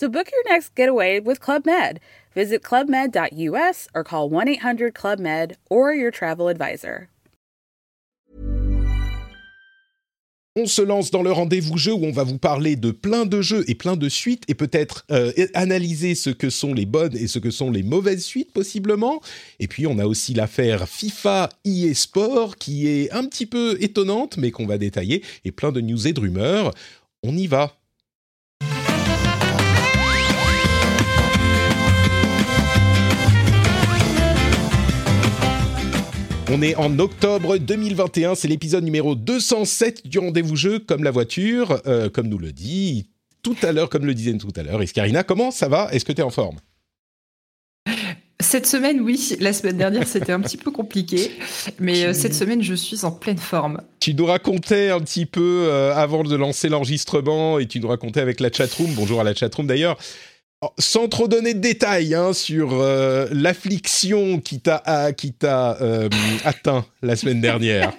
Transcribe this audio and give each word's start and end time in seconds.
So 0.00 0.08
book 0.08 0.30
your 0.32 0.50
next 0.50 0.74
getaway 0.74 1.20
with 1.20 1.40
Club. 1.40 1.66
Visit 2.34 2.62
clubmed.us 2.62 3.86
or 3.94 4.02
call 4.02 4.30
1 4.30 4.48
800 4.48 4.94
Club 4.94 5.18
Med 5.18 5.58
or 5.68 5.92
your 5.92 6.10
travel 6.10 6.48
advisor. 6.48 7.10
On 10.56 10.64
se 10.64 10.80
lance 10.80 11.10
dans 11.10 11.22
le 11.22 11.30
rendez-vous 11.30 11.76
jeu 11.76 11.92
où 11.92 12.02
on 12.02 12.12
va 12.12 12.24
vous 12.24 12.38
parler 12.38 12.76
de 12.76 12.92
plein 12.92 13.26
de 13.26 13.42
jeux 13.42 13.62
et 13.68 13.74
plein 13.74 13.94
de 13.94 14.08
suites 14.08 14.44
et 14.48 14.54
peut-être 14.54 15.04
euh, 15.10 15.32
analyser 15.52 16.14
ce 16.14 16.30
que 16.30 16.48
sont 16.48 16.72
les 16.72 16.86
bonnes 16.86 17.14
et 17.14 17.26
ce 17.26 17.38
que 17.38 17.50
sont 17.50 17.70
les 17.70 17.82
mauvaises 17.82 18.24
suites 18.24 18.54
possiblement. 18.54 19.20
Et 19.58 19.68
puis 19.68 19.86
on 19.86 19.98
a 19.98 20.06
aussi 20.06 20.32
l'affaire 20.32 20.88
FIFA 20.88 21.50
EA 21.66 21.92
Sport 21.92 22.56
qui 22.56 22.88
est 22.88 23.12
un 23.12 23.26
petit 23.26 23.44
peu 23.44 23.76
étonnante 23.82 24.38
mais 24.38 24.50
qu'on 24.50 24.66
va 24.66 24.78
détailler 24.78 25.22
et 25.44 25.52
plein 25.52 25.72
de 25.72 25.82
news 25.82 26.08
et 26.08 26.14
de 26.14 26.20
rumeurs. 26.20 26.72
On 27.22 27.36
y 27.36 27.46
va. 27.46 27.76
On 36.52 36.62
est 36.62 36.74
en 36.74 36.98
octobre 36.98 37.58
2021, 37.58 38.34
c'est 38.34 38.48
l'épisode 38.48 38.82
numéro 38.82 39.14
207 39.14 40.08
du 40.08 40.18
rendez-vous 40.18 40.56
jeu, 40.56 40.80
comme 40.80 41.04
la 41.04 41.12
voiture, 41.12 41.80
euh, 41.86 42.10
comme 42.10 42.26
nous 42.26 42.38
le 42.38 42.50
dit 42.50 43.08
tout 43.44 43.54
à 43.62 43.70
l'heure, 43.70 43.88
comme 43.88 44.04
le 44.04 44.14
disait 44.14 44.36
tout 44.36 44.52
à 44.56 44.64
l'heure. 44.64 44.82
Escarina, 44.82 45.22
comment 45.22 45.52
ça 45.52 45.68
va? 45.68 45.88
Est-ce 45.92 46.04
que 46.04 46.10
tu 46.10 46.22
es 46.22 46.24
en 46.24 46.30
forme? 46.30 46.58
Cette 48.40 48.66
semaine, 48.66 49.00
oui. 49.00 49.36
La 49.38 49.52
semaine 49.52 49.76
dernière, 49.76 50.08
c'était 50.08 50.32
un 50.32 50.40
petit 50.40 50.56
peu 50.56 50.72
compliqué. 50.72 51.30
Mais 51.78 52.06
euh, 52.06 52.12
cette 52.14 52.34
semaine, 52.34 52.62
je 52.62 52.74
suis 52.74 53.04
en 53.04 53.12
pleine 53.12 53.38
forme. 53.38 53.80
Tu 54.00 54.14
nous 54.14 54.26
racontais 54.26 54.90
un 54.90 55.00
petit 55.00 55.26
peu 55.26 55.68
euh, 55.68 55.94
avant 55.94 56.24
de 56.24 56.34
lancer 56.34 56.68
l'enregistrement 56.68 57.60
et 57.60 57.66
tu 57.66 57.78
nous 57.78 57.88
racontais 57.88 58.20
avec 58.20 58.40
la 58.40 58.50
chatroom. 58.50 58.90
Bonjour 58.94 59.20
à 59.20 59.24
la 59.24 59.34
chatroom 59.34 59.68
d'ailleurs. 59.68 59.98
Oh, 60.62 60.68
sans 60.78 61.08
trop 61.08 61.26
donner 61.26 61.54
de 61.54 61.58
détails 61.58 62.14
hein, 62.14 62.34
sur 62.34 62.74
euh, 62.74 63.26
l'affliction 63.32 64.40
qui 64.40 64.60
t'a 64.60 64.82
euh, 64.86 66.08
atteint 66.44 66.84
la 67.00 67.16
semaine 67.16 67.40
dernière. 67.40 67.94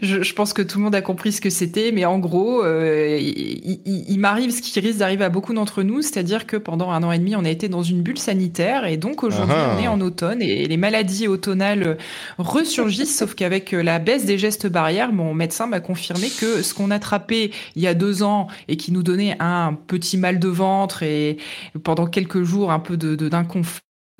Je, 0.00 0.32
pense 0.32 0.52
que 0.52 0.62
tout 0.62 0.78
le 0.78 0.84
monde 0.84 0.94
a 0.94 1.02
compris 1.02 1.32
ce 1.32 1.40
que 1.40 1.50
c'était, 1.50 1.92
mais 1.92 2.04
en 2.04 2.18
gros, 2.18 2.64
euh, 2.64 3.18
il, 3.20 4.18
m'arrive 4.18 4.50
ce 4.50 4.62
qui 4.62 4.78
risque 4.80 4.98
d'arriver 4.98 5.24
à 5.24 5.28
beaucoup 5.28 5.54
d'entre 5.54 5.82
nous, 5.82 6.02
c'est-à-dire 6.02 6.46
que 6.46 6.56
pendant 6.56 6.90
un 6.90 7.02
an 7.02 7.12
et 7.12 7.18
demi, 7.18 7.36
on 7.36 7.44
a 7.44 7.50
été 7.50 7.68
dans 7.68 7.82
une 7.82 8.02
bulle 8.02 8.18
sanitaire, 8.18 8.86
et 8.86 8.96
donc 8.96 9.22
aujourd'hui, 9.22 9.54
ah. 9.56 9.76
on 9.76 9.82
est 9.82 9.88
en 9.88 10.00
automne, 10.00 10.42
et 10.42 10.66
les 10.66 10.76
maladies 10.76 11.28
automnales 11.28 11.98
ressurgissent, 12.38 13.18
sauf 13.18 13.34
qu'avec 13.34 13.72
la 13.72 13.98
baisse 13.98 14.24
des 14.24 14.38
gestes 14.38 14.66
barrières, 14.66 15.12
mon 15.12 15.34
médecin 15.34 15.66
m'a 15.66 15.80
confirmé 15.80 16.28
que 16.28 16.62
ce 16.62 16.74
qu'on 16.74 16.90
attrapait 16.90 17.50
il 17.76 17.82
y 17.82 17.86
a 17.86 17.94
deux 17.94 18.22
ans 18.22 18.46
et 18.68 18.76
qui 18.76 18.92
nous 18.92 19.02
donnait 19.02 19.36
un 19.40 19.74
petit 19.74 20.16
mal 20.16 20.38
de 20.38 20.48
ventre 20.48 21.02
et 21.02 21.38
pendant 21.82 22.06
quelques 22.06 22.42
jours 22.42 22.72
un 22.72 22.78
peu 22.78 22.96
de 22.96 23.28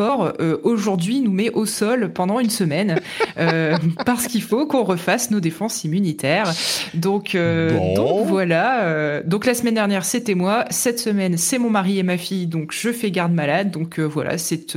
euh, 0.03 0.59
aujourd'hui 0.63 1.21
nous 1.21 1.33
met 1.33 1.51
au 1.51 1.67
sol 1.67 2.13
pendant 2.13 2.41
une 2.41 2.51
semaine 2.51 3.01
euh, 3.39 3.77
parce 4.05 4.27
qu'il 4.27 4.43
faut 4.43 4.67
qu'on 4.67 4.85
refasse 4.85 5.31
nos 5.31 5.41
défenses 5.41 5.85
immunitaires. 5.85 6.53
Donc, 6.95 7.35
euh, 7.35 7.95
donc 7.95 8.27
voilà. 8.27 9.23
donc 9.25 9.47
la 9.47 9.55
semaine 9.55 9.75
dernière 9.75 10.05
c'était 10.05 10.35
moi, 10.35 10.65
cette 10.71 10.99
semaine 10.99 11.37
c'est 11.37 11.59
mon 11.59 11.71
mari 11.71 11.99
et 11.99 12.03
ma 12.03 12.19
fille, 12.19 12.47
donc 12.47 12.73
je 12.73 12.93
fais 12.93 13.11
garde 13.11 13.33
malade. 13.33 13.71
Donc 13.71 13.99
voilà, 13.99 14.39
c'est 14.39 14.77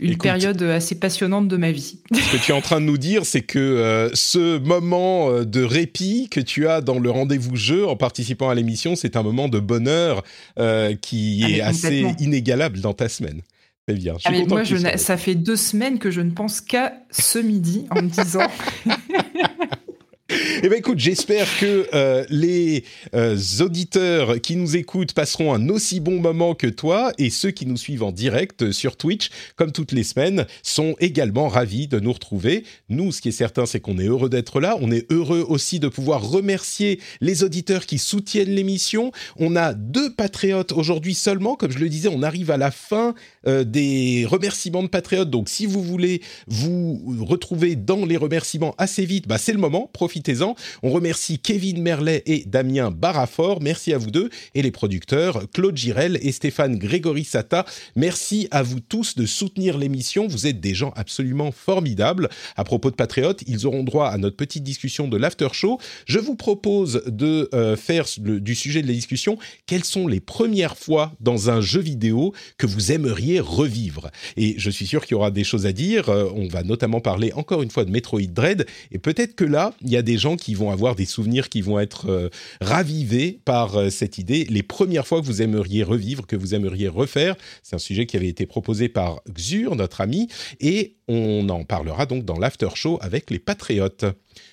une 0.00 0.16
période 0.16 0.62
assez 0.62 0.98
passionnante 0.98 1.48
de 1.48 1.56
ma 1.56 1.72
vie. 1.72 1.98
Ce 2.12 2.36
que 2.36 2.42
tu 2.42 2.52
es 2.52 2.54
en 2.54 2.60
train 2.60 2.80
de 2.80 2.86
nous 2.86 2.98
dire, 2.98 3.24
c'est 3.24 3.42
que 3.42 4.10
ce 4.14 4.58
moment 4.58 5.42
de 5.42 5.62
répit 5.62 6.28
que 6.30 6.40
tu 6.40 6.68
as 6.68 6.80
dans 6.80 6.98
le 6.98 7.10
rendez-vous 7.10 7.56
jeu 7.56 7.86
en 7.86 7.96
participant 7.96 8.48
à 8.48 8.54
l'émission, 8.54 8.96
c'est 8.96 9.16
un 9.16 9.22
moment 9.22 9.48
de 9.48 9.60
bonheur 9.60 10.22
qui 11.00 11.42
ah, 11.44 11.48
est 11.48 11.60
assez 11.60 12.06
inégalable 12.18 12.80
dans 12.80 12.94
ta 12.94 13.08
semaine. 13.08 13.42
Bien. 13.94 14.16
Ah, 14.24 14.30
moi, 14.46 14.64
ça 14.96 15.16
fait 15.16 15.34
deux 15.34 15.56
semaines 15.56 15.98
que 15.98 16.10
je 16.10 16.20
ne 16.20 16.30
pense 16.30 16.60
qu'à 16.60 16.94
ce 17.10 17.38
midi 17.38 17.86
en 17.90 18.02
me 18.02 18.08
disant 18.08 18.46
Eh 20.62 20.68
bien, 20.68 20.76
écoute, 20.76 20.98
j'espère 20.98 21.46
que 21.58 21.88
euh, 21.94 22.24
les 22.28 22.84
euh, 23.14 23.38
auditeurs 23.60 24.40
qui 24.42 24.56
nous 24.56 24.76
écoutent 24.76 25.14
passeront 25.14 25.54
un 25.54 25.68
aussi 25.70 26.00
bon 26.00 26.20
moment 26.20 26.54
que 26.54 26.66
toi 26.66 27.12
et 27.16 27.30
ceux 27.30 27.50
qui 27.50 27.64
nous 27.64 27.78
suivent 27.78 28.02
en 28.02 28.12
direct 28.12 28.70
sur 28.72 28.96
Twitch, 28.96 29.30
comme 29.56 29.72
toutes 29.72 29.92
les 29.92 30.02
semaines, 30.02 30.46
sont 30.62 30.96
également 31.00 31.48
ravis 31.48 31.88
de 31.88 31.98
nous 31.98 32.12
retrouver. 32.12 32.64
Nous, 32.90 33.10
ce 33.10 33.22
qui 33.22 33.28
est 33.28 33.32
certain, 33.32 33.64
c'est 33.64 33.80
qu'on 33.80 33.98
est 33.98 34.06
heureux 34.06 34.28
d'être 34.28 34.60
là. 34.60 34.76
On 34.82 34.90
est 34.90 35.10
heureux 35.10 35.46
aussi 35.48 35.80
de 35.80 35.88
pouvoir 35.88 36.28
remercier 36.28 37.00
les 37.22 37.42
auditeurs 37.42 37.86
qui 37.86 37.96
soutiennent 37.96 38.50
l'émission. 38.50 39.12
On 39.36 39.56
a 39.56 39.72
deux 39.72 40.12
patriotes 40.12 40.72
aujourd'hui 40.72 41.14
seulement. 41.14 41.56
Comme 41.56 41.72
je 41.72 41.78
le 41.78 41.88
disais, 41.88 42.10
on 42.12 42.22
arrive 42.22 42.50
à 42.50 42.58
la 42.58 42.70
fin 42.70 43.14
euh, 43.46 43.64
des 43.64 44.26
remerciements 44.28 44.82
de 44.82 44.88
patriotes. 44.88 45.30
Donc, 45.30 45.48
si 45.48 45.66
vous 45.66 45.82
voulez 45.82 46.22
vous 46.46 47.24
retrouver 47.24 47.76
dans 47.76 48.04
les 48.04 48.16
remerciements 48.16 48.74
assez 48.78 49.04
vite, 49.04 49.28
bah, 49.28 49.38
c'est 49.38 49.52
le 49.52 49.58
moment. 49.58 49.90
Profitez-en. 49.92 50.54
On 50.82 50.90
remercie 50.90 51.38
Kevin 51.38 51.82
Merlet 51.82 52.22
et 52.26 52.44
Damien 52.46 52.90
Barafort. 52.90 53.60
Merci 53.62 53.92
à 53.92 53.98
vous 53.98 54.10
deux. 54.10 54.30
Et 54.54 54.62
les 54.62 54.70
producteurs, 54.70 55.44
Claude 55.52 55.76
Girel 55.76 56.18
et 56.22 56.32
Stéphane 56.32 56.76
Grégory 56.78 57.24
Sata. 57.24 57.64
Merci 57.96 58.48
à 58.50 58.62
vous 58.62 58.80
tous 58.80 59.14
de 59.14 59.26
soutenir 59.26 59.78
l'émission. 59.78 60.26
Vous 60.26 60.46
êtes 60.46 60.60
des 60.60 60.74
gens 60.74 60.92
absolument 60.96 61.52
formidables. 61.52 62.28
À 62.56 62.64
propos 62.64 62.90
de 62.90 62.96
patriotes, 62.96 63.42
ils 63.46 63.66
auront 63.66 63.84
droit 63.84 64.08
à 64.08 64.18
notre 64.18 64.36
petite 64.36 64.64
discussion 64.64 65.08
de 65.08 65.16
l'after 65.16 65.48
show. 65.52 65.78
Je 66.06 66.18
vous 66.18 66.34
propose 66.34 67.02
de 67.06 67.48
euh, 67.54 67.76
faire 67.76 68.06
du 68.18 68.54
sujet 68.54 68.82
de 68.82 68.86
la 68.86 68.92
discussion 68.92 69.38
quelles 69.66 69.84
sont 69.84 70.06
les 70.06 70.20
premières 70.20 70.76
fois 70.76 71.12
dans 71.20 71.50
un 71.50 71.60
jeu 71.60 71.80
vidéo 71.80 72.32
que 72.56 72.66
vous 72.66 72.92
aimeriez 72.92 73.27
revivre. 73.36 74.10
Et 74.36 74.54
je 74.58 74.70
suis 74.70 74.86
sûr 74.86 75.04
qu'il 75.04 75.12
y 75.12 75.14
aura 75.14 75.30
des 75.30 75.44
choses 75.44 75.66
à 75.66 75.72
dire. 75.72 76.08
Euh, 76.08 76.30
on 76.34 76.48
va 76.48 76.62
notamment 76.62 77.00
parler 77.00 77.32
encore 77.34 77.62
une 77.62 77.70
fois 77.70 77.84
de 77.84 77.90
Metroid 77.90 78.32
Dread. 78.32 78.66
Et 78.92 78.98
peut-être 78.98 79.34
que 79.34 79.44
là, 79.44 79.74
il 79.82 79.90
y 79.90 79.96
a 79.96 80.02
des 80.02 80.18
gens 80.18 80.36
qui 80.36 80.54
vont 80.54 80.70
avoir 80.70 80.94
des 80.94 81.04
souvenirs 81.04 81.48
qui 81.48 81.60
vont 81.60 81.78
être 81.78 82.08
euh, 82.08 82.28
ravivés 82.60 83.40
par 83.44 83.76
euh, 83.76 83.90
cette 83.90 84.18
idée. 84.18 84.46
Les 84.48 84.62
premières 84.62 85.06
fois 85.06 85.20
que 85.20 85.26
vous 85.26 85.42
aimeriez 85.42 85.82
revivre, 85.82 86.26
que 86.26 86.36
vous 86.36 86.54
aimeriez 86.54 86.88
refaire, 86.88 87.36
c'est 87.62 87.76
un 87.76 87.80
sujet 87.80 88.06
qui 88.06 88.16
avait 88.16 88.28
été 88.28 88.46
proposé 88.46 88.88
par 88.88 89.20
Xur, 89.30 89.76
notre 89.76 90.00
ami, 90.00 90.28
et 90.60 90.96
on 91.08 91.48
en 91.48 91.64
parlera 91.64 92.06
donc 92.06 92.24
dans 92.24 92.38
l'after 92.38 92.68
show 92.74 92.98
avec 93.00 93.30
les 93.30 93.38
Patriotes. 93.38 94.04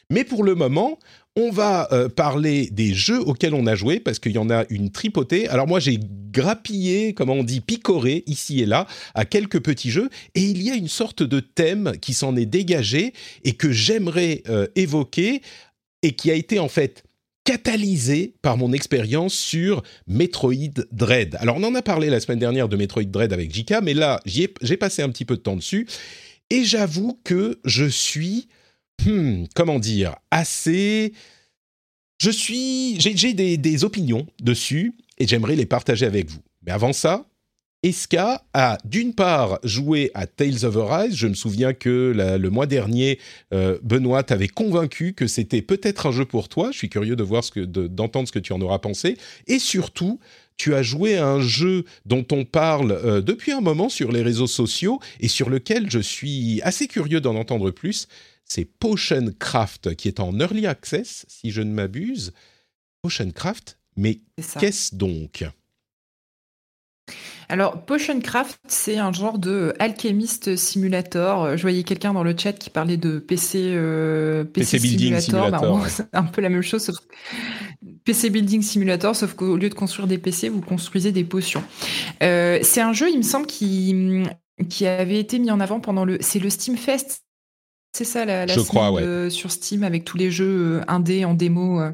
Mais 0.09 0.23
pour 0.23 0.43
le 0.43 0.55
moment, 0.55 0.99
on 1.35 1.51
va 1.51 1.87
euh, 1.91 2.07
parler 2.09 2.69
des 2.71 2.93
jeux 2.93 3.19
auxquels 3.19 3.53
on 3.53 3.67
a 3.67 3.75
joué 3.75 3.99
parce 3.99 4.19
qu'il 4.19 4.31
y 4.31 4.37
en 4.37 4.49
a 4.49 4.65
une 4.69 4.91
tripotée. 4.91 5.47
Alors 5.49 5.67
moi 5.67 5.79
j'ai 5.79 5.99
grappillé, 6.31 7.13
comment 7.13 7.33
on 7.33 7.43
dit, 7.43 7.61
picoré 7.61 8.23
ici 8.27 8.61
et 8.61 8.65
là 8.65 8.87
à 9.13 9.25
quelques 9.25 9.61
petits 9.61 9.91
jeux 9.91 10.09
et 10.33 10.41
il 10.41 10.61
y 10.61 10.71
a 10.71 10.75
une 10.75 10.87
sorte 10.87 11.23
de 11.23 11.39
thème 11.39 11.93
qui 12.01 12.13
s'en 12.13 12.35
est 12.35 12.45
dégagé 12.45 13.13
et 13.43 13.53
que 13.53 13.71
j'aimerais 13.71 14.43
évoquer 14.75 15.41
et 16.03 16.13
qui 16.13 16.31
a 16.31 16.35
été 16.35 16.59
en 16.59 16.67
fait 16.67 17.03
catalysé 17.45 18.33
par 18.41 18.57
mon 18.57 18.73
expérience 18.73 19.33
sur 19.33 19.83
Metroid 20.07 20.83
Dread. 20.91 21.37
Alors 21.39 21.57
on 21.57 21.63
en 21.63 21.75
a 21.75 21.81
parlé 21.81 22.09
la 22.09 22.19
semaine 22.19 22.39
dernière 22.39 22.67
de 22.67 22.75
Metroid 22.75 23.03
Dread 23.03 23.31
avec 23.31 23.53
Jika, 23.53 23.81
mais 23.81 23.93
là 23.93 24.19
j'ai 24.25 24.47
passé 24.77 25.01
un 25.01 25.09
petit 25.09 25.25
peu 25.25 25.37
de 25.37 25.41
temps 25.41 25.55
dessus 25.55 25.87
et 26.49 26.63
j'avoue 26.63 27.19
que 27.23 27.59
je 27.63 27.85
suis, 27.85 28.47
hmm, 29.05 29.45
comment 29.55 29.79
dire, 29.79 30.15
assez... 30.31 31.13
Je 32.21 32.29
suis, 32.29 32.99
j'ai 32.99 33.33
des, 33.33 33.83
opinions 33.83 34.25
dessus 34.41 34.93
et 35.17 35.27
j'aimerais 35.27 35.55
les 35.55 35.65
partager 35.65 36.05
avec 36.05 36.29
vous. 36.29 36.39
Mais 36.65 36.71
avant 36.71 36.93
ça, 36.93 37.25
Eska 37.83 38.41
a 38.53 38.77
d'une 38.85 39.13
part 39.13 39.59
joué 39.63 40.11
à 40.13 40.25
Tales 40.25 40.63
of 40.63 40.77
Arise. 40.77 41.15
Je 41.15 41.27
me 41.27 41.33
souviens 41.33 41.73
que 41.73 42.13
le 42.15 42.49
mois 42.49 42.65
dernier, 42.67 43.19
euh, 43.53 43.77
Benoît 43.83 44.23
t'avait 44.23 44.47
convaincu 44.47 45.13
que 45.13 45.27
c'était 45.27 45.61
peut-être 45.61 46.07
un 46.07 46.11
jeu 46.11 46.25
pour 46.25 46.47
toi. 46.47 46.71
Je 46.71 46.77
suis 46.77 46.89
curieux 46.89 47.15
de 47.15 47.23
voir 47.23 47.43
ce 47.43 47.51
que, 47.51 47.59
d'entendre 47.59 48.27
ce 48.27 48.31
que 48.31 48.39
tu 48.39 48.53
en 48.53 48.61
auras 48.61 48.79
pensé. 48.79 49.17
Et 49.47 49.59
surtout, 49.59 50.19
tu 50.57 50.73
as 50.73 50.81
joué 50.81 51.17
à 51.17 51.27
un 51.27 51.41
jeu 51.41 51.83
dont 52.05 52.25
on 52.31 52.45
parle 52.45 52.91
euh, 52.91 53.21
depuis 53.21 53.51
un 53.51 53.61
moment 53.61 53.89
sur 53.89 54.11
les 54.11 54.21
réseaux 54.21 54.47
sociaux 54.47 54.99
et 55.19 55.27
sur 55.27 55.49
lequel 55.49 55.91
je 55.91 55.99
suis 55.99 56.61
assez 56.63 56.87
curieux 56.87 57.21
d'en 57.21 57.35
entendre 57.35 57.71
plus. 57.71 58.07
C'est 58.45 58.65
Potion 58.65 59.33
Craft 59.39 59.95
qui 59.95 60.07
est 60.07 60.19
en 60.19 60.39
early 60.39 60.67
access, 60.67 61.25
si 61.27 61.51
je 61.51 61.61
ne 61.61 61.71
m'abuse. 61.71 62.33
Potion 63.01 63.31
Craft, 63.31 63.77
mais 63.97 64.21
qu'est-ce 64.59 64.95
donc? 64.95 65.43
Alors, 67.49 67.85
Potion 67.85 68.19
Craft, 68.19 68.59
c'est 68.67 68.97
un 68.97 69.11
genre 69.11 69.37
de 69.37 69.73
alchemiste 69.79 70.55
simulator. 70.55 71.55
Je 71.55 71.61
voyais 71.61 71.83
quelqu'un 71.83 72.13
dans 72.13 72.23
le 72.23 72.35
chat 72.35 72.53
qui 72.53 72.69
parlait 72.69 72.97
de 72.97 73.19
PC, 73.19 73.59
euh, 73.75 74.43
PC, 74.43 74.79
Building 74.79 75.19
Simulator. 75.19 75.79
Bah, 75.79 75.89
c'est 75.89 76.07
un 76.13 76.23
peu 76.23 76.41
la 76.41 76.49
même 76.49 76.63
chose, 76.63 76.83
sauf 76.83 76.95
PC 78.03 78.29
Building 78.29 78.61
Simulator, 78.61 79.15
sauf 79.15 79.33
qu'au 79.33 79.57
lieu 79.57 79.69
de 79.69 79.75
construire 79.75 80.07
des 80.07 80.17
PC, 80.17 80.49
vous 80.49 80.61
construisez 80.61 81.11
des 81.11 81.23
potions. 81.23 81.63
Euh, 82.23 82.59
c'est 82.63 82.81
un 82.81 82.93
jeu, 82.93 83.09
il 83.09 83.17
me 83.17 83.23
semble, 83.23 83.45
qui, 83.45 84.23
qui 84.69 84.87
avait 84.87 85.19
été 85.19 85.37
mis 85.37 85.51
en 85.51 85.59
avant 85.59 85.79
pendant 85.79 86.05
le. 86.05 86.17
C'est 86.21 86.39
le 86.39 86.49
Steam 86.49 86.77
Fest. 86.77 87.24
C'est 87.95 88.03
ça, 88.03 88.25
la, 88.25 88.45
la 88.45 88.53
Je 88.53 88.59
crois, 88.59 88.91
ouais. 88.91 89.01
euh, 89.03 89.29
sur 89.29 89.51
Steam 89.51 89.83
avec 89.83 90.03
tous 90.03 90.17
les 90.17 90.29
jeux 90.29 90.79
euh, 90.79 90.81
indés 90.89 91.23
en 91.23 91.33
démo. 91.33 91.79
euh. 91.79 91.91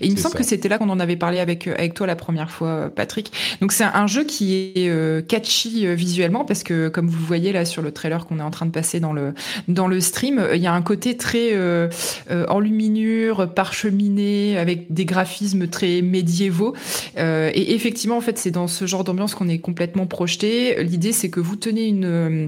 Et 0.00 0.06
il 0.08 0.12
me 0.12 0.16
semble 0.16 0.32
ça. 0.32 0.38
que 0.38 0.44
c'était 0.44 0.68
là 0.68 0.78
qu'on 0.78 0.90
en 0.90 0.98
avait 1.00 1.16
parlé 1.16 1.38
avec, 1.38 1.66
avec 1.68 1.94
toi 1.94 2.06
la 2.06 2.16
première 2.16 2.50
fois, 2.50 2.90
Patrick. 2.94 3.32
Donc 3.60 3.70
c'est 3.72 3.84
un 3.84 4.06
jeu 4.08 4.24
qui 4.24 4.72
est 4.74 4.88
euh, 4.90 5.22
catchy 5.22 5.86
euh, 5.86 5.94
visuellement 5.94 6.44
parce 6.44 6.62
que 6.64 6.88
comme 6.88 7.06
vous 7.08 7.24
voyez 7.24 7.52
là 7.52 7.64
sur 7.64 7.80
le 7.80 7.92
trailer 7.92 8.26
qu'on 8.26 8.40
est 8.40 8.42
en 8.42 8.50
train 8.50 8.66
de 8.66 8.72
passer 8.72 8.98
dans 9.00 9.12
le 9.12 9.32
dans 9.68 9.86
le 9.86 10.00
stream, 10.00 10.40
euh, 10.40 10.56
il 10.56 10.62
y 10.62 10.66
a 10.66 10.74
un 10.74 10.82
côté 10.82 11.16
très 11.16 11.54
euh, 11.54 11.88
euh, 12.30 12.44
enluminure, 12.48 13.54
parcheminé, 13.54 14.58
avec 14.58 14.92
des 14.92 15.04
graphismes 15.04 15.68
très 15.68 16.02
médiévaux. 16.02 16.74
Euh, 17.16 17.50
et 17.54 17.74
effectivement, 17.74 18.16
en 18.16 18.20
fait, 18.20 18.38
c'est 18.38 18.50
dans 18.50 18.66
ce 18.66 18.86
genre 18.86 19.04
d'ambiance 19.04 19.34
qu'on 19.36 19.48
est 19.48 19.60
complètement 19.60 20.06
projeté. 20.06 20.82
L'idée, 20.82 21.12
c'est 21.12 21.30
que 21.30 21.40
vous 21.40 21.56
tenez 21.56 21.86
une 21.86 22.04
euh, 22.04 22.46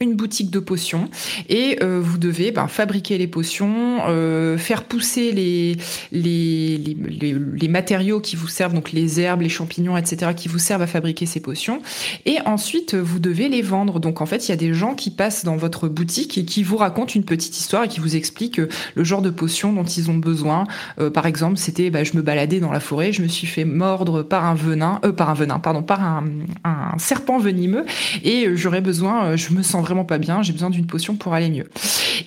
une 0.00 0.14
boutique 0.14 0.50
de 0.50 0.58
potions 0.58 1.08
et 1.48 1.78
euh, 1.82 2.00
vous 2.02 2.18
devez 2.18 2.50
ben, 2.50 2.68
fabriquer 2.68 3.18
les 3.18 3.26
potions, 3.26 4.00
euh, 4.08 4.58
faire 4.58 4.84
pousser 4.84 5.32
les, 5.32 5.76
les, 6.12 6.78
les, 6.78 7.32
les, 7.32 7.68
matériaux 7.68 8.20
qui 8.20 8.36
vous 8.36 8.48
servent, 8.48 8.74
donc 8.74 8.92
les 8.92 9.20
herbes, 9.20 9.42
les 9.42 9.48
champignons, 9.48 9.96
etc., 9.96 10.32
qui 10.36 10.48
vous 10.48 10.58
servent 10.58 10.82
à 10.82 10.86
fabriquer 10.86 11.26
ces 11.26 11.40
potions. 11.40 11.80
Et 12.26 12.38
ensuite, 12.44 12.94
vous 12.94 13.18
devez 13.18 13.48
les 13.48 13.62
vendre. 13.62 14.00
Donc 14.00 14.20
en 14.20 14.26
fait, 14.26 14.48
il 14.48 14.50
y 14.50 14.54
a 14.54 14.56
des 14.56 14.74
gens 14.74 14.94
qui 14.94 15.10
passent 15.10 15.44
dans 15.44 15.56
votre 15.56 15.88
boutique 15.88 16.38
et 16.38 16.44
qui 16.44 16.62
vous 16.62 16.76
racontent 16.76 17.12
une 17.14 17.24
petite 17.24 17.56
histoire 17.58 17.84
et 17.84 17.88
qui 17.88 18.00
vous 18.00 18.16
expliquent 18.16 18.60
euh, 18.60 18.68
le 18.94 19.04
genre 19.04 19.22
de 19.22 19.30
potions 19.30 19.72
dont 19.72 19.84
ils 19.84 20.10
ont 20.10 20.16
besoin. 20.16 20.66
Euh, 20.98 21.10
par 21.10 21.26
exemple, 21.26 21.56
c'était, 21.56 21.90
bah, 21.90 22.04
je 22.04 22.16
me 22.16 22.22
baladais 22.22 22.60
dans 22.60 22.72
la 22.72 22.80
forêt, 22.80 23.12
je 23.12 23.22
me 23.22 23.28
suis 23.28 23.46
fait 23.46 23.64
mordre 23.64 24.22
par 24.22 24.44
un 24.44 24.54
venin, 24.54 25.00
euh, 25.04 25.12
par 25.12 25.30
un 25.30 25.34
venin, 25.34 25.58
pardon, 25.58 25.82
par 25.82 26.02
un, 26.02 26.24
un 26.64 26.98
serpent 26.98 27.38
venimeux 27.38 27.84
et 28.22 28.46
euh, 28.46 28.56
j'aurais 28.56 28.80
besoin, 28.80 29.36
je 29.36 29.52
me 29.52 29.62
sens 29.62 29.83
vraiment 29.84 30.04
pas 30.04 30.18
bien, 30.18 30.42
j'ai 30.42 30.52
besoin 30.52 30.70
d'une 30.70 30.86
potion 30.86 31.16
pour 31.16 31.34
aller 31.34 31.50
mieux. 31.50 31.68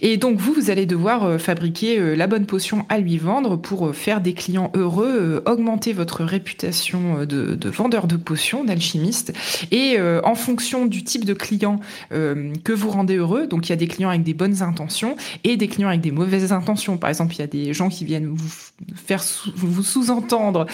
Et 0.02 0.18
donc 0.18 0.38
vous, 0.38 0.54
vous 0.54 0.70
allez 0.70 0.86
devoir 0.86 1.24
euh, 1.24 1.38
fabriquer 1.38 2.00
euh, 2.00 2.16
la 2.16 2.28
bonne 2.28 2.46
potion 2.46 2.86
à 2.90 2.98
lui 2.98 3.18
vendre 3.18 3.56
pour 3.56 3.88
euh, 3.88 3.94
faire 3.94 4.22
des 4.22 4.34
clients 4.34 4.72
heureux, 4.74 5.44
augmenter 5.46 5.94
votre 5.94 6.24
réputation 6.24 7.26
de, 7.26 7.56
de 7.56 7.70
vendeur 7.70 8.08
de 8.08 8.16
potions, 8.16 8.64
d'alchimiste. 8.64 9.34
Et 9.72 9.98
en 10.24 10.36
fonction 10.36 10.86
du 10.86 11.04
type 11.04 11.26
de 11.26 11.34
client 11.34 11.80
que 12.10 12.74
vous 12.74 12.90
rendez 12.90 13.16
heureux, 13.16 13.48
donc 13.48 13.68
il 13.68 13.70
y 13.72 13.74
a 13.74 13.78
des 13.78 13.88
clients 13.88 14.10
avec 14.10 14.24
des 14.24 14.34
bonnes 14.34 14.62
intentions 14.62 15.16
et 15.44 15.58
des 15.58 15.68
clients 15.68 15.90
avec 15.90 16.02
des 16.02 16.12
mauvaises 16.12 16.52
intentions. 16.52 16.98
Par 16.98 17.10
exemple, 17.10 17.34
il 17.36 17.40
y 17.40 17.44
a 17.44 17.48
des 17.48 17.74
gens 17.74 17.90
qui 17.90 18.06
viennent 18.06 18.28
vous 18.28 18.50
faire 18.96 19.24
vous 19.56 19.84
sous-entendre 19.84 20.66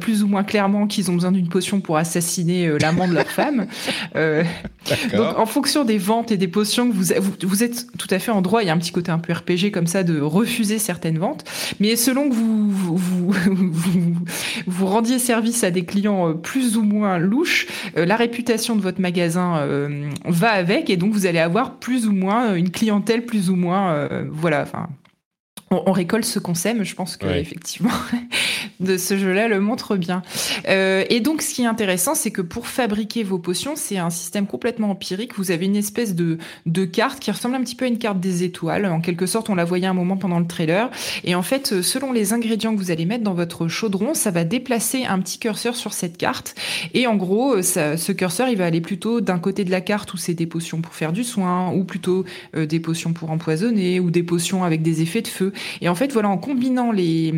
plus 0.00 0.22
ou 0.22 0.28
moins 0.28 0.44
clairement 0.44 0.86
qu'ils 0.86 1.10
ont 1.10 1.14
besoin 1.14 1.32
d'une 1.32 1.48
potion 1.48 1.80
pour 1.80 1.96
assassiner 1.96 2.78
l'amant 2.78 3.08
de 3.08 3.14
leur 3.14 3.28
femme. 3.28 3.66
Euh, 4.16 4.44
donc, 5.16 5.38
en 5.38 5.46
fonction 5.46 5.84
des 5.84 5.98
ventes 5.98 6.32
et 6.32 6.36
des 6.36 6.48
potions 6.48 6.88
que 6.88 6.94
vous, 6.94 7.14
vous, 7.20 7.32
vous 7.42 7.62
êtes 7.62 7.86
tout 7.98 8.08
à 8.10 8.18
fait 8.18 8.30
en 8.30 8.42
droit, 8.42 8.61
il 8.62 8.66
y 8.66 8.70
a 8.70 8.72
un 8.72 8.78
petit 8.78 8.92
côté 8.92 9.10
un 9.10 9.18
peu 9.18 9.32
RPG 9.32 9.70
comme 9.72 9.86
ça 9.86 10.02
de 10.02 10.20
refuser 10.20 10.78
certaines 10.78 11.18
ventes. 11.18 11.44
Mais 11.80 11.96
selon 11.96 12.28
que 12.28 12.34
vous, 12.34 12.70
vous, 12.70 12.96
vous, 12.98 13.32
vous, 13.72 14.14
vous 14.66 14.86
rendiez 14.86 15.18
service 15.18 15.64
à 15.64 15.70
des 15.70 15.84
clients 15.84 16.30
euh, 16.30 16.32
plus 16.34 16.76
ou 16.76 16.82
moins 16.82 17.18
louches, 17.18 17.66
euh, 17.96 18.04
la 18.06 18.16
réputation 18.16 18.76
de 18.76 18.80
votre 18.80 19.00
magasin 19.00 19.56
euh, 19.58 20.08
va 20.26 20.50
avec 20.50 20.90
et 20.90 20.96
donc 20.96 21.12
vous 21.12 21.26
allez 21.26 21.38
avoir 21.38 21.76
plus 21.78 22.06
ou 22.06 22.12
moins 22.12 22.54
une 22.54 22.70
clientèle 22.70 23.24
plus 23.26 23.50
ou 23.50 23.56
moins, 23.56 23.92
euh, 23.92 24.24
voilà, 24.30 24.62
enfin. 24.62 24.88
On, 25.70 25.84
on 25.86 25.92
récolte 25.92 26.26
ce 26.26 26.38
qu'on 26.38 26.54
sème, 26.54 26.84
je 26.84 26.94
pense 26.94 27.16
que 27.16 27.24
Ouais. 27.26 27.40
effectivement 27.40 27.90
de 28.82 28.96
ce 28.96 29.16
jeu-là 29.16 29.48
le 29.48 29.60
montre 29.60 29.96
bien. 29.96 30.22
Euh, 30.68 31.04
et 31.08 31.20
donc, 31.20 31.42
ce 31.42 31.54
qui 31.54 31.62
est 31.62 31.66
intéressant, 31.66 32.14
c'est 32.14 32.30
que 32.30 32.42
pour 32.42 32.66
fabriquer 32.66 33.22
vos 33.22 33.38
potions, 33.38 33.74
c'est 33.76 33.98
un 33.98 34.10
système 34.10 34.46
complètement 34.46 34.90
empirique. 34.90 35.36
Vous 35.36 35.50
avez 35.50 35.66
une 35.66 35.76
espèce 35.76 36.14
de, 36.14 36.38
de 36.66 36.84
carte 36.84 37.20
qui 37.20 37.30
ressemble 37.30 37.54
un 37.54 37.60
petit 37.60 37.74
peu 37.74 37.84
à 37.84 37.88
une 37.88 37.98
carte 37.98 38.20
des 38.20 38.44
étoiles. 38.44 38.86
En 38.86 39.00
quelque 39.00 39.26
sorte, 39.26 39.50
on 39.50 39.54
la 39.54 39.64
voyait 39.64 39.86
un 39.86 39.94
moment 39.94 40.16
pendant 40.16 40.38
le 40.38 40.46
trailer. 40.46 40.90
Et 41.24 41.34
en 41.34 41.42
fait, 41.42 41.82
selon 41.82 42.12
les 42.12 42.32
ingrédients 42.32 42.74
que 42.74 42.78
vous 42.78 42.90
allez 42.90 43.06
mettre 43.06 43.24
dans 43.24 43.34
votre 43.34 43.68
chaudron, 43.68 44.14
ça 44.14 44.30
va 44.30 44.44
déplacer 44.44 45.04
un 45.04 45.18
petit 45.20 45.38
curseur 45.38 45.76
sur 45.76 45.92
cette 45.92 46.16
carte. 46.16 46.54
Et 46.94 47.06
en 47.06 47.16
gros, 47.16 47.62
ce 47.62 48.12
curseur, 48.12 48.48
il 48.48 48.56
va 48.56 48.66
aller 48.66 48.80
plutôt 48.80 49.20
d'un 49.20 49.38
côté 49.38 49.64
de 49.64 49.70
la 49.70 49.80
carte 49.80 50.12
où 50.14 50.16
c'est 50.16 50.34
des 50.34 50.46
potions 50.46 50.80
pour 50.80 50.94
faire 50.94 51.12
du 51.12 51.24
soin, 51.24 51.72
ou 51.72 51.84
plutôt 51.84 52.24
euh, 52.56 52.66
des 52.66 52.80
potions 52.80 53.12
pour 53.12 53.30
empoisonner, 53.30 54.00
ou 54.00 54.10
des 54.10 54.22
potions 54.22 54.64
avec 54.64 54.82
des 54.82 55.02
effets 55.02 55.22
de 55.22 55.28
feu. 55.28 55.52
Et 55.80 55.88
en 55.88 55.94
fait, 55.94 56.12
voilà, 56.12 56.28
en 56.28 56.38
combinant 56.38 56.92
les, 56.92 57.32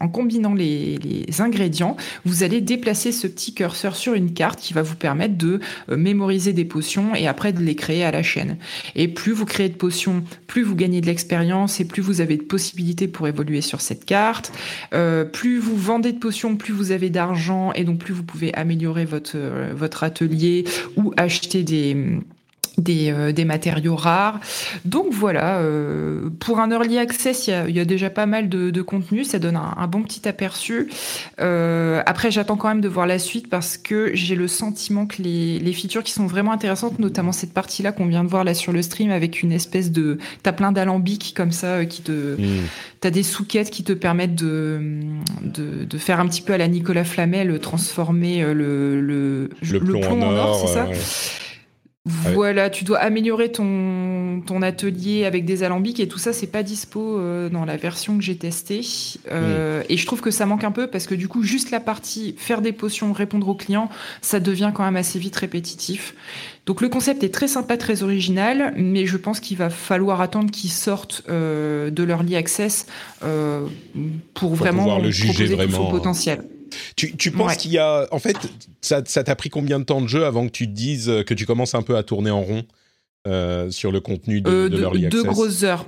en 0.00 0.08
combinant 0.08 0.54
les, 0.54 0.66
les 0.86 1.40
ingrédients, 1.40 1.96
vous 2.24 2.42
allez 2.42 2.60
déplacer 2.60 3.12
ce 3.12 3.26
petit 3.26 3.54
curseur 3.54 3.96
sur 3.96 4.14
une 4.14 4.32
carte 4.32 4.60
qui 4.60 4.72
va 4.72 4.82
vous 4.82 4.96
permettre 4.96 5.36
de 5.36 5.60
euh, 5.90 5.96
mémoriser 5.96 6.52
des 6.52 6.64
potions 6.64 7.14
et 7.14 7.26
après 7.26 7.52
de 7.52 7.60
les 7.60 7.74
créer 7.74 8.04
à 8.04 8.10
la 8.10 8.22
chaîne. 8.22 8.56
Et 8.94 9.08
plus 9.08 9.32
vous 9.32 9.44
créez 9.44 9.68
de 9.68 9.74
potions, 9.74 10.24
plus 10.46 10.62
vous 10.62 10.76
gagnez 10.76 11.00
de 11.00 11.06
l'expérience 11.06 11.80
et 11.80 11.84
plus 11.84 12.02
vous 12.02 12.20
avez 12.20 12.36
de 12.36 12.42
possibilités 12.42 13.08
pour 13.08 13.28
évoluer 13.28 13.60
sur 13.60 13.80
cette 13.80 14.04
carte. 14.04 14.52
Euh, 14.94 15.24
plus 15.24 15.58
vous 15.58 15.76
vendez 15.76 16.12
de 16.12 16.18
potions, 16.18 16.56
plus 16.56 16.72
vous 16.72 16.92
avez 16.92 17.10
d'argent 17.10 17.72
et 17.72 17.84
donc 17.84 17.98
plus 17.98 18.14
vous 18.14 18.24
pouvez 18.24 18.54
améliorer 18.54 19.04
votre, 19.04 19.32
euh, 19.36 19.72
votre 19.74 20.04
atelier 20.04 20.64
ou 20.96 21.12
acheter 21.16 21.62
des 21.62 21.96
des, 22.78 23.10
euh, 23.10 23.32
des 23.32 23.44
matériaux 23.44 23.96
rares. 23.96 24.40
Donc 24.84 25.06
voilà, 25.10 25.58
euh, 25.58 26.28
pour 26.40 26.60
un 26.60 26.70
early 26.70 26.98
access, 26.98 27.46
il 27.46 27.50
y 27.50 27.54
a, 27.54 27.68
y 27.68 27.80
a 27.80 27.84
déjà 27.84 28.10
pas 28.10 28.26
mal 28.26 28.48
de, 28.48 28.70
de 28.70 28.82
contenu, 28.82 29.24
ça 29.24 29.38
donne 29.38 29.56
un, 29.56 29.74
un 29.76 29.86
bon 29.86 30.02
petit 30.02 30.28
aperçu. 30.28 30.88
Euh, 31.40 32.02
après, 32.06 32.30
j'attends 32.30 32.56
quand 32.56 32.68
même 32.68 32.80
de 32.80 32.88
voir 32.88 33.06
la 33.06 33.18
suite 33.18 33.48
parce 33.48 33.76
que 33.76 34.10
j'ai 34.14 34.34
le 34.34 34.48
sentiment 34.48 35.06
que 35.06 35.22
les, 35.22 35.58
les 35.58 35.72
features 35.72 36.02
qui 36.02 36.12
sont 36.12 36.26
vraiment 36.26 36.52
intéressantes, 36.52 36.98
notamment 36.98 37.32
cette 37.32 37.52
partie-là 37.52 37.92
qu'on 37.92 38.06
vient 38.06 38.24
de 38.24 38.28
voir 38.28 38.44
là 38.44 38.54
sur 38.54 38.72
le 38.72 38.82
stream 38.82 39.10
avec 39.10 39.42
une 39.42 39.52
espèce 39.52 39.90
de... 39.90 40.18
T'as 40.42 40.52
plein 40.52 40.72
d'alambics 40.72 41.34
comme 41.34 41.52
ça 41.52 41.66
euh, 41.66 41.84
qui 41.84 42.02
te... 42.02 42.40
Hmm. 42.40 42.66
T'as 43.00 43.10
des 43.10 43.22
souquettes 43.22 43.70
qui 43.70 43.84
te 43.84 43.92
permettent 43.92 44.34
de, 44.34 44.80
de, 45.42 45.84
de 45.84 45.98
faire 45.98 46.18
un 46.18 46.26
petit 46.26 46.40
peu 46.40 46.54
à 46.54 46.58
la 46.58 46.66
Nicolas 46.66 47.04
Flamel, 47.04 47.58
transformer 47.60 48.42
euh, 48.42 48.54
le, 48.54 49.00
le, 49.00 49.50
Le 49.60 49.80
plomb, 49.80 50.22
en 50.22 50.34
or, 50.34 50.58
c'est 50.58 50.72
ça 50.72 50.86
euh. 50.86 50.94
Voilà, 52.08 52.70
tu 52.70 52.84
dois 52.84 52.98
améliorer 52.98 53.50
ton, 53.50 54.40
ton 54.46 54.62
atelier 54.62 55.24
avec 55.24 55.44
des 55.44 55.64
alambics 55.64 55.98
et 55.98 56.06
tout 56.06 56.18
ça, 56.18 56.32
c'est 56.32 56.46
pas 56.46 56.62
dispo 56.62 57.18
euh, 57.18 57.48
dans 57.48 57.64
la 57.64 57.76
version 57.76 58.16
que 58.16 58.22
j'ai 58.22 58.36
testée. 58.36 58.82
Euh, 59.32 59.82
Et 59.88 59.96
je 59.96 60.06
trouve 60.06 60.20
que 60.20 60.30
ça 60.30 60.46
manque 60.46 60.62
un 60.62 60.70
peu 60.70 60.86
parce 60.86 61.08
que 61.08 61.16
du 61.16 61.26
coup, 61.26 61.42
juste 61.42 61.72
la 61.72 61.80
partie 61.80 62.36
faire 62.38 62.62
des 62.62 62.72
potions, 62.72 63.12
répondre 63.12 63.48
aux 63.48 63.56
clients, 63.56 63.90
ça 64.22 64.38
devient 64.38 64.70
quand 64.72 64.84
même 64.84 64.96
assez 64.96 65.18
vite 65.18 65.34
répétitif. 65.34 66.14
Donc 66.66 66.80
le 66.80 66.88
concept 66.88 67.24
est 67.24 67.32
très 67.32 67.48
sympa, 67.48 67.76
très 67.76 68.02
original, 68.02 68.72
mais 68.76 69.06
je 69.06 69.16
pense 69.16 69.40
qu'il 69.40 69.56
va 69.56 69.70
falloir 69.70 70.20
attendre 70.20 70.50
qu'ils 70.50 70.72
sortent 70.72 71.22
euh, 71.28 71.90
de 71.90 72.02
l'early 72.04 72.36
access 72.36 72.86
euh, 73.24 73.66
pour, 74.34 74.54
vraiment 74.54 74.98
le 74.98 75.10
juger 75.10 75.32
proposer 75.32 75.50
tout 75.50 75.56
vraiment, 75.56 75.76
son 75.76 75.90
potentiel. 75.90 76.42
Tu, 76.96 77.16
tu 77.16 77.30
penses 77.30 77.48
Ouais. 77.52 77.56
qu'il 77.56 77.72
y 77.72 77.78
a... 77.78 78.06
En 78.12 78.18
fait, 78.18 78.36
ça 78.80 79.02
ça 79.04 79.24
t'a 79.24 79.34
pris 79.36 79.50
combien 79.50 79.78
de 79.78 79.84
temps 79.84 80.00
de 80.00 80.06
jeu 80.06 80.24
avant 80.24 80.46
que 80.46 80.52
tu 80.52 80.66
te 80.66 80.72
dises 80.72 81.08
euh, 81.08 81.22
que 81.24 81.34
tu 81.34 81.46
commences 81.46 81.74
un 81.74 81.82
peu 81.82 81.96
à 81.96 82.02
tourner 82.02 82.30
en 82.30 82.42
rond 82.42 82.64
euh, 83.26 83.70
sur 83.72 83.90
le 83.90 84.00
contenu 84.00 84.40
de, 84.40 84.48
Euh, 84.50 84.68
de 84.68 84.76
de- 84.76 84.78
l'Early 84.78 85.08
deux 85.08 85.24
grosses 85.24 85.62
heures. 85.64 85.86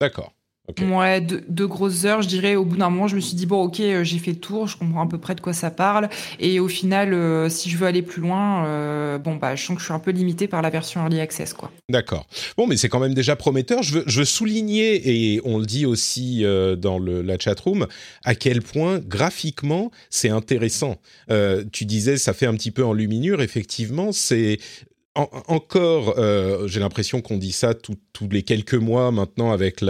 D'accord. 0.00 0.33
Ouais, 0.80 1.20
deux, 1.20 1.44
deux 1.48 1.66
grosses 1.66 2.06
heures, 2.06 2.22
je 2.22 2.28
dirais. 2.28 2.56
Au 2.56 2.64
bout 2.64 2.76
d'un 2.76 2.88
moment, 2.88 3.06
je 3.06 3.16
me 3.16 3.20
suis 3.20 3.34
dit, 3.34 3.44
bon, 3.44 3.64
ok, 3.64 3.80
euh, 3.80 4.02
j'ai 4.02 4.18
fait 4.18 4.30
le 4.30 4.38
tour, 4.38 4.66
je 4.66 4.78
comprends 4.78 5.02
à 5.02 5.06
peu 5.06 5.18
près 5.18 5.34
de 5.34 5.42
quoi 5.42 5.52
ça 5.52 5.70
parle. 5.70 6.08
Et 6.40 6.58
au 6.58 6.68
final, 6.68 7.12
euh, 7.12 7.50
si 7.50 7.68
je 7.68 7.76
veux 7.76 7.86
aller 7.86 8.00
plus 8.00 8.22
loin, 8.22 8.64
euh, 8.66 9.18
bon, 9.18 9.36
bah, 9.36 9.56
je 9.56 9.64
sens 9.64 9.76
que 9.76 9.80
je 9.80 9.86
suis 9.86 9.94
un 9.94 9.98
peu 9.98 10.10
limité 10.10 10.48
par 10.48 10.62
la 10.62 10.70
version 10.70 11.02
Early 11.02 11.20
Access, 11.20 11.52
quoi. 11.52 11.70
D'accord. 11.90 12.26
Bon, 12.56 12.66
mais 12.66 12.78
c'est 12.78 12.88
quand 12.88 12.98
même 12.98 13.12
déjà 13.12 13.36
prometteur. 13.36 13.82
Je 13.82 13.98
veux, 13.98 14.04
je 14.06 14.20
veux 14.20 14.24
souligner, 14.24 15.34
et 15.34 15.40
on 15.44 15.58
le 15.58 15.66
dit 15.66 15.84
aussi 15.84 16.44
euh, 16.44 16.76
dans 16.76 16.98
le, 16.98 17.20
la 17.20 17.38
chatroom, 17.38 17.86
à 18.24 18.34
quel 18.34 18.62
point 18.62 19.00
graphiquement 19.00 19.90
c'est 20.08 20.30
intéressant. 20.30 20.96
Tu 21.72 21.84
disais, 21.84 22.16
ça 22.16 22.32
fait 22.32 22.46
un 22.46 22.54
petit 22.54 22.70
peu 22.70 22.84
en 22.84 22.94
luminure. 22.94 23.42
Effectivement, 23.42 24.12
c'est 24.12 24.58
en- 25.14 25.30
encore, 25.48 26.18
euh, 26.18 26.66
j'ai 26.68 26.80
l'impression 26.80 27.20
qu'on 27.20 27.38
dit 27.38 27.52
ça 27.52 27.74
tous 27.74 27.96
les 28.30 28.42
quelques 28.42 28.74
mois 28.74 29.10
maintenant 29.12 29.52
avec 29.52 29.80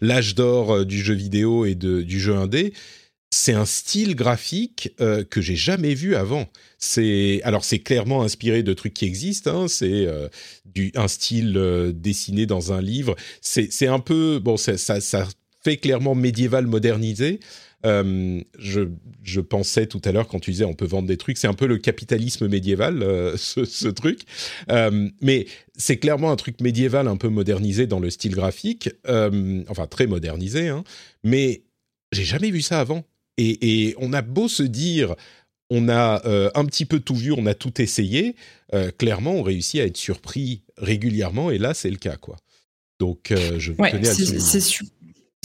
l'âge 0.00 0.34
d'or 0.34 0.72
euh, 0.72 0.84
du 0.84 0.98
jeu 1.02 1.14
vidéo 1.14 1.64
et 1.64 1.74
du 1.74 2.20
jeu 2.20 2.34
indé. 2.34 2.72
C'est 3.30 3.52
un 3.54 3.64
style 3.64 4.14
graphique 4.14 4.92
euh, 5.00 5.24
que 5.24 5.40
j'ai 5.40 5.56
jamais 5.56 5.94
vu 5.94 6.14
avant. 6.14 6.46
Alors 7.42 7.64
c'est 7.64 7.78
clairement 7.80 8.22
inspiré 8.22 8.62
de 8.62 8.72
trucs 8.74 8.94
qui 8.94 9.06
existent. 9.06 9.62
hein. 9.64 9.68
C'est 9.68 10.06
du 10.66 10.92
un 10.94 11.08
style 11.08 11.92
dessiné 11.94 12.46
dans 12.46 12.72
un 12.72 12.80
livre. 12.82 13.16
C'est 13.40 13.86
un 13.88 13.98
peu 14.00 14.38
bon 14.38 14.56
ça 14.56 14.76
fait 15.64 15.78
clairement 15.78 16.14
médiéval 16.14 16.66
modernisé. 16.66 17.40
Je, 17.84 18.88
je, 19.22 19.40
pensais 19.40 19.86
tout 19.86 20.00
à 20.04 20.12
l'heure 20.12 20.26
quand 20.26 20.40
tu 20.40 20.50
disais 20.50 20.64
on 20.64 20.74
peut 20.74 20.86
vendre 20.86 21.06
des 21.06 21.16
trucs, 21.16 21.38
c'est 21.38 21.46
un 21.46 21.54
peu 21.54 21.66
le 21.66 21.78
capitalisme 21.78 22.48
médiéval, 22.48 23.04
ce, 23.36 23.64
ce, 23.64 23.88
truc. 23.88 24.22
mais 25.20 25.46
c'est 25.76 25.98
clairement 25.98 26.30
un 26.30 26.36
truc 26.36 26.60
médiéval 26.60 27.08
un 27.08 27.16
peu 27.16 27.28
modernisé 27.28 27.86
dans 27.86 28.00
le 28.00 28.10
style 28.10 28.34
graphique, 28.34 28.90
enfin 29.06 29.86
très 29.88 30.06
modernisé, 30.06 30.68
hein, 30.68 30.84
mais 31.22 31.62
j'ai 32.12 32.24
jamais 32.24 32.50
vu 32.50 32.62
ça 32.62 32.80
avant. 32.80 33.04
Et, 33.36 33.88
et, 33.88 33.94
on 33.98 34.12
a 34.12 34.22
beau 34.22 34.48
se 34.48 34.62
dire, 34.62 35.14
on 35.70 35.88
a 35.88 36.24
euh, 36.26 36.50
un 36.54 36.64
petit 36.64 36.84
peu 36.84 37.00
tout 37.00 37.16
vu, 37.16 37.32
on 37.32 37.46
a 37.46 37.54
tout 37.54 37.80
essayé. 37.80 38.36
Euh, 38.72 38.90
clairement, 38.96 39.32
on 39.32 39.42
réussit 39.42 39.80
à 39.80 39.84
être 39.84 39.96
surpris 39.96 40.62
régulièrement, 40.76 41.50
et 41.50 41.58
là, 41.58 41.74
c'est 41.74 41.90
le 41.90 41.96
cas, 41.96 42.16
quoi. 42.16 42.36
Donc, 43.00 43.32
euh, 43.32 43.58
je 43.58 43.72
vous 43.72 43.84
tenais 43.84 44.08
à 44.08 44.14
c'est 44.14 44.60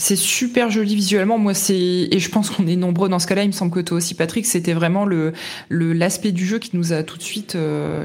super 0.00 0.70
joli 0.70 0.94
visuellement. 0.94 1.38
Moi, 1.38 1.54
c'est 1.54 1.74
et 1.74 2.18
je 2.18 2.30
pense 2.30 2.50
qu'on 2.50 2.66
est 2.66 2.76
nombreux 2.76 3.08
dans 3.08 3.18
ce 3.18 3.26
cas-là. 3.26 3.44
Il 3.44 3.48
me 3.48 3.52
semble 3.52 3.72
que 3.72 3.80
toi 3.80 3.96
aussi, 3.96 4.14
Patrick, 4.14 4.46
c'était 4.46 4.72
vraiment 4.72 5.04
le 5.04 5.32
l'aspect 5.70 6.32
du 6.32 6.46
jeu 6.46 6.58
qui 6.58 6.76
nous 6.76 6.92
a 6.92 7.02
tout 7.02 7.16
de 7.16 7.22
suite 7.22 7.56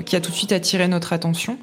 qui 0.06 0.16
a 0.16 0.22
tout 0.22 0.32
de 0.32 0.36
suite 0.36 0.52
attiré 0.52 0.88
notre 0.88 1.14
attention. 1.14 1.58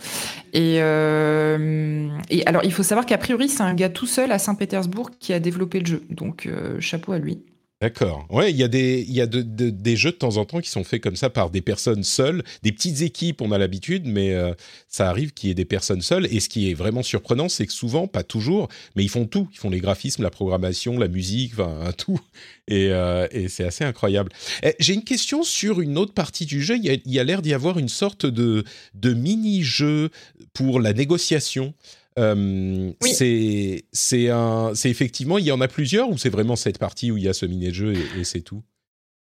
Et 0.52 0.76
et 0.76 2.46
alors, 2.46 2.64
il 2.64 2.72
faut 2.72 2.82
savoir 2.82 3.06
qu'a 3.06 3.18
priori, 3.18 3.48
c'est 3.48 3.62
un 3.62 3.74
gars 3.74 3.90
tout 3.90 4.06
seul 4.06 4.32
à 4.32 4.38
Saint-Pétersbourg 4.38 5.10
qui 5.18 5.32
a 5.32 5.40
développé 5.40 5.80
le 5.80 5.86
jeu. 5.86 6.02
Donc, 6.10 6.48
chapeau 6.80 7.12
à 7.12 7.18
lui. 7.18 7.38
D'accord. 7.82 8.24
Ouais, 8.30 8.52
il 8.52 8.56
y 8.56 8.62
a 8.62 8.68
des 8.68 9.04
y 9.08 9.20
a 9.20 9.26
de, 9.26 9.42
des 9.42 9.96
jeux 9.96 10.12
de 10.12 10.16
temps 10.16 10.36
en 10.36 10.44
temps 10.44 10.60
qui 10.60 10.70
sont 10.70 10.84
faits 10.84 11.02
comme 11.02 11.16
ça 11.16 11.30
par 11.30 11.50
des 11.50 11.62
personnes 11.62 12.04
seules, 12.04 12.44
des 12.62 12.70
petites 12.70 13.02
équipes, 13.02 13.42
on 13.42 13.50
a 13.50 13.58
l'habitude, 13.58 14.06
mais 14.06 14.34
euh, 14.34 14.54
ça 14.86 15.10
arrive 15.10 15.32
qu'il 15.32 15.48
y 15.48 15.50
ait 15.50 15.56
des 15.56 15.64
personnes 15.64 16.00
seules. 16.00 16.32
Et 16.32 16.38
ce 16.38 16.48
qui 16.48 16.70
est 16.70 16.74
vraiment 16.74 17.02
surprenant, 17.02 17.48
c'est 17.48 17.66
que 17.66 17.72
souvent, 17.72 18.06
pas 18.06 18.22
toujours, 18.22 18.68
mais 18.94 19.02
ils 19.02 19.08
font 19.08 19.26
tout. 19.26 19.48
Ils 19.52 19.58
font 19.58 19.68
les 19.68 19.80
graphismes, 19.80 20.22
la 20.22 20.30
programmation, 20.30 20.96
la 20.96 21.08
musique, 21.08 21.54
tout. 21.98 22.20
Et, 22.68 22.90
euh, 22.90 23.26
et 23.32 23.48
c'est 23.48 23.64
assez 23.64 23.82
incroyable. 23.82 24.30
Eh, 24.62 24.76
j'ai 24.78 24.94
une 24.94 25.02
question 25.02 25.42
sur 25.42 25.80
une 25.80 25.98
autre 25.98 26.14
partie 26.14 26.46
du 26.46 26.62
jeu. 26.62 26.76
Il 26.76 27.00
y 27.04 27.18
a, 27.18 27.24
l'air 27.24 27.42
d'y 27.42 27.52
avoir 27.52 27.80
une 27.80 27.88
sorte 27.88 28.26
de 28.26 28.62
de 28.94 29.12
mini 29.12 29.64
jeu 29.64 30.10
pour 30.52 30.78
la 30.78 30.92
négociation. 30.92 31.74
Euh, 32.18 32.92
c'est 33.00 33.84
c'est 33.92 34.28
un 34.28 34.72
c'est 34.74 34.90
effectivement 34.90 35.38
il 35.38 35.46
y 35.46 35.52
en 35.52 35.62
a 35.62 35.68
plusieurs 35.68 36.10
ou 36.10 36.18
c'est 36.18 36.28
vraiment 36.28 36.56
cette 36.56 36.78
partie 36.78 37.10
où 37.10 37.16
il 37.16 37.22
y 37.22 37.28
a 37.28 37.32
ce 37.32 37.46
mini-jeu 37.46 37.94
et, 38.18 38.24
c'est 38.24 38.42
tout? 38.42 38.62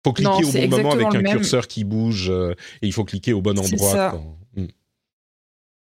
Faut 0.03 0.13
cliquer 0.13 0.43
au 0.43 0.51
bon 0.51 0.67
moment 0.67 0.91
avec 0.93 1.13
un 1.13 1.21
curseur 1.21 1.67
qui 1.67 1.83
bouge 1.83 2.31
euh, 2.31 2.55
et 2.81 2.87
il 2.87 2.93
faut 2.93 3.05
cliquer 3.05 3.33
au 3.33 3.41
bon 3.41 3.59
endroit. 3.59 4.19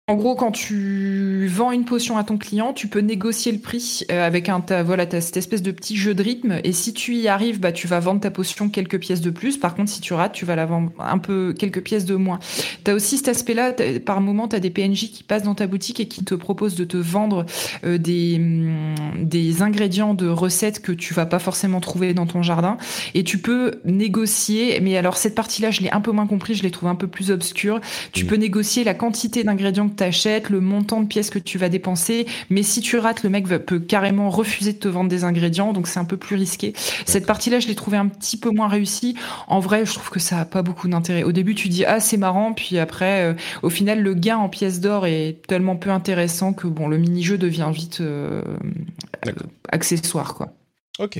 En 0.07 0.13
gros, 0.17 0.35
quand 0.35 0.51
tu 0.51 1.47
vends 1.47 1.71
une 1.71 1.83
potion 1.83 2.15
à 2.19 2.23
ton 2.23 2.37
client, 2.37 2.73
tu 2.73 2.87
peux 2.87 2.99
négocier 2.99 3.51
le 3.51 3.57
prix 3.57 4.01
euh, 4.11 4.23
avec 4.23 4.49
un 4.49 4.61
ta, 4.61 4.83
voilà 4.83 5.07
as 5.11 5.21
cette 5.21 5.37
espèce 5.37 5.63
de 5.63 5.71
petit 5.71 5.97
jeu 5.97 6.13
de 6.13 6.21
rythme. 6.21 6.59
Et 6.63 6.73
si 6.73 6.93
tu 6.93 7.15
y 7.15 7.27
arrives, 7.27 7.59
bah 7.59 7.71
tu 7.71 7.87
vas 7.87 7.99
vendre 7.99 8.21
ta 8.21 8.29
potion 8.29 8.69
quelques 8.69 8.99
pièces 8.99 9.21
de 9.21 9.31
plus. 9.31 9.57
Par 9.57 9.73
contre, 9.73 9.89
si 9.89 10.01
tu 10.01 10.13
rates, 10.13 10.33
tu 10.33 10.45
vas 10.45 10.55
la 10.55 10.67
vendre 10.67 10.91
un 10.99 11.17
peu 11.17 11.55
quelques 11.57 11.81
pièces 11.81 12.05
de 12.05 12.13
moins. 12.13 12.37
Tu 12.83 12.91
as 12.91 12.93
aussi 12.93 13.17
cet 13.17 13.29
aspect-là. 13.29 13.73
Par 14.05 14.21
moment, 14.21 14.47
tu 14.47 14.55
as 14.55 14.59
des 14.59 14.69
PNJ 14.69 15.09
qui 15.09 15.23
passent 15.23 15.41
dans 15.41 15.55
ta 15.55 15.65
boutique 15.65 15.99
et 15.99 16.07
qui 16.07 16.23
te 16.23 16.35
proposent 16.35 16.75
de 16.75 16.85
te 16.85 16.97
vendre 16.97 17.47
euh, 17.83 17.97
des 17.97 18.37
mm, 18.37 19.23
des 19.23 19.63
ingrédients 19.63 20.13
de 20.13 20.27
recettes 20.27 20.83
que 20.83 20.91
tu 20.91 21.15
vas 21.15 21.25
pas 21.25 21.39
forcément 21.39 21.79
trouver 21.79 22.13
dans 22.13 22.27
ton 22.27 22.43
jardin. 22.43 22.77
Et 23.15 23.23
tu 23.23 23.39
peux 23.39 23.81
négocier. 23.85 24.79
Mais 24.81 24.97
alors 24.97 25.17
cette 25.17 25.33
partie-là, 25.33 25.71
je 25.71 25.81
l'ai 25.81 25.89
un 25.89 26.01
peu 26.01 26.11
moins 26.11 26.27
compris. 26.27 26.53
Je 26.53 26.61
l'ai 26.61 26.69
trouvé 26.69 26.91
un 26.91 26.95
peu 26.95 27.07
plus 27.07 27.31
obscure. 27.31 27.81
Tu 28.11 28.25
peux 28.25 28.35
négocier 28.35 28.83
la 28.83 28.93
quantité 28.93 29.43
d'ingrédients 29.43 29.94
t'achètes, 29.95 30.49
le 30.49 30.59
montant 30.59 31.01
de 31.01 31.07
pièces 31.07 31.29
que 31.29 31.39
tu 31.39 31.57
vas 31.57 31.69
dépenser. 31.69 32.25
Mais 32.49 32.63
si 32.63 32.81
tu 32.81 32.97
rates, 32.97 33.23
le 33.23 33.29
mec 33.29 33.47
peut 33.47 33.79
carrément 33.79 34.29
refuser 34.29 34.73
de 34.73 34.77
te 34.77 34.87
vendre 34.87 35.09
des 35.09 35.23
ingrédients, 35.23 35.73
donc 35.73 35.87
c'est 35.87 35.99
un 35.99 36.05
peu 36.05 36.17
plus 36.17 36.35
risqué. 36.35 36.73
Cette 37.05 37.25
partie-là, 37.25 37.59
je 37.59 37.67
l'ai 37.67 37.75
trouvé 37.75 37.97
un 37.97 38.07
petit 38.07 38.37
peu 38.37 38.49
moins 38.49 38.67
réussie. 38.67 39.15
En 39.47 39.59
vrai, 39.59 39.85
je 39.85 39.93
trouve 39.93 40.09
que 40.09 40.19
ça 40.19 40.39
a 40.39 40.45
pas 40.45 40.61
beaucoup 40.61 40.87
d'intérêt. 40.87 41.23
Au 41.23 41.31
début, 41.31 41.55
tu 41.55 41.69
dis 41.69 41.85
ah 41.85 41.99
c'est 41.99 42.17
marrant, 42.17 42.53
puis 42.53 42.77
après, 42.79 43.23
euh, 43.23 43.33
au 43.63 43.69
final, 43.69 44.01
le 44.01 44.13
gain 44.13 44.37
en 44.37 44.49
pièces 44.49 44.79
d'or 44.79 45.05
est 45.05 45.41
tellement 45.47 45.75
peu 45.75 45.89
intéressant 45.89 46.53
que 46.53 46.67
bon, 46.67 46.87
le 46.87 46.97
mini-jeu 46.97 47.37
devient 47.37 47.69
vite 47.73 48.01
euh, 48.01 48.41
accessoire, 49.69 50.35
quoi. 50.35 50.53
Ok. 50.99 51.19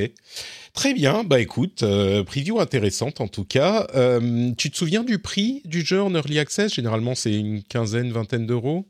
Très 0.76 0.94
bien, 0.94 1.24
bah 1.24 1.40
écoute, 1.40 1.84
euh, 1.84 2.26
preview 2.26 2.60
intéressante 2.60 3.22
en 3.22 3.30
tout 3.30 3.46
cas. 3.46 3.88
Euh, 3.96 4.52
tu 4.58 4.70
te 4.70 4.76
souviens 4.76 5.04
du 5.04 5.20
prix 5.20 5.62
du 5.64 5.82
jeu 5.82 6.02
en 6.02 6.14
early 6.14 6.38
access? 6.38 6.74
Généralement, 6.74 7.16
c'est 7.16 7.34
une 7.34 7.64
quinzaine, 7.64 8.12
vingtaine 8.12 8.46
d'euros. 8.46 8.86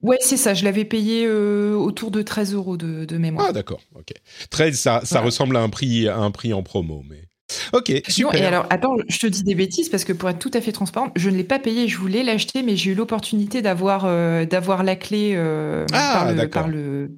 Ouais, 0.00 0.18
c'est 0.20 0.36
ça. 0.36 0.54
Je 0.54 0.64
l'avais 0.64 0.84
payé 0.84 1.26
euh, 1.26 1.74
autour 1.74 2.12
de 2.12 2.22
13 2.22 2.54
euros 2.54 2.76
de, 2.76 3.18
mémoire. 3.18 3.46
Ah 3.48 3.52
d'accord, 3.52 3.80
ok. 3.96 4.12
13, 4.50 4.78
ça, 4.78 5.00
ça 5.02 5.20
ressemble 5.20 5.56
à 5.56 5.60
un 5.60 5.68
prix, 5.70 6.06
à 6.06 6.18
un 6.18 6.30
prix 6.30 6.52
en 6.52 6.62
promo, 6.62 7.02
mais. 7.10 7.22
Ok, 7.72 7.92
super. 8.08 8.40
et 8.40 8.46
alors, 8.46 8.66
attends, 8.70 8.96
je 9.08 9.18
te 9.18 9.26
dis 9.26 9.42
des 9.42 9.54
bêtises 9.56 9.88
parce 9.88 10.04
que 10.04 10.12
pour 10.12 10.30
être 10.30 10.38
tout 10.38 10.52
à 10.54 10.60
fait 10.60 10.72
transparente, 10.72 11.12
je 11.16 11.28
ne 11.28 11.36
l'ai 11.36 11.44
pas 11.44 11.58
payé, 11.58 11.86
je 11.86 11.98
voulais 11.98 12.22
l'acheter, 12.22 12.62
mais 12.62 12.76
j'ai 12.76 12.92
eu 12.92 12.94
l'opportunité 12.94 13.60
d'avoir 13.60 14.04
d'avoir 14.46 14.84
la 14.84 14.96
clé 14.96 15.36
ah, 15.36 15.84
par, 15.90 16.32
le, 16.32 16.48
par 16.48 16.68
le 16.68 17.10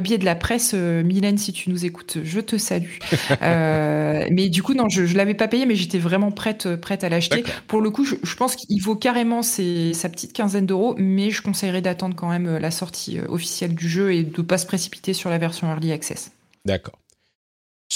biais 0.00 0.18
de 0.18 0.24
la 0.24 0.34
presse. 0.34 0.72
Euh, 0.74 1.02
Mylène, 1.02 1.38
si 1.38 1.52
tu 1.52 1.70
nous 1.70 1.84
écoutes, 1.84 2.18
je 2.22 2.40
te 2.40 2.56
salue. 2.56 2.98
Euh, 3.42 4.26
mais 4.30 4.48
du 4.48 4.62
coup, 4.62 4.74
non, 4.74 4.88
je 4.88 5.02
ne 5.02 5.14
l'avais 5.14 5.34
pas 5.34 5.48
payé, 5.48 5.66
mais 5.66 5.74
j'étais 5.74 5.98
vraiment 5.98 6.30
prête, 6.30 6.76
prête 6.76 7.04
à 7.04 7.08
l'acheter. 7.08 7.44
Pour 7.66 7.80
le 7.80 7.90
coup, 7.90 8.04
je, 8.04 8.36
pense 8.36 8.56
qu'il 8.56 8.80
vaut 8.82 8.96
carrément 8.96 9.42
sa 9.42 10.08
petite 10.08 10.32
quinzaine 10.32 10.66
d'euros, 10.66 10.94
mais 10.98 11.30
je 11.30 11.42
conseillerais 11.42 11.82
d'attendre 11.82 12.14
quand 12.16 12.28
même 12.28 12.58
la 12.58 12.70
sortie 12.70 13.18
euh, 13.18 13.26
officielle 13.28 13.74
du 13.74 13.88
jeu 13.88 14.12
et 14.12 14.22
de 14.22 14.40
ne 14.40 14.46
pas 14.46 14.58
se 14.58 14.66
précipiter 14.66 15.12
sur 15.12 15.30
la 15.30 15.38
version 15.38 15.68
Early 15.68 15.92
Access. 15.92 16.32
D'accord. 16.64 16.98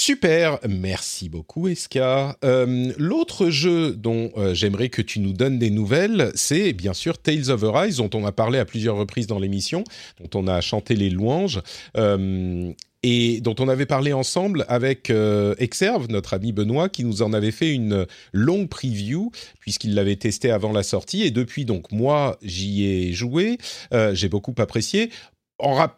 Super, 0.01 0.59
merci 0.65 1.27
beaucoup 1.27 1.67
Eska. 1.67 2.37
Euh, 2.45 2.93
l'autre 2.97 3.49
jeu 3.49 3.91
dont 3.91 4.31
euh, 4.37 4.53
j'aimerais 4.53 4.87
que 4.87 5.01
tu 5.01 5.19
nous 5.19 5.33
donnes 5.33 5.59
des 5.59 5.69
nouvelles, 5.69 6.31
c'est 6.35 6.71
bien 6.71 6.93
sûr 6.93 7.17
Tales 7.17 7.49
of 7.49 7.65
Arise, 7.65 7.97
dont 7.97 8.09
on 8.13 8.25
a 8.25 8.31
parlé 8.31 8.59
à 8.59 8.65
plusieurs 8.65 8.95
reprises 8.95 9.27
dans 9.27 9.39
l'émission, 9.39 9.83
dont 10.21 10.39
on 10.39 10.47
a 10.47 10.61
chanté 10.61 10.95
les 10.95 11.09
louanges. 11.09 11.61
Euh, 11.97 12.71
et 13.03 13.41
dont 13.41 13.55
on 13.59 13.67
avait 13.67 13.85
parlé 13.85 14.13
ensemble 14.13 14.65
avec 14.67 15.09
Exerve, 15.09 16.07
notre 16.09 16.33
ami 16.33 16.51
Benoît, 16.51 16.89
qui 16.89 17.05
nous 17.05 17.21
en 17.21 17.31
avait 17.31 17.51
fait 17.51 17.73
une 17.73 18.05
longue 18.33 18.67
preview, 18.67 19.31
puisqu'il 19.61 19.95
l'avait 19.95 20.17
testé 20.17 20.51
avant 20.51 20.73
la 20.73 20.83
sortie. 20.83 21.23
Et 21.23 21.31
depuis, 21.31 21.63
donc, 21.63 21.93
moi, 21.93 22.37
j'y 22.41 22.83
ai 22.83 23.13
joué, 23.13 23.57
j'ai 24.11 24.27
beaucoup 24.27 24.53
apprécié 24.57 25.11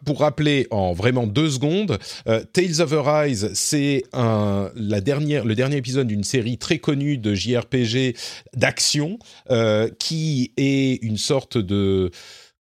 pour 0.04 0.20
rappeler 0.20 0.66
en 0.70 0.92
vraiment 0.92 1.26
deux 1.26 1.50
secondes, 1.50 1.98
euh, 2.26 2.42
Tales 2.52 2.80
of 2.80 2.92
Arise, 2.92 3.50
c'est 3.54 4.04
la 4.12 5.00
dernière, 5.00 5.44
le 5.44 5.54
dernier 5.54 5.76
épisode 5.76 6.06
d'une 6.06 6.24
série 6.24 6.58
très 6.58 6.78
connue 6.78 7.18
de 7.18 7.34
JRPG 7.34 8.16
d'action 8.54 9.18
euh, 9.50 9.88
qui 9.98 10.52
est 10.56 11.02
une 11.02 11.16
sorte 11.16 11.58
de 11.58 12.10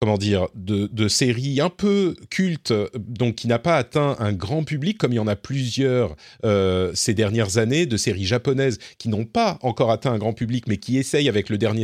comment 0.01 0.17
dire, 0.17 0.47
de, 0.55 0.87
de 0.87 1.07
séries 1.09 1.59
un 1.59 1.69
peu 1.69 2.15
cultes, 2.29 2.73
donc 2.97 3.35
qui 3.35 3.47
n'a 3.47 3.59
pas 3.59 3.75
atteint 3.75 4.15
un 4.19 4.31
grand 4.31 4.63
public, 4.63 4.97
comme 4.97 5.11
il 5.11 5.17
y 5.17 5.19
en 5.19 5.27
a 5.27 5.35
plusieurs 5.35 6.15
euh, 6.45 6.91
ces 6.93 7.13
dernières 7.13 7.57
années, 7.57 7.85
de 7.85 7.97
séries 7.97 8.25
japonaises 8.25 8.79
qui 8.97 9.09
n'ont 9.09 9.25
pas 9.25 9.59
encore 9.61 9.91
atteint 9.91 10.13
un 10.13 10.17
grand 10.17 10.31
public, 10.31 10.67
mais 10.67 10.77
qui 10.77 10.97
essayent 10.97 11.27
avec 11.27 11.49
le 11.49 11.57
dernier, 11.57 11.83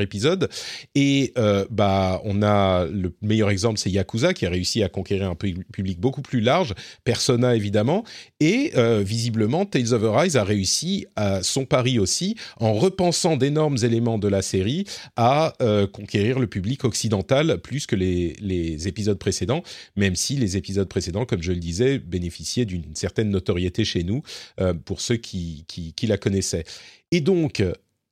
épisode. 0.00 0.48
Et 0.94 1.32
euh, 1.36 1.64
bah, 1.68 2.20
on 2.24 2.42
a 2.42 2.84
le 2.86 3.12
meilleur 3.22 3.50
exemple, 3.50 3.80
c'est 3.80 3.90
Yakuza, 3.90 4.32
qui 4.32 4.46
a 4.46 4.50
réussi 4.50 4.84
à 4.84 4.88
conquérir 4.88 5.28
un 5.28 5.34
public 5.34 5.98
beaucoup 5.98 6.22
plus 6.22 6.40
large, 6.40 6.74
Persona 7.02 7.56
évidemment, 7.56 8.04
et 8.38 8.70
euh, 8.76 9.02
visiblement 9.04 9.64
Tales 9.64 9.94
of 9.94 10.04
Arise 10.04 10.36
a 10.36 10.44
réussi 10.44 11.06
à 11.16 11.42
son 11.42 11.64
pari 11.64 11.98
aussi, 11.98 12.36
en 12.60 12.72
repensant 12.72 13.36
d'énormes 13.36 13.78
éléments 13.82 14.18
de 14.18 14.28
la 14.28 14.42
série, 14.42 14.84
à 15.16 15.54
conquérir 15.92 16.38
le 16.38 16.46
public 16.46 16.84
occidental 16.84 17.15
plus 17.22 17.86
que 17.86 17.96
les, 17.96 18.88
épisodes 18.88 19.18
précédents, 19.18 19.62
même 19.96 20.16
si 20.16 20.36
les 20.36 20.56
épisodes 20.56 20.88
précédents, 20.88 21.24
comme 21.24 21.42
je 21.42 21.52
le 21.52 21.58
disais, 21.58 21.98
bénéficiaient 21.98 22.64
d'une 22.64 22.94
certaine 22.94 23.30
notoriété 23.30 23.84
chez 23.84 24.04
nous 24.04 24.22
euh, 24.60 24.74
pour 24.74 25.00
ceux 25.00 25.16
qui, 25.16 25.64
qui, 25.66 26.06
la 26.06 26.18
connaissaient. 26.18 26.64
Et 27.10 27.20
donc, 27.20 27.62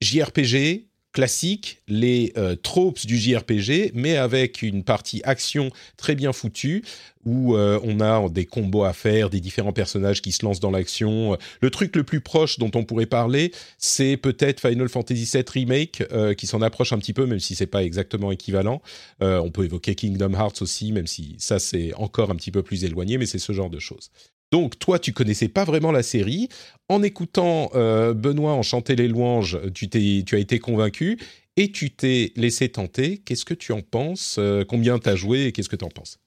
JRPG, 0.01 0.87
classique, 1.14 1.80
les 1.87 2.33
euh, 2.37 2.56
tropes 2.56 3.06
du 3.06 3.16
JRPG, 3.16 3.92
mais 3.94 4.16
avec 4.16 4.62
une 4.62 4.83
partie 4.83 5.23
action 5.25 5.71
très 5.97 6.16
bien 6.16 6.33
foutue, 6.33 6.85
où 7.25 7.54
euh, 7.54 7.78
on 7.85 8.00
a 8.00 8.28
des 8.28 8.44
combos 8.44 8.83
à 8.83 8.92
faire, 8.92 9.30
des 9.30 9.40
différents 9.40 9.73
personnages 9.73 10.21
qui 10.21 10.33
se 10.33 10.44
lancent 10.44 10.59
dans 10.59 10.73
l'action. 10.73 11.38
Le 11.62 11.71
truc 11.71 11.94
le 11.94 12.02
plus 12.02 12.21
proche 12.21 12.59
dont 12.59 12.71
on 12.75 12.85
pourrait 12.85 13.06
parler, 13.06 13.52
c'est 13.78 14.16
peut-être 14.16 14.61
Final 14.61 14.88
Fantasy 14.88 15.30
VII 15.33 15.44
Remake, 15.49 16.02
euh, 16.12 16.35
qui 16.35 16.49
s'en 16.49 16.61
approche 16.61 16.92
un 16.92 16.99
petit 16.99 17.12
peu, 17.12 17.26
même 17.26 17.40
si 17.40 17.54
c'est 17.54 17.66
pas 17.66 17.85
exactement 17.85 18.33
équivalent. 18.33 18.83
on 19.21 19.50
peut 19.50 19.64
évoquer 19.64 19.94
Kingdom 19.94 20.35
Hearts 20.35 20.61
aussi, 20.62 20.90
même 20.90 21.06
si 21.06 21.37
ça 21.38 21.61
c'est 21.61 21.94
encore 21.94 22.30
un 22.30 22.37
petit 22.37 22.50
peu 22.50 22.64
plus 22.64 22.85
éloigné, 22.85 23.18
mais 23.18 23.26
c'est 23.26 23.38
ce 23.38 23.52
genre 23.52 23.71
de 23.71 23.78
choses. 23.78 24.11
Donc 24.55 24.79
toi, 24.79 25.01
tu 25.01 25.13
connaissais 25.13 25.49
pas 25.49 25.65
vraiment 25.65 25.91
la 25.91 26.05
série. 26.05 26.49
En 26.89 27.03
écoutant 27.03 27.73
euh, 27.75 28.15
Benoît 28.15 28.53
en 28.53 28.63
chanter 28.63 28.95
les 28.95 29.09
louanges, 29.09 29.59
tu, 29.75 29.89
as 30.31 30.39
été 30.39 30.61
convaincu 30.61 31.19
et 31.57 31.73
tu 31.73 31.91
t'es 31.91 32.33
laissé 32.37 32.69
tenter. 32.69 33.19
Qu'est-ce 33.19 33.45
que 33.45 33.55
tu 33.55 33.73
en 33.73 33.81
penses? 33.81 34.37
Euh, 34.39 34.65
Combien 34.65 35.01
t'as 35.01 35.17
joué 35.17 35.47
et 35.47 35.51
qu'est-ce 35.51 35.69
que 35.69 35.75
tu 35.75 35.85
en 35.85 35.89
penses? 35.89 36.21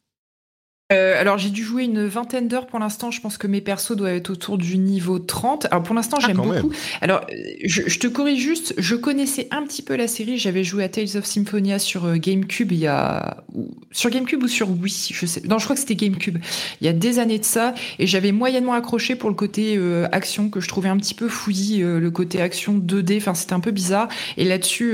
Euh, 0.94 1.20
alors 1.20 1.38
j'ai 1.38 1.50
dû 1.50 1.63
jouer 1.63 1.84
une 1.84 2.06
vingtaine 2.06 2.48
d'heures 2.48 2.65
pour 2.65 2.79
l'instant. 2.79 3.12
Je 3.12 3.20
pense 3.20 3.38
que 3.38 3.48
mes 3.48 3.60
persos 3.60 3.98
doivent 3.98 4.15
être 4.15 4.29
autour 4.29 4.58
du 4.58 4.77
niveau 4.77 5.20
30. 5.20 5.67
Alors 5.70 5.84
pour 5.84 5.94
l'instant 5.94 6.17
ah, 6.22 6.25
j'aime 6.25 6.38
beaucoup. 6.38 6.72
Alors 7.01 7.25
je, 7.65 8.00
te 8.00 8.08
corrige 8.08 8.41
juste, 8.41 8.74
je 8.77 8.96
connaissais 8.96 9.50
un 9.51 9.63
petit 9.63 9.82
peu 9.82 9.98
la 9.98 10.08
série. 10.08 10.38
J'avais 10.38 10.63
joué 10.63 10.86
à 10.86 10.89
Tales 10.89 11.17
of 11.17 11.25
Symphonia 11.25 11.77
sur 11.77 12.06
euh, 12.06 12.15
GameCube 12.15 12.72
il 12.72 12.79
y 12.79 12.88
a 12.88 13.44
sur 13.91 14.10
GameCube 14.10 14.41
ou 14.44 14.48
sur 14.48 14.70
Wii, 14.70 15.10
je 15.12 15.25
sais. 15.25 15.41
Non, 15.46 15.60
je 15.60 15.65
crois 15.65 15.75
que 15.75 15.82
c'était 15.82 15.96
GameCube. 15.96 16.38
Il 16.79 16.88
y 16.88 16.89
a 16.89 16.94
des 16.94 17.20
années 17.20 17.39
de 17.39 17.46
ça 17.46 17.74
et 18.00 18.08
j'avais 18.08 18.32
moyennement 18.32 18.74
accroché 18.74 19.15
pour 19.15 19.29
le 19.29 19.36
côté 19.36 19.75
euh, 19.77 20.08
action 20.13 20.50
que 20.50 20.62
je 20.62 20.70
trouvais 20.70 20.89
un 20.89 20.98
petit 20.98 21.15
peu 21.15 21.27
fouillis, 21.27 21.79
le 21.79 22.12
côté 22.12 22.41
action 22.41 22.77
2D. 22.77 23.17
Enfin 23.17 23.34
c'était 23.34 23.53
un 23.53 23.60
peu 23.60 23.72
bizarre. 23.72 24.08
Et 24.38 24.46
là-dessus, 24.46 24.94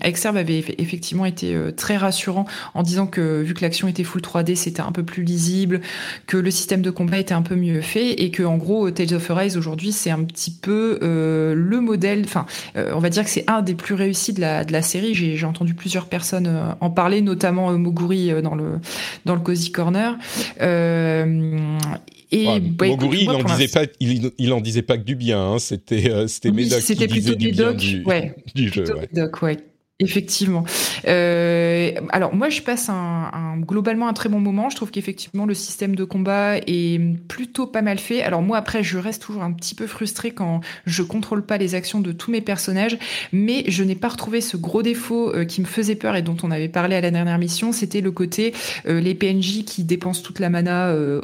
Exerve 0.00 0.38
avait 0.38 0.64
effectivement 0.78 1.26
été 1.26 1.54
très 1.76 1.98
rassurant 1.98 2.46
en 2.72 2.82
disant 2.82 3.06
que 3.06 3.42
vu 3.42 3.52
que 3.52 3.60
l'action 3.60 3.88
était 3.88 4.04
full 4.04 4.22
3D, 4.22 4.54
c'était 4.54 4.80
un 4.80 4.92
peu 4.92 5.02
plus 5.02 5.17
lisible, 5.22 5.80
que 6.26 6.36
le 6.36 6.50
système 6.50 6.82
de 6.82 6.90
combat 6.90 7.18
était 7.18 7.34
un 7.34 7.42
peu 7.42 7.54
mieux 7.54 7.80
fait 7.80 8.22
et 8.22 8.30
que 8.30 8.42
en 8.42 8.56
gros 8.56 8.90
Tales 8.90 9.14
of 9.14 9.30
Arise 9.30 9.56
aujourd'hui 9.56 9.92
c'est 9.92 10.10
un 10.10 10.24
petit 10.24 10.50
peu 10.50 10.98
euh, 11.02 11.54
le 11.54 11.80
modèle, 11.80 12.22
enfin 12.24 12.46
euh, 12.76 12.92
on 12.94 13.00
va 13.00 13.10
dire 13.10 13.24
que 13.24 13.30
c'est 13.30 13.48
un 13.48 13.62
des 13.62 13.74
plus 13.74 13.94
réussis 13.94 14.32
de 14.32 14.40
la, 14.40 14.64
de 14.64 14.72
la 14.72 14.82
série. 14.82 15.14
J'ai 15.14 15.46
entendu 15.46 15.74
plusieurs 15.74 16.06
personnes 16.06 16.46
euh, 16.46 16.72
en 16.80 16.90
parler, 16.90 17.20
notamment 17.20 17.76
Moguri 17.78 18.30
dans 18.42 18.54
le 18.54 18.78
dans 19.24 19.34
le 19.34 19.40
cozy 19.40 19.72
corner. 19.72 20.16
Et 22.30 22.44
bah, 22.44 22.86
Moguri, 22.88 23.22
il 23.22 23.30
en 23.30 23.42
disait 23.42 23.68
pas, 23.68 23.86
il, 24.00 24.52
en 24.52 24.60
disait 24.60 24.82
pas 24.82 24.98
que 24.98 25.02
du 25.02 25.16
bien. 25.16 25.40
Hein. 25.40 25.58
C'était, 25.58 26.28
c'était 26.28 26.50
Médoc 26.50 26.80
qui 26.80 27.06
disait 27.06 27.36
du 27.36 27.52
bien 27.52 27.72
du, 27.72 28.02
ouais, 28.04 28.34
du 28.54 28.68
jeu. 28.68 28.84
Ouais. 28.94 29.08
Médoc, 29.12 29.42
ouais. 29.42 29.56
Effectivement. 30.00 30.62
Euh, 31.08 31.90
alors 32.10 32.32
moi, 32.32 32.50
je 32.50 32.62
passe 32.62 32.88
un, 32.88 33.30
un, 33.32 33.56
globalement 33.58 34.06
un 34.06 34.12
très 34.12 34.28
bon 34.28 34.38
moment. 34.38 34.70
Je 34.70 34.76
trouve 34.76 34.92
qu'effectivement 34.92 35.44
le 35.44 35.54
système 35.54 35.96
de 35.96 36.04
combat 36.04 36.58
est 36.58 37.00
plutôt 37.26 37.66
pas 37.66 37.82
mal 37.82 37.98
fait. 37.98 38.22
Alors 38.22 38.40
moi, 38.40 38.58
après, 38.58 38.84
je 38.84 38.96
reste 38.96 39.22
toujours 39.22 39.42
un 39.42 39.52
petit 39.52 39.74
peu 39.74 39.88
frustrée 39.88 40.30
quand 40.30 40.60
je 40.86 41.02
contrôle 41.02 41.44
pas 41.44 41.58
les 41.58 41.74
actions 41.74 41.98
de 41.98 42.12
tous 42.12 42.30
mes 42.30 42.40
personnages, 42.40 42.96
mais 43.32 43.64
je 43.66 43.82
n'ai 43.82 43.96
pas 43.96 44.06
retrouvé 44.06 44.40
ce 44.40 44.56
gros 44.56 44.82
défaut 44.82 45.34
euh, 45.34 45.44
qui 45.44 45.60
me 45.60 45.66
faisait 45.66 45.96
peur 45.96 46.14
et 46.14 46.22
dont 46.22 46.36
on 46.44 46.52
avait 46.52 46.68
parlé 46.68 46.94
à 46.94 47.00
la 47.00 47.10
dernière 47.10 47.38
mission. 47.38 47.72
C'était 47.72 48.00
le 48.00 48.12
côté 48.12 48.54
euh, 48.86 49.00
les 49.00 49.16
PNJ 49.16 49.64
qui 49.64 49.82
dépensent 49.82 50.22
toute 50.22 50.38
la 50.38 50.48
mana 50.48 50.90
euh, 50.90 51.20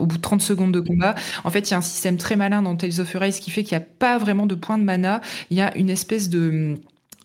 au 0.00 0.06
bout 0.06 0.16
de 0.16 0.22
30 0.22 0.40
secondes 0.40 0.72
de 0.72 0.80
combat. 0.80 1.14
En 1.44 1.50
fait, 1.50 1.68
il 1.68 1.72
y 1.72 1.74
a 1.74 1.76
un 1.76 1.82
système 1.82 2.16
très 2.16 2.36
malin 2.36 2.62
dans 2.62 2.74
Tales 2.74 3.00
of 3.00 3.14
Arise 3.16 3.38
qui 3.38 3.50
fait 3.50 3.64
qu'il 3.64 3.76
n'y 3.76 3.84
a 3.84 3.86
pas 3.86 4.16
vraiment 4.16 4.46
de 4.46 4.54
points 4.54 4.78
de 4.78 4.84
mana. 4.84 5.20
Il 5.50 5.58
y 5.58 5.60
a 5.60 5.76
une 5.76 5.90
espèce 5.90 6.30
de 6.30 6.78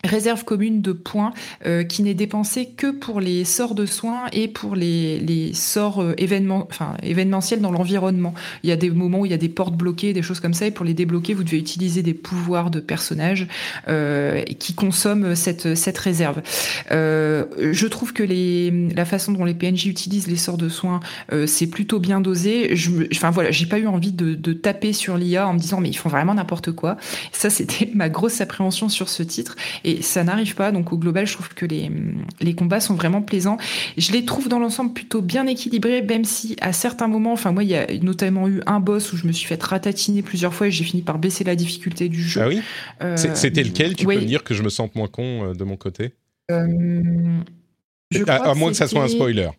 réserve 0.04 0.44
commune 0.44 0.82
de 0.82 0.92
points 0.92 1.32
euh, 1.66 1.84
qui 1.84 2.02
n'est 2.02 2.14
dépensée 2.14 2.66
que 2.76 2.90
pour 2.90 3.20
les 3.20 3.44
sorts 3.44 3.74
de 3.74 3.86
soins 3.86 4.26
et 4.32 4.48
pour 4.48 4.74
les, 4.74 5.18
les 5.20 5.52
sorts 5.52 6.00
euh, 6.00 6.14
événements, 6.16 6.66
enfin, 6.70 6.96
événementiels 7.02 7.60
dans 7.60 7.72
l'environnement. 7.72 8.34
Il 8.62 8.70
y 8.70 8.72
a 8.72 8.76
des 8.76 8.90
moments 8.90 9.20
où 9.20 9.26
il 9.26 9.30
y 9.32 9.34
a 9.34 9.38
des 9.38 9.48
portes 9.48 9.74
bloquées, 9.74 10.12
des 10.12 10.22
choses 10.22 10.40
comme 10.40 10.54
ça, 10.54 10.66
et 10.66 10.70
pour 10.70 10.84
les 10.84 10.94
débloquer, 10.94 11.34
vous 11.34 11.44
devez 11.44 11.58
utiliser 11.58 12.02
des 12.02 12.14
pouvoirs 12.14 12.70
de 12.70 12.80
personnages 12.80 13.46
euh, 13.88 14.42
qui 14.58 14.74
consomment 14.74 15.34
cette, 15.34 15.74
cette 15.74 15.98
réserve. 15.98 16.42
Euh, 16.90 17.44
je 17.58 17.86
trouve 17.86 18.12
que 18.12 18.22
les, 18.22 18.70
la 18.94 19.04
façon 19.04 19.32
dont 19.32 19.44
les 19.44 19.54
PNJ 19.54 19.86
utilisent 19.86 20.28
les 20.28 20.36
sorts 20.36 20.58
de 20.58 20.68
soins, 20.68 21.00
euh, 21.32 21.46
c'est 21.46 21.66
plutôt 21.66 21.98
bien 21.98 22.20
dosé. 22.20 22.76
Je, 22.76 22.90
enfin 23.12 23.30
voilà, 23.30 23.50
j'ai 23.50 23.66
pas 23.66 23.78
eu 23.78 23.86
envie 23.86 24.12
de, 24.12 24.34
de 24.34 24.52
taper 24.52 24.92
sur 24.92 25.16
l'IA 25.16 25.46
en 25.46 25.54
me 25.54 25.58
disant 25.58 25.80
mais 25.80 25.88
ils 25.88 25.96
font 25.96 26.08
vraiment 26.08 26.34
n'importe 26.34 26.72
quoi. 26.72 26.96
Ça, 27.32 27.50
c'était 27.50 27.90
ma 27.94 28.08
grosse 28.08 28.40
appréhension 28.40 28.88
sur 28.88 29.08
ce 29.08 29.22
titre. 29.22 29.56
Et 29.90 30.02
ça 30.02 30.24
n'arrive 30.24 30.54
pas. 30.54 30.72
Donc 30.72 30.92
au 30.92 30.98
global, 30.98 31.26
je 31.26 31.34
trouve 31.34 31.48
que 31.54 31.66
les, 31.66 31.90
les 32.40 32.54
combats 32.54 32.80
sont 32.80 32.94
vraiment 32.94 33.22
plaisants. 33.22 33.58
Je 33.96 34.12
les 34.12 34.24
trouve 34.24 34.48
dans 34.48 34.58
l'ensemble 34.58 34.92
plutôt 34.92 35.22
bien 35.22 35.46
équilibrés, 35.46 36.02
même 36.02 36.24
si 36.24 36.56
à 36.60 36.72
certains 36.72 37.08
moments, 37.08 37.32
enfin 37.32 37.52
moi, 37.52 37.64
il 37.64 37.70
y 37.70 37.76
a 37.76 37.86
notamment 38.00 38.48
eu 38.48 38.60
un 38.66 38.80
boss 38.80 39.12
où 39.12 39.16
je 39.16 39.26
me 39.26 39.32
suis 39.32 39.46
fait 39.46 39.62
ratatiner 39.62 40.22
plusieurs 40.22 40.54
fois 40.54 40.68
et 40.68 40.70
j'ai 40.70 40.84
fini 40.84 41.02
par 41.02 41.18
baisser 41.18 41.44
la 41.44 41.56
difficulté 41.56 42.08
du 42.08 42.22
jeu. 42.22 42.40
Ah 42.42 42.48
oui? 42.48 42.62
Euh, 43.02 43.16
C'était 43.16 43.62
lequel? 43.62 43.96
Tu 43.96 44.06
peux 44.06 44.14
me 44.14 44.24
dire 44.24 44.44
que 44.44 44.54
je 44.54 44.62
me 44.62 44.68
sente 44.68 44.94
moins 44.94 45.08
con 45.08 45.50
euh, 45.50 45.54
de 45.54 45.64
mon 45.64 45.76
côté? 45.76 46.14
Euh, 46.50 47.02
à, 48.26 48.54
moins 48.54 48.70
que 48.70 48.76
ça 48.76 48.88
soit 48.88 49.02
un 49.02 49.08
spoiler. 49.08 49.50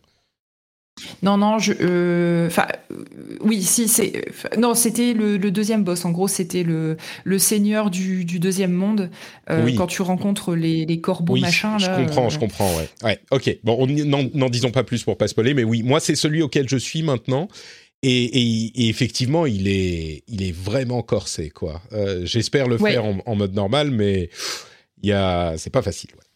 Non, 1.24 1.38
non, 1.38 1.60
je. 1.60 1.74
Euh, 1.82 2.48
enfin, 2.48 2.68
euh, 2.92 3.06
oui, 3.42 3.62
si, 3.62 3.88
c'est. 3.88 4.26
non, 4.58 4.76
c'était 4.76 5.14
le, 5.14 5.38
deuxième 5.52 5.84
boss. 5.84 6.06
En 6.06 6.12
gros, 6.12 6.28
c'était 6.28 6.64
le, 6.64 6.98
le 7.24 7.40
seigneur 7.40 7.90
du, 7.90 8.26
deuxième 8.26 8.72
monde. 8.72 9.10
Euh, 9.50 9.70
quand 9.76 9.88
tu 9.88 10.02
rencontres 10.02 10.56
les, 10.56 10.86
les 10.86 11.02
corbeaux, 11.02 11.34
oui, 11.34 11.42
machin. 11.42 11.78
je 11.78 11.88
comprends, 11.88 12.30
je 12.30 12.40
comprends, 12.40 12.76
ouais. 12.78 12.90
Ouais, 13.04 13.20
ok. 13.32 13.58
Bon, 13.64 13.88
n'en 13.88 14.50
disons 14.50 14.72
pas 14.72 14.84
plus 14.84 15.04
pour 15.04 15.18
pas 15.18 15.28
spoiler, 15.28 15.54
mais 15.54 15.64
oui, 15.64 15.84
moi, 15.84 16.00
c'est 16.00 16.16
celui 16.16 16.42
auquel 16.42 16.68
je 16.70 16.78
suis 16.78 17.04
maintenant. 17.04 17.48
Et, 18.04 18.90
effectivement, 18.90 19.46
il 19.46 19.68
est, 19.68 20.24
il 20.28 20.42
est 20.42 20.56
vraiment 20.56 21.04
corsé, 21.04 21.52
quoi. 21.52 21.82
J'espère 22.24 22.68
le 22.68 22.78
faire 22.78 23.06
en, 23.06 23.20
en, 23.26 23.36
mode 23.36 23.54
normal, 23.54 23.92
mais 23.92 24.30
il 25.04 25.10
y 25.10 25.14
a, 25.14 25.56
c'est 25.58 25.70
pas 25.70 25.84
facile. 25.84 26.10
Ouais. 26.16 26.31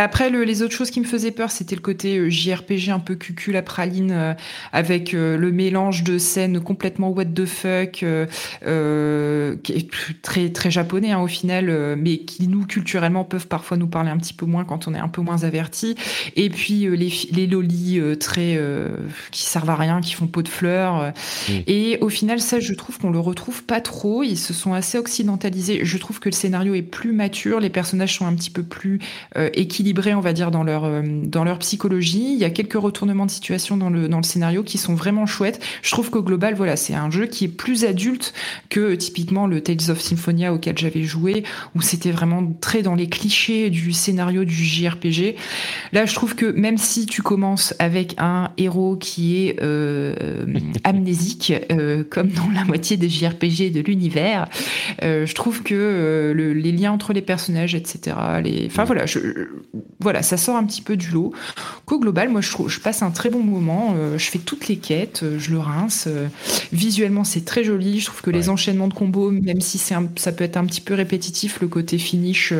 Après, 0.00 0.30
le, 0.30 0.44
les 0.44 0.62
autres 0.62 0.74
choses 0.74 0.92
qui 0.92 1.00
me 1.00 1.04
faisaient 1.04 1.32
peur, 1.32 1.50
c'était 1.50 1.74
le 1.74 1.80
côté 1.80 2.18
euh, 2.18 2.30
JRPG 2.30 2.90
un 2.90 3.00
peu 3.00 3.16
cucul 3.16 3.56
à 3.56 3.62
praline, 3.62 4.12
euh, 4.12 4.34
avec 4.72 5.12
euh, 5.12 5.36
le 5.36 5.50
mélange 5.50 6.04
de 6.04 6.18
scènes 6.18 6.60
complètement 6.60 7.10
what 7.10 7.24
the 7.24 7.44
fuck, 7.44 8.04
euh, 8.04 9.56
qui 9.64 9.72
est 9.72 9.90
très 10.22 10.50
très 10.50 10.70
japonais 10.70 11.10
hein, 11.10 11.20
au 11.20 11.26
final, 11.26 11.96
mais 11.96 12.18
qui 12.18 12.46
nous 12.46 12.64
culturellement 12.64 13.24
peuvent 13.24 13.48
parfois 13.48 13.76
nous 13.76 13.88
parler 13.88 14.10
un 14.10 14.18
petit 14.18 14.34
peu 14.34 14.46
moins 14.46 14.64
quand 14.64 14.86
on 14.86 14.94
est 14.94 15.00
un 15.00 15.08
peu 15.08 15.20
moins 15.20 15.42
averti. 15.42 15.96
Et 16.36 16.48
puis 16.48 16.86
les, 16.96 17.12
les 17.32 17.48
lolis 17.48 18.00
très 18.20 18.60
qui 19.32 19.42
servent 19.42 19.70
à 19.70 19.74
rien, 19.74 20.00
qui 20.00 20.14
font 20.14 20.28
peau 20.28 20.42
de 20.42 20.48
fleurs. 20.48 21.12
Mm. 21.48 21.52
Et 21.66 21.98
au 22.00 22.08
final, 22.08 22.40
ça, 22.40 22.60
je 22.60 22.72
trouve 22.74 22.98
qu'on 22.98 23.10
le 23.10 23.18
retrouve 23.18 23.64
pas 23.64 23.80
trop. 23.80 24.22
Ils 24.22 24.38
se 24.38 24.54
sont 24.54 24.74
assez 24.74 24.96
occidentalisés. 24.96 25.80
Je 25.84 25.98
trouve 25.98 26.20
que 26.20 26.28
le 26.28 26.34
scénario 26.34 26.74
est 26.74 26.82
plus 26.82 27.12
mature, 27.12 27.58
les 27.58 27.70
personnages 27.70 28.14
sont 28.16 28.26
un 28.26 28.34
petit 28.34 28.50
peu 28.50 28.62
plus 28.62 29.00
équilibrés 29.54 29.87
on 29.96 30.20
va 30.20 30.32
dire, 30.32 30.50
dans 30.50 30.62
leur, 30.62 30.84
euh, 30.84 31.02
dans 31.04 31.44
leur 31.44 31.58
psychologie. 31.58 32.32
Il 32.32 32.38
y 32.38 32.44
a 32.44 32.50
quelques 32.50 32.74
retournements 32.74 33.26
de 33.26 33.30
situation 33.30 33.76
dans 33.76 33.90
le, 33.90 34.08
dans 34.08 34.18
le 34.18 34.22
scénario 34.22 34.62
qui 34.62 34.78
sont 34.78 34.94
vraiment 34.94 35.26
chouettes. 35.26 35.60
Je 35.82 35.90
trouve 35.90 36.10
qu'au 36.10 36.22
global, 36.22 36.54
voilà, 36.54 36.76
c'est 36.76 36.94
un 36.94 37.10
jeu 37.10 37.26
qui 37.26 37.44
est 37.44 37.48
plus 37.48 37.84
adulte 37.84 38.32
que 38.68 38.94
typiquement 38.94 39.46
le 39.46 39.60
Tales 39.60 39.90
of 39.90 40.00
Symphonia 40.00 40.52
auquel 40.52 40.78
j'avais 40.78 41.02
joué, 41.02 41.44
où 41.74 41.82
c'était 41.82 42.10
vraiment 42.10 42.44
très 42.60 42.82
dans 42.82 42.94
les 42.94 43.08
clichés 43.08 43.70
du 43.70 43.92
scénario 43.92 44.44
du 44.44 44.54
JRPG. 44.54 45.36
Là, 45.92 46.06
je 46.06 46.14
trouve 46.14 46.34
que 46.34 46.46
même 46.46 46.78
si 46.78 47.06
tu 47.06 47.22
commences 47.22 47.74
avec 47.78 48.14
un 48.18 48.50
héros 48.56 48.96
qui 48.96 49.46
est 49.46 49.62
euh, 49.62 50.14
amnésique, 50.84 51.52
euh, 51.72 52.04
comme 52.08 52.28
dans 52.28 52.50
la 52.54 52.64
moitié 52.64 52.96
des 52.96 53.08
JRPG 53.08 53.72
de 53.72 53.80
l'univers, 53.80 54.48
je 55.02 55.34
trouve 55.34 55.62
que 55.62 56.32
les 56.34 56.72
liens 56.72 56.92
entre 56.92 57.12
les 57.12 57.22
personnages, 57.22 57.74
etc., 57.74 58.16
les... 58.42 58.66
enfin 58.66 58.84
voilà, 58.84 59.06
je, 59.06 59.18
voilà, 60.00 60.22
ça 60.22 60.36
sort 60.36 60.56
un 60.56 60.64
petit 60.64 60.82
peu 60.82 60.96
du 60.96 61.08
lot. 61.10 61.32
Qu'au 61.84 61.98
global, 61.98 62.28
moi, 62.28 62.40
je, 62.40 62.50
trouve, 62.50 62.68
je 62.68 62.80
passe 62.80 63.02
un 63.02 63.10
très 63.10 63.30
bon 63.30 63.42
moment. 63.42 63.94
Euh, 63.96 64.18
je 64.18 64.30
fais 64.30 64.38
toutes 64.38 64.68
les 64.68 64.76
quêtes, 64.76 65.22
euh, 65.22 65.38
je 65.38 65.50
le 65.50 65.58
rince. 65.58 66.04
Euh, 66.06 66.28
visuellement, 66.72 67.24
c'est 67.24 67.44
très 67.44 67.64
joli. 67.64 68.00
Je 68.00 68.06
trouve 68.06 68.20
que 68.22 68.30
les 68.30 68.48
enchaînements 68.48 68.88
de 68.88 68.94
combos, 68.94 69.30
même 69.30 69.60
si 69.60 69.78
c'est 69.78 69.94
ça 70.16 70.32
peut 70.32 70.44
être 70.44 70.56
un 70.56 70.66
petit 70.66 70.80
peu 70.80 70.94
répétitif, 70.94 71.60
le 71.60 71.68
côté 71.68 71.98
finish 71.98 72.52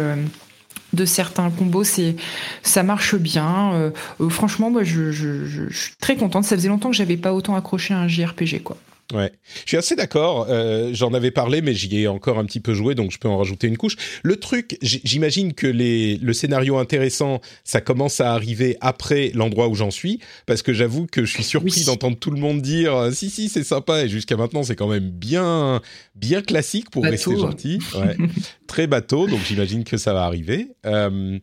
de 0.95 1.05
certains 1.05 1.51
combos, 1.51 1.85
c'est 1.85 2.17
ça 2.63 2.83
marche 2.83 3.15
bien. 3.17 3.93
franchement, 4.31 4.71
moi, 4.71 4.83
je, 4.83 5.13
je, 5.13 5.69
suis 5.71 5.95
très 6.01 6.17
contente. 6.17 6.45
Ça 6.45 6.57
faisait 6.57 6.69
longtemps 6.69 6.91
que 6.91 6.97
j'avais 6.97 7.17
pas 7.17 7.35
autant 7.35 7.55
accroché 7.55 7.95
à 7.95 7.99
un 7.99 8.09
JRPG, 8.09 8.63
quoi. 8.63 8.77
Ouais, 9.15 9.33
je 9.65 9.69
suis 9.69 9.77
assez 9.79 9.97
d'accord. 9.97 10.47
Euh, 10.51 10.91
J'en 10.93 11.15
avais 11.15 11.31
parlé, 11.31 11.63
mais 11.63 11.73
j'y 11.73 12.01
ai 12.01 12.09
encore 12.09 12.39
un 12.39 12.45
petit 12.45 12.61
peu 12.61 12.75
joué, 12.75 12.95
donc 12.95 13.11
je 13.11 13.19
peux 13.19 13.29
en 13.29 13.39
rajouter 13.39 13.67
une 13.67 13.79
couche. 13.79 13.97
Le 14.23 14.37
truc, 14.37 14.77
j'imagine 14.83 15.55
que 15.55 15.67
les, 15.67 16.17
le 16.19 16.33
scénario 16.35 16.77
intéressant, 16.77 17.41
ça 17.65 17.81
commence 17.81 18.21
à 18.21 18.35
arriver 18.35 18.77
après 18.83 19.31
l'endroit 19.35 19.69
où 19.69 19.75
j'en 19.75 19.91
suis, 19.91 20.21
parce 20.45 20.61
que 20.61 20.75
j'avoue 20.75 21.07
que 21.07 21.25
je 21.25 21.33
suis 21.33 21.45
surpris 21.45 21.85
d'entendre 21.85 22.19
tout 22.19 22.31
le 22.31 22.39
monde 22.39 22.61
dire 22.61 22.95
euh, 22.95 23.11
si 23.11 23.31
si 23.31 23.49
c'est 23.49 23.65
sympa, 23.65 24.05
et 24.05 24.09
jusqu'à 24.09 24.37
maintenant 24.37 24.63
c'est 24.63 24.77
quand 24.77 24.89
même 24.89 25.09
bien 25.09 25.81
bien 26.15 26.43
classique 26.43 26.91
pour 26.91 27.05
rester 27.05 27.37
gentil. 27.37 27.79
Ouais. 27.95 28.17
Très 28.67 28.87
bateau, 28.87 29.27
donc 29.27 29.41
j'imagine 29.47 29.85
que 29.85 29.97
ça 29.97 30.13
va 30.13 30.25
arriver. 30.25 30.69
Euh, 30.85 31.39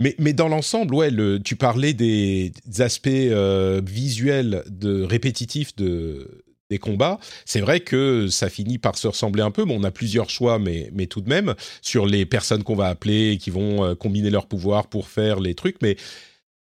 mais, 0.00 0.16
mais 0.18 0.32
dans 0.32 0.48
l'ensemble, 0.48 0.94
ouais, 0.94 1.10
le, 1.10 1.40
tu 1.40 1.56
parlais 1.56 1.92
des, 1.92 2.52
aspects 2.78 3.08
euh, 3.08 3.80
visuels 3.84 4.64
de 4.68 5.02
répétitifs 5.02 5.76
de 5.76 6.43
combats. 6.78 7.18
C'est 7.44 7.60
vrai 7.60 7.80
que 7.80 8.28
ça 8.28 8.48
finit 8.48 8.78
par 8.78 8.96
se 8.96 9.08
ressembler 9.08 9.42
un 9.42 9.50
peu. 9.50 9.64
Bon, 9.64 9.80
on 9.80 9.84
a 9.84 9.90
plusieurs 9.90 10.30
choix, 10.30 10.58
mais, 10.58 10.90
mais 10.92 11.06
tout 11.06 11.20
de 11.20 11.28
même, 11.28 11.54
sur 11.82 12.06
les 12.06 12.26
personnes 12.26 12.62
qu'on 12.62 12.76
va 12.76 12.88
appeler 12.88 13.38
qui 13.38 13.50
vont 13.50 13.84
euh, 13.84 13.94
combiner 13.94 14.30
leurs 14.30 14.46
pouvoirs 14.46 14.88
pour 14.88 15.08
faire 15.08 15.40
les 15.40 15.54
trucs. 15.54 15.80
Mais 15.82 15.96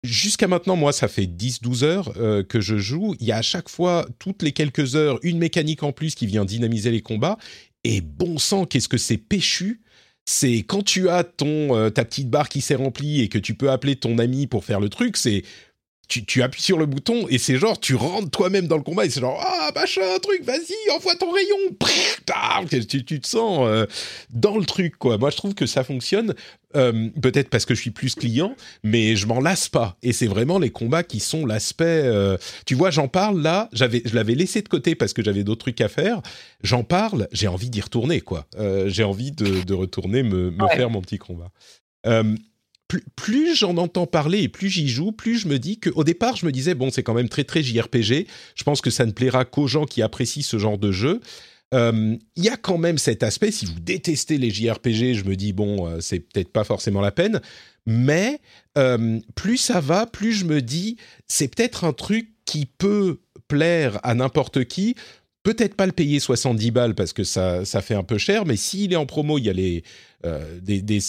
jusqu'à 0.02 0.48
maintenant, 0.48 0.76
moi, 0.76 0.92
ça 0.92 1.08
fait 1.08 1.26
10-12 1.26 1.84
heures 1.84 2.12
euh, 2.16 2.42
que 2.42 2.60
je 2.60 2.76
joue. 2.76 3.14
Il 3.20 3.26
y 3.26 3.32
a 3.32 3.36
à 3.36 3.42
chaque 3.42 3.68
fois, 3.68 4.06
toutes 4.18 4.42
les 4.42 4.52
quelques 4.52 4.96
heures, 4.96 5.18
une 5.22 5.38
mécanique 5.38 5.82
en 5.82 5.92
plus 5.92 6.14
qui 6.14 6.26
vient 6.26 6.44
dynamiser 6.44 6.90
les 6.90 7.02
combats. 7.02 7.38
Et 7.84 8.00
bon 8.00 8.38
sang, 8.38 8.64
qu'est-ce 8.66 8.88
que 8.88 8.98
c'est 8.98 9.18
péchu 9.18 9.80
c'est 10.24 10.58
quand 10.58 10.84
tu 10.84 11.08
as 11.08 11.24
ton 11.24 11.76
euh, 11.76 11.90
ta 11.90 12.04
petite 12.04 12.30
barre 12.30 12.48
qui 12.48 12.60
s'est 12.60 12.76
remplie 12.76 13.20
et 13.20 13.28
que 13.28 13.38
tu 13.38 13.54
peux 13.54 13.70
appeler 13.70 13.96
ton 13.96 14.18
ami 14.18 14.46
pour 14.46 14.64
faire 14.64 14.78
le 14.78 14.88
truc, 14.88 15.16
c'est 15.16 15.42
tu, 16.08 16.42
appuies 16.42 16.62
sur 16.62 16.78
le 16.78 16.86
bouton 16.86 17.26
et 17.28 17.38
c'est 17.38 17.56
genre, 17.56 17.78
tu 17.80 17.94
rentres 17.94 18.30
toi-même 18.30 18.66
dans 18.66 18.76
le 18.76 18.82
combat 18.82 19.06
et 19.06 19.10
c'est 19.10 19.20
genre, 19.20 19.42
ah, 19.42 19.70
machin, 19.74 20.00
truc, 20.20 20.44
vas-y, 20.44 20.90
envoie 20.94 21.14
ton 21.16 21.30
rayon. 21.30 21.56
Tu, 22.68 23.04
tu 23.04 23.20
te 23.20 23.26
sens 23.26 23.60
euh, 23.62 23.86
dans 24.30 24.58
le 24.58 24.64
truc, 24.64 24.96
quoi. 24.96 25.18
Moi, 25.18 25.30
je 25.30 25.36
trouve 25.36 25.54
que 25.54 25.66
ça 25.66 25.84
fonctionne. 25.84 26.34
Euh, 26.74 27.10
peut-être 27.20 27.50
parce 27.50 27.66
que 27.66 27.74
je 27.74 27.80
suis 27.80 27.90
plus 27.90 28.14
client, 28.14 28.56
mais 28.82 29.14
je 29.16 29.26
m'en 29.26 29.40
lasse 29.40 29.68
pas. 29.68 29.96
Et 30.02 30.12
c'est 30.12 30.26
vraiment 30.26 30.58
les 30.58 30.70
combats 30.70 31.02
qui 31.02 31.20
sont 31.20 31.44
l'aspect. 31.44 31.84
Euh, 31.84 32.38
tu 32.64 32.74
vois, 32.74 32.90
j'en 32.90 33.08
parle 33.08 33.42
là. 33.42 33.68
J'avais, 33.72 34.02
je 34.04 34.14
l'avais 34.14 34.34
laissé 34.34 34.62
de 34.62 34.68
côté 34.68 34.94
parce 34.94 35.12
que 35.12 35.22
j'avais 35.22 35.44
d'autres 35.44 35.60
trucs 35.60 35.80
à 35.80 35.88
faire. 35.88 36.22
J'en 36.62 36.82
parle, 36.82 37.28
j'ai 37.32 37.48
envie 37.48 37.68
d'y 37.68 37.80
retourner, 37.80 38.20
quoi. 38.20 38.46
j'ai 38.86 39.04
envie 39.04 39.32
de, 39.32 39.74
retourner 39.74 40.22
me, 40.22 40.50
me 40.50 40.68
faire 40.68 40.90
mon 40.90 41.02
petit 41.02 41.18
combat 41.18 41.50
plus, 43.16 43.56
j'en 43.56 43.76
entends 43.76 44.06
parler 44.06 44.42
et 44.42 44.48
plus 44.48 44.68
j'y 44.68 44.88
joue, 44.88 45.12
plus 45.12 45.38
je 45.38 45.48
me 45.48 45.58
dis 45.58 45.78
qu'au 45.78 46.04
départ, 46.04 46.36
je 46.36 46.46
me 46.46 46.52
disais, 46.52 46.74
bon, 46.74 46.90
c'est 46.90 47.02
quand 47.02 47.14
même 47.14 47.28
très, 47.28 47.44
très 47.44 47.62
JRPG. 47.62 48.26
Je 48.54 48.64
pense 48.64 48.80
que 48.80 48.90
ça 48.90 49.06
ne 49.06 49.12
plaira 49.12 49.44
qu'aux 49.44 49.66
gens 49.66 49.84
qui 49.84 50.02
apprécient 50.02 50.42
ce 50.42 50.58
genre 50.58 50.78
de 50.78 50.92
jeu. 50.92 51.20
Euh, 51.74 52.16
il 52.36 52.44
y 52.44 52.48
a 52.48 52.56
quand 52.56 52.78
même 52.78 52.98
cet 52.98 53.22
aspect, 53.22 53.50
si 53.50 53.64
vous 53.64 53.80
détestez 53.80 54.36
les 54.38 54.50
JRPG, 54.50 55.14
je 55.14 55.24
me 55.24 55.36
dis, 55.36 55.52
bon, 55.52 55.88
euh, 55.88 56.00
c'est 56.00 56.20
peut-être 56.20 56.52
pas 56.52 56.64
forcément 56.64 57.00
la 57.00 57.12
peine. 57.12 57.40
Mais 57.86 58.40
euh, 58.78 59.18
plus 59.34 59.56
ça 59.56 59.80
va, 59.80 60.06
plus 60.06 60.32
je 60.32 60.44
me 60.44 60.60
dis, 60.60 60.96
c'est 61.26 61.48
peut-être 61.48 61.84
un 61.84 61.92
truc 61.92 62.28
qui 62.44 62.66
peut 62.66 63.20
plaire 63.48 63.98
à 64.02 64.14
n'importe 64.14 64.64
qui 64.64 64.94
peut-être 65.42 65.74
pas 65.74 65.86
le 65.86 65.92
payer 65.92 66.20
70 66.20 66.70
balles 66.70 66.94
parce 66.94 67.12
que 67.12 67.24
ça, 67.24 67.64
ça 67.64 67.80
fait 67.82 67.94
un 67.94 68.04
peu 68.04 68.18
cher, 68.18 68.46
mais 68.46 68.56
s'il 68.56 68.92
est 68.92 68.96
en 68.96 69.06
promo, 69.06 69.38
il 69.38 69.44
y 69.44 69.50
a 69.50 69.52
les, 69.52 69.82
euh, 70.24 70.58
des, 70.60 70.82
des, 70.82 71.00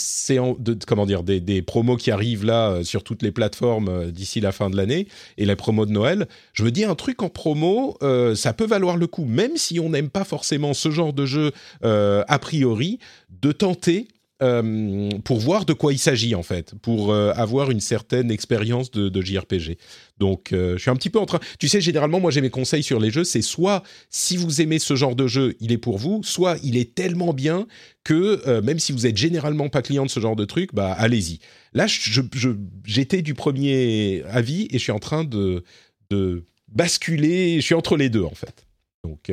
de, 0.60 0.78
comment 0.88 1.06
dire, 1.06 1.24
des, 1.24 1.40
des, 1.40 1.62
promos 1.62 1.98
qui 1.98 2.10
arrivent 2.10 2.46
là 2.46 2.72
euh, 2.72 2.84
sur 2.84 3.04
toutes 3.04 3.22
les 3.22 3.32
plateformes 3.32 3.88
euh, 3.88 4.12
d'ici 4.12 4.42
la 4.42 4.52
fin 4.52 4.72
de 4.72 4.76
l'année 4.76 5.08
et 5.38 5.46
les 5.46 5.56
promos 5.56 5.86
de 5.86 5.92
Noël. 5.92 6.28
Je 6.54 6.64
me 6.64 6.72
dis 6.72 6.84
un 6.84 6.96
truc 6.96 7.22
en 7.22 7.30
promo, 7.30 7.98
ça 8.36 8.54
peut 8.54 8.66
valoir 8.66 8.98
le 8.98 9.08
coup, 9.08 9.26
même 9.26 9.56
si 9.56 9.80
on 9.80 9.90
n'aime 9.90 10.10
pas 10.10 10.24
forcément 10.24 10.74
ce 10.74 10.90
genre 10.92 11.14
de 11.14 11.26
jeu 11.26 11.52
a 11.84 12.40
priori, 12.40 13.00
de 13.42 13.52
tenter 13.52 14.08
euh, 14.42 15.10
pour 15.24 15.40
voir 15.40 15.64
de 15.64 15.74
quoi 15.74 15.94
il 15.94 16.00
s'agit 16.00 16.34
en 16.34 16.42
fait, 16.42 16.74
pour 16.82 17.14
euh, 17.14 17.32
avoir 17.36 17.70
une 17.70 17.80
certaine 17.80 18.32
expérience 18.32 18.90
de, 18.90 19.22
JRPG. 19.22 19.78
Donc, 20.18 20.52
euh, 20.52 20.74
je 20.76 20.82
suis 20.82 20.90
un 20.90 20.96
petit 20.96 21.12
peu 21.12 21.20
en 21.20 21.26
train. 21.26 21.40
Tu 21.60 21.68
sais, 21.68 21.80
généralement, 21.82 22.20
moi, 22.20 22.32
j'ai 22.32 22.42
mes 22.42 22.50
conseils 22.50 22.82
sur 22.82 23.00
les 23.00 23.12
jeux. 23.12 23.24
C'est 23.24 23.44
soit 23.44 23.84
si 24.10 24.36
vous 24.36 24.60
aimez 24.60 24.80
ce 24.80 24.96
genre 24.96 25.16
de 25.16 25.28
jeu, 25.28 25.56
il 25.60 25.72
est 25.72 25.78
pour 25.78 25.98
vous, 26.00 26.24
soit 26.24 26.58
il 26.64 26.78
est 26.78 26.96
tellement 26.96 27.32
bien 27.32 27.68
que 28.04 28.60
même 28.62 28.80
si 28.80 28.92
vous 28.92 29.06
êtes 29.06 29.16
généralement 29.16 29.70
pas 29.70 29.82
client 29.82 30.06
de 30.06 30.10
ce 30.10 30.20
genre 30.20 30.36
de 30.36 30.46
truc, 30.46 30.74
bah 30.74 30.92
allez-y. 30.92 31.40
Là, 31.74 31.86
j'étais 32.86 33.22
du 33.22 33.36
premier 33.36 34.24
avis 34.24 34.68
et 34.72 34.74
je 34.74 34.84
suis 34.84 34.92
en 34.92 35.00
train 35.00 35.24
de, 35.24 35.64
de 36.10 36.44
basculer. 36.68 37.58
Je 37.58 37.66
suis 37.66 37.76
entre 37.76 37.96
les 37.96 38.10
deux 38.10 38.24
en 38.24 38.36
fait. 38.36 38.66
Donc. 39.06 39.32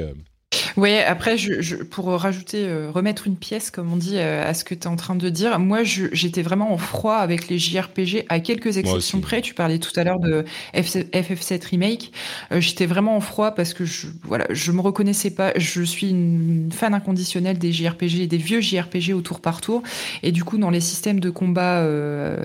Oui, 0.76 0.96
après, 0.98 1.36
je, 1.36 1.76
pour 1.76 2.06
rajouter, 2.08 2.64
euh, 2.66 2.90
remettre 2.90 3.26
une 3.26 3.36
pièce, 3.36 3.70
comme 3.70 3.92
on 3.92 3.96
dit, 3.96 4.16
euh, 4.16 4.48
à 4.48 4.52
ce 4.52 4.64
que 4.64 4.74
tu 4.74 4.82
es 4.82 4.86
en 4.88 4.96
train 4.96 5.14
de 5.14 5.28
dire, 5.28 5.58
moi, 5.60 5.84
j'étais 5.84 6.42
vraiment 6.42 6.72
en 6.72 6.78
froid 6.78 7.16
avec 7.16 7.48
les 7.48 7.58
JRPG, 7.58 8.24
à 8.28 8.40
quelques 8.40 8.76
exceptions 8.76 9.20
près. 9.20 9.42
Tu 9.42 9.54
parlais 9.54 9.78
tout 9.78 9.92
à 9.94 10.02
l'heure 10.02 10.18
de 10.18 10.44
FF7 10.74 11.64
Remake. 11.66 12.12
Euh, 12.50 12.60
j'étais 12.60 12.86
vraiment 12.86 13.16
en 13.16 13.20
froid 13.20 13.52
parce 13.52 13.74
que 13.74 13.84
je, 13.84 14.08
voilà, 14.24 14.46
je 14.50 14.72
me 14.72 14.80
reconnaissais 14.80 15.30
pas. 15.30 15.52
Je 15.56 15.82
suis 15.82 16.10
une 16.10 16.70
fan 16.72 16.94
inconditionnelle 16.94 17.58
des 17.58 17.72
JRPG, 17.72 18.26
des 18.26 18.36
vieux 18.36 18.60
JRPG 18.60 19.12
au 19.12 19.20
tour 19.20 19.40
par 19.40 19.60
tour. 19.60 19.82
Et 20.24 20.32
du 20.32 20.42
coup, 20.42 20.58
dans 20.58 20.70
les 20.70 20.80
systèmes 20.80 21.20
de 21.20 21.30
combat, 21.30 21.86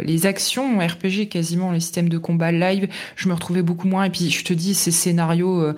les 0.01 0.25
actions 0.25 0.77
RPG, 0.79 1.27
quasiment 1.29 1.71
les 1.71 1.79
systèmes 1.79 2.09
de 2.09 2.17
combat 2.17 2.51
live, 2.51 2.87
je 3.15 3.29
me 3.29 3.33
retrouvais 3.33 3.63
beaucoup 3.63 3.87
moins. 3.87 4.03
Et 4.03 4.09
puis, 4.09 4.29
je 4.29 4.43
te 4.43 4.53
dis, 4.53 4.75
ces 4.75 4.91
scénarios 4.91 5.73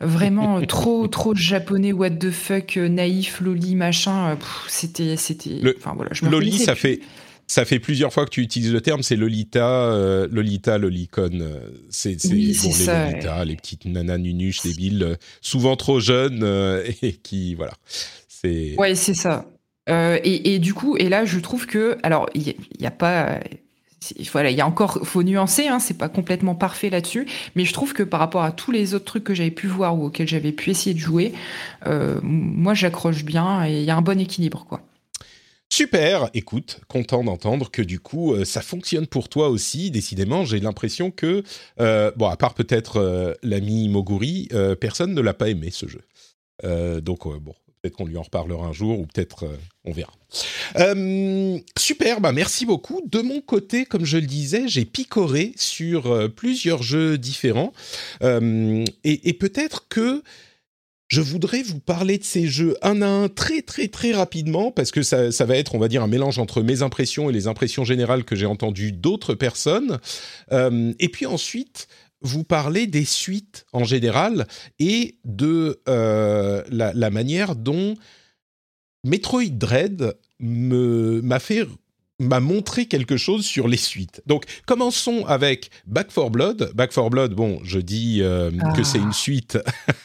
vraiment 0.00 0.60
trop 0.62 1.08
trop 1.08 1.34
japonais 1.34 1.92
what 1.92 2.10
the 2.10 2.30
fuck 2.30 2.76
euh, 2.76 2.88
naïf 2.88 3.40
loli 3.40 3.74
machin 3.74 4.30
euh, 4.30 4.34
c'était 4.68 5.16
c'était 5.16 5.60
enfin 5.76 5.92
voilà 5.96 6.10
je 6.12 6.24
loli 6.24 6.58
ça 6.58 6.74
fait 6.74 7.00
ça 7.48 7.64
fait 7.64 7.78
plusieurs 7.78 8.12
fois 8.12 8.26
que 8.26 8.30
tu 8.30 8.42
utilises 8.42 8.74
le 8.74 8.82
terme, 8.82 9.02
c'est 9.02 9.16
Lolita, 9.16 9.66
euh, 9.66 10.28
Lolita, 10.30 10.76
Lolicon. 10.76 11.30
C'est 11.88 12.22
oui, 12.26 12.54
bon, 12.62 12.70
les 12.78 12.84
Lolita, 12.84 13.44
les 13.46 13.56
petites 13.56 13.86
nanas 13.86 14.18
nunuches 14.18 14.60
débiles, 14.60 15.16
souvent 15.40 15.74
trop 15.74 15.98
jeunes 15.98 16.44
et 17.02 17.12
qui, 17.14 17.54
voilà. 17.54 17.72
C'est. 18.28 18.74
Ouais, 18.76 18.94
c'est 18.94 19.14
ça. 19.14 19.46
Et, 19.88 20.54
et, 20.54 20.58
du 20.58 20.74
coup, 20.74 20.98
et 20.98 21.08
là, 21.08 21.24
je 21.24 21.38
trouve 21.38 21.64
que, 21.64 21.96
alors, 22.02 22.28
il 22.34 22.54
n'y 22.78 22.86
a, 22.86 22.90
pas, 22.90 23.40
il 24.18 24.50
y 24.54 24.60
a 24.60 24.66
encore, 24.66 25.00
faut 25.04 25.22
nuancer, 25.22 25.68
hein, 25.68 25.78
c'est 25.78 25.96
pas 25.96 26.08
complètement 26.08 26.54
parfait 26.54 26.90
là-dessus, 26.90 27.26
mais 27.54 27.64
je 27.64 27.72
trouve 27.72 27.92
que 27.92 28.02
par 28.02 28.20
rapport 28.20 28.42
à 28.42 28.52
tous 28.52 28.70
les 28.70 28.94
autres 28.94 29.04
trucs 29.04 29.24
que 29.24 29.34
j'avais 29.34 29.50
pu 29.50 29.66
voir 29.66 29.98
ou 29.98 30.06
auxquels 30.06 30.28
j'avais 30.28 30.52
pu 30.52 30.70
essayer 30.70 30.94
de 30.94 31.00
jouer, 31.00 31.32
euh, 31.86 32.20
moi 32.22 32.74
j'accroche 32.74 33.24
bien 33.24 33.66
et 33.66 33.78
il 33.78 33.84
y 33.84 33.90
a 33.90 33.96
un 33.96 34.02
bon 34.02 34.20
équilibre, 34.20 34.64
quoi. 34.68 34.82
Super, 35.70 36.30
écoute, 36.32 36.80
content 36.88 37.22
d'entendre 37.22 37.70
que 37.70 37.82
du 37.82 38.00
coup 38.00 38.32
euh, 38.32 38.46
ça 38.46 38.62
fonctionne 38.62 39.06
pour 39.06 39.28
toi 39.28 39.50
aussi. 39.50 39.90
Décidément, 39.90 40.46
j'ai 40.46 40.60
l'impression 40.60 41.10
que, 41.10 41.42
euh, 41.78 42.10
bon, 42.16 42.26
à 42.26 42.38
part 42.38 42.54
peut-être 42.54 43.36
l'ami 43.42 43.88
Moguri, 43.90 44.48
personne 44.80 45.12
ne 45.12 45.20
l'a 45.20 45.34
pas 45.34 45.50
aimé 45.50 45.70
ce 45.70 45.86
jeu. 45.86 46.00
donc 47.02 47.28
bon, 47.40 47.54
Peut-être 47.82 47.96
qu'on 47.96 48.06
lui 48.06 48.16
en 48.16 48.22
reparlera 48.22 48.66
un 48.66 48.72
jour 48.72 48.98
ou 48.98 49.06
peut-être 49.06 49.44
euh, 49.44 49.56
on 49.84 49.92
verra. 49.92 50.12
Euh, 50.78 51.58
super, 51.78 52.20
bah 52.20 52.32
merci 52.32 52.66
beaucoup. 52.66 53.00
De 53.06 53.20
mon 53.20 53.40
côté, 53.40 53.84
comme 53.84 54.04
je 54.04 54.18
le 54.18 54.26
disais, 54.26 54.66
j'ai 54.66 54.84
picoré 54.84 55.52
sur 55.56 56.06
euh, 56.06 56.28
plusieurs 56.28 56.82
jeux 56.82 57.18
différents 57.18 57.72
et, 58.20 59.32
peut-être 59.38 59.86
que 59.88 60.22
je 61.06 61.20
voudrais 61.20 61.62
vous 61.62 61.78
parler 61.78 62.18
de 62.18 62.24
ces 62.24 62.48
jeux 62.48 62.76
un 62.82 63.00
à 63.00 63.06
un 63.06 63.28
très 63.28 63.62
très 63.62 63.88
très 63.88 64.12
rapidement 64.12 64.72
parce 64.72 64.90
que 64.90 65.02
ça, 65.02 65.30
ça 65.30 65.44
va 65.44 65.56
être, 65.56 65.74
on 65.74 65.78
va 65.78 65.88
dire, 65.88 66.02
un 66.02 66.08
mélange 66.08 66.38
entre 66.38 66.62
mes 66.62 66.82
impressions 66.82 67.30
et 67.30 67.32
les 67.32 67.46
impressions 67.46 67.84
générales 67.84 68.24
que 68.24 68.34
j'ai 68.34 68.46
entendues 68.46 68.92
d'autres 68.92 69.34
personnes. 69.34 69.98
et 70.50 71.08
puis 71.08 71.26
ensuite, 71.26 71.88
vous 72.20 72.44
parlez 72.44 72.86
des 72.86 73.04
suites 73.04 73.64
en 73.72 73.84
général 73.84 74.46
et 74.78 75.18
de 75.24 75.80
euh, 75.88 76.62
la, 76.70 77.10
manière 77.10 77.54
dont 77.54 77.94
Metroid 79.04 79.50
Dread 79.50 80.14
m'a 80.40 81.38
fait 81.38 81.66
m'a 82.18 82.40
montré 82.40 82.86
quelque 82.86 83.16
chose 83.16 83.44
sur 83.44 83.68
les 83.68 83.76
suites. 83.76 84.22
Donc, 84.26 84.44
commençons 84.66 85.24
avec 85.26 85.70
Back 85.86 86.08
4 86.12 86.30
Blood. 86.30 86.72
Back 86.74 86.92
4 86.92 87.10
Blood, 87.10 87.34
bon, 87.34 87.60
je 87.62 87.78
dis 87.78 88.18
euh, 88.22 88.50
que 88.76 88.82
c'est 88.82 88.98
une 88.98 89.10
ah. 89.10 89.12
suite. 89.12 89.58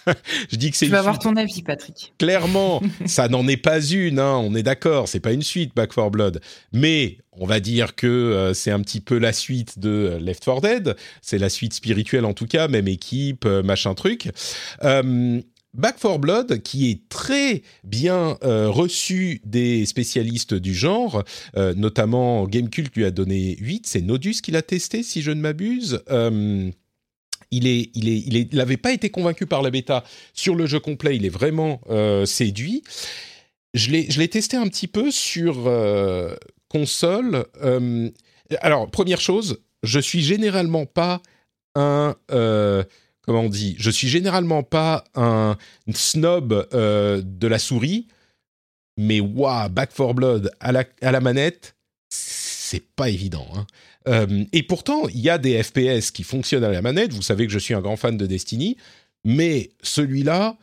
je 0.51 0.55
dis 0.57 0.69
que 0.69 0.77
c'est. 0.77 0.85
Tu 0.85 0.91
vas 0.91 0.99
avoir 0.99 1.17
ton 1.17 1.35
avis, 1.35 1.63
Patrick. 1.63 2.13
Clairement, 2.19 2.81
ça 3.05 3.27
n'en 3.27 3.47
est 3.47 3.57
pas 3.57 3.83
une. 3.83 4.19
Hein, 4.19 4.37
on 4.37 4.53
est 4.53 4.63
d'accord, 4.63 5.07
c'est 5.07 5.19
pas 5.19 5.31
une 5.31 5.41
suite, 5.41 5.75
Back 5.75 5.95
4 5.95 6.11
Blood. 6.11 6.41
Mais 6.71 7.17
on 7.31 7.47
va 7.47 7.59
dire 7.59 7.95
que 7.95 8.07
euh, 8.07 8.53
c'est 8.53 8.71
un 8.71 8.81
petit 8.81 9.01
peu 9.01 9.17
la 9.17 9.33
suite 9.33 9.79
de 9.79 10.17
Left 10.21 10.45
4 10.45 10.61
Dead. 10.61 10.95
C'est 11.21 11.39
la 11.39 11.49
suite 11.49 11.73
spirituelle 11.73 12.25
en 12.25 12.33
tout 12.33 12.47
cas, 12.47 12.67
même 12.67 12.87
équipe, 12.87 13.45
euh, 13.45 13.63
machin 13.63 13.95
truc. 13.95 14.29
Back 15.73 15.99
4 15.99 16.19
Blood, 16.19 16.61
qui 16.61 16.91
est 16.91 17.09
très 17.09 17.63
bien 17.83 18.37
euh, 18.43 18.69
reçu 18.69 19.41
des 19.43 19.87
spécialistes 19.87 20.53
du 20.53 20.73
genre, 20.73 21.23
euh, 21.57 21.73
notamment 21.73 22.45
Gamecult 22.45 22.95
lui 22.95 23.05
a 23.05 23.11
donné 23.11 23.57
8, 23.59 23.87
c'est 23.87 24.01
Nodus 24.01 24.35
qui 24.43 24.51
l'a 24.51 24.61
testé 24.61 25.01
si 25.01 25.23
je 25.23 25.31
ne 25.31 25.41
m'abuse. 25.41 26.03
Euh, 26.11 26.69
il 27.49 27.67
est, 27.67 28.53
n'avait 28.53 28.77
pas 28.77 28.93
été 28.93 29.09
convaincu 29.09 29.45
par 29.45 29.61
la 29.61 29.71
bêta 29.71 30.03
sur 30.33 30.55
le 30.55 30.65
jeu 30.65 30.79
complet. 30.79 31.15
Il 31.15 31.25
est 31.25 31.29
vraiment 31.29 31.81
séduit. 32.25 32.83
Je 33.75 33.91
l'ai, 33.91 34.09
je 34.09 34.19
l'ai 34.19 34.27
testé 34.27 34.57
un 34.57 34.67
petit 34.67 34.87
peu 34.87 35.11
sur 35.11 35.71
console. 36.67 37.45
alors 38.61 38.89
première 38.89 39.21
chose, 39.21 39.59
je 39.83 39.99
suis 39.99 40.23
généralement 40.23 40.87
pas 40.87 41.21
un 41.75 42.15
comment 43.25 43.41
on 43.41 43.49
dit, 43.49 43.75
je 43.79 43.89
suis 43.89 44.07
généralement 44.07 44.63
pas 44.63 45.03
un 45.15 45.57
snob 45.93 46.67
euh, 46.73 47.21
de 47.23 47.47
la 47.47 47.59
souris, 47.59 48.07
mais 48.97 49.19
waouh, 49.19 49.69
Back 49.69 49.93
4 49.95 50.13
Blood 50.13 50.51
à 50.59 50.71
la, 50.71 50.83
à 51.01 51.11
la 51.11 51.19
manette, 51.19 51.75
c'est 52.09 52.85
pas 52.95 53.09
évident. 53.09 53.47
Hein. 53.55 53.65
Euh, 54.07 54.43
et 54.51 54.63
pourtant, 54.63 55.07
il 55.07 55.19
y 55.19 55.29
a 55.29 55.37
des 55.37 55.61
FPS 55.61 56.11
qui 56.11 56.23
fonctionnent 56.23 56.63
à 56.63 56.71
la 56.71 56.81
manette. 56.81 57.13
Vous 57.13 57.21
savez 57.21 57.47
que 57.47 57.53
je 57.53 57.59
suis 57.59 57.73
un 57.73 57.81
grand 57.81 57.95
fan 57.95 58.17
de 58.17 58.25
Destiny. 58.25 58.77
Mais 59.25 59.69
celui-là, 59.81 60.57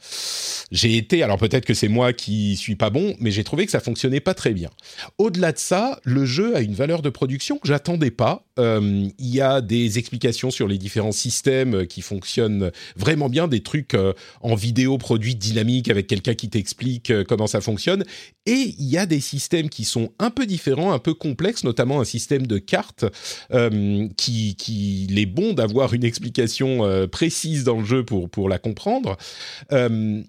j'ai 0.70 0.96
été, 0.96 1.22
alors 1.22 1.38
peut-être 1.38 1.64
que 1.64 1.72
c'est 1.72 1.88
moi 1.88 2.12
qui 2.12 2.56
suis 2.56 2.76
pas 2.76 2.90
bon, 2.90 3.14
mais 3.18 3.30
j'ai 3.30 3.42
trouvé 3.42 3.64
que 3.64 3.72
ça 3.72 3.80
fonctionnait 3.80 4.20
pas 4.20 4.34
très 4.34 4.52
bien. 4.52 4.68
Au-delà 5.16 5.52
de 5.52 5.58
ça, 5.58 5.98
le 6.04 6.26
jeu 6.26 6.54
a 6.54 6.60
une 6.60 6.74
valeur 6.74 7.00
de 7.00 7.08
production 7.08 7.56
que 7.56 7.66
j'attendais 7.66 8.10
pas. 8.10 8.44
Euh, 8.58 9.08
il 9.18 9.34
y 9.34 9.40
a 9.40 9.62
des 9.62 9.98
explications 9.98 10.50
sur 10.50 10.68
les 10.68 10.76
différents 10.76 11.12
systèmes 11.12 11.86
qui 11.86 12.02
fonctionnent 12.02 12.70
vraiment 12.96 13.30
bien, 13.30 13.48
des 13.48 13.62
trucs 13.62 13.94
euh, 13.94 14.12
en 14.42 14.54
vidéo 14.54 14.98
produite 14.98 15.38
dynamique 15.38 15.88
avec 15.88 16.06
quelqu'un 16.06 16.34
qui 16.34 16.50
t'explique 16.50 17.10
euh, 17.10 17.24
comment 17.24 17.46
ça 17.46 17.62
fonctionne. 17.62 18.04
Et 18.44 18.74
il 18.78 18.90
y 18.90 18.98
a 18.98 19.06
des 19.06 19.20
systèmes 19.20 19.70
qui 19.70 19.84
sont 19.84 20.12
un 20.18 20.30
peu 20.30 20.44
différents, 20.44 20.92
un 20.92 20.98
peu 20.98 21.14
complexes, 21.14 21.64
notamment 21.64 22.00
un 22.00 22.04
système 22.04 22.46
de 22.46 22.58
cartes 22.58 23.04
qui, 24.16 24.56
qui 24.56 25.08
est 25.16 25.26
bon 25.26 25.52
d'avoir 25.52 25.94
une 25.94 26.04
explication 26.04 27.06
précise 27.08 27.64
dans 27.64 27.78
le 27.78 27.84
jeu 27.84 28.04
pour 28.04 28.28
pour 28.28 28.49
la 28.50 28.58
comprendre. 28.58 29.16
Euh, 29.72 30.22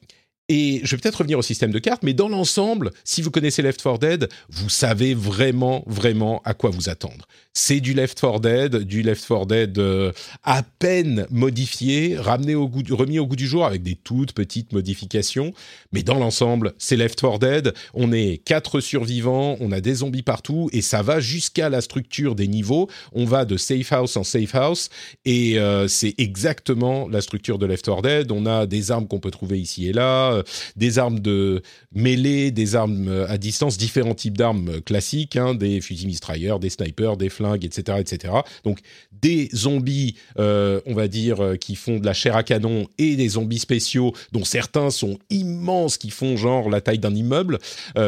et 0.53 0.81
je 0.83 0.93
vais 0.93 0.99
peut-être 0.99 1.19
revenir 1.19 1.39
au 1.39 1.41
système 1.41 1.71
de 1.71 1.79
cartes, 1.79 2.03
mais 2.03 2.13
dans 2.13 2.27
l'ensemble, 2.27 2.91
si 3.05 3.21
vous 3.21 3.31
connaissez 3.31 3.61
Left 3.61 3.81
4 3.81 3.99
Dead, 3.99 4.29
vous 4.49 4.67
savez 4.67 5.13
vraiment, 5.13 5.81
vraiment 5.87 6.41
à 6.43 6.53
quoi 6.53 6.71
vous 6.71 6.89
attendre. 6.89 7.25
C'est 7.53 7.79
du 7.79 7.93
Left 7.93 8.19
4 8.19 8.41
Dead, 8.41 8.75
du 8.79 9.01
Left 9.01 9.25
4 9.25 9.45
Dead 9.45 9.79
euh, 9.79 10.11
à 10.43 10.61
peine 10.63 11.25
modifié, 11.29 12.17
ramené 12.17 12.55
au 12.55 12.67
goût, 12.67 12.81
remis 12.89 13.17
au 13.17 13.27
goût 13.27 13.37
du 13.37 13.47
jour 13.47 13.65
avec 13.65 13.81
des 13.81 13.95
toutes 13.95 14.33
petites 14.33 14.73
modifications. 14.73 15.53
Mais 15.93 16.03
dans 16.03 16.19
l'ensemble, 16.19 16.73
c'est 16.77 16.97
Left 16.97 17.21
4 17.21 17.39
Dead. 17.39 17.73
On 17.93 18.11
est 18.11 18.41
quatre 18.43 18.81
survivants, 18.81 19.55
on 19.61 19.71
a 19.71 19.79
des 19.79 19.95
zombies 19.95 20.21
partout 20.21 20.69
et 20.73 20.81
ça 20.81 21.01
va 21.01 21.21
jusqu'à 21.21 21.69
la 21.69 21.79
structure 21.79 22.35
des 22.35 22.49
niveaux. 22.49 22.89
On 23.13 23.23
va 23.23 23.45
de 23.45 23.55
safe 23.55 23.93
house 23.93 24.17
en 24.17 24.25
safe 24.25 24.53
house 24.53 24.89
et 25.23 25.57
euh, 25.57 25.87
c'est 25.87 26.15
exactement 26.17 27.07
la 27.07 27.21
structure 27.21 27.57
de 27.57 27.65
Left 27.65 27.85
4 27.85 28.01
Dead. 28.01 28.31
On 28.33 28.45
a 28.45 28.65
des 28.65 28.91
armes 28.91 29.07
qu'on 29.07 29.21
peut 29.21 29.31
trouver 29.31 29.61
ici 29.61 29.87
et 29.87 29.93
là 29.93 30.40
euh, 30.41 30.71
des 30.75 30.99
armes 30.99 31.19
de 31.19 31.61
mêlée, 31.93 32.51
des 32.51 32.75
armes 32.75 33.07
euh, 33.07 33.27
à 33.27 33.37
distance, 33.37 33.77
différents 33.77 34.15
types 34.15 34.37
d'armes 34.37 34.69
euh, 34.69 34.81
classiques, 34.81 35.35
hein, 35.35 35.55
des 35.55 35.81
fusils 35.81 36.07
mitrailleurs, 36.07 36.59
des 36.59 36.69
snipers, 36.69 37.17
des 37.17 37.29
flingues, 37.29 37.65
etc., 37.65 37.97
etc. 37.99 38.33
Donc 38.63 38.79
des 39.11 39.49
zombies, 39.53 40.15
on 40.37 40.93
va 40.93 41.07
dire, 41.07 41.55
qui 41.59 41.75
font 41.75 41.99
de 41.99 42.05
la 42.05 42.13
chair 42.13 42.35
à 42.35 42.41
canon 42.41 42.87
et 42.97 43.15
des 43.15 43.29
zombies 43.29 43.59
spéciaux 43.59 44.13
dont 44.31 44.43
certains 44.43 44.89
sont 44.89 45.19
immenses, 45.29 45.97
qui 45.97 46.09
font 46.09 46.37
genre 46.37 46.69
la 46.69 46.81
taille 46.81 46.97
d'un 46.97 47.13
immeuble. 47.13 47.59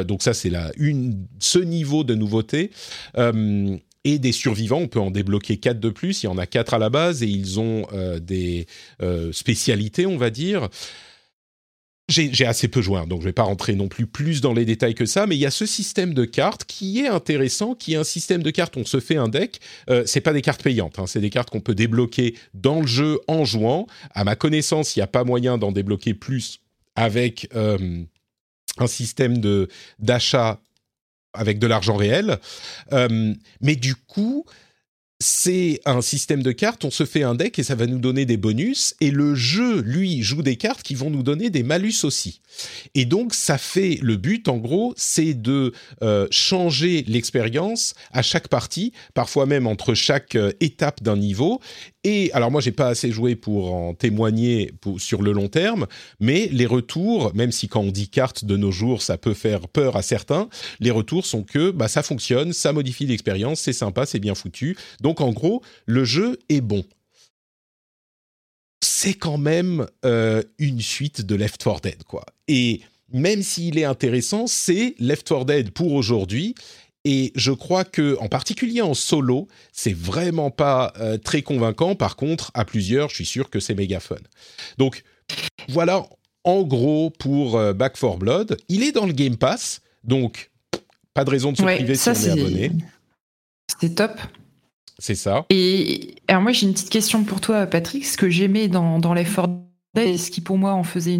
donc 0.07 0.23
ça, 0.23 0.33
c'est 0.33 0.49
là 0.49 0.71
une 0.75 1.27
ce 1.37 1.59
niveau 1.59 2.03
de 2.03 2.15
nouveauté 2.15 2.71
et 3.15 4.19
des 4.19 4.31
survivants. 4.31 4.79
On 4.79 4.87
peut 4.87 4.99
en 4.99 5.11
débloquer 5.11 5.57
quatre 5.57 5.79
de 5.79 5.89
plus. 5.89 6.23
Il 6.23 6.25
y 6.25 6.29
en 6.29 6.39
a 6.39 6.47
quatre 6.47 6.73
à 6.73 6.79
la 6.79 6.89
base 6.89 7.21
et 7.21 7.27
ils 7.27 7.59
ont 7.59 7.85
des 8.19 8.65
spécialités, 9.31 10.07
on 10.07 10.17
va 10.17 10.31
dire 10.31 10.67
j'ai 12.13 12.45
assez 12.45 12.67
peu 12.67 12.81
joué, 12.81 12.99
hein, 12.99 13.07
donc 13.07 13.21
je 13.21 13.25
vais 13.25 13.33
pas 13.33 13.43
rentrer 13.43 13.73
non 13.73 13.87
plus 13.87 14.05
plus 14.05 14.41
dans 14.41 14.53
les 14.53 14.65
détails 14.65 14.95
que 14.95 15.05
ça, 15.05 15.27
mais 15.27 15.35
il 15.35 15.39
y 15.39 15.45
a 15.45 15.51
ce 15.51 15.65
système 15.65 16.13
de 16.13 16.25
cartes 16.25 16.65
qui 16.65 17.01
est 17.01 17.07
intéressant, 17.07 17.75
qui 17.75 17.93
est 17.93 17.97
un 17.97 18.03
système 18.03 18.43
de 18.43 18.51
cartes, 18.51 18.77
on 18.77 18.85
se 18.85 18.99
fait 18.99 19.17
un 19.17 19.27
deck, 19.27 19.59
euh, 19.89 20.03
c'est 20.05 20.21
pas 20.21 20.33
des 20.33 20.41
cartes 20.41 20.63
payantes, 20.63 20.99
hein, 20.99 21.07
c'est 21.07 21.21
des 21.21 21.29
cartes 21.29 21.49
qu'on 21.49 21.61
peut 21.61 21.75
débloquer 21.75 22.35
dans 22.53 22.81
le 22.81 22.87
jeu 22.87 23.19
en 23.27 23.45
jouant. 23.45 23.87
À 24.11 24.23
ma 24.23 24.35
connaissance, 24.35 24.95
il 24.95 24.99
n'y 24.99 25.03
a 25.03 25.07
pas 25.07 25.23
moyen 25.23 25.57
d'en 25.57 25.71
débloquer 25.71 26.13
plus 26.13 26.59
avec 26.95 27.49
euh, 27.55 28.03
un 28.77 28.87
système 28.87 29.39
d'achat 29.99 30.59
avec 31.33 31.57
de 31.57 31.67
l'argent 31.67 31.95
réel, 31.95 32.37
euh, 32.91 33.33
mais 33.59 33.75
du 33.75 33.95
coup, 33.95 34.45
c'est 35.23 35.79
un 35.85 36.01
système 36.01 36.43
de 36.43 36.51
cartes, 36.51 36.83
on 36.83 36.91
se 36.91 37.05
fait 37.05 37.23
un 37.23 37.33
deck 37.33 37.57
et 37.57 37.63
ça 37.63 37.75
va 37.75 37.87
nous 37.87 37.97
donner 37.97 38.25
des 38.25 38.37
bonus, 38.37 38.95
et 38.99 39.09
le 39.09 39.35
jeu, 39.35 39.81
lui, 39.81 40.21
joue 40.21 40.43
des 40.43 40.57
cartes 40.57 40.83
qui 40.83 40.95
vont 40.95 41.09
nous 41.09 41.23
donner 41.23 41.49
des 41.49 41.63
malus 41.63 42.03
aussi. 42.03 42.41
Et 42.93 43.05
donc, 43.05 43.33
ça 43.33 43.57
fait, 43.57 43.97
le 44.01 44.17
but, 44.17 44.47
en 44.49 44.57
gros, 44.57 44.93
c'est 44.97 45.33
de 45.33 45.71
euh, 46.01 46.27
changer 46.29 47.03
l'expérience 47.07 47.93
à 48.11 48.21
chaque 48.21 48.49
partie, 48.49 48.91
parfois 49.13 49.45
même 49.45 49.65
entre 49.65 49.93
chaque 49.93 50.35
euh, 50.35 50.51
étape 50.59 51.01
d'un 51.01 51.17
niveau, 51.17 51.61
et 52.03 52.31
alors 52.33 52.51
moi, 52.51 52.59
j'ai 52.59 52.71
pas 52.71 52.87
assez 52.87 53.11
joué 53.11 53.35
pour 53.35 53.73
en 53.73 53.93
témoigner 53.93 54.71
sur 54.97 55.21
le 55.21 55.31
long 55.31 55.47
terme, 55.47 55.87
mais 56.19 56.49
les 56.51 56.65
retours, 56.65 57.33
même 57.33 57.51
si 57.51 57.69
quand 57.69 57.81
on 57.81 57.91
dit 57.91 58.09
carte 58.09 58.43
de 58.43 58.57
nos 58.57 58.71
jours, 58.71 59.01
ça 59.01 59.17
peut 59.17 59.33
faire 59.33 59.67
peur 59.69 59.95
à 59.95 60.01
certains, 60.01 60.49
les 60.79 60.91
retours 60.91 61.25
sont 61.25 61.43
que 61.43 61.71
bah, 61.71 61.87
ça 61.87 62.03
fonctionne, 62.03 62.51
ça 62.51 62.73
modifie 62.73 63.05
l'expérience, 63.05 63.61
c'est 63.61 63.73
sympa, 63.73 64.05
c'est 64.05 64.19
bien 64.19 64.35
foutu. 64.35 64.77
Donc 65.01 65.21
en 65.21 65.31
gros, 65.31 65.61
le 65.85 66.03
jeu 66.03 66.39
est 66.49 66.61
bon. 66.61 66.83
C'est 68.81 69.13
quand 69.13 69.37
même 69.37 69.87
euh, 70.03 70.43
une 70.59 70.81
suite 70.81 71.21
de 71.21 71.35
Left 71.35 71.63
4 71.63 71.81
Dead, 71.81 72.03
quoi. 72.03 72.25
Et 72.49 72.81
même 73.13 73.43
s'il 73.43 73.77
est 73.77 73.85
intéressant, 73.85 74.47
c'est 74.47 74.95
Left 74.99 75.27
4 75.27 75.45
Dead 75.45 75.71
pour 75.71 75.93
aujourd'hui. 75.93 76.55
Et 77.05 77.33
je 77.35 77.51
crois 77.51 77.83
que, 77.83 78.17
en 78.19 78.27
particulier 78.27 78.81
en 78.81 78.93
solo, 78.93 79.47
c'est 79.71 79.95
vraiment 79.95 80.51
pas 80.51 80.93
euh, 80.99 81.17
très 81.17 81.41
convaincant. 81.41 81.95
Par 81.95 82.15
contre, 82.15 82.51
à 82.53 82.63
plusieurs, 82.63 83.09
je 83.09 83.15
suis 83.15 83.25
sûr 83.25 83.49
que 83.49 83.59
c'est 83.59 83.75
méga 83.75 83.99
fun. 83.99 84.15
Donc, 84.77 85.03
voilà, 85.67 86.05
en 86.43 86.63
gros, 86.63 87.09
pour 87.09 87.57
euh, 87.57 87.73
Back 87.73 87.99
4 87.99 88.17
Blood. 88.17 88.57
Il 88.69 88.83
est 88.83 88.91
dans 88.91 89.05
le 89.05 89.13
Game 89.13 89.37
Pass, 89.37 89.81
donc 90.03 90.51
pas 91.13 91.25
de 91.25 91.29
raison 91.29 91.51
de 91.51 91.57
se 91.57 91.63
priver 91.63 91.95
si 91.95 92.09
on 92.09 92.13
est 92.13 92.29
abonné. 92.29 92.71
C'est 93.81 93.95
top. 93.95 94.19
C'est 94.99 95.15
ça. 95.15 95.45
Et 95.49 96.15
alors 96.27 96.41
moi, 96.41 96.51
j'ai 96.51 96.67
une 96.67 96.73
petite 96.73 96.89
question 96.89 97.23
pour 97.23 97.41
toi, 97.41 97.65
Patrick. 97.65 98.05
Ce 98.05 98.17
que 98.17 98.29
j'aimais 98.29 98.67
dans, 98.67 98.99
dans 98.99 99.13
l'effort 99.13 99.49
et 99.95 100.17
ce 100.17 100.31
qui 100.31 100.41
pour 100.41 100.57
moi 100.57 100.73
en 100.73 100.83
faisait 100.83 101.19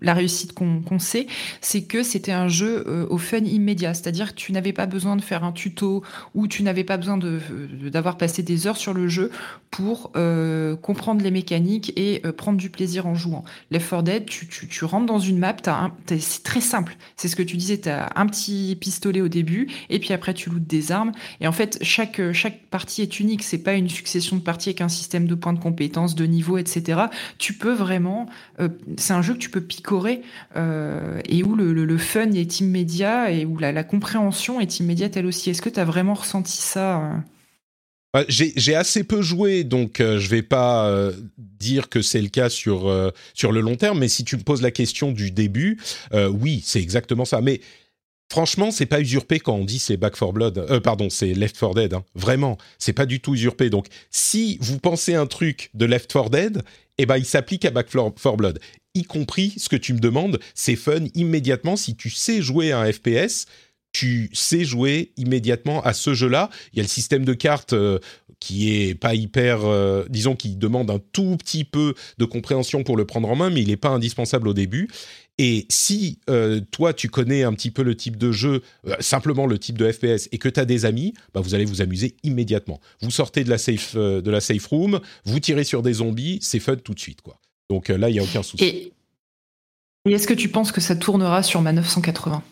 la 0.00 0.14
réussite 0.14 0.52
qu'on 0.52 0.98
sait, 1.00 1.26
c'est 1.60 1.82
que 1.82 2.04
c'était 2.04 2.30
un 2.30 2.46
jeu 2.46 2.84
euh, 2.86 3.04
au 3.10 3.18
fun 3.18 3.38
immédiat. 3.38 3.94
C'est-à-dire 3.94 4.32
que 4.32 4.38
tu 4.38 4.52
n'avais 4.52 4.72
pas 4.72 4.86
besoin 4.86 5.16
de 5.16 5.22
faire 5.22 5.42
un 5.42 5.50
tuto 5.50 6.04
ou 6.32 6.46
tu 6.46 6.62
n'avais 6.62 6.84
pas 6.84 6.98
besoin 6.98 7.18
d'avoir 7.18 8.16
passé 8.16 8.44
des 8.44 8.68
heures 8.68 8.76
sur 8.76 8.94
le 8.94 9.08
jeu 9.08 9.32
pour 9.72 10.12
euh, 10.14 10.76
comprendre 10.76 11.20
les 11.20 11.32
mécaniques 11.32 11.92
et 11.96 12.22
euh, 12.24 12.30
prendre 12.30 12.58
du 12.58 12.70
plaisir 12.70 13.08
en 13.08 13.16
jouant. 13.16 13.44
Left 13.72 13.90
4 13.90 14.02
Dead, 14.04 14.26
tu, 14.26 14.84
rentres 14.84 15.06
dans 15.06 15.18
une 15.18 15.38
map, 15.38 15.56
c'est 16.06 16.42
très 16.44 16.60
simple. 16.60 16.96
C'est 17.16 17.26
ce 17.26 17.34
que 17.34 17.42
tu 17.42 17.56
disais, 17.56 17.80
tu 17.80 17.88
as 17.88 18.12
un 18.14 18.26
petit 18.26 18.76
pistolet 18.80 19.20
au 19.20 19.28
début 19.28 19.68
et 19.90 19.98
puis 19.98 20.12
après 20.12 20.32
tu 20.32 20.48
lootes 20.48 20.66
des 20.66 20.92
armes. 20.92 21.10
Et 21.40 21.48
en 21.48 21.52
fait, 21.52 21.78
chaque, 21.82 22.20
partie 22.70 23.02
est 23.02 23.18
unique. 23.18 23.42
C'est 23.42 23.58
pas 23.58 23.74
une 23.74 23.88
succession 23.88 24.36
de 24.36 24.42
parties 24.42 24.68
avec 24.68 24.80
un 24.80 24.88
système 24.88 25.26
de 25.26 25.34
points 25.34 25.54
de 25.54 25.58
compétences, 25.58 26.14
de 26.14 26.24
niveau, 26.24 26.56
etc. 26.56 27.06
Tu 27.38 27.54
peux 27.54 27.72
vraiment 27.72 27.95
euh, 28.60 28.68
c'est 28.96 29.12
un 29.12 29.22
jeu 29.22 29.34
que 29.34 29.38
tu 29.38 29.50
peux 29.50 29.60
picorer 29.60 30.22
euh, 30.56 31.20
et 31.28 31.42
où 31.42 31.54
le, 31.54 31.98
fun 31.98 32.30
est 32.32 32.60
immédiat 32.60 33.30
et 33.30 33.44
où 33.44 33.58
la, 33.58 33.84
compréhension 33.84 34.60
est 34.60 34.80
immédiate 34.80 35.16
elle 35.16 35.26
aussi. 35.26 35.50
Est-ce 35.50 35.62
que 35.62 35.68
tu 35.68 35.80
as 35.80 35.84
vraiment 35.84 36.14
ressenti 36.14 36.60
ça 36.60 37.00
euh? 37.00 38.24
j'ai 38.28 38.74
assez 38.74 39.04
peu 39.04 39.20
joué, 39.20 39.62
donc 39.62 39.98
je 39.98 40.28
vais 40.28 40.40
pas 40.40 40.90
dire 41.36 41.90
que 41.90 42.00
c'est 42.00 42.22
le 42.22 42.28
cas 42.28 42.48
sur 42.48 42.90
sur 43.34 43.52
le 43.52 43.60
long 43.60 43.76
terme. 43.76 43.98
Mais 43.98 44.08
si 44.08 44.24
tu 44.24 44.38
me 44.38 44.42
poses 44.42 44.62
la 44.62 44.70
question 44.70 45.12
du 45.12 45.30
début, 45.30 45.78
oui, 46.14 46.62
c'est 46.64 46.80
exactement 46.80 47.26
ça. 47.26 47.42
Mais 47.42 47.60
Franchement, 48.28 48.72
c'est 48.72 48.86
pas 48.86 49.00
usurpé 49.00 49.38
quand 49.38 49.54
on 49.54 49.64
dit 49.64 49.78
c'est 49.78 49.96
Back 49.96 50.18
4 50.18 50.32
Blood. 50.32 50.80
pardon, 50.82 51.08
c'est 51.10 51.32
Left 51.32 51.58
4 51.58 51.74
Dead. 51.74 51.94
Hein. 51.94 52.04
Vraiment, 52.14 52.58
c'est 52.78 52.92
pas 52.92 53.06
du 53.06 53.20
tout 53.20 53.34
usurpé. 53.34 53.70
Donc, 53.70 53.86
si 54.10 54.58
vous 54.60 54.78
pensez 54.78 55.14
un 55.14 55.26
truc 55.26 55.70
de 55.74 55.86
Left 55.86 56.12
4 56.12 56.30
Dead, 56.30 56.62
eh 56.98 57.06
ben, 57.06 57.16
il 57.16 57.24
s'applique 57.24 57.64
à 57.64 57.70
Back 57.70 57.88
4 57.90 58.36
Blood. 58.36 58.58
Y 58.94 59.04
compris 59.04 59.54
ce 59.58 59.68
que 59.68 59.76
tu 59.76 59.92
me 59.92 59.98
demandes, 59.98 60.38
c'est 60.54 60.76
fun 60.76 61.04
immédiatement. 61.14 61.76
Si 61.76 61.96
tu 61.96 62.10
sais 62.10 62.40
jouer 62.40 62.72
à 62.72 62.80
un 62.80 62.92
FPS, 62.92 63.46
tu 63.92 64.30
sais 64.32 64.64
jouer 64.64 65.12
immédiatement 65.16 65.82
à 65.82 65.92
ce 65.92 66.14
jeu-là. 66.14 66.50
Il 66.72 66.76
y 66.76 66.80
a 66.80 66.82
le 66.82 66.88
système 66.88 67.24
de 67.24 67.34
cartes 67.34 67.72
euh, 67.72 67.98
qui 68.40 68.74
est 68.74 68.94
pas 68.94 69.14
hyper, 69.14 69.64
euh, 69.64 70.04
disons, 70.10 70.36
qui 70.36 70.56
demande 70.56 70.90
un 70.90 71.00
tout 71.12 71.36
petit 71.36 71.64
peu 71.64 71.94
de 72.18 72.24
compréhension 72.24 72.82
pour 72.82 72.96
le 72.96 73.06
prendre 73.06 73.28
en 73.28 73.36
main, 73.36 73.50
mais 73.50 73.62
il 73.62 73.68
n'est 73.68 73.76
pas 73.76 73.88
indispensable 73.88 74.48
au 74.48 74.54
début. 74.54 74.88
Et 75.38 75.66
si 75.68 76.18
euh, 76.30 76.60
toi, 76.70 76.94
tu 76.94 77.08
connais 77.08 77.42
un 77.42 77.52
petit 77.52 77.70
peu 77.70 77.82
le 77.82 77.94
type 77.94 78.16
de 78.16 78.32
jeu, 78.32 78.62
simplement 79.00 79.46
le 79.46 79.58
type 79.58 79.76
de 79.76 79.90
FPS, 79.90 80.28
et 80.32 80.38
que 80.38 80.48
tu 80.48 80.58
as 80.58 80.64
des 80.64 80.86
amis, 80.86 81.12
bah, 81.34 81.40
vous 81.40 81.54
allez 81.54 81.66
vous 81.66 81.82
amuser 81.82 82.16
immédiatement. 82.22 82.80
Vous 83.02 83.10
sortez 83.10 83.44
de 83.44 83.50
la 83.50 83.58
safe, 83.58 83.96
de 83.96 84.30
la 84.30 84.40
safe 84.40 84.66
room, 84.66 85.00
vous 85.24 85.40
tirez 85.40 85.64
sur 85.64 85.82
des 85.82 85.94
zombies, 85.94 86.38
c'est 86.40 86.60
fun 86.60 86.76
tout 86.76 86.94
de 86.94 87.00
suite. 87.00 87.20
quoi. 87.20 87.38
Donc 87.68 87.88
là, 87.88 88.08
il 88.08 88.12
n'y 88.14 88.18
a 88.18 88.22
aucun 88.22 88.42
souci. 88.42 88.64
Et, 88.64 88.92
et 90.06 90.12
est-ce 90.12 90.26
que 90.26 90.34
tu 90.34 90.48
penses 90.48 90.72
que 90.72 90.80
ça 90.80 90.96
tournera 90.96 91.42
sur 91.42 91.60
ma 91.60 91.72
980 91.72 92.42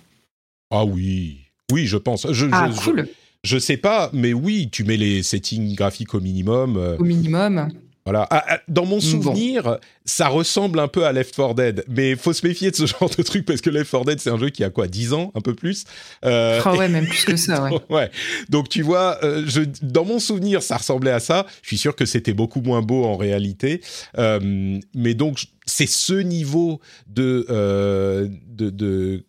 Ah 0.71 0.85
oui, 0.85 1.39
oui, 1.73 1.87
je 1.87 1.97
pense. 1.97 2.31
Je, 2.33 2.47
ah, 2.53 2.71
cool. 2.85 3.09
Je 3.45 3.59
sais 3.59 3.77
pas, 3.77 4.11
mais 4.13 4.33
oui, 4.33 4.69
tu 4.71 4.85
mets 4.85 4.97
les 4.97 5.23
settings 5.23 5.75
graphiques 5.75 6.15
au 6.15 6.21
minimum. 6.21 6.77
Euh, 6.77 6.97
au 6.97 7.05
minimum. 7.05 7.71
Voilà. 8.05 8.27
Ah, 8.31 8.45
ah, 8.47 8.61
dans 8.69 8.85
mon 8.85 9.01
souvenir, 9.01 9.79
ça 10.05 10.29
ressemble 10.29 10.79
un 10.79 10.89
peu 10.89 11.07
à 11.07 11.13
Left 11.13 11.35
4 11.35 11.55
Dead, 11.55 11.85
mais 11.89 12.17
faut 12.17 12.35
se 12.35 12.47
méfier 12.47 12.71
de 12.71 12.77
ce 12.77 12.85
genre 12.87 13.09
de 13.09 13.23
truc 13.23 13.47
parce 13.47 13.63
que 13.63 13.71
Left 13.71 13.91
4 13.91 14.05
Dead, 14.05 14.21
c'est 14.21 14.29
un 14.29 14.39
jeu 14.39 14.51
qui 14.51 14.63
a 14.63 14.69
quoi, 14.69 14.89
10 14.89 15.15
ans, 15.15 15.33
un 15.35 15.41
peu 15.41 15.55
plus. 15.55 15.85
Euh, 16.27 16.61
ah 16.63 16.77
ouais, 16.77 16.89
même 16.89 17.07
plus 17.07 17.25
que 17.25 17.37
ça, 17.37 17.65
ouais. 17.65 17.71
ouais. 17.89 18.11
Donc 18.51 18.69
tu 18.69 18.83
vois, 18.83 19.19
euh, 19.25 19.45
je, 19.47 19.63
dans 19.81 20.05
mon 20.05 20.19
souvenir, 20.19 20.63
ça 20.63 20.77
ressemblait 20.77 21.13
à 21.13 21.21
ça. 21.21 21.47
Je 21.63 21.69
suis 21.69 21.79
sûr 21.79 21.97
que 21.97 22.05
c'était 22.05 22.35
beaucoup 22.35 22.61
moins 22.61 22.83
beau 22.83 23.05
en 23.05 23.17
réalité, 23.17 23.81
euh, 24.19 24.79
mais 24.95 25.15
donc 25.15 25.47
c'est 25.65 25.89
ce 25.89 26.15
niveau 26.15 26.81
de, 27.07 27.47
euh, 27.49 28.29
de, 28.49 28.69
de 28.69 29.25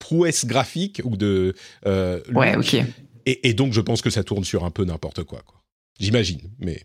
prouesse 0.00 0.44
graphique 0.44 1.02
ou 1.04 1.16
de 1.16 1.54
ouais, 1.86 2.56
ok. 2.56 2.74
Et, 3.26 3.48
et, 3.48 3.54
donc 3.54 3.74
je 3.74 3.80
pense 3.80 4.02
que 4.02 4.10
ça 4.10 4.24
tourne 4.24 4.44
sur 4.44 4.64
un 4.64 4.70
peu 4.70 4.84
n'importe 4.84 5.22
quoi, 5.22 5.42
quoi. 5.46 5.60
J'imagine, 6.00 6.40
mais 6.58 6.82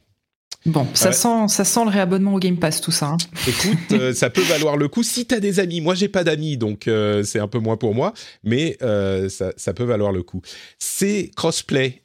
Bon, 0.65 0.87
ça, 0.95 1.11
sent, 1.11 1.47
ça 1.47 1.63
sent 1.63 1.83
le 1.83 1.91
réabonnement 1.91 2.33
au 2.33 2.39
Game 2.39 2.57
Pass, 2.57 2.81
tout 2.81 2.91
ça. 2.91 3.09
Hein. 3.09 3.17
Écoute, 3.47 3.77
euh, 3.91 4.13
ça 4.15 4.31
peut 4.31 4.41
valoir 4.41 4.77
le 4.77 4.87
coup 4.87 5.03
si 5.03 5.27
tu 5.27 5.35
as 5.35 5.39
des 5.39 5.59
amis. 5.59 5.79
Moi, 5.79 5.93
j'ai 5.93 6.07
pas 6.07 6.23
d'amis, 6.23 6.57
donc 6.57 6.87
euh, 6.87 7.21
c'est 7.23 7.37
un 7.37 7.47
peu 7.47 7.59
moins 7.59 7.77
pour 7.77 7.93
moi, 7.93 8.13
mais 8.43 8.75
euh, 8.81 9.29
ça, 9.29 9.53
ça, 9.57 9.73
peut 9.73 9.83
valoir 9.83 10.11
le 10.11 10.23
coup. 10.23 10.41
C'est 10.79 11.29
crossplay, 11.35 12.01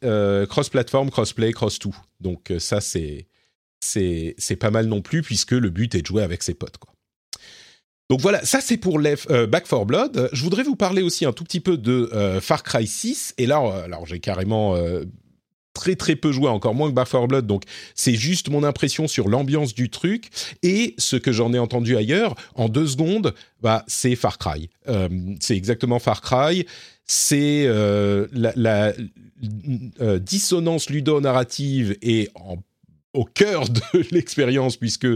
cross-platform, 0.49 1.11
crossplay, 1.11 1.53
cross-tout. 1.53 1.97
Donc 2.21 2.53
ça, 2.59 2.83
c'est, 2.83 3.29
c'est, 3.81 4.35
c'est 4.37 4.57
pas 4.57 4.71
mal 4.71 4.87
non 4.87 5.01
plus, 5.01 5.23
puisque 5.23 5.53
le 5.53 5.71
but 5.71 5.95
est 5.95 6.03
de 6.03 6.07
jouer 6.07 6.23
avec 6.23 6.43
ses 6.43 6.55
potes, 6.55 6.77
quoi. 6.77 6.93
Donc 8.11 8.21
voilà, 8.21 8.45
ça 8.45 8.61
c'est 8.61 8.77
pour 8.77 8.99
Back 8.99 9.69
4 9.69 9.85
Blood. 9.85 10.31
Je 10.33 10.43
voudrais 10.43 10.65
vous 10.65 10.75
parler 10.75 11.01
aussi 11.01 11.25
un 11.25 11.33
tout 11.33 11.45
petit 11.45 11.61
peu 11.61 11.79
de 11.79 12.11
Far 12.43 12.65
Cry 12.65 12.85
6. 12.85 13.35
Et 13.39 13.47
là, 13.47 13.59
alors 13.85 14.05
j'ai 14.05 14.19
carrément 14.19 14.77
très 15.81 15.97
très 15.97 16.15
peu 16.15 16.31
joué, 16.31 16.49
encore 16.49 16.75
moins 16.75 16.91
que 16.91 16.95
Back 16.95 17.09
4 17.09 17.27
Blood, 17.27 17.47
donc 17.47 17.63
c'est 17.95 18.15
juste 18.15 18.51
mon 18.51 18.65
impression 18.65 19.09
sur 19.09 19.29
l'ambiance 19.29 19.75
du 19.75 19.89
truc 19.89 20.29
et 20.63 20.95
ce 20.99 21.17
que 21.17 21.33
j'en 21.33 21.55
ai 21.55 21.59
entendu 21.59 21.97
ailleurs. 21.97 22.35
En 22.55 22.69
deux 22.69 22.87
secondes, 22.87 23.35
bah 23.63 23.83
c'est 23.89 24.15
Far 24.15 24.37
Cry. 24.37 24.69
Euh, 24.89 25.09
c'est 25.41 25.57
exactement 25.57 25.99
Far 25.99 26.21
Cry. 26.21 26.67
C'est 27.07 27.65
euh, 27.65 28.27
la, 28.33 28.53
la 28.57 28.93
euh, 30.03 30.19
dissonance 30.19 30.91
ludo-narrative 30.91 31.97
et 32.03 32.29
au 33.15 33.25
cœur 33.25 33.69
de 33.71 33.81
l'expérience 34.13 34.77
puisque 34.77 35.09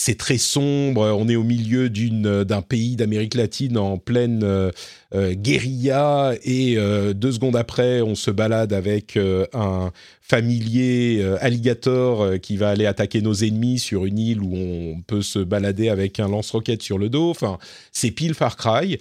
c'est 0.00 0.16
très 0.16 0.38
sombre. 0.38 1.02
On 1.18 1.28
est 1.28 1.34
au 1.34 1.42
milieu 1.42 1.90
d'une 1.90 2.44
d'un 2.44 2.62
pays 2.62 2.94
d'Amérique 2.94 3.34
latine 3.34 3.76
en 3.76 3.98
pleine 3.98 4.42
euh, 4.44 4.70
euh, 5.12 5.34
guérilla 5.34 6.34
et 6.44 6.78
euh, 6.78 7.12
deux 7.12 7.32
secondes 7.32 7.56
après, 7.56 8.00
on 8.00 8.14
se 8.14 8.30
balade 8.30 8.72
avec 8.72 9.18
un 9.52 9.90
familier 10.22 11.24
alligator 11.40 12.38
qui 12.40 12.56
va 12.56 12.70
aller 12.70 12.86
attaquer 12.86 13.22
nos 13.22 13.34
ennemis 13.34 13.80
sur 13.80 14.06
une 14.06 14.18
île 14.18 14.40
où 14.40 14.54
on 14.54 15.02
peut 15.02 15.22
se 15.22 15.40
balader 15.40 15.88
avec 15.88 16.20
un 16.20 16.28
lance-roquette 16.28 16.82
sur 16.82 16.98
le 16.98 17.08
dos. 17.08 17.30
Enfin, 17.30 17.58
c'est 17.90 18.12
pile 18.12 18.34
Far 18.34 18.56
Cry. 18.56 18.98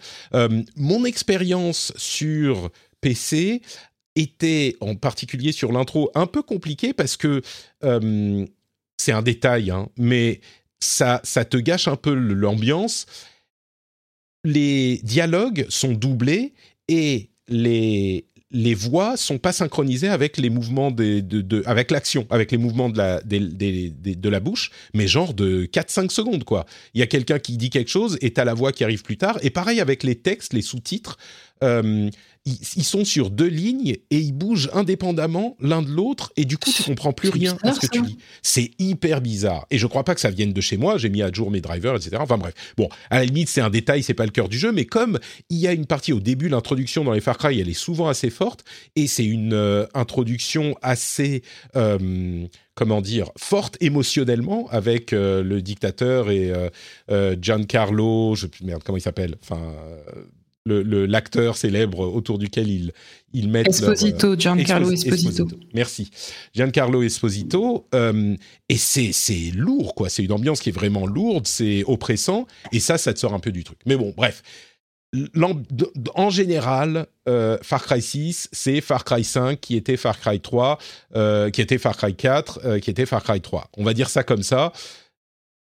mon 0.76 1.06
expérience 1.06 1.94
sur 1.96 2.70
PC 3.02 3.62
était 4.16 4.76
en 4.82 4.96
particulier 4.96 5.52
sur 5.52 5.72
l'intro 5.72 6.10
un 6.16 6.26
peu 6.26 6.42
compliqué 6.42 6.94
parce 6.94 7.18
que 7.18 7.42
euh, 7.84 8.46
c'est 8.98 9.12
un 9.12 9.22
détail, 9.22 9.70
hein, 9.70 9.90
mais 9.98 10.42
ça, 10.80 11.22
ça 11.24 11.46
te 11.46 11.58
gâche 11.58 11.88
un 11.88 11.96
peu 11.96 12.14
l'ambiance. 12.14 13.06
Les 14.44 15.00
dialogues 15.04 15.66
sont 15.70 15.94
doublés 15.94 16.54
et 16.88 17.30
les, 17.48 18.26
les 18.52 18.74
voix 18.74 19.18
sont 19.18 19.40
pas 19.40 19.52
synchronisées 19.52 20.08
avec 20.08 20.38
les 20.38 20.50
mouvements 20.50 20.92
de, 20.92 21.64
avec 21.66 21.92
l'action, 21.92 22.26
avec 22.30 22.52
les 22.52 22.58
mouvements 22.58 22.90
de 22.90 22.98
la, 22.98 23.22
de 23.22 24.30
la 24.30 24.40
bouche, 24.40 24.72
mais 24.94 25.08
genre 25.08 25.34
de 25.34 25.66
4-5 25.66 26.10
secondes, 26.10 26.44
quoi. 26.44 26.66
Il 26.94 27.00
y 27.00 27.04
a 27.04 27.08
quelqu'un 27.08 27.40
qui 27.40 27.58
dit 27.58 27.70
quelque 27.70 27.90
chose 27.90 28.18
et 28.22 28.32
t'as 28.32 28.46
la 28.46 28.54
voix 28.54 28.72
qui 28.72 28.84
arrive 28.84 29.04
plus 29.04 29.18
tard. 29.18 29.38
Et 29.42 29.50
pareil 29.50 29.82
avec 29.82 30.04
les 30.04 30.16
textes, 30.16 30.54
les 30.54 30.62
sous-titres. 30.62 31.18
Euh, 31.64 32.10
ils, 32.48 32.84
sont 32.84 33.04
sur 33.04 33.30
deux 33.30 33.48
lignes 33.48 33.98
et 34.10 34.20
ils 34.20 34.32
bougent 34.32 34.70
indépendamment 34.74 35.58
l'un 35.60 35.82
de 35.82 35.90
l'autre 35.90 36.32
et 36.38 36.46
du 36.46 36.58
coup 36.58 36.72
tu 36.72 36.84
comprends 36.84 37.12
plus 37.12 37.30
rien 37.30 37.58
à 37.64 37.74
ce 37.74 37.80
que 37.80 37.88
tu 37.88 38.02
dis. 38.02 38.18
C'est 38.42 38.72
hyper 38.80 39.22
bizarre 39.22 39.66
et 39.70 39.78
je 39.78 39.86
crois 39.86 40.04
pas 40.04 40.16
que 40.16 40.22
ça 40.22 40.30
vienne 40.30 40.54
de 40.54 40.62
chez 40.62 40.78
moi. 40.78 40.98
J'ai 40.98 41.10
mis 41.10 41.22
à 41.22 41.32
jour 41.32 41.52
mes 41.52 41.62
drivers, 41.62 41.96
etc. 41.96 42.18
Enfin 42.20 42.38
bref, 42.38 42.54
bon, 42.78 42.88
à 43.10 43.20
la 43.20 43.26
limite 43.26 43.50
c'est 43.50 43.62
un 43.62 43.70
détail, 43.70 44.04
c'est 44.04 44.14
pas 44.14 44.26
le 44.26 44.32
cœur 44.32 44.48
du 44.48 44.58
jeu, 44.58 44.72
mais 44.72 44.86
comme 44.86 45.20
il 45.50 45.58
y 45.58 45.68
a 45.68 45.74
une 45.74 45.86
partie 45.86 46.14
au 46.14 46.20
début, 46.20 46.48
l'introduction 46.48 47.04
dans 47.04 47.12
les 47.12 47.22
Far 47.22 47.38
Cry, 47.38 47.60
elle 47.60 47.70
est 47.70 47.74
souvent 47.74 48.08
assez 48.08 48.30
forte 48.30 48.64
et 48.96 49.08
c'est 49.08 49.26
une 49.26 49.54
euh, 49.54 49.86
introduction 49.94 50.76
assez 50.82 51.44
euh, 51.76 52.46
comment 52.76 53.02
dire, 53.02 53.32
forte 53.38 53.76
émotionnellement 53.82 54.68
avec 54.70 55.12
euh, 55.12 55.44
le 55.44 55.62
dictateur 55.62 56.30
et 56.30 56.54
Giancarlo, 57.42 58.36
je 58.36 58.48
merde, 58.64 58.84
comment 58.86 58.98
il 58.98 59.02
s'appelle, 59.02 59.36
enfin 59.42 59.74
l'acteur 60.68 61.58
célèbre 61.58 62.00
autour 62.00 62.38
duquel 62.38 62.70
ils, 62.70 62.92
ils 63.34 63.50
mettent 63.50 63.68
Esposito, 63.68 64.34
euh, 64.34 64.36
Giancarlo 64.38 64.92
Esposito. 64.92 65.48
Merci. 65.74 66.10
Giancarlo 66.54 67.04
Esposito. 67.04 67.88
Euh, 67.94 68.36
et 68.70 68.78
c'est 68.78 69.52
lourd, 69.54 69.96
quoi. 69.96 70.10
C'est 70.10 70.24
une 70.24 70.32
ambiance 70.32 70.60
qui 70.60 70.70
est 70.70 70.74
vraiment 70.74 71.06
lourde, 71.06 71.48
c'est 71.48 71.84
oppressant, 71.86 72.48
et 72.72 72.80
ça, 72.80 72.98
ça 72.98 73.14
te 73.14 73.20
sort 73.20 73.34
un 73.34 73.40
peu 73.40 73.52
du 73.52 73.64
truc. 73.64 73.80
Mais 73.86 73.96
bon, 73.96 74.14
bref. 74.16 74.42
En 76.16 76.30
général, 76.30 77.08
euh, 77.30 77.58
Far 77.62 77.84
Cry 77.84 78.02
6, 78.02 78.50
c'est 78.52 78.82
Far 78.82 79.06
Cry 79.06 79.24
5 79.24 79.60
qui 79.60 79.78
était 79.78 79.96
Far 79.96 80.20
Cry 80.20 80.40
3, 80.40 80.78
qui 81.54 81.62
était 81.62 81.78
Far 81.78 81.96
Cry 81.96 82.14
4, 82.14 82.80
qui 82.80 82.90
était 82.90 83.06
Far 83.06 83.24
Cry 83.24 83.40
3. 83.40 83.70
On 83.78 83.84
va 83.84 83.94
dire 83.94 84.10
ça 84.10 84.24
comme 84.24 84.44
ça. 84.44 84.74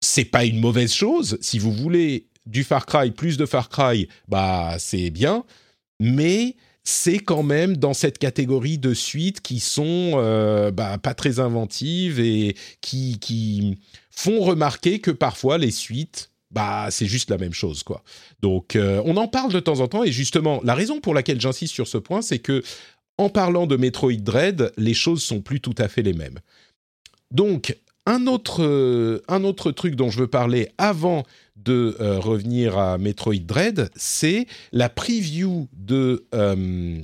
C'est 0.01 0.25
pas 0.25 0.45
une 0.45 0.61
mauvaise 0.61 0.93
chose. 0.93 1.39
Si 1.41 1.59
vous 1.59 1.73
voulez 1.73 2.27
du 2.49 2.65
Far 2.65 2.87
Cry, 2.87 3.11
plus 3.13 3.37
de 3.37 3.47
Far 3.47 3.69
Cry, 3.69 4.09
bah 4.27 4.77
c'est 4.79 5.11
bien, 5.11 5.45
mais 6.01 6.57
c'est 6.83 7.19
quand 7.19 7.43
même 7.43 7.77
dans 7.77 7.93
cette 7.93 8.19
catégorie 8.19 8.79
de 8.79 8.95
suites 8.95 9.43
qui 9.43 9.61
sont 9.61 10.13
euh, 10.15 10.71
bah, 10.71 10.97
pas 10.97 11.13
très 11.13 11.39
inventives 11.39 12.19
et 12.19 12.57
qui, 12.81 13.19
qui 13.19 13.79
font 14.11 14.41
remarquer 14.41 14.99
que 14.99 15.11
parfois 15.11 15.59
les 15.59 15.71
suites 15.71 16.31
bah 16.51 16.87
c'est 16.91 17.05
juste 17.05 17.29
la 17.29 17.37
même 17.37 17.53
chose 17.53 17.83
quoi. 17.83 18.03
Donc 18.41 18.75
euh, 18.75 19.03
on 19.05 19.19
en 19.19 19.29
parle 19.29 19.53
de 19.53 19.61
temps 19.61 19.81
en 19.81 19.89
temps 19.89 20.03
et 20.03 20.13
justement 20.13 20.63
la 20.65 20.75
raison 20.75 20.99
pour 20.99 21.13
laquelle 21.13 21.39
j'insiste 21.39 21.75
sur 21.75 21.87
ce 21.87 21.99
point 21.99 22.23
c'est 22.23 22.39
que 22.39 22.63
en 23.19 23.29
parlant 23.29 23.67
de 23.67 23.77
Metroid 23.77 24.13
Dread, 24.13 24.73
les 24.79 24.95
choses 24.95 25.23
sont 25.23 25.43
plus 25.43 25.61
tout 25.61 25.75
à 25.77 25.89
fait 25.89 26.03
les 26.03 26.15
mêmes. 26.15 26.39
Donc 27.31 27.77
un 28.09 28.27
autre, 28.27 28.65
euh, 28.65 29.23
un 29.29 29.45
autre 29.45 29.71
truc 29.71 29.95
dont 29.95 30.11
je 30.11 30.21
veux 30.21 30.29
parler 30.29 30.71
avant 30.79 31.25
de 31.57 31.95
euh, 32.01 32.19
revenir 32.19 32.79
à 32.79 32.97
Metroid 32.97 33.35
Dread, 33.35 33.91
c'est 33.97 34.47
la 34.73 34.89
preview 34.89 35.69
de 35.75 36.27
euh, 36.35 37.03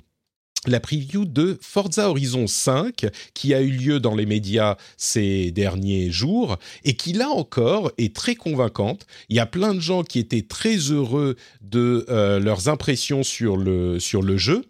la 0.67 0.81
preview 0.81 1.27
de 1.27 1.59
Forza 1.61 2.09
Horizon 2.09 2.47
5 2.47 3.05
qui 3.35 3.53
a 3.53 3.61
eu 3.61 3.69
lieu 3.69 4.01
dans 4.01 4.15
les 4.15 4.25
médias 4.25 4.79
ces 4.97 5.51
derniers 5.51 6.11
jours 6.11 6.57
et 6.85 6.97
qui 6.97 7.13
là 7.13 7.29
encore 7.29 7.93
est 7.99 8.17
très 8.17 8.35
convaincante. 8.35 9.07
Il 9.29 9.37
y 9.37 9.41
a 9.41 9.47
plein 9.47 9.75
de 9.75 9.81
gens 9.81 10.05
qui 10.05 10.19
étaient 10.19 10.41
très 10.41 10.77
heureux 10.77 11.37
de 11.61 12.07
leurs 12.43 12.71
impressions 12.71 13.23
sur 13.23 13.59
le, 13.59 14.01
sur 14.01 14.23
le 14.23 14.39
jeu. 14.39 14.65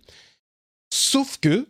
Sauf 0.93 1.39
que 1.41 1.69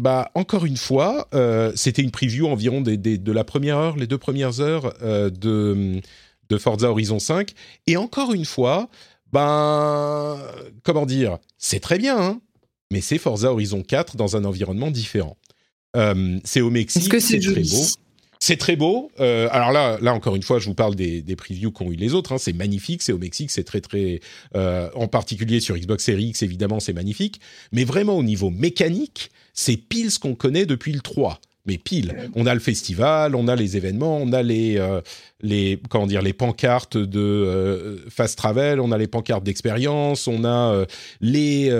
bah, 0.00 0.30
encore 0.34 0.64
une 0.64 0.76
fois, 0.76 1.28
euh, 1.34 1.72
c'était 1.74 2.02
une 2.02 2.10
preview 2.10 2.46
environ 2.46 2.80
de 2.80 3.32
la 3.32 3.44
première 3.44 3.78
heure, 3.78 3.96
les 3.96 4.06
deux 4.06 4.18
premières 4.18 4.60
heures 4.60 4.94
euh, 5.02 5.30
de, 5.30 6.00
de 6.48 6.58
Forza 6.58 6.90
Horizon 6.90 7.18
5. 7.18 7.52
Et 7.86 7.96
encore 7.96 8.32
une 8.32 8.44
fois, 8.44 8.88
ben, 9.32 10.38
comment 10.84 11.06
dire, 11.06 11.38
c'est 11.58 11.80
très 11.80 11.98
bien, 11.98 12.16
hein, 12.16 12.40
mais 12.92 13.00
c'est 13.00 13.18
Forza 13.18 13.52
Horizon 13.52 13.82
4 13.82 14.16
dans 14.16 14.36
un 14.36 14.44
environnement 14.44 14.90
différent. 14.90 15.36
Euh, 15.96 16.38
c'est 16.44 16.60
au 16.60 16.70
Mexique, 16.70 17.20
c'est 17.20 17.40
très 17.40 17.62
beau. 17.62 17.84
C'est 18.40 18.56
très 18.56 18.76
beau. 18.76 19.10
Euh, 19.18 19.48
alors 19.50 19.72
là, 19.72 19.98
là 20.00 20.14
encore 20.14 20.36
une 20.36 20.42
fois, 20.42 20.58
je 20.58 20.66
vous 20.66 20.74
parle 20.74 20.94
des, 20.94 21.22
des 21.22 21.36
previews 21.36 21.72
qu'ont 21.72 21.90
eu 21.90 21.96
les 21.96 22.14
autres. 22.14 22.32
Hein. 22.32 22.38
C'est 22.38 22.52
magnifique. 22.52 23.02
C'est 23.02 23.12
au 23.12 23.18
Mexique. 23.18 23.50
C'est 23.50 23.64
très 23.64 23.80
très. 23.80 24.20
Euh, 24.54 24.90
en 24.94 25.08
particulier 25.08 25.60
sur 25.60 25.76
Xbox 25.76 26.04
Series 26.04 26.26
X, 26.26 26.42
évidemment, 26.42 26.78
c'est 26.78 26.92
magnifique. 26.92 27.40
Mais 27.72 27.84
vraiment 27.84 28.16
au 28.16 28.22
niveau 28.22 28.50
mécanique, 28.50 29.30
c'est 29.58 29.76
pile 29.76 30.12
ce 30.12 30.20
qu'on 30.20 30.36
connaît 30.36 30.66
depuis 30.66 30.92
le 30.92 31.00
3 31.00 31.40
mais 31.66 31.76
pile. 31.76 32.30
On 32.34 32.46
a 32.46 32.54
le 32.54 32.60
festival, 32.60 33.34
on 33.34 33.46
a 33.46 33.54
les 33.54 33.76
événements, 33.76 34.16
on 34.16 34.32
a 34.32 34.42
les, 34.42 34.78
euh, 34.78 35.02
les 35.42 35.78
comment 35.90 36.06
dire, 36.06 36.22
les 36.22 36.32
pancartes 36.32 36.96
de 36.96 37.20
euh, 37.20 37.98
fast 38.08 38.38
travel, 38.38 38.80
on 38.80 38.90
a 38.90 38.96
les 38.96 39.06
pancartes 39.06 39.44
d'expérience, 39.44 40.28
on 40.28 40.44
a 40.44 40.72
euh, 40.72 40.86
les, 41.20 41.70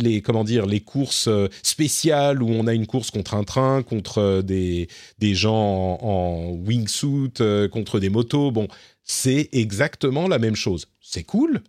les, 0.00 0.22
comment 0.22 0.42
dire, 0.42 0.64
les 0.64 0.80
courses 0.80 1.28
spéciales 1.62 2.42
où 2.42 2.48
on 2.48 2.66
a 2.66 2.72
une 2.72 2.86
course 2.86 3.10
contre 3.10 3.34
un 3.34 3.44
train, 3.44 3.82
contre 3.82 4.40
des, 4.40 4.88
des 5.18 5.34
gens 5.34 5.98
en, 6.00 6.56
wingsuit, 6.66 7.34
contre 7.70 8.00
des 8.00 8.08
motos. 8.08 8.52
Bon, 8.52 8.68
c'est 9.02 9.50
exactement 9.52 10.28
la 10.28 10.38
même 10.38 10.56
chose. 10.56 10.86
C'est 11.02 11.24
cool, 11.24 11.60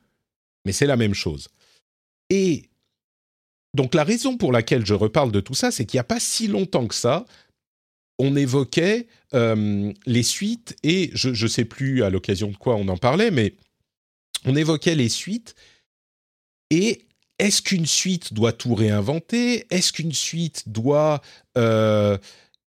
mais 0.63 0.71
c'est 0.71 0.87
la 0.87 0.95
même 0.95 1.15
chose. 1.15 1.49
Et 2.29 2.66
donc 3.73 3.93
la 3.93 4.03
raison 4.03 4.37
pour 4.37 4.51
laquelle 4.51 4.85
je 4.85 4.93
reparle 4.93 5.31
de 5.31 5.39
tout 5.39 5.53
ça, 5.53 5.71
c'est 5.71 5.85
qu'il 5.85 5.97
n'y 5.97 6.01
a 6.01 6.05
pas 6.05 6.19
si 6.19 6.47
longtemps 6.47 6.87
que 6.87 6.95
ça, 6.95 7.25
on 8.19 8.35
évoquait 8.35 9.07
les 9.33 10.23
suites 10.23 10.75
et 10.83 11.11
je 11.13 11.29
ne 11.29 11.49
sais 11.49 11.65
plus 11.65 12.03
à 12.03 12.09
l'occasion 12.09 12.49
de 12.49 12.57
quoi 12.57 12.75
on 12.75 12.87
en 12.87 12.97
parlait, 12.97 13.31
mais 13.31 13.53
on 14.45 14.55
évoquait 14.55 14.95
les 14.95 15.09
suites 15.09 15.55
et 16.69 17.07
est-ce 17.39 17.61
qu'une 17.61 17.85
suite 17.85 18.33
doit 18.33 18.51
tout 18.51 18.73
réinventer? 18.73 19.65
Est-ce 19.69 19.93
qu'une 19.93 20.13
suite 20.13 20.63
doit 20.67 21.21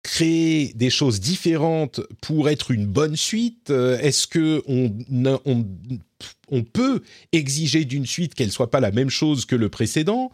créer 0.03 0.73
des 0.75 0.91
choses 0.91 1.21
différentes 1.21 2.01
pour 2.21 2.49
être 2.49 2.71
une 2.71 2.87
bonne 2.87 3.17
suite? 3.17 3.71
Est-ce 3.71 4.27
que 4.27 4.63
on, 4.67 6.63
peut 6.65 7.03
exiger 7.33 7.85
d'une 7.85 8.07
suite 8.07 8.35
qu'elle 8.35 8.53
soit 8.53 8.71
pas 8.71 8.81
la 8.81 8.93
même 8.93 9.11
chose 9.11 9.47
que 9.47 9.57
le 9.57 9.69
précédent? 9.69 10.31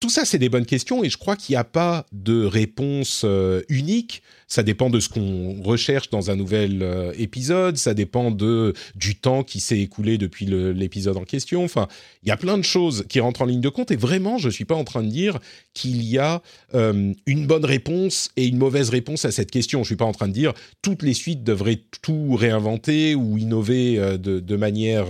Tout 0.00 0.10
ça, 0.10 0.24
c'est 0.24 0.38
des 0.38 0.48
bonnes 0.48 0.66
questions 0.66 1.02
et 1.02 1.10
je 1.10 1.18
crois 1.18 1.34
qu'il 1.34 1.54
n'y 1.54 1.58
a 1.58 1.64
pas 1.64 2.06
de 2.12 2.44
réponse 2.44 3.22
euh, 3.24 3.62
unique. 3.68 4.22
Ça 4.46 4.62
dépend 4.62 4.90
de 4.90 5.00
ce 5.00 5.08
qu'on 5.08 5.60
recherche 5.62 6.08
dans 6.08 6.30
un 6.30 6.36
nouvel 6.36 6.82
euh, 6.82 7.12
épisode, 7.18 7.76
ça 7.76 7.94
dépend 7.94 8.30
de 8.30 8.74
du 8.94 9.16
temps 9.16 9.42
qui 9.42 9.58
s'est 9.58 9.80
écoulé 9.80 10.16
depuis 10.16 10.46
l'épisode 10.46 11.16
en 11.16 11.24
question. 11.24 11.64
Enfin, 11.64 11.88
il 12.22 12.28
y 12.28 12.32
a 12.32 12.36
plein 12.36 12.56
de 12.56 12.62
choses 12.62 13.06
qui 13.08 13.18
rentrent 13.18 13.42
en 13.42 13.46
ligne 13.46 13.60
de 13.60 13.68
compte 13.68 13.90
et 13.90 13.96
vraiment, 13.96 14.38
je 14.38 14.46
ne 14.46 14.52
suis 14.52 14.64
pas 14.64 14.76
en 14.76 14.84
train 14.84 15.02
de 15.02 15.10
dire 15.10 15.38
qu'il 15.74 16.02
y 16.02 16.16
a 16.16 16.42
euh, 16.74 17.12
une 17.26 17.46
bonne 17.46 17.64
réponse 17.64 18.30
et 18.36 18.46
une 18.46 18.56
mauvaise 18.56 18.90
réponse 18.90 19.24
à 19.24 19.32
cette 19.32 19.50
question. 19.50 19.80
Je 19.80 19.82
ne 19.82 19.86
suis 19.86 19.96
pas 19.96 20.04
en 20.04 20.12
train 20.12 20.28
de 20.28 20.32
dire 20.32 20.54
toutes 20.80 21.02
les 21.02 21.14
suites 21.14 21.42
devraient 21.42 21.82
tout 22.02 22.36
réinventer 22.36 23.16
ou 23.16 23.36
innover 23.36 23.96
de, 24.16 24.38
de, 24.38 24.56
manière 24.56 25.08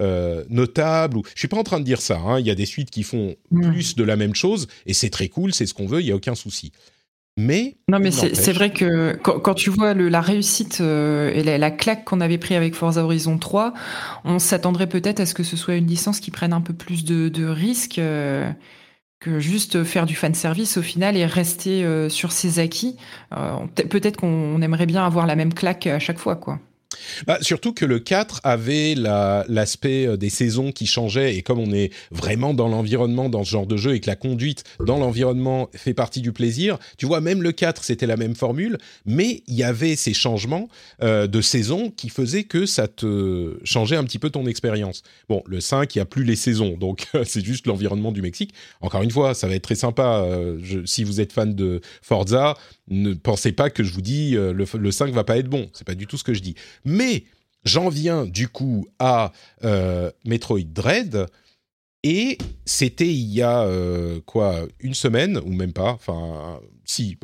euh, 0.00 0.44
notable. 0.48 1.18
Ou... 1.18 1.22
Je 1.34 1.38
suis 1.38 1.48
pas 1.48 1.56
en 1.56 1.64
train 1.64 1.80
de 1.80 1.84
dire 1.84 2.00
ça. 2.00 2.18
Hein. 2.18 2.38
Il 2.38 2.46
y 2.46 2.50
a 2.50 2.54
des 2.54 2.66
suites 2.66 2.90
qui 2.90 3.02
font 3.02 3.34
plus 3.52 3.96
de 3.96 4.04
la 4.04 4.16
même 4.16 4.34
chose 4.34 4.68
et 4.86 4.94
c'est 4.94 5.10
très 5.10 5.28
cool, 5.28 5.52
c'est 5.52 5.66
ce 5.66 5.74
qu'on 5.74 5.86
veut, 5.86 6.00
il 6.00 6.06
y 6.06 6.12
a 6.12 6.16
aucun 6.16 6.34
souci. 6.34 6.72
Mais 7.36 7.76
non, 7.88 8.00
mais 8.00 8.10
c'est 8.10 8.52
vrai 8.52 8.72
que 8.72 9.14
quand, 9.22 9.54
tu 9.54 9.70
vois 9.70 9.94
la 9.94 10.20
réussite 10.20 10.80
euh, 10.80 11.30
et 11.32 11.44
la, 11.44 11.70
claque 11.70 12.04
qu'on 12.04 12.20
avait 12.20 12.38
pris 12.38 12.56
avec 12.56 12.74
Forza 12.74 13.04
Horizon 13.04 13.38
3, 13.38 13.74
on 14.24 14.40
s'attendrait 14.40 14.88
peut-être 14.88 15.20
à 15.20 15.26
ce 15.26 15.34
que 15.34 15.44
ce 15.44 15.56
soit 15.56 15.76
une 15.76 15.86
licence 15.86 16.18
qui 16.18 16.32
prenne 16.32 16.52
un 16.52 16.60
peu 16.60 16.74
plus 16.74 17.04
de, 17.04 17.46
risques 17.46 18.00
euh, 18.00 18.50
que 19.20 19.38
juste 19.38 19.84
faire 19.84 20.04
du 20.04 20.16
fan 20.16 20.34
service 20.34 20.78
au 20.78 20.82
final 20.82 21.16
et 21.16 21.26
rester 21.26 22.08
sur 22.08 22.32
ses 22.32 22.58
acquis. 22.58 22.96
peut-être 23.88 24.16
qu'on 24.16 24.60
aimerait 24.60 24.86
bien 24.86 25.06
avoir 25.06 25.24
la 25.26 25.36
même 25.36 25.54
claque 25.54 25.86
à 25.86 26.00
chaque 26.00 26.18
fois, 26.18 26.34
quoi. 26.34 26.58
Bah, 27.26 27.38
surtout 27.42 27.72
que 27.72 27.84
le 27.84 27.98
4 27.98 28.40
avait 28.44 28.94
l'aspect 28.94 30.06
euh, 30.06 30.16
des 30.16 30.30
saisons 30.30 30.72
qui 30.72 30.86
changeaient, 30.86 31.36
et 31.36 31.42
comme 31.42 31.58
on 31.58 31.72
est 31.72 31.92
vraiment 32.10 32.54
dans 32.54 32.68
l'environnement 32.68 33.28
dans 33.28 33.44
ce 33.44 33.50
genre 33.50 33.66
de 33.66 33.76
jeu, 33.76 33.94
et 33.94 34.00
que 34.00 34.06
la 34.06 34.16
conduite 34.16 34.64
dans 34.84 34.98
l'environnement 34.98 35.68
fait 35.74 35.94
partie 35.94 36.20
du 36.20 36.32
plaisir, 36.32 36.78
tu 36.96 37.06
vois, 37.06 37.20
même 37.20 37.42
le 37.42 37.52
4, 37.52 37.84
c'était 37.84 38.06
la 38.06 38.16
même 38.16 38.34
formule, 38.34 38.78
mais 39.04 39.42
il 39.46 39.54
y 39.54 39.62
avait 39.62 39.96
ces 39.96 40.14
changements 40.14 40.68
euh, 41.02 41.26
de 41.26 41.40
saison 41.40 41.90
qui 41.90 42.08
faisaient 42.08 42.44
que 42.44 42.66
ça 42.66 42.88
te 42.88 43.58
changeait 43.64 43.96
un 43.96 44.04
petit 44.04 44.18
peu 44.18 44.30
ton 44.30 44.46
expérience. 44.46 45.02
Bon, 45.28 45.42
le 45.46 45.60
5, 45.60 45.94
il 45.94 45.98
n'y 45.98 46.02
a 46.02 46.06
plus 46.06 46.24
les 46.24 46.36
saisons, 46.36 46.76
donc 46.78 47.06
c'est 47.24 47.44
juste 47.44 47.66
l'environnement 47.66 48.12
du 48.12 48.22
Mexique. 48.22 48.54
Encore 48.80 49.02
une 49.02 49.10
fois, 49.10 49.34
ça 49.34 49.46
va 49.46 49.54
être 49.54 49.62
très 49.62 49.74
sympa. 49.74 50.22
Euh, 50.24 50.58
si 50.86 51.04
vous 51.04 51.20
êtes 51.20 51.32
fan 51.32 51.54
de 51.54 51.80
Forza, 52.02 52.56
ne 52.90 53.14
pensez 53.14 53.52
pas 53.52 53.70
que 53.70 53.82
je 53.82 53.92
vous 53.92 54.02
dis 54.02 54.32
le, 54.32 54.52
le 54.52 54.90
5 54.90 55.12
va 55.12 55.24
pas 55.24 55.38
être 55.38 55.48
bon. 55.48 55.68
C'est 55.72 55.86
pas 55.86 55.94
du 55.94 56.06
tout 56.06 56.16
ce 56.16 56.24
que 56.24 56.34
je 56.34 56.40
dis. 56.40 56.54
Mais 56.84 57.24
j'en 57.64 57.88
viens 57.88 58.26
du 58.26 58.48
coup 58.48 58.88
à 58.98 59.32
euh, 59.64 60.10
Metroid 60.24 60.60
Dread. 60.60 61.26
Et 62.04 62.38
c'était 62.64 63.08
il 63.08 63.32
y 63.32 63.42
a 63.42 63.62
euh, 63.62 64.20
quoi 64.24 64.66
une 64.80 64.94
semaine 64.94 65.38
ou 65.44 65.52
même 65.52 65.72
pas, 65.72 65.90
enfin 65.90 66.60
si 66.84 67.18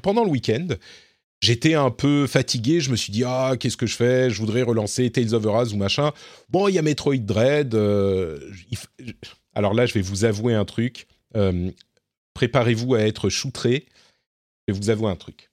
pendant 0.00 0.24
le 0.24 0.30
week-end, 0.30 0.68
j'étais 1.40 1.74
un 1.74 1.90
peu 1.90 2.28
fatigué. 2.28 2.80
Je 2.80 2.90
me 2.90 2.96
suis 2.96 3.12
dit 3.12 3.24
ah 3.24 3.56
qu'est-ce 3.58 3.76
que 3.76 3.86
je 3.86 3.96
fais? 3.96 4.30
Je 4.30 4.38
voudrais 4.38 4.62
relancer 4.62 5.10
Tales 5.10 5.34
of 5.34 5.44
Arise 5.46 5.72
ou 5.72 5.76
machin. 5.76 6.12
Bon 6.50 6.68
il 6.68 6.76
y 6.76 6.78
a 6.78 6.82
Metroid 6.82 7.16
Dread. 7.16 7.74
Euh, 7.74 8.38
alors 9.54 9.74
là 9.74 9.86
je 9.86 9.94
vais 9.94 10.02
vous 10.02 10.24
avouer 10.24 10.54
un 10.54 10.64
truc. 10.64 11.08
Préparez-vous 12.32 12.94
à 12.94 13.00
être 13.00 13.28
choutré. 13.28 13.86
Je 14.66 14.72
vais 14.72 14.78
vous 14.78 14.90
avouer 14.90 15.10
un 15.10 15.16
truc. 15.16 15.50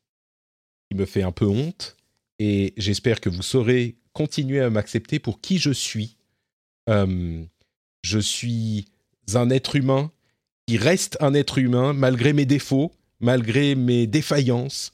Il 0.92 0.98
me 0.98 1.06
fait 1.06 1.24
un 1.24 1.32
peu 1.32 1.46
honte 1.46 1.98
et 2.40 2.74
j'espère 2.78 3.22
que 3.22 3.30
vous 3.30 3.44
saurez 3.44 3.96
continuer 4.14 4.60
à 4.60 4.70
m'accepter 4.70 5.20
pour 5.20 5.42
qui 5.42 5.58
je 5.58 5.72
suis. 5.72 6.18
Euh, 6.90 7.44
je 8.04 8.20
suis 8.20 8.86
un 9.34 9.50
être 9.50 9.76
humain 9.76 10.12
qui 10.68 10.78
reste 10.78 11.18
un 11.20 11.34
être 11.34 11.58
humain 11.58 11.94
malgré 11.94 12.34
mes 12.34 12.46
défauts, 12.46 12.92
malgré 13.20 13.76
mes 13.76 14.08
défaillances. 14.08 14.94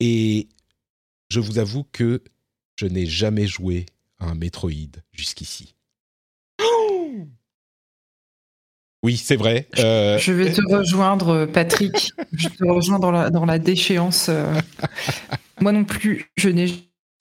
Et 0.00 0.48
je 1.28 1.40
vous 1.40 1.58
avoue 1.58 1.84
que 1.84 2.22
je 2.76 2.86
n'ai 2.86 3.06
jamais 3.06 3.46
joué 3.46 3.86
à 4.18 4.26
un 4.26 4.34
Metroid 4.34 5.00
jusqu'ici. 5.12 5.75
Oui, 9.06 9.16
c'est 9.16 9.36
vrai. 9.36 9.68
Euh, 9.78 10.18
je 10.18 10.32
vais 10.32 10.52
te 10.52 10.60
rejoindre, 10.68 11.46
Patrick. 11.46 12.10
je 12.32 12.48
te 12.48 12.64
rejoins 12.64 12.98
dans 12.98 13.12
la, 13.12 13.30
dans 13.30 13.44
la 13.44 13.60
déchéance. 13.60 14.26
Euh. 14.28 14.52
Moi 15.60 15.70
non 15.70 15.84
plus, 15.84 16.32
je 16.36 16.48
n'ai 16.48 16.66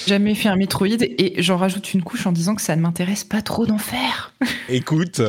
jamais 0.03 0.33
fait 0.33 0.49
un 0.49 0.55
Metroid 0.55 0.87
et 0.87 1.35
j'en 1.43 1.57
rajoute 1.57 1.93
une 1.93 2.01
couche 2.01 2.25
en 2.25 2.31
disant 2.31 2.55
que 2.55 2.63
ça 2.63 2.75
ne 2.75 2.81
m'intéresse 2.81 3.23
pas 3.23 3.43
trop 3.43 3.67
d'en 3.67 3.77
faire. 3.77 4.33
Écoute, 4.67 5.21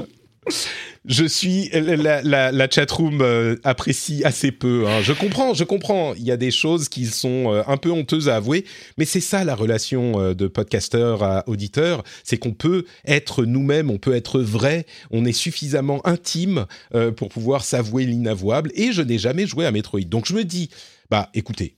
je 1.06 1.24
suis 1.24 1.68
la, 1.72 2.22
la, 2.22 2.52
la 2.52 2.70
chatroom 2.70 3.20
euh, 3.20 3.56
apprécie 3.64 4.24
assez 4.24 4.50
peu. 4.52 4.86
Hein. 4.86 5.02
Je 5.02 5.12
comprends, 5.12 5.54
je 5.54 5.64
comprends. 5.64 6.14
Il 6.14 6.24
y 6.24 6.32
a 6.32 6.36
des 6.36 6.50
choses 6.50 6.88
qui 6.88 7.06
sont 7.06 7.52
euh, 7.52 7.62
un 7.66 7.76
peu 7.76 7.90
honteuses 7.90 8.28
à 8.28 8.36
avouer, 8.36 8.64
mais 8.98 9.04
c'est 9.04 9.20
ça 9.20 9.44
la 9.44 9.54
relation 9.54 10.20
euh, 10.20 10.34
de 10.34 10.46
podcasteur 10.48 11.22
à 11.22 11.48
auditeur, 11.48 12.02
c'est 12.24 12.38
qu'on 12.38 12.52
peut 12.52 12.84
être 13.04 13.44
nous-mêmes, 13.44 13.90
on 13.90 13.98
peut 13.98 14.14
être 14.14 14.40
vrai, 14.40 14.86
on 15.10 15.24
est 15.24 15.32
suffisamment 15.32 16.06
intime 16.06 16.66
pour 17.16 17.28
pouvoir 17.28 17.64
s'avouer 17.64 18.04
l'inavouable. 18.04 18.70
Et 18.74 18.92
je 18.92 19.02
n'ai 19.02 19.18
jamais 19.18 19.46
joué 19.46 19.66
à 19.66 19.70
Metroid, 19.70 20.00
donc 20.00 20.26
je 20.26 20.34
me 20.34 20.44
dis, 20.44 20.70
bah 21.10 21.30
écoutez, 21.34 21.76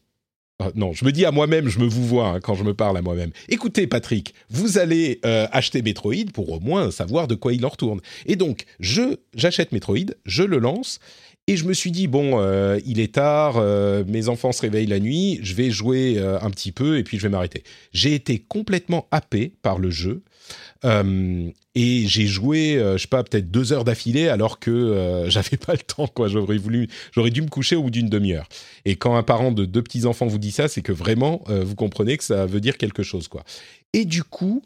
ah, 0.60 0.72
non, 0.74 0.92
je 0.92 1.04
me 1.04 1.12
dis 1.12 1.24
à 1.24 1.30
moi-même, 1.30 1.68
je 1.68 1.78
me 1.78 1.86
vous 1.86 2.04
vois 2.04 2.30
hein, 2.30 2.40
quand 2.40 2.56
je 2.56 2.64
me 2.64 2.74
parle 2.74 2.96
à 2.96 3.02
moi-même. 3.02 3.30
Écoutez, 3.48 3.86
Patrick, 3.86 4.34
vous 4.50 4.78
allez 4.78 5.20
euh, 5.24 5.46
acheter 5.52 5.82
Metroid 5.82 6.32
pour 6.34 6.50
au 6.50 6.58
moins 6.58 6.90
savoir 6.90 7.28
de 7.28 7.36
quoi 7.36 7.52
il 7.52 7.64
en 7.64 7.68
retourne. 7.68 8.00
Et 8.26 8.34
donc, 8.34 8.64
je 8.80 9.18
j'achète 9.34 9.70
Metroid, 9.70 10.14
je 10.26 10.42
le 10.42 10.58
lance. 10.58 10.98
Et 11.48 11.56
je 11.56 11.64
me 11.64 11.72
suis 11.72 11.90
dit, 11.90 12.06
bon, 12.06 12.40
euh, 12.40 12.78
il 12.86 13.00
est 13.00 13.14
tard, 13.14 13.56
euh, 13.56 14.04
mes 14.06 14.28
enfants 14.28 14.52
se 14.52 14.62
réveillent 14.62 14.86
la 14.86 15.00
nuit, 15.00 15.40
je 15.42 15.54
vais 15.54 15.70
jouer 15.70 16.18
un 16.18 16.50
petit 16.50 16.70
peu 16.70 16.98
et 16.98 17.02
puis 17.02 17.18
je 17.18 17.22
vais 17.24 17.28
m'arrêter. 17.28 17.64
J'ai 17.92 18.14
été 18.14 18.38
complètement 18.38 19.08
happé 19.10 19.52
par 19.62 19.78
le 19.78 19.90
jeu. 19.90 20.22
Euh, 20.84 21.50
et 21.74 22.06
j'ai 22.06 22.26
joué, 22.26 22.76
euh, 22.76 22.96
je 22.96 23.02
sais 23.02 23.08
pas, 23.08 23.22
peut-être 23.24 23.50
deux 23.50 23.72
heures 23.72 23.84
d'affilée 23.84 24.28
alors 24.28 24.58
que 24.58 24.70
euh, 24.70 25.30
j'avais 25.30 25.56
pas 25.56 25.72
le 25.72 25.78
temps. 25.78 26.06
Quoi, 26.06 26.28
j'aurais 26.28 26.58
voulu, 26.58 26.88
j'aurais 27.12 27.30
dû 27.30 27.42
me 27.42 27.48
coucher 27.48 27.76
au 27.76 27.82
bout 27.82 27.90
d'une 27.90 28.08
demi-heure. 28.08 28.48
Et 28.84 28.96
quand 28.96 29.16
un 29.16 29.22
parent 29.22 29.52
de 29.52 29.64
deux 29.64 29.82
petits 29.82 30.06
enfants 30.06 30.26
vous 30.26 30.38
dit 30.38 30.52
ça, 30.52 30.68
c'est 30.68 30.82
que 30.82 30.92
vraiment 30.92 31.42
vous 31.48 31.74
comprenez 31.74 32.16
que 32.16 32.24
ça 32.24 32.46
veut 32.46 32.60
dire 32.60 32.76
quelque 32.76 33.02
chose, 33.02 33.28
quoi. 33.28 33.44
Et 33.92 34.04
du 34.04 34.22
coup. 34.22 34.62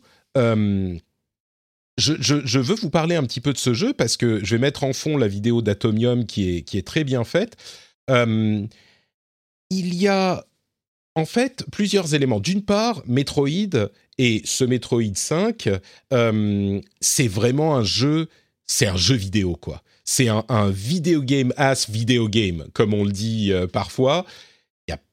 Je, 1.99 2.59
veux 2.59 2.75
vous 2.75 2.91
parler 2.91 3.17
un 3.17 3.25
petit 3.25 3.41
peu 3.41 3.53
de 3.53 3.59
ce 3.59 3.75
jeu 3.75 3.93
parce 3.93 4.17
que 4.17 4.43
je 4.45 4.55
vais 4.55 4.61
mettre 4.61 4.85
en 4.85 4.93
fond 4.93 5.17
la 5.17 5.29
vidéo 5.29 5.61
d'Atomium 5.63 6.25
qui 6.25 6.65
est, 6.73 6.87
très 6.87 7.05
bien 7.05 7.25
faite. 7.25 7.57
il 8.09 8.69
y 9.71 10.09
a 10.09 10.45
en 11.15 11.25
fait 11.25 11.65
plusieurs 11.71 12.15
éléments. 12.15 12.41
D'une 12.41 12.63
part, 12.63 13.03
Metroid 13.07 13.89
et 14.19 14.43
ce 14.45 14.65
Metroid 14.65 15.15
5, 15.15 15.69
euh, 16.13 16.81
c'est 17.01 17.29
vraiment 17.29 17.77
un 17.77 17.85
jeu, 17.85 18.29
c'est 18.67 18.87
un 18.87 18.97
jeu 18.97 19.17
vidéo 19.17 19.57
quoi. 19.57 19.83
C'est 20.05 20.29
un, 20.29 20.45
un 20.49 20.71
video 20.71 21.23
game 21.23 21.53
as 21.57 21.89
video 21.89 22.29
game, 22.29 22.67
comme 22.73 22.93
on 22.93 23.05
le 23.05 23.13
dit 23.13 23.53
euh, 23.53 23.67
parfois. 23.67 24.27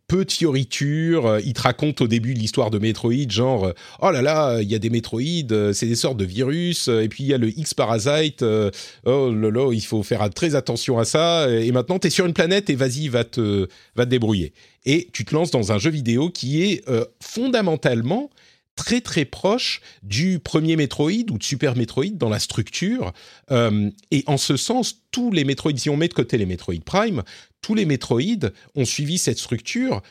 Peu 0.10 0.26
de 0.26 0.32
fioritures. 0.32 1.40
Il 1.46 1.54
te 1.54 1.62
raconte 1.62 2.02
au 2.02 2.08
début 2.08 2.34
l'histoire 2.34 2.70
de 2.70 2.80
Metroid, 2.80 3.30
genre 3.30 3.74
oh 4.02 4.12
là 4.12 4.22
là, 4.22 4.60
il 4.62 4.70
y 4.70 4.76
a 4.76 4.80
des 4.80 4.90
Metroid, 4.90 5.72
c'est 5.74 5.86
des 5.86 5.96
sortes 5.96 6.18
de 6.18 6.26
virus, 6.26 6.90
et 6.90 7.08
puis 7.08 7.24
il 7.24 7.28
y 7.28 7.34
a 7.34 7.38
le 7.38 7.48
X 7.58 7.74
parasite. 7.74 8.42
oh 8.42 8.72
là 9.06 9.52
là, 9.52 9.72
il 9.72 9.86
faut 9.86 10.04
faire 10.04 10.30
très 10.32 10.56
attention 10.56 11.00
à 11.00 11.06
ça. 11.06 11.50
Et 11.50 11.72
maintenant, 11.72 12.00
tu 12.00 12.08
es 12.08 12.10
sur 12.10 12.26
une 12.26 12.34
planète 12.34 12.70
et 12.70 12.76
vas-y, 12.76 13.08
va 13.08 13.24
te 13.24 13.68
va 13.96 14.06
te 14.06 14.10
débrouiller. 14.10 14.54
Et 14.86 15.10
tu 15.14 15.26
te 15.26 15.34
lances 15.36 15.52
dans 15.52 15.72
un 15.72 15.78
jeu 15.78 15.92
vidéo 15.92 16.30
qui 16.30 16.64
est 16.64 16.88
euh, 16.90 17.06
fondamentalement 17.22 18.30
très 18.76 19.02
très 19.02 19.26
proche 19.26 19.82
du 20.04 20.40
premier 20.40 20.78
Metroid 20.78 21.30
ou 21.32 21.38
de 21.38 21.44
Super 21.44 21.76
Metroid 21.76 22.12
dans 22.14 22.30
la 22.30 22.40
structure. 22.40 23.12
Euh, 23.52 23.90
et 24.10 24.24
en 24.26 24.38
ce 24.38 24.56
sens, 24.56 25.02
tous 25.12 25.32
les 25.32 25.44
Metroid, 25.44 25.76
si 25.76 25.90
on 25.90 25.98
met 25.98 26.08
de 26.08 26.14
côté 26.14 26.38
les 26.38 26.46
Metroid 26.46 26.80
Prime, 26.86 27.24
tous 27.62 27.76
les 27.76 27.86
Metroid 27.86 28.52
ont 28.76 28.86
suivi 28.86 29.18
cette 29.18 29.40
structure 29.40 30.02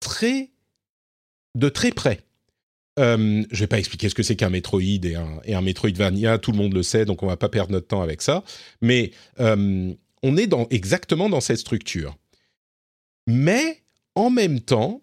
très 0.00 0.50
de 1.54 1.68
très 1.68 1.90
près. 1.90 2.20
Euh, 2.98 3.44
je 3.50 3.60
vais 3.60 3.66
pas 3.66 3.78
expliquer 3.78 4.08
ce 4.08 4.14
que 4.14 4.22
c'est 4.22 4.36
qu'un 4.36 4.50
Metroid 4.50 4.82
et 4.82 5.14
un, 5.14 5.40
et 5.44 5.54
un 5.54 6.38
tout 6.38 6.52
le 6.52 6.58
monde 6.58 6.74
le 6.74 6.82
sait, 6.82 7.04
donc 7.04 7.22
on 7.22 7.26
va 7.26 7.36
pas 7.36 7.48
perdre 7.48 7.72
notre 7.72 7.86
temps 7.86 8.02
avec 8.02 8.20
ça. 8.20 8.44
Mais 8.82 9.12
euh, 9.38 9.92
on 10.22 10.36
est 10.36 10.52
exactement 10.70 11.28
dans 11.28 11.40
cette 11.40 11.58
structure. 11.58 12.16
Mais 13.26 13.82
en 14.14 14.30
même 14.30 14.60
temps, 14.60 15.02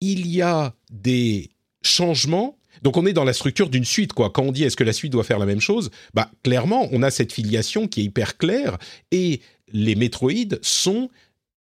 il 0.00 0.26
y 0.26 0.42
a 0.42 0.74
des 0.90 1.50
changements. 1.82 2.58
Donc 2.82 2.96
on 2.96 3.06
est 3.06 3.12
dans 3.12 3.24
la 3.24 3.32
structure 3.32 3.70
d'une 3.70 3.84
suite, 3.84 4.12
quoi. 4.12 4.30
Quand 4.30 4.42
on 4.42 4.52
dit 4.52 4.64
est-ce 4.64 4.76
que 4.76 4.84
la 4.84 4.92
suite 4.92 5.12
doit 5.12 5.24
faire 5.24 5.38
la 5.38 5.46
même 5.46 5.60
chose, 5.60 5.90
bah 6.14 6.30
clairement 6.42 6.88
on 6.92 7.02
a 7.02 7.10
cette 7.10 7.32
filiation 7.32 7.88
qui 7.88 8.00
est 8.00 8.04
hyper 8.04 8.38
claire 8.38 8.76
et 9.12 9.40
les 9.72 9.94
Metroid 9.94 10.58
sont 10.62 11.10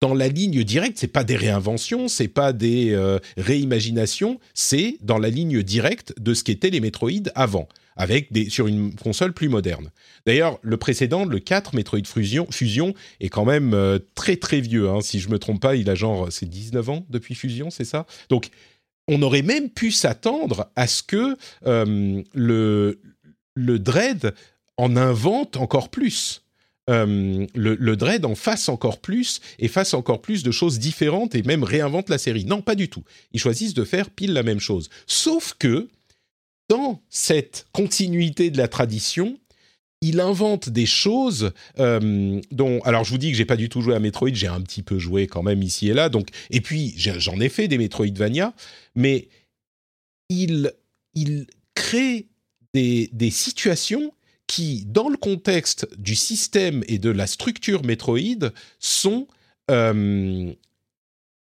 dans 0.01 0.15
la 0.15 0.29
ligne 0.29 0.65
directe. 0.65 0.99
C'est 0.99 1.09
pas 1.09 1.25
des 1.25 1.37
réinventions, 1.37 2.09
c'est 2.09 2.29
pas 2.29 2.53
des 2.53 2.93
euh, 2.93 3.19
réimaginations, 3.37 4.41
c'est 4.55 4.97
dans 5.03 5.19
la 5.19 5.31
ligne 5.31 5.63
directe 5.63 6.15
de 6.19 6.35
ce 6.35 6.43
qu'étaient 6.45 6.71
les 6.71 6.81
Metroid 6.81 7.31
avant, 7.35 7.69
avec 7.97 8.33
des 8.33 8.49
sur 8.49 8.67
une 8.67 8.95
console 8.95 9.33
plus 9.33 9.49
moderne. 9.49 9.91
D'ailleurs, 10.27 10.59
le 10.63 10.77
précédent, 10.77 11.25
le 11.25 11.39
4 11.39 11.75
Metroid 11.75 12.05
Fusion, 12.07 12.47
Fusion 12.51 12.95
est 13.21 13.29
quand 13.29 13.45
même 13.45 13.75
euh, 13.75 13.99
très 14.15 14.37
très 14.37 14.61
vieux. 14.61 14.89
Hein. 14.89 15.01
Si 15.03 15.21
je 15.21 15.29
me 15.29 15.39
trompe 15.39 15.61
pas, 15.61 15.77
il 15.77 15.91
a 15.91 15.95
genre 15.95 16.29
c'est 16.31 16.49
19 16.49 16.89
ans 16.89 17.07
depuis 17.11 17.35
Fusion, 17.35 17.71
c'est 17.71 17.85
ça? 17.85 18.07
Donc 18.29 18.49
on 19.07 19.23
aurait 19.23 19.43
même 19.43 19.71
pu 19.71 19.91
s'attendre 19.91 20.71
à 20.77 20.87
ce 20.87 21.03
que 21.03 21.37
euh, 21.67 22.23
le 22.35 23.01
le 23.55 23.79
Dread 23.79 24.35
en 24.77 24.97
invente 24.97 25.57
encore 25.59 25.91
plus. 25.91 26.43
Euh, 26.91 27.47
le, 27.55 27.97
Dread 27.97 28.25
en 28.25 28.35
fasse 28.35 28.69
encore 28.69 29.01
plus 29.01 29.41
et 29.59 29.69
fasse 29.69 29.95
encore 29.95 30.21
plus 30.21 30.43
de 30.43 30.51
choses 30.51 30.79
différentes 30.79 31.35
et 31.35 31.43
même 31.43 31.63
réinvente 31.63 32.09
la 32.09 32.19
série. 32.19 32.45
Non, 32.45 32.63
pas 32.63 32.75
du 32.75 32.89
tout. 32.89 33.05
Ils 33.33 33.41
choisissent 33.41 33.75
de 33.75 33.85
faire 33.85 34.11
pile 34.11 34.33
la 34.33 34.43
même 34.43 34.61
chose. 34.61 34.91
Sauf 35.07 35.55
que, 35.59 35.89
dans 36.69 37.01
cette 37.09 37.67
continuité 37.73 38.51
de 38.51 38.59
la 38.59 38.69
tradition, 38.69 39.39
il 40.01 40.21
invente 40.21 40.69
des 40.69 40.87
choses 40.87 41.53
euh, 41.79 42.41
dont 42.51 42.81
alors 42.81 43.05
je 43.05 43.11
vous 43.11 43.19
dis 43.19 43.31
que 43.31 43.37
j'ai 43.37 43.45
pas 43.45 43.57
du 43.57 43.69
tout 43.69 43.83
joué 43.83 43.95
à 43.95 43.99
Metroid, 43.99 44.33
j'ai 44.33 44.47
un 44.47 44.61
petit 44.63 44.83
peu 44.83 44.99
joué 44.99 45.27
quand 45.27 45.43
même 45.43 45.63
ici 45.63 45.91
et 45.91 45.95
là. 45.95 46.09
Donc 46.09 46.29
et 46.49 46.61
puis 46.61 46.95
j'en 46.97 47.39
ai 47.39 47.51
fait 47.51 47.69
des 47.69 47.77
Metroidvania, 47.77 48.55
mais 48.95 49.29
il 50.31 50.73
crée 51.75 52.29
des 52.73 53.31
situations 53.31 54.13
qui, 54.51 54.85
dans 54.85 55.09
le 55.09 55.17
contexte 55.17 55.87
du 55.97 56.17
système 56.17 56.83
et 56.89 56.99
de 56.99 57.11
la 57.11 57.29
structure 57.29 57.85
Metroid, 57.85 58.51
sont 58.81 59.29
euh, 59.71 60.53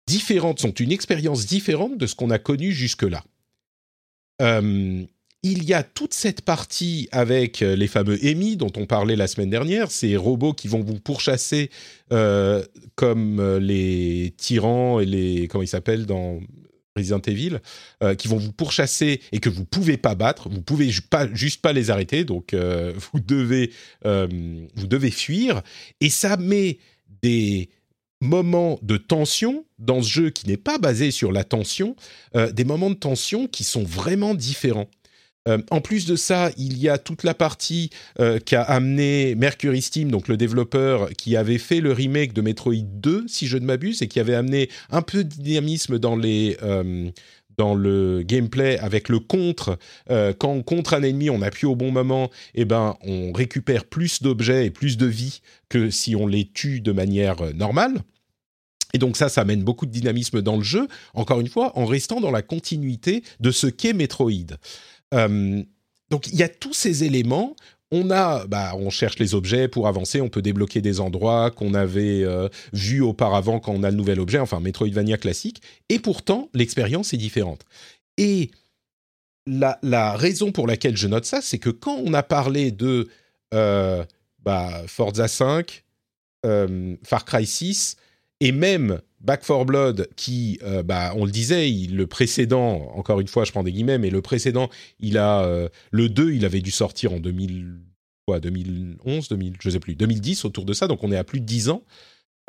différentes, 0.07 0.59
sont 0.59 0.71
une 0.71 0.93
expérience 0.93 1.45
différente 1.45 1.97
de 1.97 2.07
ce 2.07 2.15
qu'on 2.15 2.29
a 2.29 2.39
connu 2.39 2.71
jusque-là. 2.71 3.25
Euh, 4.41 5.03
il 5.43 5.65
y 5.65 5.73
a 5.73 5.83
toute 5.83 6.13
cette 6.13 6.43
partie 6.43 7.09
avec 7.11 7.61
euh, 7.61 7.75
les 7.75 7.87
fameux 7.87 8.17
EMI 8.25 8.55
dont 8.55 8.71
on 8.77 8.85
parlait 8.85 9.17
la 9.17 9.27
semaine 9.27 9.49
dernière, 9.49 9.91
ces 9.91 10.15
robots 10.15 10.53
qui 10.53 10.69
vont 10.69 10.81
vous 10.81 10.97
pourchasser 10.97 11.71
comme 12.95 13.57
les 13.57 14.33
tyrans 14.37 15.01
et 15.01 15.05
les 15.05 15.49
comment 15.49 15.63
ils 15.63 15.67
s'appellent 15.67 16.05
dans 16.05 16.39
Resident 16.95 17.21
euh, 18.03 18.15
qui 18.15 18.27
vont 18.27 18.37
vous 18.37 18.53
pourchasser 18.53 19.19
et 19.31 19.39
que 19.39 19.49
vous 19.49 19.65
pouvez 19.65 19.97
pas 19.97 20.15
battre, 20.15 20.47
vous 20.49 20.61
pouvez 20.61 20.89
pas, 21.09 21.27
juste 21.33 21.61
pas 21.61 21.73
les 21.73 21.89
arrêter, 21.89 22.23
donc 22.23 22.53
euh, 22.53 22.93
vous 23.13 23.19
devez 23.19 23.71
euh, 24.05 24.27
vous 24.75 24.87
devez 24.87 25.11
fuir. 25.11 25.61
Et 25.99 26.09
ça 26.09 26.37
met 26.37 26.79
des 27.21 27.69
moments 28.21 28.79
de 28.81 28.95
tension 28.95 29.65
dans 29.77 30.01
ce 30.01 30.09
jeu 30.09 30.29
qui 30.29 30.47
n'est 30.47 30.57
pas 30.57 30.77
basé 30.77 31.11
sur 31.11 31.33
la 31.33 31.43
tension, 31.43 31.95
des 32.33 32.63
moments 32.63 32.89
de 32.89 32.95
tension 32.95 33.47
qui 33.47 33.63
sont 33.65 33.83
vraiment 33.83 34.33
différents. 34.33 34.87
Euh, 35.47 35.59
en 35.69 35.79
plus 35.79 36.07
de 36.07 36.15
ça, 36.15 36.49
il 36.57 36.77
y 36.79 36.89
a 36.89 36.97
toute 36.97 37.23
la 37.23 37.35
partie 37.35 37.91
euh, 38.19 38.39
qu'a 38.39 38.63
amené 38.63 39.35
Mercury 39.35 39.81
Steam, 39.81 40.09
donc 40.09 40.27
le 40.27 40.37
développeur 40.37 41.09
qui 41.11 41.37
avait 41.37 41.59
fait 41.59 41.81
le 41.81 41.91
remake 41.91 42.33
de 42.33 42.41
Metroid 42.41 42.73
2, 42.83 43.25
si 43.27 43.45
je 43.45 43.57
ne 43.57 43.65
m'abuse, 43.65 44.01
et 44.01 44.07
qui 44.07 44.19
avait 44.19 44.33
amené 44.33 44.69
un 44.89 45.03
peu 45.03 45.23
de 45.23 45.29
dynamisme 45.29 45.99
dans 45.99 46.15
les 46.15 46.57
euh, 46.63 47.11
dans 47.57 47.75
le 47.75 48.23
gameplay 48.23 48.77
avec 48.79 49.07
le 49.07 49.19
contre. 49.19 49.77
quand 50.09 50.49
on 50.49 50.61
contre 50.61 50.93
un 50.93 51.03
ennemi, 51.03 51.29
on 51.29 51.41
appuie 51.41 51.67
au 51.67 51.75
bon 51.77 51.89
moment, 51.89 52.29
eh 52.53 52.65
ben 52.65 52.97
on 52.99 53.31
récupère 53.31 53.85
plus 53.85 54.21
d'objets 54.21 54.65
et 54.65 54.71
plus 54.71 54.97
de 54.97 55.05
vie 55.05 55.39
que 55.69 55.89
si 55.89 56.17
on 56.17 56.27
les 56.27 56.49
tue 56.53 56.81
de 56.81 56.91
manière 56.91 57.37
normale. 57.53 58.01
Et 58.95 58.97
donc 58.97 59.17
ça, 59.17 59.27
ça 59.27 59.41
amène 59.41 59.61
beaucoup 59.61 59.85
de 59.85 59.91
dynamisme 59.91 60.41
dans 60.41 60.55
le 60.55 60.63
jeu, 60.63 60.87
encore 61.13 61.41
une 61.41 61.49
fois, 61.49 61.77
en 61.77 61.85
restant 61.85 62.21
dans 62.21 62.31
la 62.31 62.41
continuité 62.41 63.23
de 63.41 63.51
ce 63.51 63.67
qu'est 63.67 63.91
Metroid. 63.91 64.55
Euh, 65.15 65.63
donc 66.09 66.27
il 66.27 66.35
y 66.35 66.43
a 66.43 66.49
tous 66.49 66.73
ces 66.73 67.03
éléments. 67.03 67.55
On 67.91 68.09
a, 68.11 68.45
bah, 68.47 68.73
on 68.75 68.89
cherche 68.89 69.19
les 69.19 69.35
objets 69.35 69.67
pour 69.67 69.87
avancer. 69.87 70.19
On 70.21 70.29
peut 70.29 70.41
débloquer 70.41 70.81
des 70.81 70.99
endroits 70.99 71.51
qu'on 71.51 71.73
avait 71.73 72.23
euh, 72.23 72.49
vus 72.73 73.01
auparavant 73.01 73.59
quand 73.59 73.73
on 73.73 73.83
a 73.83 73.91
le 73.91 73.95
nouvel 73.95 74.19
objet. 74.19 74.39
Enfin, 74.39 74.59
Metroidvania 74.59 75.17
classique. 75.17 75.61
Et 75.89 75.99
pourtant, 75.99 76.49
l'expérience 76.53 77.13
est 77.13 77.17
différente. 77.17 77.61
Et 78.17 78.51
la, 79.47 80.15
raison 80.15 80.51
pour 80.51 80.67
laquelle 80.67 80.97
je 80.97 81.07
note 81.07 81.25
ça, 81.25 81.41
c'est 81.41 81.59
que 81.59 81.69
quand 81.69 81.97
on 82.03 82.13
a 82.13 82.23
parlé 82.23 82.71
de 82.71 83.07
euh, 83.53 84.03
bah, 84.43 84.83
Forza 84.87 85.27
5, 85.27 85.83
Far 87.03 87.25
Cry 87.25 87.45
6 87.47 87.97
et 88.39 88.51
même 88.51 89.01
Back 89.25 89.43
4 89.45 89.65
Blood, 89.65 90.07
qui, 90.15 90.59
euh, 90.63 90.83
bah, 90.83 91.13
on 91.15 91.25
le 91.25 91.31
disait, 91.31 91.67
le 91.67 92.05
précédent, 92.05 92.91
encore 92.95 93.19
une 93.19 93.27
fois, 93.27 93.43
je 93.43 93.51
prends 93.51 93.63
des 93.63 93.71
guillemets, 93.71 93.97
mais 93.97 94.11
le 94.11 94.21
précédent, 94.21 94.69
il 94.99 95.17
a 95.17 95.43
euh, 95.43 95.67
le 95.91 96.09
2, 96.09 96.33
il 96.33 96.45
avait 96.45 96.61
dû 96.61 96.69
sortir 96.69 97.11
en 97.11 97.19
2000, 97.19 97.79
quoi, 98.27 98.39
2011, 98.39 99.27
2000, 99.27 99.53
je 99.59 99.69
sais 99.69 99.79
plus, 99.79 99.95
2010 99.95 100.45
autour 100.45 100.63
de 100.63 100.73
ça, 100.73 100.87
donc 100.87 101.03
on 101.03 101.11
est 101.11 101.17
à 101.17 101.23
plus 101.23 101.39
de 101.39 101.45
10 101.45 101.69
ans. 101.69 101.83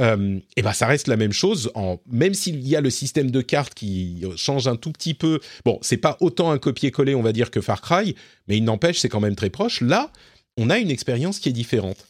Euh, 0.03 0.39
et 0.57 0.61
bah 0.61 0.75
ça 0.75 0.87
reste 0.87 1.09
la 1.09 1.17
même 1.17 1.33
chose, 1.33 1.71
en, 1.75 1.99
même 2.07 2.35
s'il 2.35 2.69
y 2.69 2.77
a 2.77 2.83
le 2.83 2.91
système 2.91 3.31
de 3.31 3.41
cartes 3.41 3.73
qui 3.73 4.23
change 4.37 4.69
un 4.69 4.77
tout 4.77 4.93
petit 4.93 5.15
peu. 5.15 5.41
Bon, 5.65 5.79
c'est 5.81 5.97
pas 5.97 6.19
autant 6.21 6.51
un 6.51 6.59
copier-coller, 6.59 7.15
on 7.15 7.23
va 7.23 7.33
dire, 7.33 7.51
que 7.51 7.63
Far 7.63 7.81
Cry, 7.81 8.15
mais 8.47 8.59
il 8.59 8.65
n'empêche, 8.65 8.99
c'est 8.99 9.09
quand 9.09 9.21
même 9.21 9.37
très 9.37 9.49
proche. 9.49 9.81
Là, 9.81 10.13
on 10.59 10.69
a 10.69 10.77
une 10.79 10.91
expérience 10.91 11.39
qui 11.39 11.49
est 11.49 11.53
différente. 11.53 12.07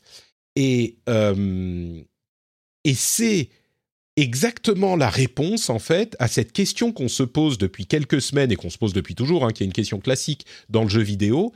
Et, 0.56 0.96
et 1.06 2.94
c'est 2.94 3.50
exactement 4.16 4.96
la 4.96 5.10
réponse 5.10 5.70
en 5.70 5.78
fait 5.78 6.16
à 6.18 6.28
cette 6.28 6.52
question 6.52 6.92
qu'on 6.92 7.08
se 7.08 7.22
pose 7.22 7.58
depuis 7.58 7.86
quelques 7.86 8.20
semaines 8.20 8.50
et 8.50 8.56
qu'on 8.56 8.70
se 8.70 8.78
pose 8.78 8.92
depuis 8.92 9.14
toujours, 9.14 9.44
hein, 9.44 9.52
qui 9.52 9.62
est 9.62 9.66
une 9.66 9.72
question 9.72 9.98
classique 9.98 10.46
dans 10.68 10.82
le 10.82 10.88
jeu 10.88 11.02
vidéo. 11.02 11.52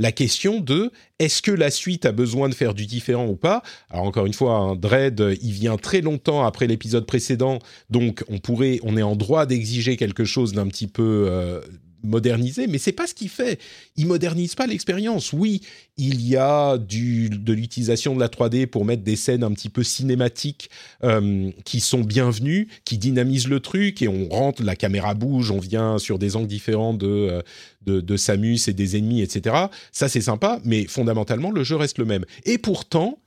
La 0.00 0.10
question 0.10 0.58
de 0.60 0.90
est-ce 1.20 1.40
que 1.40 1.52
la 1.52 1.70
suite 1.70 2.04
a 2.04 2.10
besoin 2.10 2.48
de 2.48 2.54
faire 2.54 2.74
du 2.74 2.86
différent 2.86 3.26
ou 3.26 3.36
pas? 3.36 3.62
Alors 3.90 4.04
encore 4.04 4.26
une 4.26 4.32
fois, 4.32 4.56
un 4.56 4.74
Dread, 4.74 5.38
il 5.40 5.52
vient 5.52 5.76
très 5.76 6.00
longtemps 6.00 6.44
après 6.44 6.66
l'épisode 6.66 7.06
précédent, 7.06 7.60
donc 7.90 8.24
on 8.28 8.38
pourrait, 8.38 8.80
on 8.82 8.96
est 8.96 9.02
en 9.02 9.14
droit 9.14 9.46
d'exiger 9.46 9.96
quelque 9.96 10.24
chose 10.24 10.52
d'un 10.52 10.66
petit 10.66 10.88
peu 10.88 11.26
euh, 11.28 11.60
moderniser, 12.04 12.66
mais 12.66 12.78
c'est 12.78 12.92
pas 12.92 13.06
ce 13.06 13.14
qu'il 13.14 13.28
fait. 13.28 13.58
Il 13.96 14.06
modernise 14.06 14.54
pas 14.54 14.66
l'expérience. 14.66 15.32
Oui, 15.32 15.62
il 15.96 16.20
y 16.26 16.36
a 16.36 16.78
de 16.78 17.52
l'utilisation 17.52 18.14
de 18.14 18.20
la 18.20 18.28
3D 18.28 18.66
pour 18.66 18.84
mettre 18.84 19.02
des 19.02 19.16
scènes 19.16 19.42
un 19.42 19.52
petit 19.52 19.68
peu 19.68 19.82
cinématiques 19.82 20.70
euh, 21.02 21.50
qui 21.64 21.80
sont 21.80 22.00
bienvenues, 22.00 22.68
qui 22.84 22.98
dynamisent 22.98 23.48
le 23.48 23.60
truc 23.60 24.02
et 24.02 24.08
on 24.08 24.28
rentre, 24.28 24.62
la 24.62 24.76
caméra 24.76 25.14
bouge, 25.14 25.50
on 25.50 25.58
vient 25.58 25.98
sur 25.98 26.18
des 26.18 26.36
angles 26.36 26.48
différents 26.48 26.94
de, 26.94 27.42
euh, 27.86 28.02
de 28.02 28.16
Samus 28.16 28.68
et 28.68 28.72
des 28.72 28.96
ennemis, 28.96 29.22
etc. 29.22 29.56
Ça 29.92 30.08
c'est 30.08 30.20
sympa, 30.20 30.60
mais 30.64 30.86
fondamentalement 30.86 31.50
le 31.50 31.64
jeu 31.64 31.76
reste 31.76 31.98
le 31.98 32.04
même. 32.04 32.24
Et 32.44 32.58
pourtant, 32.58 33.18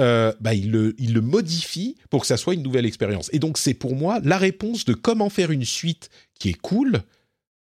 euh, 0.00 0.32
bah, 0.40 0.54
il, 0.54 0.70
le, 0.70 0.94
il, 0.98 1.12
le, 1.12 1.20
modifie 1.20 1.96
pour 2.08 2.22
que 2.22 2.26
ça 2.26 2.38
soit 2.38 2.54
une 2.54 2.62
nouvelle 2.62 2.86
expérience. 2.86 3.28
Et 3.34 3.38
donc 3.38 3.58
c'est 3.58 3.74
pour 3.74 3.94
moi 3.94 4.18
la 4.24 4.38
réponse 4.38 4.86
de 4.86 4.94
comment 4.94 5.28
faire 5.28 5.50
une 5.50 5.66
suite 5.66 6.08
qui 6.38 6.48
est 6.48 6.60
cool, 6.60 7.02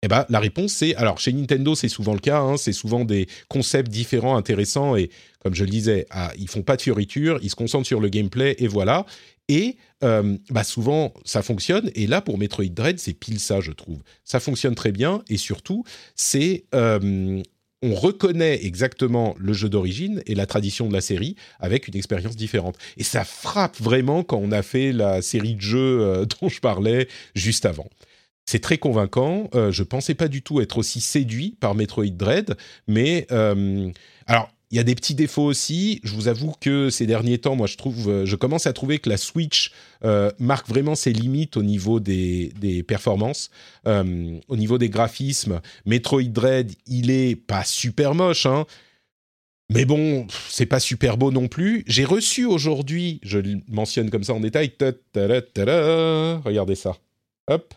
eh 0.04 0.08
ben, 0.08 0.26
la 0.28 0.38
réponse 0.38 0.72
c'est 0.72 0.94
alors 0.96 1.18
chez 1.18 1.32
Nintendo 1.32 1.74
c'est 1.74 1.88
souvent 1.88 2.12
le 2.12 2.20
cas, 2.20 2.40
hein, 2.40 2.56
c'est 2.56 2.72
souvent 2.72 3.04
des 3.04 3.26
concepts 3.48 3.90
différents, 3.90 4.36
intéressants 4.36 4.96
et 4.96 5.10
comme 5.42 5.54
je 5.54 5.64
le 5.64 5.70
disais, 5.70 6.06
ah, 6.10 6.32
ils 6.38 6.48
font 6.48 6.62
pas 6.62 6.76
de 6.76 6.82
fioritures, 6.82 7.38
ils 7.42 7.50
se 7.50 7.54
concentrent 7.54 7.86
sur 7.86 8.00
le 8.00 8.08
gameplay 8.08 8.56
et 8.58 8.66
voilà. 8.66 9.04
Et 9.48 9.76
euh, 10.02 10.38
bah 10.50 10.64
souvent 10.64 11.12
ça 11.24 11.42
fonctionne 11.42 11.90
et 11.94 12.06
là 12.06 12.22
pour 12.22 12.38
Metroid 12.38 12.64
Dread 12.66 12.98
c'est 12.98 13.12
pile 13.14 13.40
ça 13.40 13.60
je 13.60 13.72
trouve. 13.72 14.02
Ça 14.24 14.40
fonctionne 14.40 14.74
très 14.74 14.92
bien 14.92 15.22
et 15.28 15.36
surtout 15.36 15.84
c'est 16.14 16.64
euh, 16.74 17.42
on 17.82 17.94
reconnaît 17.94 18.64
exactement 18.64 19.34
le 19.38 19.52
jeu 19.52 19.68
d'origine 19.68 20.22
et 20.26 20.34
la 20.34 20.46
tradition 20.46 20.88
de 20.88 20.94
la 20.94 21.02
série 21.02 21.36
avec 21.60 21.88
une 21.88 21.96
expérience 21.96 22.36
différente. 22.36 22.76
Et 22.96 23.04
ça 23.04 23.24
frappe 23.24 23.78
vraiment 23.78 24.22
quand 24.22 24.38
on 24.38 24.52
a 24.52 24.62
fait 24.62 24.92
la 24.92 25.20
série 25.20 25.54
de 25.54 25.60
jeux 25.60 26.00
euh, 26.00 26.24
dont 26.40 26.48
je 26.48 26.60
parlais 26.60 27.08
juste 27.34 27.66
avant. 27.66 27.88
C'est 28.46 28.60
très 28.60 28.78
convaincant. 28.78 29.48
Euh, 29.54 29.72
je 29.72 29.82
pensais 29.82 30.14
pas 30.14 30.28
du 30.28 30.42
tout 30.42 30.60
être 30.60 30.78
aussi 30.78 31.00
séduit 31.00 31.56
par 31.60 31.74
Metroid 31.74 32.06
Dread, 32.06 32.56
mais 32.86 33.26
euh, 33.32 33.90
alors 34.26 34.50
il 34.70 34.76
y 34.76 34.80
a 34.80 34.84
des 34.84 34.94
petits 34.94 35.14
défauts 35.14 35.44
aussi. 35.44 36.00
Je 36.02 36.14
vous 36.14 36.28
avoue 36.28 36.52
que 36.60 36.90
ces 36.90 37.06
derniers 37.06 37.38
temps, 37.38 37.54
moi, 37.54 37.66
je 37.66 37.76
trouve, 37.76 38.08
euh, 38.08 38.26
je 38.26 38.34
commence 38.34 38.66
à 38.66 38.72
trouver 38.72 38.98
que 38.98 39.08
la 39.08 39.16
Switch 39.16 39.72
marque 40.38 40.68
vraiment 40.68 40.94
ses 40.94 41.12
limites 41.12 41.56
au 41.56 41.62
niveau 41.62 41.98
des, 41.98 42.84
performances, 42.86 43.50
au 43.86 44.56
niveau 44.56 44.76
des 44.76 44.90
graphismes. 44.90 45.62
Metroid 45.86 46.24
Dread, 46.24 46.72
il 46.86 47.10
est 47.10 47.36
pas 47.36 47.64
super 47.64 48.14
moche, 48.14 48.44
hein. 48.44 48.66
Mais 49.70 49.86
bon, 49.86 50.26
c'est 50.50 50.66
pas 50.66 50.80
super 50.80 51.16
beau 51.16 51.30
non 51.30 51.48
plus. 51.48 51.84
J'ai 51.86 52.04
reçu 52.04 52.44
aujourd'hui, 52.44 53.18
je 53.22 53.38
le 53.38 53.60
mentionne 53.66 54.10
comme 54.10 54.24
ça 54.24 54.34
en 54.34 54.40
détail, 54.40 54.72
regardez 55.14 56.74
ça. 56.74 56.98
hop, 57.48 57.74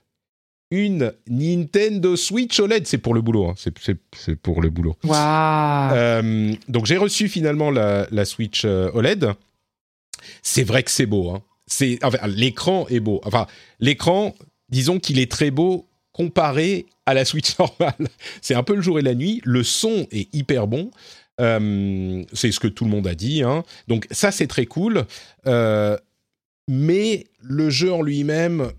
une 0.72 1.14
Nintendo 1.30 2.16
Switch 2.16 2.60
OLED. 2.60 2.88
C'est 2.88 2.98
pour 2.98 3.14
le 3.14 3.22
boulot, 3.22 3.48
hein. 3.48 3.56
c'est 3.56 4.36
pour 4.36 4.62
le 4.62 4.70
boulot. 4.70 4.96
Waouh 5.04 6.56
donc 6.68 6.86
j'ai 6.86 6.98
reçu 6.98 7.30
finalement 7.30 7.72
la, 7.72 8.08
la 8.12 8.26
Switch 8.26 8.66
OLED. 8.66 9.32
C'est 10.42 10.64
vrai 10.64 10.84
que 10.84 10.92
c'est 10.92 11.06
beau. 11.06 11.30
Hein. 11.30 11.42
C'est 11.68 12.00
enfin, 12.04 12.26
l'écran 12.28 12.88
est 12.90 13.00
beau. 13.00 13.22
Enfin, 13.26 13.46
l'écran, 13.80 14.36
disons 14.70 15.00
qu'il 15.00 15.20
est 15.20 15.32
très 15.32 15.52
beau 15.52 15.86
comparé 16.14 16.86
à 17.06 17.14
la 17.14 17.26
Switch 17.26 17.58
normale. 17.60 18.08
C'est 18.42 18.56
un 18.56 18.64
peu 18.64 18.76
le 18.76 18.82
jour 18.82 19.00
et 19.00 19.02
la 19.02 19.16
nuit. 19.16 19.42
Le 19.44 19.64
son 19.64 20.08
est 20.12 20.34
hyper 20.34 20.68
bon. 20.68 20.92
Euh, 21.40 22.24
c'est 22.34 22.52
ce 22.52 22.60
que 22.60 22.68
tout 22.68 22.86
le 22.86 22.90
monde 22.90 23.08
a 23.08 23.16
dit. 23.16 23.44
Hein. 23.44 23.64
Donc 23.88 24.08
ça, 24.12 24.32
c'est 24.32 24.48
très 24.48 24.66
cool. 24.66 25.06
Euh, 25.46 25.98
mais 26.68 27.28
le 27.42 27.70
jeu 27.70 27.92
en 27.92 28.02
lui-même, 28.02 28.72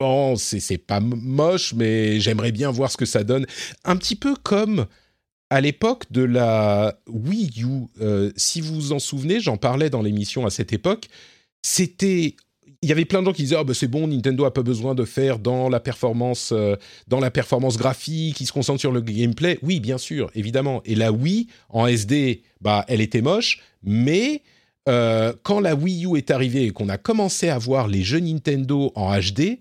bon, 0.00 0.36
c'est 0.36 0.78
pas 0.78 1.00
moche, 1.00 1.74
mais 1.74 2.20
j'aimerais 2.20 2.52
bien 2.52 2.70
voir 2.70 2.90
ce 2.90 2.96
que 2.96 3.06
ça 3.06 3.24
donne. 3.24 3.46
Un 3.84 3.96
petit 3.96 4.16
peu 4.16 4.34
comme 4.36 4.86
à 5.50 5.60
l'époque 5.60 6.04
de 6.10 6.22
la 6.22 7.00
Wii 7.08 7.62
U. 7.62 7.86
Euh, 8.00 8.30
si 8.36 8.60
vous 8.60 8.74
vous 8.74 8.92
en 8.92 8.98
souvenez, 8.98 9.40
j'en 9.40 9.56
parlais 9.56 9.90
dans 9.90 10.02
l'émission 10.02 10.46
à 10.46 10.50
cette 10.50 10.72
époque. 10.72 11.08
C'était 11.62 12.36
il 12.80 12.88
y 12.88 12.92
avait 12.92 13.04
plein 13.04 13.20
de 13.20 13.26
gens 13.26 13.32
qui 13.32 13.42
disaient 13.42 13.56
oh, 13.58 13.72
c'est 13.74 13.88
bon 13.88 14.06
Nintendo 14.06 14.44
a 14.44 14.54
pas 14.54 14.62
besoin 14.62 14.94
de 14.94 15.04
faire 15.04 15.40
dans 15.40 15.68
la 15.68 15.80
performance 15.80 16.50
euh, 16.52 16.76
dans 17.08 17.18
la 17.18 17.30
performance 17.30 17.76
graphique, 17.76 18.40
ils 18.40 18.46
se 18.46 18.52
concentrent 18.52 18.80
sur 18.80 18.92
le 18.92 19.00
gameplay. 19.00 19.58
Oui, 19.62 19.80
bien 19.80 19.98
sûr, 19.98 20.30
évidemment. 20.34 20.80
Et 20.84 20.94
la 20.94 21.10
Wii 21.10 21.48
en 21.70 21.88
SD, 21.88 22.42
bah 22.60 22.84
elle 22.86 23.00
était 23.00 23.22
moche, 23.22 23.60
mais 23.82 24.42
euh, 24.88 25.32
quand 25.42 25.58
la 25.58 25.74
Wii 25.74 26.06
U 26.06 26.16
est 26.16 26.30
arrivée 26.30 26.66
et 26.66 26.70
qu'on 26.70 26.88
a 26.88 26.98
commencé 26.98 27.48
à 27.48 27.58
voir 27.58 27.88
les 27.88 28.02
jeux 28.02 28.20
Nintendo 28.20 28.92
en 28.94 29.18
HD, 29.18 29.58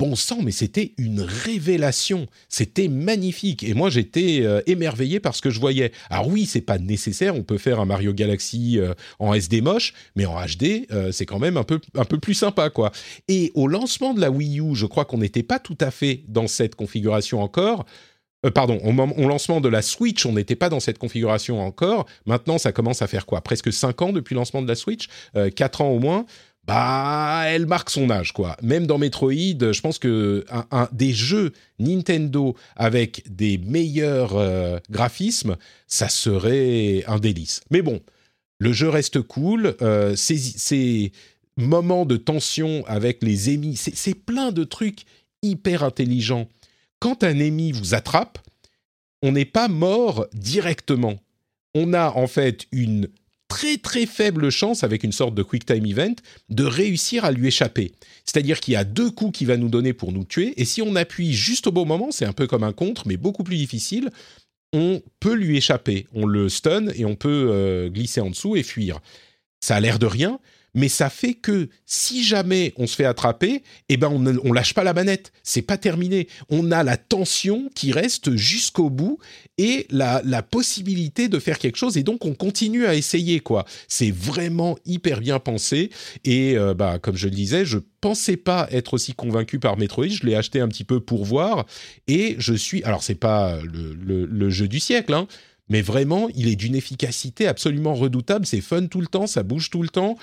bon 0.00 0.16
sang, 0.16 0.38
mais 0.42 0.50
c'était 0.50 0.94
une 0.96 1.20
révélation. 1.20 2.26
C'était 2.48 2.88
magnifique. 2.88 3.62
Et 3.62 3.74
moi, 3.74 3.90
j'étais 3.90 4.40
euh, 4.40 4.62
émerveillé 4.66 5.20
par 5.20 5.34
ce 5.34 5.42
que 5.42 5.50
je 5.50 5.60
voyais. 5.60 5.92
Alors 6.08 6.26
oui, 6.26 6.46
c'est 6.46 6.62
pas 6.62 6.78
nécessaire. 6.78 7.36
On 7.36 7.42
peut 7.42 7.58
faire 7.58 7.80
un 7.80 7.84
Mario 7.84 8.14
Galaxy 8.14 8.78
euh, 8.78 8.94
en 9.18 9.34
SD 9.34 9.60
moche, 9.60 9.92
mais 10.16 10.24
en 10.24 10.36
HD, 10.40 10.86
euh, 10.90 11.12
c'est 11.12 11.26
quand 11.26 11.38
même 11.38 11.58
un 11.58 11.64
peu, 11.64 11.80
un 11.94 12.06
peu 12.06 12.18
plus 12.18 12.32
sympa, 12.32 12.70
quoi. 12.70 12.92
Et 13.28 13.52
au 13.54 13.68
lancement 13.68 14.14
de 14.14 14.22
la 14.22 14.30
Wii 14.30 14.60
U, 14.60 14.74
je 14.74 14.86
crois 14.86 15.04
qu'on 15.04 15.18
n'était 15.18 15.42
pas 15.42 15.58
tout 15.58 15.78
à 15.80 15.90
fait 15.90 16.22
dans 16.28 16.46
cette 16.46 16.76
configuration 16.76 17.42
encore. 17.42 17.84
pardon, 18.54 18.78
au, 18.82 19.22
au, 19.22 19.28
lancement 19.28 19.60
de 19.60 19.68
la 19.68 19.82
Switch, 19.82 20.24
on 20.24 20.32
n'était 20.32 20.56
pas 20.56 20.70
dans 20.70 20.80
cette 20.80 20.96
configuration 20.96 21.60
encore. 21.60 22.06
Maintenant, 22.24 22.56
ça 22.56 22.72
commence 22.72 23.02
à 23.02 23.06
faire 23.06 23.26
quoi? 23.26 23.42
Presque 23.42 23.70
5 23.70 24.00
ans 24.00 24.12
depuis 24.14 24.32
le 24.32 24.38
lancement 24.38 24.62
de 24.62 24.68
la 24.68 24.76
Switch? 24.76 25.08
4 25.34 25.82
ans 25.82 25.90
au 25.90 25.98
moins? 25.98 26.24
Bah, 26.70 27.42
elle 27.46 27.66
marque 27.66 27.90
son 27.90 28.10
âge, 28.10 28.30
quoi. 28.30 28.56
Même 28.62 28.86
dans 28.86 28.96
Metroid, 28.96 29.32
je 29.32 29.80
pense 29.80 29.98
que 29.98 30.44
un, 30.70 30.88
des 30.92 31.12
jeux 31.12 31.50
Nintendo 31.80 32.54
avec 32.76 33.24
des 33.28 33.58
meilleurs 33.58 34.36
euh, 34.36 34.78
graphismes, 34.88 35.56
ça 35.88 36.08
serait 36.08 37.02
un 37.08 37.18
délice. 37.18 37.62
Mais 37.72 37.82
bon, 37.82 38.00
le 38.60 38.72
jeu 38.72 38.88
reste 38.88 39.20
cool. 39.20 39.74
Euh, 39.82 40.14
ces, 40.14 41.10
moments 41.56 42.06
de 42.06 42.16
tension 42.16 42.84
avec 42.86 43.20
les 43.24 43.52
ennemis, 43.52 43.76
c'est 43.76 44.14
plein 44.14 44.52
de 44.52 44.62
trucs 44.62 45.02
hyper 45.42 45.82
intelligents. 45.82 46.48
Quand 47.00 47.24
un 47.24 47.36
ennemi 47.40 47.72
vous 47.72 47.94
attrape, 47.94 48.38
on 49.22 49.32
n'est 49.32 49.44
pas 49.44 49.66
mort 49.66 50.26
directement. 50.34 51.18
On 51.74 51.94
a 51.94 52.10
en 52.10 52.28
fait 52.28 52.66
une 52.70 53.08
très 53.50 53.76
très 53.76 54.06
faible 54.06 54.48
chance, 54.48 54.84
avec 54.84 55.04
une 55.04 55.12
sorte 55.12 55.34
de 55.34 55.42
quick 55.42 55.66
time 55.66 55.84
event, 55.84 56.14
de 56.48 56.64
réussir 56.64 57.26
à 57.26 57.32
lui 57.32 57.48
échapper. 57.48 57.92
C'est-à-dire 58.24 58.60
qu'il 58.60 58.72
y 58.72 58.76
a 58.76 58.84
deux 58.84 59.10
coups 59.10 59.36
qu'il 59.36 59.48
va 59.48 59.58
nous 59.58 59.68
donner 59.68 59.92
pour 59.92 60.12
nous 60.12 60.24
tuer, 60.24 60.54
et 60.56 60.64
si 60.64 60.80
on 60.80 60.96
appuie 60.96 61.34
juste 61.34 61.66
au 61.66 61.72
bon 61.72 61.84
moment, 61.84 62.10
c'est 62.12 62.24
un 62.24 62.32
peu 62.32 62.46
comme 62.46 62.62
un 62.62 62.72
contre, 62.72 63.06
mais 63.06 63.18
beaucoup 63.18 63.44
plus 63.44 63.56
difficile, 63.56 64.10
on 64.72 65.02
peut 65.18 65.34
lui 65.34 65.56
échapper. 65.56 66.06
On 66.14 66.26
le 66.26 66.48
stun 66.48 66.88
et 66.94 67.04
on 67.04 67.16
peut 67.16 67.48
euh, 67.50 67.88
glisser 67.88 68.20
en 68.20 68.30
dessous 68.30 68.56
et 68.56 68.62
fuir. 68.62 69.00
Ça 69.60 69.76
a 69.76 69.80
l'air 69.80 69.98
de 69.98 70.06
rien, 70.06 70.38
mais 70.74 70.88
ça 70.88 71.10
fait 71.10 71.34
que 71.34 71.68
si 71.86 72.24
jamais 72.24 72.72
on 72.76 72.86
se 72.86 72.96
fait 72.96 73.04
attraper, 73.04 73.62
eh 73.88 73.96
ben 73.96 74.08
on, 74.08 74.24
on 74.44 74.52
lâche 74.52 74.74
pas 74.74 74.84
la 74.84 74.94
manette, 74.94 75.32
c'est 75.42 75.62
pas 75.62 75.76
terminé. 75.76 76.28
On 76.48 76.70
a 76.70 76.82
la 76.82 76.96
tension 76.96 77.70
qui 77.74 77.92
reste 77.92 78.36
jusqu'au 78.36 78.90
bout 78.90 79.18
et 79.58 79.86
la, 79.90 80.20
possibilité 80.42 81.28
de 81.28 81.38
faire 81.38 81.58
quelque 81.58 81.76
chose 81.76 81.96
et 81.96 82.02
donc 82.02 82.24
on 82.24 82.34
continue 82.34 82.86
à 82.86 82.94
essayer 82.94 83.40
quoi. 83.40 83.66
C'est 83.88 84.10
vraiment 84.10 84.78
hyper 84.86 85.20
bien 85.20 85.38
pensé 85.38 85.90
et 86.24 86.56
euh, 86.56 86.74
bah 86.74 86.98
comme 86.98 87.16
je 87.16 87.28
le 87.28 87.34
disais, 87.34 87.64
je 87.64 87.78
pensais 88.00 88.36
pas 88.36 88.68
être 88.70 88.94
aussi 88.94 89.12
convaincu 89.12 89.58
par 89.58 89.76
Metroid, 89.76 90.08
je 90.08 90.24
l'ai 90.24 90.34
acheté 90.34 90.60
un 90.60 90.68
petit 90.68 90.84
peu 90.84 91.00
pour 91.00 91.24
voir 91.24 91.66
et 92.08 92.36
je 92.38 92.54
suis 92.54 92.82
alors 92.84 93.02
c'est 93.02 93.14
pas 93.14 93.58
le, 93.62 93.94
le, 93.94 94.24
le, 94.24 94.50
jeu 94.50 94.66
du 94.66 94.80
siècle 94.80 95.12
hein, 95.12 95.28
mais 95.70 95.82
vraiment, 95.82 96.28
il 96.34 96.48
est 96.48 96.56
d'une 96.56 96.74
efficacité 96.74 97.46
absolument 97.46 97.94
redoutable. 97.94 98.44
C'est 98.44 98.60
fun 98.60 98.86
tout 98.86 99.00
le 99.00 99.06
temps, 99.06 99.28
ça 99.28 99.44
bouge 99.44 99.70
tout 99.70 99.82
le 99.82 99.88
temps 99.88 100.16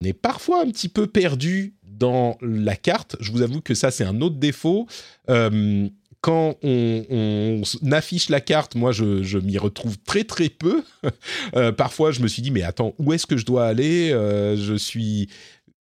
on 0.00 0.06
est 0.06 0.12
parfois 0.12 0.62
un 0.62 0.70
petit 0.70 0.88
peu 0.88 1.06
perdu 1.06 1.74
dans 1.84 2.38
la 2.40 2.76
carte. 2.76 3.16
Je 3.20 3.30
vous 3.30 3.42
avoue 3.42 3.60
que 3.60 3.74
ça, 3.74 3.90
c'est 3.90 4.04
un 4.04 4.20
autre 4.20 4.36
défaut. 4.36 4.86
Euh, 5.28 5.88
quand 6.22 6.56
on, 6.62 7.62
affiche 7.92 8.28
la 8.28 8.40
carte, 8.40 8.74
moi, 8.74 8.92
je, 8.92 9.38
m'y 9.38 9.58
retrouve 9.58 9.98
très 9.98 10.24
très 10.24 10.48
peu. 10.48 10.82
Euh, 11.56 11.72
parfois, 11.72 12.12
je 12.12 12.20
me 12.20 12.28
suis 12.28 12.42
dit, 12.42 12.50
mais 12.52 12.62
attends, 12.62 12.94
où 12.98 13.12
est-ce 13.12 13.26
que 13.26 13.36
je 13.36 13.44
dois 13.44 13.66
aller? 13.66 14.12
Euh, 14.12 14.56
Je 14.56 14.74
suis 14.74 15.28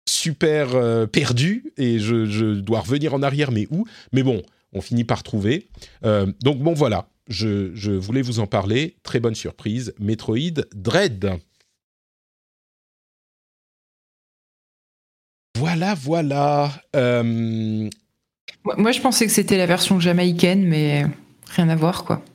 super 0.09 1.09
perdu 1.09 1.73
et 1.77 1.99
je, 1.99 2.55
dois 2.55 2.81
revenir 2.81 3.15
en 3.15 3.23
arrière, 3.23 3.53
mais 3.53 3.67
où? 3.71 3.87
Mais 4.13 4.23
bon, 4.23 4.43
on 4.73 4.81
finit 4.81 5.05
par 5.05 5.23
trouver. 5.23 5.69
donc 6.03 6.59
bon, 6.59 6.75
voilà, 6.75 7.09
je, 7.29 7.71
je 7.75 7.93
voulais 7.93 8.23
vous 8.23 8.41
en 8.41 8.47
parler. 8.47 8.97
Très 9.05 9.21
bonne 9.21 9.37
surprise. 9.37 9.95
Metroid 10.01 10.65
Dread. 10.75 11.39
Voilà, 15.63 15.95
voilà. 15.95 16.73
Euh, 16.97 17.89
moi, 18.65 18.91
je 18.91 19.01
pensais 19.01 19.27
que 19.27 19.33
c'était 19.33 19.57
la 19.57 19.67
version 19.67 20.01
jamaïcaine, 20.01 20.67
mais 20.67 21.07
rien 21.55 21.69
à 21.69 21.77
voir, 21.77 22.03
quoi. 22.03 22.21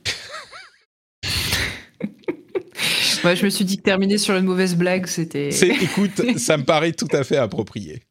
Moi, 3.24 3.34
je 3.34 3.44
me 3.44 3.50
suis 3.50 3.66
dit 3.66 3.76
que 3.76 3.82
terminer 3.82 4.16
sur 4.16 4.34
une 4.34 4.46
mauvaise 4.46 4.76
blague, 4.76 5.06
c'était. 5.06 5.50
Écoute, 5.82 6.38
ça 6.38 6.56
me 6.56 6.64
paraît 6.64 6.92
tout 6.92 7.08
à 7.12 7.22
fait 7.22 7.36
approprié. 7.36 8.02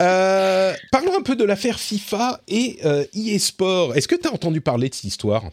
Euh, 0.00 0.72
parlons 0.90 1.14
un 1.14 1.22
peu 1.22 1.36
de 1.36 1.44
l'affaire 1.44 1.78
FIFA 1.78 2.40
et 2.48 2.78
euh, 2.86 3.04
eSport. 3.12 3.94
Est-ce 3.94 4.08
que 4.08 4.14
tu 4.14 4.26
as 4.26 4.32
entendu 4.32 4.62
parler 4.62 4.88
de 4.88 4.94
cette 4.94 5.04
histoire? 5.04 5.50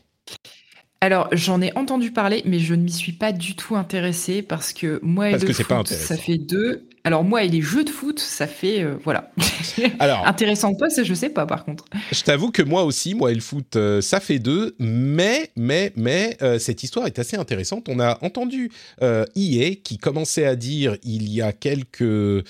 Alors, 1.01 1.27
j'en 1.33 1.61
ai 1.61 1.77
entendu 1.77 2.11
parler, 2.11 2.41
mais 2.45 2.59
je 2.59 2.73
ne 2.73 2.83
m'y 2.83 2.93
suis 2.93 3.11
pas 3.11 3.33
du 3.33 3.57
tout 3.57 3.75
intéressée 3.75 4.41
parce 4.41 4.71
que 4.71 5.01
moi 5.03 5.31
et 5.31 5.39
foot, 5.39 5.87
ça 5.87 6.15
fait 6.15 6.37
deux. 6.37 6.87
Alors 7.05 7.25
moi 7.25 7.43
et 7.43 7.49
les 7.49 7.61
jeux 7.61 7.83
de 7.83 7.89
foot, 7.89 8.19
ça 8.19 8.47
fait 8.47 8.81
euh, 8.81 8.95
voilà. 9.03 9.29
Alors 9.99 10.25
intéressant 10.25 10.73
pas, 10.73 10.89
ça 10.89 11.03
je 11.03 11.13
sais 11.13 11.29
pas 11.29 11.45
par 11.45 11.65
contre. 11.65 11.83
Je 12.13 12.23
t'avoue 12.23 12.49
que 12.49 12.61
moi 12.61 12.85
aussi, 12.85 13.13
moi 13.13 13.31
et 13.31 13.35
le 13.35 13.41
foot, 13.41 13.75
euh, 13.75 13.99
ça 13.99 14.21
fait 14.21 14.39
deux. 14.39 14.73
Mais 14.79 15.51
mais 15.57 15.91
mais 15.97 16.37
euh, 16.41 16.59
cette 16.59 16.81
histoire 16.81 17.05
est 17.05 17.19
assez 17.19 17.35
intéressante. 17.35 17.89
On 17.89 17.99
a 17.99 18.17
entendu 18.23 18.71
EA 19.01 19.75
qui 19.83 19.97
commençait 19.97 20.45
à 20.45 20.55
dire 20.55 20.95
il 21.03 21.29
y 21.29 21.41
a 21.41 21.51
quelques 21.51 22.45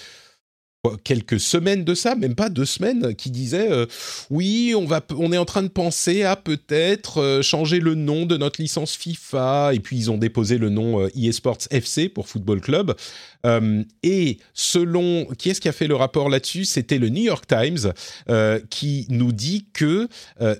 quelques 1.03 1.39
semaines 1.39 1.86
de 1.86 1.95
ça, 1.95 2.15
même 2.15 2.36
pas 2.36 2.49
deux 2.49 2.65
semaines, 2.65 3.15
qui 3.15 3.31
disait 3.31 3.71
euh, 3.71 3.86
oui, 4.29 4.73
on 4.75 4.86
va, 4.86 5.01
on 5.17 5.31
est 5.31 5.38
en 5.38 5.45
train 5.45 5.63
de 5.63 5.69
penser 5.69 6.23
à 6.23 6.36
peut-être 6.36 7.21
euh, 7.21 7.41
changer 7.41 7.79
le 7.79 7.95
nom 7.95 8.25
de 8.25 8.36
notre 8.36 8.61
licence 8.61 8.95
FIFA. 8.95 9.71
Et 9.73 9.79
puis 9.79 9.97
ils 9.97 10.11
ont 10.11 10.17
déposé 10.17 10.57
le 10.57 10.69
nom 10.69 11.01
euh, 11.01 11.09
eSports 11.15 11.59
FC 11.71 12.09
pour 12.09 12.27
Football 12.27 12.59
Club. 12.59 12.95
et 14.03 14.38
selon 14.53 15.25
qui 15.38 15.49
est-ce 15.49 15.61
qui 15.61 15.69
a 15.69 15.73
fait 15.73 15.88
le 15.88 15.95
rapport 15.95 16.29
là-dessus? 16.29 16.65
C'était 16.65 16.97
le 16.97 17.09
New 17.09 17.23
York 17.23 17.45
Times 17.47 17.93
qui 18.69 19.05
nous 19.09 19.31
dit 19.31 19.67
que 19.73 20.07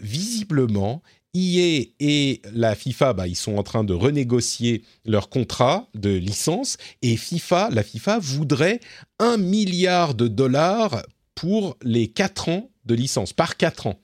visiblement 0.01 1.01
EA 1.34 1.88
et 1.99 2.41
la 2.53 2.75
FIFA, 2.75 3.13
bah, 3.13 3.27
ils 3.27 3.36
sont 3.36 3.57
en 3.57 3.63
train 3.63 3.84
de 3.84 3.93
renégocier 3.93 4.84
leur 5.05 5.29
contrat 5.29 5.88
de 5.95 6.09
licence 6.09 6.77
et 7.01 7.17
FIFA, 7.17 7.69
la 7.71 7.84
FIFA 7.84 8.19
voudrait 8.19 8.79
un 9.19 9.38
milliard 9.38 10.13
de 10.13 10.27
dollars 10.27 11.03
pour 11.36 11.77
les 11.81 12.07
quatre 12.07 12.49
ans 12.49 12.69
de 12.86 12.93
licence, 12.95 13.34
par 13.34 13.57
quatre 13.57 13.88
ans 13.88 13.99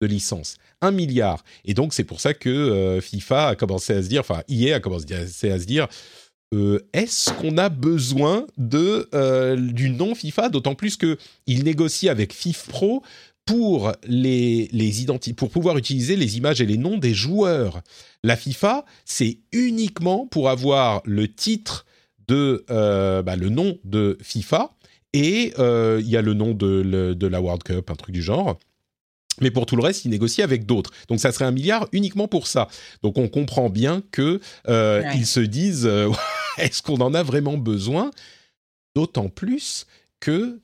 de 0.00 0.06
licence. 0.06 0.58
Un 0.80 0.90
milliard. 0.90 1.42
Et 1.64 1.72
donc, 1.72 1.94
c'est 1.94 2.04
pour 2.04 2.20
ça 2.20 2.34
que 2.34 2.50
euh, 2.50 3.00
FIFA 3.00 3.48
a 3.48 3.54
commencé 3.56 3.94
à 3.94 4.02
se 4.02 4.08
dire, 4.08 4.20
enfin, 4.20 4.42
EA 4.48 4.76
a 4.76 4.80
commencé 4.80 5.14
à 5.14 5.58
se 5.58 5.64
dire, 5.64 5.88
euh, 6.54 6.78
est-ce 6.92 7.32
qu'on 7.32 7.58
a 7.58 7.68
besoin 7.68 8.46
de, 8.58 9.08
euh, 9.14 9.56
du 9.56 9.90
nom 9.90 10.14
FIFA? 10.14 10.50
D'autant 10.50 10.74
plus 10.74 10.96
qu'il 10.96 11.64
négocie 11.64 12.08
avec 12.08 12.32
FIFPro 12.32 13.02
pour 13.44 13.92
les, 14.06 14.68
les 14.72 15.06
pour 15.36 15.50
pouvoir 15.50 15.76
utiliser 15.76 16.16
les 16.16 16.38
images 16.38 16.60
et 16.60 16.66
les 16.66 16.78
noms 16.78 16.98
des 16.98 17.12
joueurs. 17.12 17.82
La 18.22 18.36
FIFA, 18.36 18.84
c'est 19.04 19.38
uniquement 19.52 20.26
pour 20.26 20.48
avoir 20.48 21.02
le 21.04 21.32
titre 21.32 21.84
de 22.26 22.64
euh, 22.70 23.22
bah, 23.22 23.36
le 23.36 23.50
nom 23.50 23.78
de 23.84 24.16
FIFA 24.22 24.70
et 25.12 25.52
il 25.58 26.08
y 26.08 26.16
a 26.16 26.22
le 26.22 26.34
nom 26.34 26.54
de, 26.54 27.14
de 27.14 27.26
la 27.26 27.40
World 27.40 27.62
Cup, 27.62 27.90
un 27.90 27.94
truc 27.94 28.14
du 28.14 28.22
genre. 28.22 28.58
Mais 29.40 29.50
pour 29.50 29.66
tout 29.66 29.76
le 29.76 29.82
reste, 29.82 30.04
ils 30.04 30.10
négocient 30.10 30.44
avec 30.44 30.64
d'autres. 30.64 30.90
Donc 31.08 31.20
ça 31.20 31.32
serait 31.32 31.44
un 31.44 31.50
milliard 31.50 31.88
uniquement 31.92 32.28
pour 32.28 32.46
ça. 32.46 32.68
Donc 33.02 33.18
on 33.18 33.28
comprend 33.28 33.68
bien 33.68 34.02
que 34.12 34.40
euh, 34.68 35.02
ils 35.14 35.26
se 35.26 35.40
disent 35.40 35.86
euh, 35.86 36.10
est-ce 36.58 36.82
qu'on 36.82 37.00
en 37.00 37.14
a 37.14 37.22
vraiment 37.22 37.56
besoin? 37.56 38.10
D'autant 38.94 39.28
plus 39.28 39.86
que 40.20 40.60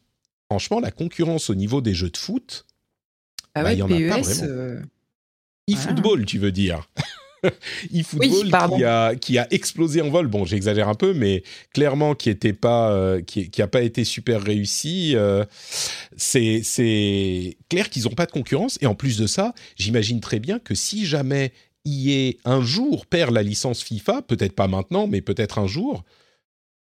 franchement 0.48 0.78
la 0.80 0.92
concurrence 0.92 1.50
au 1.50 1.54
niveau 1.54 1.80
des 1.80 1.94
jeux 1.94 2.10
de 2.10 2.16
foot, 2.16 2.64
ah 3.54 3.62
bah, 3.62 3.74
y 3.74 3.82
en 3.82 3.86
a 3.86 3.88
pas 3.88 4.20
vraiment. 4.20 4.42
Euh, 4.42 4.80
e-football, 5.70 6.24
tu 6.24 6.38
veux 6.38 6.52
dire 6.52 6.88
eFootball 7.92 8.76
qui, 8.76 8.84
a, 8.84 9.14
qui 9.14 9.38
a 9.38 9.46
explosé 9.52 10.00
en 10.00 10.10
vol. 10.10 10.26
Bon, 10.26 10.44
j'exagère 10.44 10.88
un 10.88 10.94
peu, 10.94 11.12
mais 11.12 11.42
clairement 11.72 12.14
qui 12.14 12.30
était 12.30 12.52
pas, 12.52 12.92
euh, 12.92 13.22
qui, 13.22 13.50
qui 13.50 13.62
a 13.62 13.66
pas 13.66 13.82
été 13.82 14.04
super 14.04 14.42
réussi. 14.42 15.12
Euh, 15.14 15.44
c'est 16.16 16.60
c'est 16.62 17.56
clair 17.68 17.90
qu'ils 17.90 18.04
n'ont 18.04 18.10
pas 18.10 18.26
de 18.26 18.32
concurrence. 18.32 18.78
Et 18.80 18.86
en 18.86 18.94
plus 18.94 19.16
de 19.18 19.26
ça, 19.26 19.54
j'imagine 19.76 20.20
très 20.20 20.38
bien 20.38 20.58
que 20.58 20.74
si 20.74 21.06
jamais 21.06 21.52
EA 21.86 22.32
un 22.44 22.62
jour 22.62 23.06
perd 23.06 23.32
la 23.32 23.42
licence 23.42 23.82
FIFA, 23.82 24.22
peut-être 24.22 24.54
pas 24.54 24.68
maintenant, 24.68 25.06
mais 25.06 25.20
peut-être 25.20 25.58
un 25.58 25.66
jour, 25.66 26.04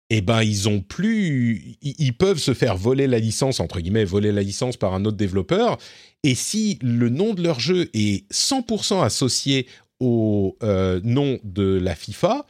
eh 0.09 0.21
ben 0.21 0.43
ils 0.43 0.69
ont 0.69 0.81
plus, 0.81 1.77
ils 1.81 2.15
peuvent 2.15 2.37
se 2.37 2.53
faire 2.53 2.77
voler 2.77 3.07
la 3.07 3.19
licence 3.19 3.59
entre 3.59 3.79
guillemets, 3.79 4.05
voler 4.05 4.31
la 4.31 4.43
licence 4.43 4.77
par 4.77 4.93
un 4.93 5.03
autre 5.03 5.17
développeur. 5.17 5.77
Et 6.25 6.33
si 6.33 6.79
le 6.81 7.09
nom 7.09 7.35
de 7.35 7.43
leur 7.43 7.59
jeu 7.59 7.91
est 7.93 8.27
100% 8.33 9.03
associé 9.03 9.67
au 9.99 10.57
euh, 10.63 10.99
nom 11.03 11.37
de 11.43 11.77
la 11.79 11.93
FIFA, 11.93 12.47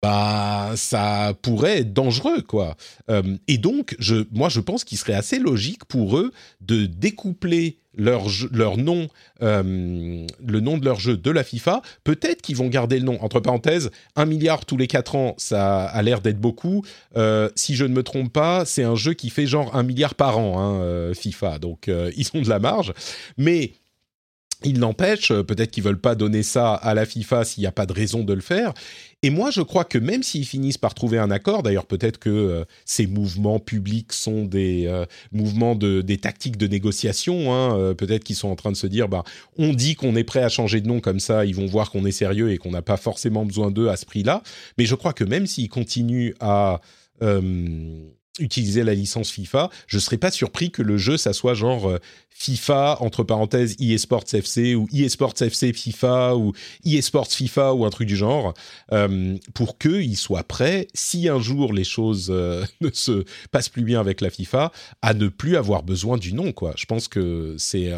bah 0.00 0.72
ça 0.74 1.34
pourrait 1.42 1.80
être 1.80 1.92
dangereux 1.92 2.40
quoi. 2.40 2.78
Euh, 3.10 3.36
et 3.46 3.58
donc 3.58 3.94
je, 3.98 4.24
moi 4.30 4.48
je 4.48 4.60
pense 4.60 4.84
qu'il 4.84 4.96
serait 4.96 5.12
assez 5.12 5.38
logique 5.38 5.84
pour 5.84 6.16
eux 6.16 6.32
de 6.62 6.86
découpler 6.86 7.78
leur, 7.98 8.26
leur 8.50 8.78
nom, 8.78 9.08
euh, 9.42 10.26
le 10.46 10.60
nom 10.60 10.78
de 10.78 10.84
leur 10.84 10.98
jeu 10.98 11.16
de 11.16 11.30
la 11.30 11.44
FIFA. 11.44 11.82
Peut-être 12.04 12.40
qu'ils 12.40 12.56
vont 12.56 12.68
garder 12.68 12.98
le 12.98 13.04
nom. 13.04 13.22
Entre 13.22 13.40
parenthèses, 13.40 13.90
un 14.16 14.24
milliard 14.24 14.64
tous 14.64 14.76
les 14.76 14.86
quatre 14.86 15.14
ans, 15.14 15.34
ça 15.36 15.84
a 15.84 16.02
l'air 16.02 16.20
d'être 16.20 16.40
beaucoup. 16.40 16.84
si 17.54 17.74
je 17.74 17.84
ne 17.84 17.92
me 17.92 18.02
trompe 18.02 18.32
pas, 18.32 18.64
c'est 18.64 18.84
un 18.84 18.94
jeu 18.94 19.14
qui 19.14 19.28
fait 19.28 19.46
genre 19.46 19.76
un 19.76 19.82
milliard 19.82 20.14
par 20.14 20.38
an, 20.38 20.58
hein, 20.58 21.12
FIFA. 21.14 21.58
Donc 21.58 21.90
ils 22.16 22.28
ont 22.34 22.40
de 22.40 22.48
la 22.48 22.58
marge. 22.58 22.92
Mais 23.36 23.72
il 24.64 24.80
n'empêche, 24.80 25.30
euh, 25.30 25.44
peut-être 25.44 25.70
qu'ils 25.70 25.84
veulent 25.84 26.00
pas 26.00 26.16
donner 26.16 26.42
ça 26.42 26.74
à 26.74 26.94
la 26.94 27.06
FIFA 27.06 27.44
s'il 27.44 27.60
n'y 27.60 27.66
a 27.66 27.72
pas 27.72 27.86
de 27.86 27.92
raison 27.92 28.24
de 28.24 28.32
le 28.32 28.40
faire. 28.40 28.74
Et 29.22 29.30
moi, 29.30 29.50
je 29.50 29.62
crois 29.62 29.84
que 29.84 29.98
même 29.98 30.22
s'ils 30.22 30.46
finissent 30.46 30.78
par 30.78 30.94
trouver 30.94 31.18
un 31.18 31.30
accord, 31.30 31.62
d'ailleurs 31.62 31.86
peut-être 31.86 32.18
que 32.18 32.30
euh, 32.30 32.64
ces 32.84 33.06
mouvements 33.06 33.60
publics 33.60 34.12
sont 34.12 34.44
des 34.44 34.86
euh, 34.86 35.06
mouvements 35.32 35.74
de 35.74 36.02
des 36.02 36.18
tactiques 36.18 36.56
de 36.56 36.66
négociation. 36.66 37.54
Hein, 37.54 37.94
peut-être 37.94 38.24
qu'ils 38.24 38.36
sont 38.36 38.48
en 38.48 38.56
train 38.56 38.72
de 38.72 38.76
se 38.76 38.86
dire, 38.86 39.08
bah, 39.08 39.22
on 39.56 39.72
dit 39.72 39.94
qu'on 39.94 40.16
est 40.16 40.24
prêt 40.24 40.42
à 40.42 40.48
changer 40.48 40.80
de 40.80 40.88
nom 40.88 41.00
comme 41.00 41.20
ça, 41.20 41.44
ils 41.44 41.54
vont 41.54 41.66
voir 41.66 41.90
qu'on 41.90 42.04
est 42.04 42.12
sérieux 42.12 42.50
et 42.50 42.58
qu'on 42.58 42.70
n'a 42.70 42.82
pas 42.82 42.96
forcément 42.96 43.44
besoin 43.44 43.70
d'eux 43.70 43.88
à 43.88 43.96
ce 43.96 44.06
prix-là. 44.06 44.42
Mais 44.76 44.86
je 44.86 44.94
crois 44.94 45.12
que 45.12 45.24
même 45.24 45.46
s'ils 45.46 45.68
continuent 45.68 46.34
à 46.40 46.80
utiliser 48.38 48.84
la 48.84 48.94
licence 48.94 49.30
FIFA, 49.30 49.70
je 49.86 49.98
serais 49.98 50.18
pas 50.18 50.30
surpris 50.30 50.70
que 50.70 50.82
le 50.82 50.96
jeu 50.96 51.16
ça 51.16 51.32
soit 51.32 51.54
genre 51.54 51.88
euh, 51.88 51.98
FIFA 52.30 52.98
entre 53.00 53.24
parenthèses 53.24 53.76
eSports 53.80 54.32
FC 54.32 54.74
ou 54.74 54.86
eSports 54.92 55.34
FC 55.40 55.72
FIFA 55.72 56.36
ou 56.36 56.52
eSports 56.84 57.32
FIFA 57.32 57.74
ou 57.74 57.84
un 57.84 57.90
truc 57.90 58.06
du 58.06 58.16
genre 58.16 58.54
euh, 58.92 59.36
pour 59.54 59.78
qu'il 59.78 60.16
soit 60.16 60.44
prêt 60.44 60.86
si 60.94 61.28
un 61.28 61.40
jour 61.40 61.72
les 61.72 61.84
choses 61.84 62.28
euh, 62.30 62.64
ne 62.80 62.90
se 62.92 63.24
passent 63.50 63.68
plus 63.68 63.82
bien 63.82 64.00
avec 64.00 64.20
la 64.20 64.30
FIFA 64.30 64.72
à 65.02 65.14
ne 65.14 65.28
plus 65.28 65.56
avoir 65.56 65.82
besoin 65.82 66.16
du 66.16 66.32
nom 66.32 66.52
quoi. 66.52 66.74
Je 66.76 66.86
pense 66.86 67.08
que 67.08 67.56
c'est 67.58 67.92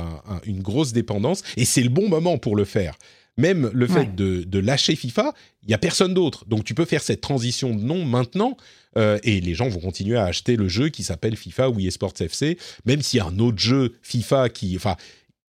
une 0.45 0.62
grosse 0.62 0.93
dépendance 0.93 1.43
et 1.57 1.64
c'est 1.64 1.82
le 1.82 1.88
bon 1.91 2.09
moment 2.09 2.38
pour 2.38 2.57
le 2.57 2.64
faire. 2.64 2.95
Même 3.41 3.70
le 3.72 3.86
fait 3.86 4.14
de, 4.14 4.45
de, 4.45 4.59
lâcher 4.59 4.97
FIFA, 4.97 5.34
il 5.64 5.70
y 5.70 5.74
a 5.74 5.78
personne 5.78 6.14
d'autre. 6.14 6.45
Donc 6.47 6.64
tu 6.64 6.74
peux 6.74 6.84
faire 6.84 7.03
cette 7.03 7.20
transition 7.20 7.74
de 7.74 7.82
nom 7.82 8.05
maintenant 8.05 8.57
euh, 8.97 9.18
et 9.22 9.41
les 9.41 9.55
gens 9.55 9.68
vont 9.68 9.80
continuer 9.80 10.16
à 10.16 10.24
acheter 10.24 10.57
le 10.57 10.68
jeu 10.68 10.88
qui 10.88 11.03
s'appelle 11.03 11.36
FIFA 11.36 11.70
ou 11.70 11.80
eSports 11.80 12.14
FC, 12.20 12.59
même 12.84 13.03
s'il 13.03 13.18
y 13.18 13.20
a 13.20 13.26
un 13.26 13.38
autre 13.38 13.59
jeu 13.59 13.95
FIFA 14.03 14.49
qui, 14.49 14.76
enfin, 14.76 14.97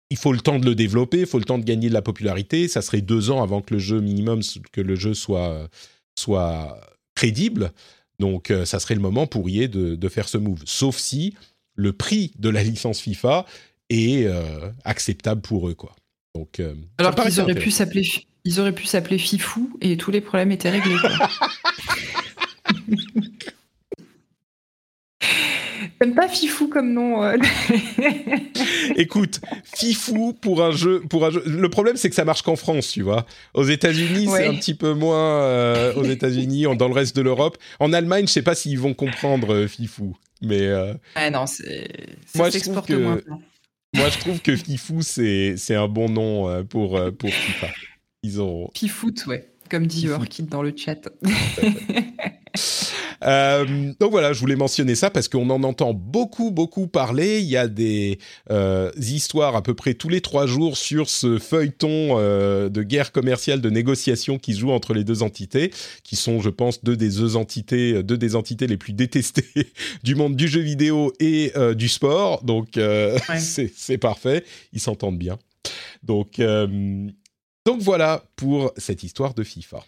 il 0.09 0.17
faut 0.17 0.33
le 0.33 0.39
temps 0.39 0.59
de 0.59 0.65
le 0.65 0.75
développer, 0.75 1.21
il 1.21 1.25
faut 1.25 1.39
le 1.39 1.45
temps 1.45 1.57
de 1.57 1.63
gagner 1.63 1.89
de 1.89 1.93
la 1.93 2.01
popularité. 2.01 2.67
Ça 2.67 2.81
serait 2.81 3.01
deux 3.01 3.31
ans 3.31 3.41
avant 3.41 3.61
que 3.61 3.73
le 3.73 3.79
jeu 3.79 3.99
minimum, 3.99 4.41
que 4.71 4.81
le 4.81 4.95
jeu 4.95 5.13
soit 5.13 5.69
soit 6.15 6.79
crédible. 7.15 7.71
Donc, 8.19 8.51
euh, 8.51 8.65
ça 8.65 8.79
serait 8.79 8.95
le 8.95 9.01
moment 9.01 9.25
pour 9.25 9.49
EA 9.49 9.67
de, 9.67 9.95
de, 9.95 10.09
faire 10.09 10.29
ce 10.29 10.37
move. 10.37 10.61
Sauf 10.65 10.97
si 10.97 11.33
le 11.75 11.93
prix 11.93 12.31
de 12.37 12.49
la 12.49 12.63
licence 12.63 12.99
FIFA 13.01 13.45
est 13.89 14.25
euh, 14.25 14.69
acceptable 14.85 15.41
pour 15.41 15.67
eux, 15.69 15.73
quoi. 15.73 15.95
Donc, 16.35 16.61
alors 16.97 17.15
qu'ils 17.15 17.39
auraient 17.41 17.55
pu 17.55 17.71
s'appeler, 17.71 18.07
ils 18.45 18.59
auraient 18.59 18.71
pu 18.73 18.85
s'appeler 18.85 19.17
Fifou 19.17 19.77
et 19.81 19.97
tous 19.97 20.11
les 20.11 20.21
problèmes 20.21 20.51
étaient 20.51 20.69
réglés. 20.69 20.95
J'aime 26.01 26.15
pas 26.15 26.27
Fifou 26.27 26.67
comme 26.67 26.93
nom. 26.93 27.23
Euh. 27.23 27.37
Écoute, 28.95 29.39
Fifou 29.75 30.33
pour 30.33 30.63
un 30.63 30.71
jeu, 30.71 31.01
pour 31.07 31.25
un 31.25 31.29
jeu. 31.29 31.43
Le 31.45 31.69
problème, 31.69 31.95
c'est 31.95 32.09
que 32.09 32.15
ça 32.15 32.25
marche 32.25 32.41
qu'en 32.41 32.55
France, 32.55 32.87
tu 32.87 33.03
vois. 33.03 33.27
Aux 33.53 33.65
États-Unis, 33.65 34.27
c'est 34.27 34.47
un 34.47 34.55
petit 34.55 34.73
peu 34.73 34.93
moins. 34.93 35.43
Euh, 35.43 35.93
aux 35.93 36.03
États-Unis, 36.03 36.65
dans 36.75 36.87
le 36.87 36.95
reste 36.95 37.15
de 37.15 37.21
l'Europe. 37.21 37.57
En 37.79 37.93
Allemagne, 37.93 38.25
je 38.25 38.31
sais 38.31 38.41
pas 38.41 38.55
s'ils 38.55 38.79
vont 38.79 38.95
comprendre 38.95 39.53
euh, 39.53 39.67
Fifou, 39.67 40.17
mais. 40.41 40.67
Ah 41.13 41.29
non, 41.29 41.45
c'est. 41.45 41.87
Moi, 42.33 42.49
je 42.49 42.59
trouve 42.59 42.81
que. 42.81 43.23
Moi, 43.93 44.09
je 44.09 44.19
trouve 44.19 44.41
que 44.41 44.55
Fifou, 44.55 45.01
c'est 45.01 45.75
un 45.75 45.87
bon 45.87 46.09
nom 46.09 46.65
pour 46.65 46.99
pour 47.17 47.29
FIFA. 47.29 47.67
Ils 48.23 48.41
ont. 48.41 48.69
Fifoot, 48.75 49.25
ouais, 49.27 49.51
comme 49.71 49.87
dit 49.87 50.09
Orchid 50.11 50.47
dans 50.47 50.61
le 50.61 50.73
chat. 50.75 51.09
Euh, 53.23 53.93
donc 53.99 54.09
voilà, 54.09 54.33
je 54.33 54.39
voulais 54.39 54.55
mentionner 54.55 54.95
ça 54.95 55.11
parce 55.11 55.27
qu'on 55.27 55.47
en 55.51 55.61
entend 55.61 55.93
beaucoup, 55.93 56.49
beaucoup 56.49 56.87
parler. 56.87 57.39
Il 57.39 57.45
y 57.45 57.55
a 57.55 57.67
des 57.67 58.17
euh, 58.49 58.89
histoires 58.97 59.55
à 59.55 59.61
peu 59.61 59.75
près 59.75 59.93
tous 59.93 60.09
les 60.09 60.21
trois 60.21 60.47
jours 60.47 60.75
sur 60.75 61.07
ce 61.07 61.37
feuilleton 61.37 62.17
euh, 62.17 62.67
de 62.69 62.81
guerre 62.81 63.11
commerciale, 63.11 63.61
de 63.61 63.69
négociation 63.69 64.39
qui 64.39 64.55
se 64.55 64.61
joue 64.61 64.71
entre 64.71 64.95
les 64.95 65.03
deux 65.03 65.21
entités, 65.21 65.71
qui 66.03 66.15
sont, 66.15 66.41
je 66.41 66.49
pense, 66.49 66.83
deux 66.83 66.97
des 66.97 67.09
deux 67.09 67.35
entités, 67.35 68.01
deux 68.01 68.17
des 68.17 68.35
entités 68.35 68.65
les 68.65 68.77
plus 68.77 68.93
détestées 68.93 69.71
du 70.03 70.15
monde 70.15 70.35
du 70.35 70.47
jeu 70.47 70.61
vidéo 70.61 71.13
et 71.19 71.53
du 71.75 71.89
sport. 71.89 72.43
Donc 72.43 72.79
c'est 73.37 73.97
parfait, 73.99 74.43
ils 74.73 74.81
s'entendent 74.81 75.19
bien. 75.19 75.37
Donc 76.01 76.41
donc 77.65 77.81
voilà 77.81 78.23
pour 78.35 78.71
cette 78.77 79.03
histoire 79.03 79.33
de 79.33 79.43
FIFA. 79.43 79.83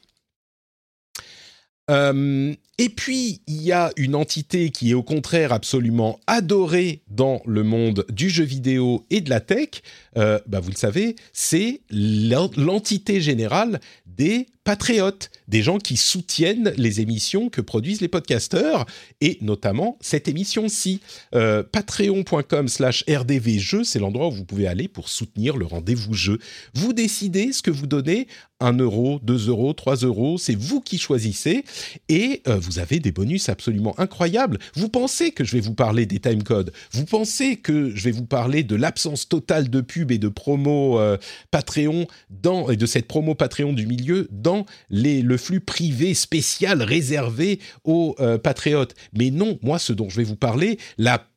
Euh, 1.89 2.53
et 2.77 2.89
puis, 2.89 3.41
il 3.47 3.61
y 3.61 3.71
a 3.71 3.91
une 3.97 4.15
entité 4.15 4.69
qui 4.69 4.91
est 4.91 4.93
au 4.93 5.03
contraire 5.03 5.51
absolument 5.51 6.19
adorée 6.27 7.03
dans 7.09 7.41
le 7.45 7.63
monde 7.63 8.05
du 8.09 8.29
jeu 8.29 8.43
vidéo 8.43 9.05
et 9.09 9.21
de 9.21 9.29
la 9.29 9.41
tech. 9.41 9.69
Euh, 10.17 10.39
bah 10.47 10.59
vous 10.59 10.71
le 10.71 10.77
savez, 10.77 11.15
c'est 11.33 11.81
l'entité 11.89 13.19
générale 13.21 13.81
des 14.05 14.47
patriotes, 14.63 15.29
des 15.47 15.61
gens 15.61 15.77
qui 15.77 15.97
soutiennent 15.97 16.73
les 16.77 17.01
émissions 17.01 17.49
que 17.49 17.61
produisent 17.61 18.01
les 18.01 18.07
podcasteurs, 18.07 18.85
et 19.21 19.37
notamment 19.41 19.97
cette 20.01 20.27
émission-ci. 20.27 21.01
Euh, 21.35 21.63
Patreon.com 21.63 22.67
slash 22.67 23.03
rdvjeux, 23.09 23.83
c'est 23.83 23.99
l'endroit 23.99 24.27
où 24.27 24.31
vous 24.31 24.45
pouvez 24.45 24.67
aller 24.67 24.87
pour 24.87 25.09
soutenir 25.09 25.57
le 25.57 25.65
rendez-vous 25.65 26.13
jeu. 26.13 26.39
Vous 26.73 26.93
décidez 26.93 27.51
ce 27.51 27.61
que 27.61 27.71
vous 27.71 27.87
donnez, 27.87 28.27
1 28.61 28.77
euro, 28.77 29.19
2 29.23 29.49
euros, 29.49 29.73
3 29.73 29.97
euros, 29.97 30.37
c'est 30.37 30.55
vous 30.55 30.79
qui 30.79 30.97
choisissez, 30.97 31.65
et 32.07 32.41
euh, 32.47 32.57
vous 32.57 32.79
avez 32.79 32.99
des 32.99 33.11
bonus 33.11 33.49
absolument 33.49 33.99
incroyables. 33.99 34.59
Vous 34.75 34.87
pensez 34.87 35.31
que 35.31 35.43
je 35.43 35.51
vais 35.53 35.59
vous 35.59 35.73
parler 35.73 36.05
des 36.05 36.19
timecodes, 36.19 36.71
vous 36.91 37.05
pensez 37.05 37.57
que 37.57 37.93
je 37.93 38.03
vais 38.05 38.11
vous 38.11 38.25
parler 38.25 38.63
de 38.63 38.75
l'absence 38.75 39.27
totale 39.27 39.69
de 39.69 39.81
pub 39.81 40.11
et 40.11 40.17
de 40.17 40.29
promo 40.29 40.99
euh, 40.99 41.17
Patreon, 41.51 42.07
dans, 42.29 42.69
et 42.69 42.77
de 42.77 42.85
cette 42.85 43.07
promo 43.07 43.35
Patreon 43.35 43.73
du 43.73 43.85
milieu 43.85 44.27
dans 44.31 44.52
le 44.89 45.37
flux 45.37 45.59
privé 45.59 46.13
spécial 46.13 46.81
réservé 46.81 47.59
aux 47.83 48.15
euh, 48.19 48.37
patriotes. 48.37 48.95
Mais 49.13 49.31
non, 49.31 49.59
moi, 49.61 49.79
ce 49.79 49.93
dont 49.93 50.09
je 50.09 50.17
vais 50.17 50.23
vous 50.23 50.35
parler, 50.35 50.77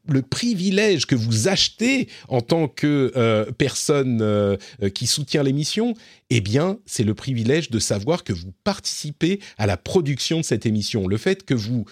le 0.08 0.22
privilège 0.22 1.06
que 1.06 1.14
vous 1.14 1.48
achetez 1.48 2.08
en 2.28 2.40
tant 2.40 2.68
que 2.68 3.12
euh, 3.16 3.50
personne 3.58 4.20
euh, 4.22 4.56
qui 4.94 5.06
soutient 5.06 5.42
l'émission, 5.42 5.94
eh 6.30 6.40
bien, 6.40 6.78
c'est 6.86 7.04
le 7.04 7.14
privilège 7.14 7.70
de 7.70 7.78
savoir 7.78 8.24
que 8.24 8.32
vous 8.32 8.52
participez 8.64 9.40
à 9.58 9.66
la 9.66 9.76
production 9.76 10.38
de 10.38 10.44
cette 10.44 10.66
émission. 10.66 11.08
Le 11.08 11.16
fait 11.16 11.44
que 11.44 11.54
vous 11.54 11.84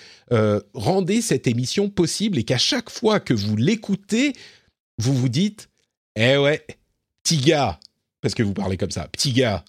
rendez 0.75 1.21
cette 1.21 1.47
émission 1.47 1.89
possible 1.89 2.39
et 2.39 2.45
qu'à 2.45 2.59
chaque 2.59 2.91
fois 2.91 3.21
que 3.21 3.35
vous 3.35 3.57
l'écoutez, 3.57 4.33
vous 4.99 5.15
vous 5.15 5.29
dites, 5.29 5.69
eh 6.17 6.37
ouais, 6.37 6.65
petit 7.23 7.39
gars, 7.39 7.79
parce 8.21 8.35
que 8.35 8.43
vous 8.43 8.55
parlez 8.55 8.77
comme 8.77 8.91
ça, 8.91 9.09
petit 9.09 9.33
gars, 9.33 9.65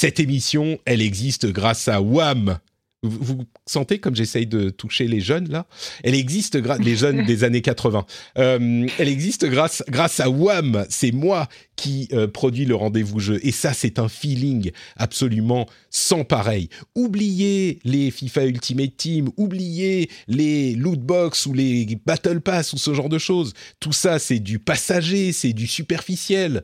cette 0.00 0.20
émission, 0.20 0.78
elle 0.84 1.02
existe 1.02 1.46
grâce 1.46 1.88
à 1.88 2.00
WAM. 2.00 2.60
vous, 3.02 3.42
sentez 3.66 3.98
comme 3.98 4.14
j'essaye 4.14 4.46
de 4.46 4.70
toucher 4.70 5.08
les 5.08 5.18
jeunes 5.18 5.48
là? 5.48 5.66
Elle 6.04 6.14
existe, 6.14 6.54
les 6.54 6.94
jeunes 6.94 7.24
des 7.24 7.42
années 7.42 7.62
80. 7.62 8.06
Euh, 8.38 8.86
elle 8.96 9.08
existe 9.08 9.44
grâce, 9.46 9.82
grâce 9.88 10.20
à 10.20 10.30
WAM. 10.30 10.86
C'est 10.88 11.10
moi 11.10 11.48
qui 11.74 12.06
euh, 12.12 12.28
produit 12.28 12.64
le 12.64 12.76
rendez-vous 12.76 13.18
jeu. 13.18 13.40
Et 13.42 13.50
ça, 13.50 13.72
c'est 13.72 13.98
un 13.98 14.08
feeling 14.08 14.70
absolument 14.94 15.66
sans 15.90 16.22
pareil. 16.22 16.68
Oubliez 16.94 17.80
les 17.82 18.12
FIFA 18.12 18.44
Ultimate 18.44 18.96
Team, 18.96 19.30
oubliez 19.36 20.08
les 20.28 20.76
loot 20.76 21.00
box 21.00 21.44
ou 21.46 21.54
les 21.54 21.98
battle 22.06 22.40
pass 22.40 22.72
ou 22.72 22.78
ce 22.78 22.94
genre 22.94 23.08
de 23.08 23.18
choses. 23.18 23.52
Tout 23.80 23.92
ça, 23.92 24.20
c'est 24.20 24.38
du 24.38 24.60
passager, 24.60 25.32
c'est 25.32 25.52
du 25.52 25.66
superficiel 25.66 26.62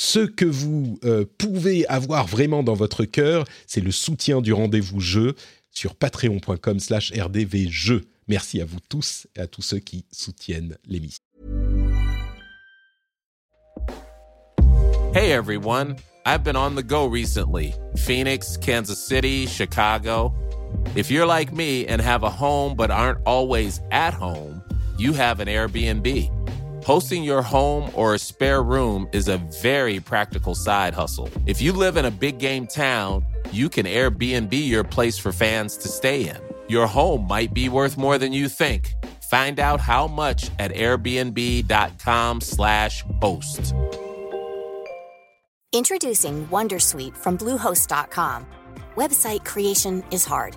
ce 0.00 0.20
que 0.20 0.46
vous 0.46 0.98
euh, 1.04 1.26
pouvez 1.36 1.86
avoir 1.88 2.26
vraiment 2.26 2.62
dans 2.62 2.72
votre 2.72 3.04
cœur, 3.04 3.44
c'est 3.66 3.82
le 3.82 3.90
soutien 3.90 4.40
du 4.40 4.54
rendez-vous 4.54 4.98
jeu 4.98 5.34
sur 5.72 5.94
patreon.com 5.94 6.80
slash 6.80 7.12
rdvjeux. 7.12 8.06
Merci 8.26 8.62
à 8.62 8.64
vous 8.64 8.78
tous 8.88 9.26
et 9.36 9.40
à 9.40 9.46
tous 9.46 9.60
ceux 9.60 9.78
qui 9.78 10.06
soutiennent 10.10 10.78
l'émission. 10.86 11.20
Hey 15.14 15.32
everyone, 15.32 15.96
I've 16.24 16.44
been 16.44 16.56
on 16.56 16.76
the 16.76 16.82
go 16.82 17.06
recently. 17.06 17.74
Phoenix, 17.96 18.56
Kansas 18.56 19.06
City, 19.06 19.46
Chicago. 19.46 20.32
If 20.96 21.10
you're 21.10 21.26
like 21.26 21.52
me 21.52 21.86
and 21.86 22.00
have 22.00 22.22
a 22.22 22.30
home 22.30 22.74
but 22.74 22.90
aren't 22.90 23.18
always 23.26 23.82
at 23.90 24.14
home, 24.14 24.62
you 24.96 25.12
have 25.12 25.40
an 25.40 25.48
Airbnb. 25.48 26.39
Hosting 26.84 27.24
your 27.24 27.42
home 27.42 27.90
or 27.94 28.14
a 28.14 28.18
spare 28.18 28.62
room 28.62 29.06
is 29.12 29.28
a 29.28 29.36
very 29.62 30.00
practical 30.00 30.54
side 30.54 30.94
hustle. 30.94 31.28
If 31.46 31.60
you 31.60 31.72
live 31.72 31.96
in 31.96 32.04
a 32.06 32.10
big 32.10 32.38
game 32.38 32.66
town, 32.66 33.24
you 33.52 33.68
can 33.68 33.84
Airbnb 33.86 34.52
your 34.52 34.84
place 34.84 35.18
for 35.18 35.32
fans 35.32 35.76
to 35.78 35.88
stay 35.88 36.28
in. 36.28 36.36
Your 36.68 36.86
home 36.86 37.26
might 37.26 37.52
be 37.54 37.68
worth 37.68 37.98
more 37.98 38.18
than 38.18 38.32
you 38.32 38.48
think. 38.48 38.94
Find 39.30 39.58
out 39.60 39.80
how 39.80 40.06
much 40.06 40.50
at 40.58 40.72
airbnb.com/slash 40.72 43.04
host. 43.20 43.74
Introducing 45.72 46.48
Wondersuite 46.48 47.16
from 47.16 47.38
Bluehost.com. 47.38 48.44
Website 48.96 49.44
creation 49.44 50.02
is 50.10 50.24
hard. 50.24 50.56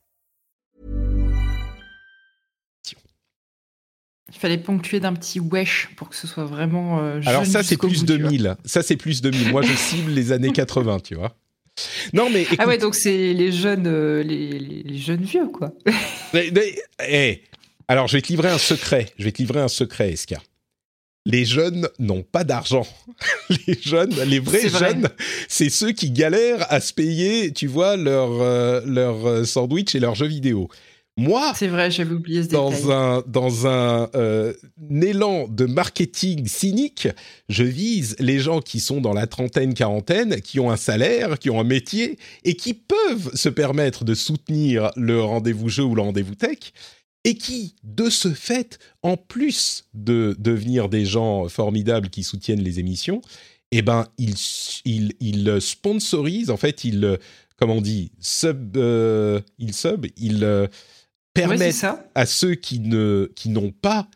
Il 4.33 4.39
fallait 4.39 4.57
ponctuer 4.57 4.99
d'un 4.99 5.13
petit 5.13 5.39
wesh 5.39 5.89
pour 5.95 6.09
que 6.09 6.15
ce 6.15 6.27
soit 6.27 6.45
vraiment. 6.45 6.99
Euh, 6.99 7.21
Alors 7.25 7.45
ça 7.45 7.63
c'est 7.63 7.77
plus 7.77 8.05
2000. 8.05 8.55
Ça 8.65 8.81
c'est 8.81 8.97
plus 8.97 9.21
2000. 9.21 9.51
Moi 9.51 9.61
je 9.61 9.73
cible 9.73 10.11
les 10.11 10.31
années 10.31 10.51
80, 10.53 10.99
tu 10.99 11.15
vois. 11.15 11.35
Non 12.13 12.29
mais 12.29 12.45
ah 12.57 12.67
ouais 12.67 12.77
donc 12.77 12.95
c'est 12.95 13.33
les 13.33 13.51
jeunes 13.51 13.87
euh, 13.87 14.23
les, 14.23 14.59
les, 14.59 14.97
jeunes 14.97 15.23
vieux 15.23 15.47
quoi. 15.47 15.71
mais, 16.33 16.51
mais, 16.53 17.41
alors 17.87 18.07
je 18.07 18.17
vais 18.17 18.21
te 18.21 18.27
livrer 18.27 18.49
un 18.49 18.57
secret. 18.57 19.07
Je 19.17 19.23
vais 19.23 19.31
te 19.31 19.39
livrer 19.39 19.61
un 19.61 19.67
secret, 19.67 20.11
Eska. 20.11 20.37
Les 21.25 21.45
jeunes 21.45 21.87
n'ont 21.99 22.23
pas 22.23 22.43
d'argent. 22.43 22.87
les 23.67 23.77
jeunes, 23.79 24.15
les 24.25 24.39
vrais 24.39 24.69
jeunes, 24.69 25.07
c'est 25.47 25.69
ceux 25.69 25.91
qui 25.91 26.09
galèrent 26.09 26.65
à 26.71 26.79
se 26.79 26.93
payer, 26.93 27.53
tu 27.53 27.67
vois, 27.67 27.95
leur, 27.95 28.41
euh, 28.41 28.81
leur 28.85 29.27
euh, 29.27 29.45
sandwich 29.45 29.93
et 29.93 29.99
leurs 29.99 30.15
jeux 30.15 30.27
vidéo. 30.27 30.67
Moi, 31.17 31.51
c'est 31.55 31.67
vrai, 31.67 31.91
j'avais 31.91 32.13
oublié 32.13 32.43
ce 32.43 32.49
dans 32.49 32.69
détail. 32.69 32.91
un 32.91 33.23
dans 33.27 33.67
un 33.67 34.09
euh, 34.15 34.53
élan 34.89 35.47
de 35.47 35.65
marketing 35.65 36.47
cynique, 36.47 37.09
je 37.49 37.63
vise 37.63 38.15
les 38.19 38.39
gens 38.39 38.61
qui 38.61 38.79
sont 38.79 39.01
dans 39.01 39.13
la 39.13 39.27
trentaine, 39.27 39.73
quarantaine, 39.73 40.41
qui 40.41 40.59
ont 40.59 40.71
un 40.71 40.77
salaire, 40.77 41.37
qui 41.37 41.49
ont 41.49 41.59
un 41.59 41.65
métier 41.65 42.17
et 42.43 42.55
qui 42.55 42.73
peuvent 42.73 43.35
se 43.35 43.49
permettre 43.49 44.05
de 44.05 44.13
soutenir 44.13 44.91
le 44.95 45.21
rendez-vous 45.21 45.67
jeu 45.67 45.83
ou 45.83 45.95
le 45.95 46.01
rendez-vous 46.01 46.35
tech 46.35 46.57
et 47.23 47.35
qui, 47.35 47.75
de 47.83 48.09
ce 48.09 48.29
fait, 48.33 48.79
en 49.03 49.15
plus 49.15 49.85
de 49.93 50.35
devenir 50.39 50.89
des 50.89 51.05
gens 51.05 51.47
formidables 51.49 52.09
qui 52.09 52.23
soutiennent 52.23 52.63
les 52.63 52.79
émissions, 52.79 53.21
eh 53.71 53.81
ben, 53.81 54.07
ils, 54.17 54.35
ils, 54.85 55.13
ils 55.19 55.61
sponsorisent, 55.61 56.49
en 56.49 56.57
fait, 56.57 56.83
ils, 56.83 57.19
comment 57.57 57.75
on 57.75 57.81
dit, 57.81 58.11
sub, 58.19 58.75
euh, 58.75 59.39
ils 59.59 59.73
sub, 59.73 60.07
ils 60.17 60.69
permettent 61.33 61.59
Ouais, 61.83 61.89
à 62.15 62.25
ceux 62.25 62.55
qui 62.55 62.79
ne 62.79 63.31
qui 63.35 63.49
n'ont 63.49 63.71
pas 63.71 64.07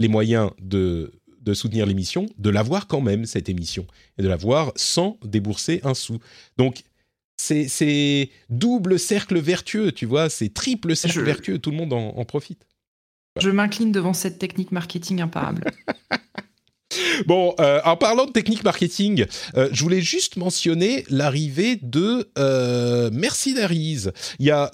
les 0.00 0.08
moyens 0.08 0.50
de 0.60 1.12
de 1.40 1.54
soutenir 1.54 1.86
l'émission, 1.86 2.26
de 2.36 2.50
l'avoir 2.50 2.86
quand 2.88 3.00
même 3.00 3.24
cette 3.24 3.48
émission 3.48 3.86
et 4.18 4.22
de 4.22 4.28
l'avoir 4.28 4.72
sans 4.76 5.18
débourser 5.24 5.80
un 5.82 5.94
sou. 5.94 6.18
Donc 6.58 6.82
c'est 7.36 7.68
c'est 7.68 8.28
double 8.50 8.98
cercle 8.98 9.38
vertueux, 9.38 9.92
tu 9.92 10.04
vois, 10.04 10.28
c'est 10.28 10.52
triple 10.52 10.94
cercle 10.94 11.16
Je- 11.16 11.24
vertueux, 11.24 11.58
tout 11.58 11.70
le 11.70 11.76
monde 11.76 11.92
en, 11.92 12.08
en 12.16 12.24
profite. 12.24 12.66
Je 13.40 13.50
m'incline 13.50 13.92
devant 13.92 14.12
cette 14.12 14.38
technique 14.38 14.72
marketing 14.72 15.20
imparable. 15.20 15.64
Bon, 17.26 17.54
euh, 17.60 17.80
en 17.84 17.96
parlant 17.96 18.26
de 18.26 18.32
technique 18.32 18.64
marketing, 18.64 19.26
euh, 19.56 19.68
je 19.72 19.82
voulais 19.82 20.00
juste 20.00 20.36
mentionner 20.36 21.04
l'arrivée 21.10 21.78
de 21.82 22.30
euh, 22.38 23.10
Mercenaries. 23.12 24.06
Il 24.38 24.46
y 24.46 24.50
a, 24.50 24.70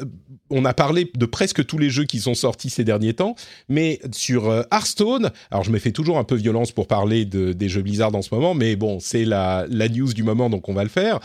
on 0.51 0.65
a 0.65 0.75
parlé 0.75 1.11
de 1.15 1.27
presque 1.27 1.67
tous 1.67 1.79
les 1.79 1.91
jeux 1.91 2.05
qui 2.05 2.21
sont 2.21 2.35
sortis 2.35 2.71
ces 2.71 2.85
derniers 2.85 3.15
temps, 3.15 3.35
mais 3.69 4.01
sur 4.13 4.49
euh, 4.49 4.63
Hearthstone, 4.73 5.31
alors 5.51 5.65
je 5.65 5.71
me 5.71 5.79
fais 5.79 5.93
toujours 5.93 6.19
un 6.19 6.25
peu 6.25 6.37
violence 6.37 6.71
pour 6.71 6.87
parler 6.87 7.25
de, 7.25 7.53
des 7.53 7.69
jeux 7.69 7.83
Blizzard 7.83 8.15
en 8.15 8.23
ce 8.23 8.33
moment, 8.33 8.55
mais 8.55 8.77
bon, 8.77 9.01
c'est 9.01 9.25
la, 9.25 9.67
la 9.69 9.89
news 9.89 10.13
du 10.13 10.23
moment, 10.23 10.51
donc 10.51 10.69
on 10.69 10.75
va 10.75 10.85
le 10.85 10.91
faire. 10.91 11.19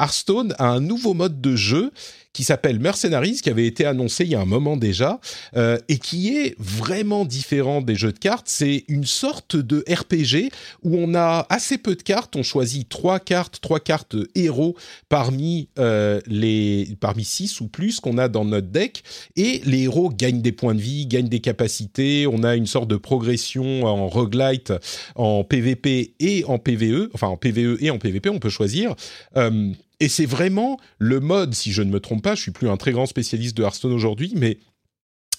Hearthstone 0.00 0.54
a 0.58 0.68
un 0.68 0.80
nouveau 0.80 1.14
mode 1.14 1.40
de 1.40 1.54
jeu 1.54 1.92
qui 2.32 2.44
s'appelle 2.44 2.80
Mercenaries, 2.80 3.40
qui 3.42 3.50
avait 3.50 3.66
été 3.66 3.84
annoncé 3.84 4.24
il 4.24 4.30
y 4.30 4.34
a 4.34 4.40
un 4.40 4.46
moment 4.46 4.76
déjà, 4.76 5.20
euh, 5.56 5.78
et 5.88 5.98
qui 5.98 6.36
est 6.36 6.54
vraiment 6.58 7.24
différent 7.24 7.82
des 7.82 7.94
jeux 7.94 8.12
de 8.12 8.18
cartes. 8.18 8.46
C'est 8.48 8.84
une 8.88 9.04
sorte 9.04 9.56
de 9.56 9.84
RPG 9.88 10.50
où 10.82 10.96
on 10.96 11.14
a 11.14 11.46
assez 11.50 11.78
peu 11.78 11.94
de 11.94 12.02
cartes. 12.02 12.36
On 12.36 12.42
choisit 12.42 12.88
trois 12.88 13.20
cartes, 13.20 13.60
trois 13.60 13.80
cartes 13.80 14.16
héros 14.34 14.76
parmi 15.08 15.68
euh, 15.78 16.20
les 16.26 16.96
parmi 17.00 17.24
six 17.24 17.60
ou 17.60 17.68
plus 17.68 18.00
qu'on 18.00 18.18
a 18.18 18.28
dans 18.28 18.44
notre 18.44 18.68
deck, 18.68 19.02
et 19.36 19.60
les 19.64 19.82
héros 19.82 20.10
gagnent 20.10 20.42
des 20.42 20.52
points 20.52 20.74
de 20.74 20.80
vie, 20.80 21.06
gagnent 21.06 21.28
des 21.28 21.40
capacités. 21.40 22.26
On 22.26 22.42
a 22.42 22.56
une 22.56 22.66
sorte 22.66 22.88
de 22.88 22.96
progression 22.96 23.84
en 23.84 24.08
roguelite, 24.08 24.72
en 25.16 25.44
PVP 25.44 26.14
et 26.20 26.44
en 26.46 26.58
PVE, 26.58 27.10
enfin 27.12 27.28
en 27.28 27.36
PVE 27.36 27.76
et 27.80 27.90
en 27.90 27.98
PVP, 27.98 28.30
on 28.30 28.38
peut 28.38 28.50
choisir. 28.50 28.94
Euh, 29.36 29.72
et 30.04 30.08
c'est 30.08 30.26
vraiment 30.26 30.78
le 30.98 31.20
mode, 31.20 31.54
si 31.54 31.72
je 31.72 31.82
ne 31.82 31.90
me 31.90 32.00
trompe 32.00 32.22
pas, 32.22 32.34
je 32.34 32.42
suis 32.42 32.50
plus 32.50 32.68
un 32.68 32.76
très 32.76 32.92
grand 32.92 33.06
spécialiste 33.06 33.56
de 33.56 33.62
Hearthstone 33.62 33.92
aujourd'hui, 33.92 34.32
mais 34.36 34.58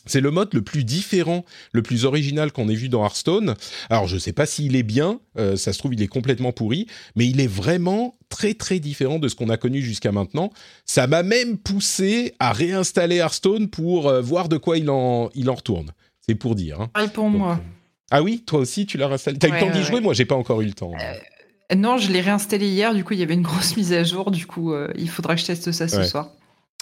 c'est 0.05 0.19
le 0.19 0.31
mode 0.31 0.53
le 0.53 0.61
plus 0.61 0.83
différent, 0.83 1.45
le 1.71 1.81
plus 1.81 2.03
original 2.03 2.51
qu'on 2.51 2.67
ait 2.67 2.75
vu 2.75 2.89
dans 2.89 3.03
Hearthstone. 3.05 3.55
Alors 3.89 4.05
je 4.07 4.15
ne 4.15 4.19
sais 4.19 4.33
pas 4.33 4.45
s'il 4.45 4.75
est 4.75 4.83
bien, 4.83 5.21
euh, 5.37 5.55
ça 5.55 5.71
se 5.71 5.79
trouve 5.79 5.93
il 5.93 6.01
est 6.01 6.07
complètement 6.07 6.51
pourri, 6.51 6.87
mais 7.15 7.25
il 7.25 7.39
est 7.39 7.47
vraiment 7.47 8.17
très 8.27 8.53
très 8.53 8.79
différent 8.79 9.17
de 9.19 9.29
ce 9.29 9.35
qu'on 9.35 9.47
a 9.49 9.55
connu 9.57 9.81
jusqu'à 9.81 10.11
maintenant. 10.11 10.49
Ça 10.85 11.07
m'a 11.07 11.23
même 11.23 11.57
poussé 11.57 12.33
à 12.39 12.51
réinstaller 12.51 13.17
Hearthstone 13.17 13.69
pour 13.69 14.07
euh, 14.09 14.19
voir 14.21 14.49
de 14.49 14.57
quoi 14.57 14.77
il 14.77 14.89
en, 14.89 15.29
il 15.35 15.49
en 15.49 15.55
retourne. 15.55 15.91
C'est 16.19 16.35
pour 16.35 16.55
dire. 16.55 16.81
hein. 16.81 16.89
Pareil 16.93 17.09
pour 17.13 17.25
Donc, 17.29 17.37
moi. 17.37 17.59
euh, 17.61 17.67
Ah 18.11 18.23
oui, 18.23 18.43
toi 18.45 18.59
aussi 18.59 18.85
tu 18.85 18.97
l'as 18.97 19.07
réinstallé. 19.07 19.37
T'as 19.37 19.47
eu 19.47 19.51
le 19.53 19.59
temps 19.59 19.69
d'y 19.71 19.79
ouais, 19.79 19.83
jouer? 19.85 20.01
Moi 20.01 20.13
j'ai 20.13 20.25
pas 20.25 20.35
encore 20.35 20.61
eu 20.61 20.65
le 20.65 20.73
temps. 20.73 20.91
Non, 21.75 21.97
je 21.97 22.11
l'ai 22.11 22.21
réinstallé 22.21 22.67
hier, 22.67 22.93
du 22.93 23.03
coup 23.03 23.13
il 23.13 23.19
y 23.19 23.23
avait 23.23 23.33
une 23.33 23.41
grosse 23.41 23.75
mise 23.77 23.93
à 23.93 24.03
jour, 24.03 24.31
du 24.31 24.45
coup 24.45 24.73
euh, 24.73 24.91
il 24.95 25.09
faudra 25.09 25.35
que 25.35 25.41
je 25.41 25.45
teste 25.47 25.71
ça 25.71 25.87
ce 25.87 25.97
Ouais. 25.97 26.07
soir. 26.07 26.29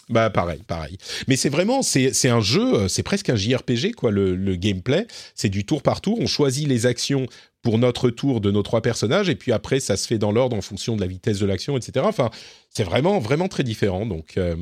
Bah 0.09 0.29
pareil, 0.29 0.61
pareil. 0.67 0.97
Mais 1.29 1.37
c'est 1.37 1.47
vraiment, 1.47 1.81
c'est 1.83 2.27
un 2.27 2.41
jeu, 2.41 2.73
euh, 2.73 2.87
c'est 2.89 3.03
presque 3.03 3.29
un 3.29 3.35
JRPG 3.37 3.93
quoi. 3.93 4.11
Le, 4.11 4.35
le 4.35 4.55
gameplay, 4.57 5.07
c'est 5.35 5.47
du 5.47 5.63
tour 5.65 5.81
par 5.81 6.01
tour. 6.01 6.17
On 6.19 6.27
choisit 6.27 6.67
les 6.67 6.85
actions 6.85 7.27
pour 7.61 7.77
notre 7.77 8.09
tour 8.09 8.41
de 8.41 8.51
nos 8.51 8.61
trois 8.63 8.81
personnages 8.81 9.29
et 9.29 9.35
puis 9.35 9.53
après 9.53 9.79
ça 9.79 9.95
se 9.95 10.07
fait 10.07 10.17
dans 10.17 10.33
l'ordre 10.33 10.57
en 10.57 10.61
fonction 10.61 10.95
de 10.97 11.01
la 11.01 11.07
vitesse 11.07 11.39
de 11.39 11.45
l'action, 11.45 11.77
etc. 11.77 12.05
Enfin, 12.09 12.29
c'est 12.69 12.83
vraiment 12.83 13.19
vraiment 13.19 13.47
très 13.47 13.63
différent. 13.63 14.05
Donc 14.05 14.33
euh, 14.37 14.55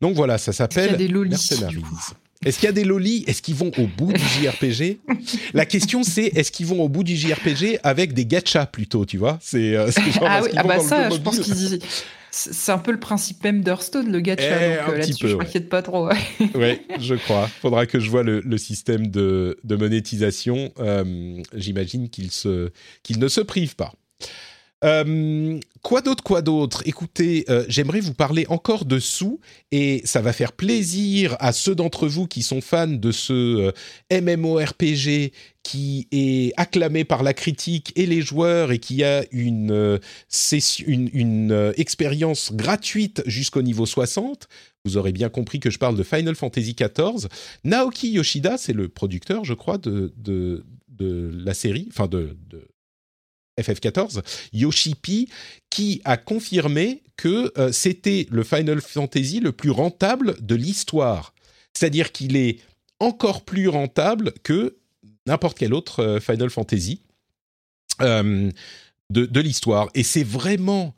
donc 0.00 0.14
voilà, 0.14 0.38
ça 0.38 0.52
s'appelle 0.52 0.96
Mercenaries. 1.30 1.82
Est-ce 2.46 2.60
qu'il 2.60 2.66
y 2.66 2.68
a 2.68 2.72
des 2.72 2.84
lolis? 2.84 3.24
Est-ce 3.26 3.42
qu'ils 3.42 3.56
vont 3.56 3.72
au 3.76 3.88
bout 3.88 4.12
du 4.12 4.22
JRPG 4.22 5.00
La 5.52 5.66
question 5.66 6.04
c'est 6.04 6.26
est-ce 6.26 6.52
qu'ils 6.52 6.66
vont 6.66 6.80
au 6.80 6.88
bout 6.88 7.02
du 7.02 7.16
JRPG 7.16 7.80
avec 7.82 8.12
des 8.12 8.24
gachas 8.24 8.66
plutôt, 8.66 9.04
tu 9.04 9.18
vois? 9.18 9.38
C'est 9.42 9.74
euh, 9.74 9.90
Ah 10.22 10.42
oui, 10.44 10.50
ah 10.56 10.62
bah 10.62 10.78
ça, 10.78 11.10
je 11.10 11.18
pense 11.18 11.40
qu'ils. 11.40 11.80
C'est 12.38 12.72
un 12.72 12.78
peu 12.78 12.92
le 12.92 13.00
principe 13.00 13.42
même 13.44 13.62
d'Hearthstone, 13.62 14.12
le 14.12 14.20
gacha. 14.20 14.42
Eh, 14.42 14.86
donc 14.86 14.98
là-dessus, 14.98 15.28
je 15.28 15.36
m'inquiète 15.36 15.70
pas 15.70 15.80
trop. 15.80 16.10
Oui, 16.54 16.80
je 17.00 17.14
crois. 17.14 17.48
Faudra 17.62 17.86
que 17.86 17.98
je 17.98 18.10
vois 18.10 18.22
le, 18.22 18.58
système 18.58 19.06
de, 19.06 19.56
monétisation. 19.64 20.70
J'imagine 21.54 22.10
qu'il 22.10 22.28
qu'il 23.02 23.18
ne 23.20 23.28
se 23.28 23.40
prive 23.40 23.74
pas. 23.74 23.94
Euh, 24.86 25.58
quoi 25.82 26.00
d'autre, 26.00 26.22
quoi 26.22 26.42
d'autre? 26.42 26.82
Écoutez, 26.86 27.44
euh, 27.48 27.64
j'aimerais 27.68 28.00
vous 28.00 28.14
parler 28.14 28.46
encore 28.48 28.84
de 28.84 29.00
sous 29.00 29.40
et 29.72 30.00
ça 30.04 30.20
va 30.20 30.32
faire 30.32 30.52
plaisir 30.52 31.36
à 31.40 31.52
ceux 31.52 31.74
d'entre 31.74 32.06
vous 32.06 32.26
qui 32.26 32.42
sont 32.42 32.60
fans 32.60 32.86
de 32.86 33.10
ce 33.10 33.72
euh, 34.12 34.20
MMORPG 34.20 35.32
qui 35.64 36.06
est 36.12 36.52
acclamé 36.56 37.02
par 37.02 37.24
la 37.24 37.34
critique 37.34 37.92
et 37.96 38.06
les 38.06 38.22
joueurs 38.22 38.70
et 38.70 38.78
qui 38.78 39.02
a 39.02 39.24
une, 39.32 39.98
une, 40.86 41.72
expérience 41.76 42.52
gratuite 42.52 43.24
jusqu'au 43.26 43.62
niveau 43.62 43.84
60. 43.84 44.48
Vous 44.84 44.96
aurez 44.96 45.10
bien 45.10 45.28
compris 45.28 45.58
que 45.58 45.70
je 45.70 45.78
parle 45.78 45.96
de 45.96 46.04
Final 46.04 46.36
Fantasy 46.36 46.76
XIV. 46.76 47.26
Naoki 47.64 48.10
Yoshida, 48.10 48.58
c'est 48.58 48.72
le 48.72 48.88
producteur, 48.88 49.44
je 49.44 49.54
crois, 49.54 49.78
de, 49.78 50.12
de, 50.16 50.62
la 51.44 51.52
série, 51.52 51.88
enfin 51.90 52.06
de 52.06 52.36
FF14, 53.58 54.22
Yoshi 54.52 54.94
qui 55.70 56.00
a 56.04 56.16
confirmé 56.16 57.02
que 57.16 57.52
euh, 57.58 57.72
c'était 57.72 58.26
le 58.30 58.44
Final 58.44 58.80
Fantasy 58.80 59.40
le 59.40 59.52
plus 59.52 59.70
rentable 59.70 60.36
de 60.40 60.54
l'histoire. 60.54 61.34
C'est-à-dire 61.72 62.12
qu'il 62.12 62.36
est 62.36 62.60
encore 63.00 63.44
plus 63.44 63.68
rentable 63.68 64.32
que 64.42 64.76
n'importe 65.26 65.58
quel 65.58 65.74
autre 65.74 66.02
euh, 66.02 66.20
Final 66.20 66.50
Fantasy 66.50 67.02
euh, 68.02 68.50
de, 69.10 69.40
l'histoire. 69.40 69.88
Et 69.94 70.02
c'est 70.02 70.24
vraiment, 70.24 70.94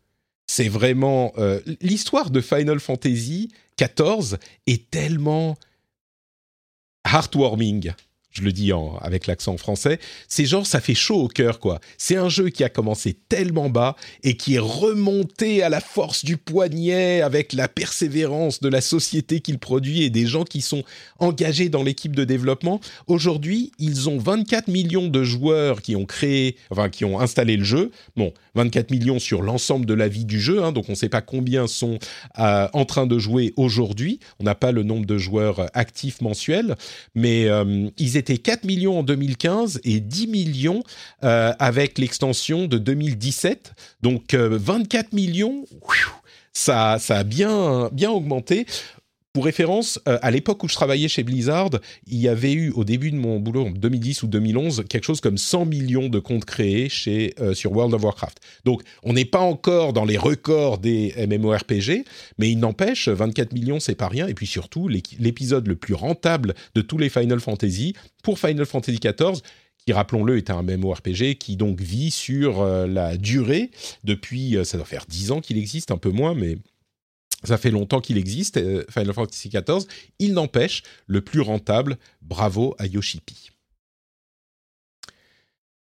c'est 0.46 0.68
vraiment 0.68 1.34
l'histoire 1.80 2.30
de 2.30 2.40
Final 2.40 2.80
Fantasy 2.80 3.50
14 3.76 4.38
est 4.66 4.90
tellement 4.90 5.56
heartwarming 7.06 7.92
je 8.38 8.42
le 8.42 8.52
dis 8.52 8.70
avec 9.00 9.26
l'accent 9.26 9.56
français, 9.56 9.98
c'est 10.28 10.44
genre 10.44 10.66
ça 10.66 10.80
fait 10.80 10.94
chaud 10.94 11.22
au 11.22 11.28
cœur 11.28 11.58
quoi. 11.58 11.80
C'est 11.96 12.16
un 12.16 12.28
jeu 12.28 12.48
qui 12.48 12.64
a 12.64 12.68
commencé 12.68 13.16
tellement 13.28 13.68
bas 13.68 13.96
et 14.22 14.36
qui 14.36 14.54
est 14.54 14.60
remonté 14.60 15.62
à 15.62 15.68
la 15.68 15.80
force 15.80 16.24
du 16.24 16.36
poignet 16.36 17.20
avec 17.20 17.52
la 17.52 17.68
persévérance 17.68 18.60
de 18.60 18.68
la 18.68 18.80
société 18.80 19.40
qu'il 19.40 19.58
produit 19.58 20.02
et 20.02 20.10
des 20.10 20.26
gens 20.26 20.44
qui 20.44 20.60
sont 20.60 20.84
engagés 21.18 21.68
dans 21.68 21.82
l'équipe 21.82 22.14
de 22.14 22.24
développement. 22.24 22.80
Aujourd'hui, 23.06 23.72
ils 23.78 24.08
ont 24.08 24.18
24 24.18 24.68
millions 24.68 25.08
de 25.08 25.22
joueurs 25.24 25.82
qui 25.82 25.96
ont 25.96 26.06
créé, 26.06 26.56
enfin 26.70 26.88
qui 26.88 27.04
ont 27.04 27.20
installé 27.20 27.56
le 27.56 27.64
jeu. 27.64 27.90
Bon, 28.16 28.32
24 28.54 28.90
millions 28.90 29.18
sur 29.18 29.42
l'ensemble 29.42 29.86
de 29.86 29.94
la 29.94 30.08
vie 30.08 30.24
du 30.24 30.40
jeu, 30.40 30.62
hein, 30.62 30.72
donc 30.72 30.86
on 30.88 30.92
ne 30.92 30.96
sait 30.96 31.08
pas 31.08 31.20
combien 31.20 31.66
sont 31.66 31.98
euh, 32.38 32.68
en 32.72 32.84
train 32.84 33.06
de 33.06 33.18
jouer 33.18 33.52
aujourd'hui. 33.56 34.20
On 34.40 34.44
n'a 34.44 34.54
pas 34.54 34.72
le 34.72 34.82
nombre 34.82 35.06
de 35.06 35.18
joueurs 35.18 35.66
actifs 35.74 36.20
mensuels, 36.20 36.76
mais 37.14 37.46
euh, 37.46 37.88
ils 37.98 38.16
étaient 38.16 38.27
4 38.36 38.64
millions 38.64 38.98
en 38.98 39.02
2015 39.02 39.80
et 39.84 40.00
10 40.00 40.26
millions 40.26 40.82
euh, 41.24 41.54
avec 41.58 41.98
l'extension 41.98 42.66
de 42.66 42.76
2017. 42.76 43.72
Donc 44.02 44.34
24 44.34 45.14
millions, 45.14 45.64
ça, 46.52 46.98
ça 46.98 47.18
a 47.18 47.24
bien, 47.24 47.88
bien 47.92 48.10
augmenté. 48.10 48.66
Pour 49.34 49.44
référence, 49.44 50.00
euh, 50.08 50.18
à 50.22 50.30
l'époque 50.30 50.64
où 50.64 50.68
je 50.68 50.74
travaillais 50.74 51.06
chez 51.06 51.22
Blizzard, 51.22 51.70
il 52.06 52.18
y 52.18 52.28
avait 52.28 52.54
eu 52.54 52.70
au 52.70 52.84
début 52.84 53.10
de 53.10 53.16
mon 53.16 53.38
boulot 53.38 53.66
en 53.66 53.70
2010 53.70 54.22
ou 54.22 54.26
2011 54.26 54.84
quelque 54.88 55.04
chose 55.04 55.20
comme 55.20 55.36
100 55.36 55.66
millions 55.66 56.08
de 56.08 56.18
comptes 56.18 56.46
créés 56.46 56.88
chez, 56.88 57.34
euh, 57.38 57.52
sur 57.52 57.72
World 57.72 57.92
of 57.92 58.02
Warcraft. 58.02 58.38
Donc 58.64 58.82
on 59.02 59.12
n'est 59.12 59.26
pas 59.26 59.40
encore 59.40 59.92
dans 59.92 60.06
les 60.06 60.16
records 60.16 60.78
des 60.78 61.14
MMORPG, 61.28 62.04
mais 62.38 62.50
il 62.50 62.58
n'empêche, 62.58 63.08
24 63.08 63.52
millions 63.52 63.80
c'est 63.80 63.94
pas 63.94 64.08
rien. 64.08 64.28
Et 64.28 64.34
puis 64.34 64.46
surtout, 64.46 64.88
l'épisode 64.88 65.68
le 65.68 65.76
plus 65.76 65.94
rentable 65.94 66.54
de 66.74 66.80
tous 66.80 66.96
les 66.96 67.10
Final 67.10 67.38
Fantasy 67.38 67.94
pour 68.22 68.38
Final 68.38 68.64
Fantasy 68.64 68.98
XIV 68.98 69.42
qui, 69.84 69.92
rappelons-le, 69.92 70.38
est 70.38 70.50
un 70.50 70.62
MMORPG 70.62 71.36
qui 71.36 71.56
donc 71.56 71.80
vit 71.80 72.10
sur 72.10 72.62
euh, 72.62 72.86
la 72.86 73.18
durée 73.18 73.70
depuis, 74.04 74.56
ça 74.64 74.78
doit 74.78 74.86
faire 74.86 75.04
10 75.06 75.32
ans 75.32 75.40
qu'il 75.40 75.58
existe, 75.58 75.90
un 75.90 75.98
peu 75.98 76.10
moins, 76.10 76.34
mais 76.34 76.56
ça 77.44 77.56
fait 77.58 77.70
longtemps 77.70 78.00
qu'il 78.00 78.18
existe, 78.18 78.56
euh, 78.56 78.84
Final 78.90 79.14
Fantasy 79.14 79.48
XIV. 79.48 79.86
Il 80.18 80.32
n'empêche, 80.32 80.82
le 81.06 81.20
plus 81.20 81.40
rentable, 81.40 81.96
bravo 82.20 82.74
à 82.78 82.86
Yoshipi. 82.86 83.50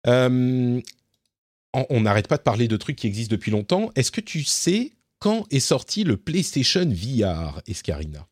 Euh, 0.08 0.82
on 1.74 2.02
n'arrête 2.02 2.28
pas 2.28 2.38
de 2.38 2.42
parler 2.42 2.68
de 2.68 2.78
trucs 2.78 2.96
qui 2.96 3.08
existent 3.08 3.34
depuis 3.34 3.52
longtemps. 3.52 3.92
Est-ce 3.96 4.12
que 4.12 4.22
tu 4.22 4.44
sais 4.44 4.92
quand 5.20 5.46
est 5.52 5.60
sorti 5.60 6.04
le 6.04 6.18
PlayStation 6.18 6.86
VR, 6.86 7.62
Escarina? 7.68 8.28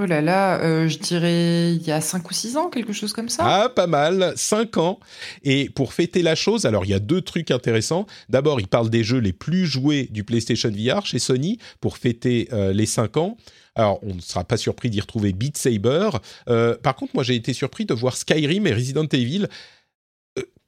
Oh 0.00 0.06
là 0.06 0.20
là, 0.20 0.60
euh, 0.60 0.86
je 0.86 0.96
dirais 0.98 1.74
il 1.74 1.82
y 1.82 1.90
a 1.90 2.00
5 2.00 2.30
ou 2.30 2.32
6 2.32 2.56
ans, 2.56 2.70
quelque 2.70 2.92
chose 2.92 3.12
comme 3.12 3.28
ça. 3.28 3.42
Ah, 3.44 3.68
pas 3.68 3.88
mal, 3.88 4.32
5 4.36 4.76
ans. 4.76 5.00
Et 5.42 5.68
pour 5.70 5.92
fêter 5.92 6.22
la 6.22 6.36
chose, 6.36 6.66
alors 6.66 6.84
il 6.84 6.90
y 6.92 6.94
a 6.94 7.00
deux 7.00 7.20
trucs 7.20 7.50
intéressants. 7.50 8.06
D'abord, 8.28 8.60
il 8.60 8.68
parle 8.68 8.90
des 8.90 9.02
jeux 9.02 9.18
les 9.18 9.32
plus 9.32 9.66
joués 9.66 10.06
du 10.12 10.22
PlayStation 10.22 10.70
VR 10.70 11.04
chez 11.04 11.18
Sony 11.18 11.58
pour 11.80 11.98
fêter 11.98 12.48
euh, 12.52 12.72
les 12.72 12.86
5 12.86 13.16
ans. 13.16 13.36
Alors, 13.74 13.98
on 14.04 14.14
ne 14.14 14.20
sera 14.20 14.44
pas 14.44 14.56
surpris 14.56 14.88
d'y 14.88 15.00
retrouver 15.00 15.32
Beat 15.32 15.56
Saber. 15.56 16.10
Euh, 16.48 16.76
par 16.76 16.94
contre, 16.94 17.16
moi, 17.16 17.24
j'ai 17.24 17.34
été 17.34 17.52
surpris 17.52 17.84
de 17.84 17.92
voir 17.92 18.16
Skyrim 18.16 18.68
et 18.68 18.72
Resident 18.72 19.06
Evil. 19.06 19.48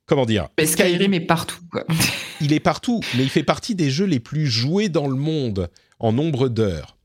comment 0.07 0.27
dire? 0.27 0.49
Skyrim 0.61 1.15
est 1.15 1.21
partout. 1.21 1.61
Quoi. 1.71 1.85
il 2.41 2.53
est 2.53 2.59
partout, 2.59 3.01
mais 3.17 3.23
il 3.23 3.31
fait 3.31 3.45
partie 3.45 3.77
des 3.77 3.91
jeux 3.91 4.07
les 4.07 4.21
plus 4.21 4.49
joués 4.49 4.89
dans 4.89 5.07
le 5.07 5.15
monde 5.15 5.71
en 6.01 6.13
nombre 6.13 6.49
d'heures. 6.49 6.97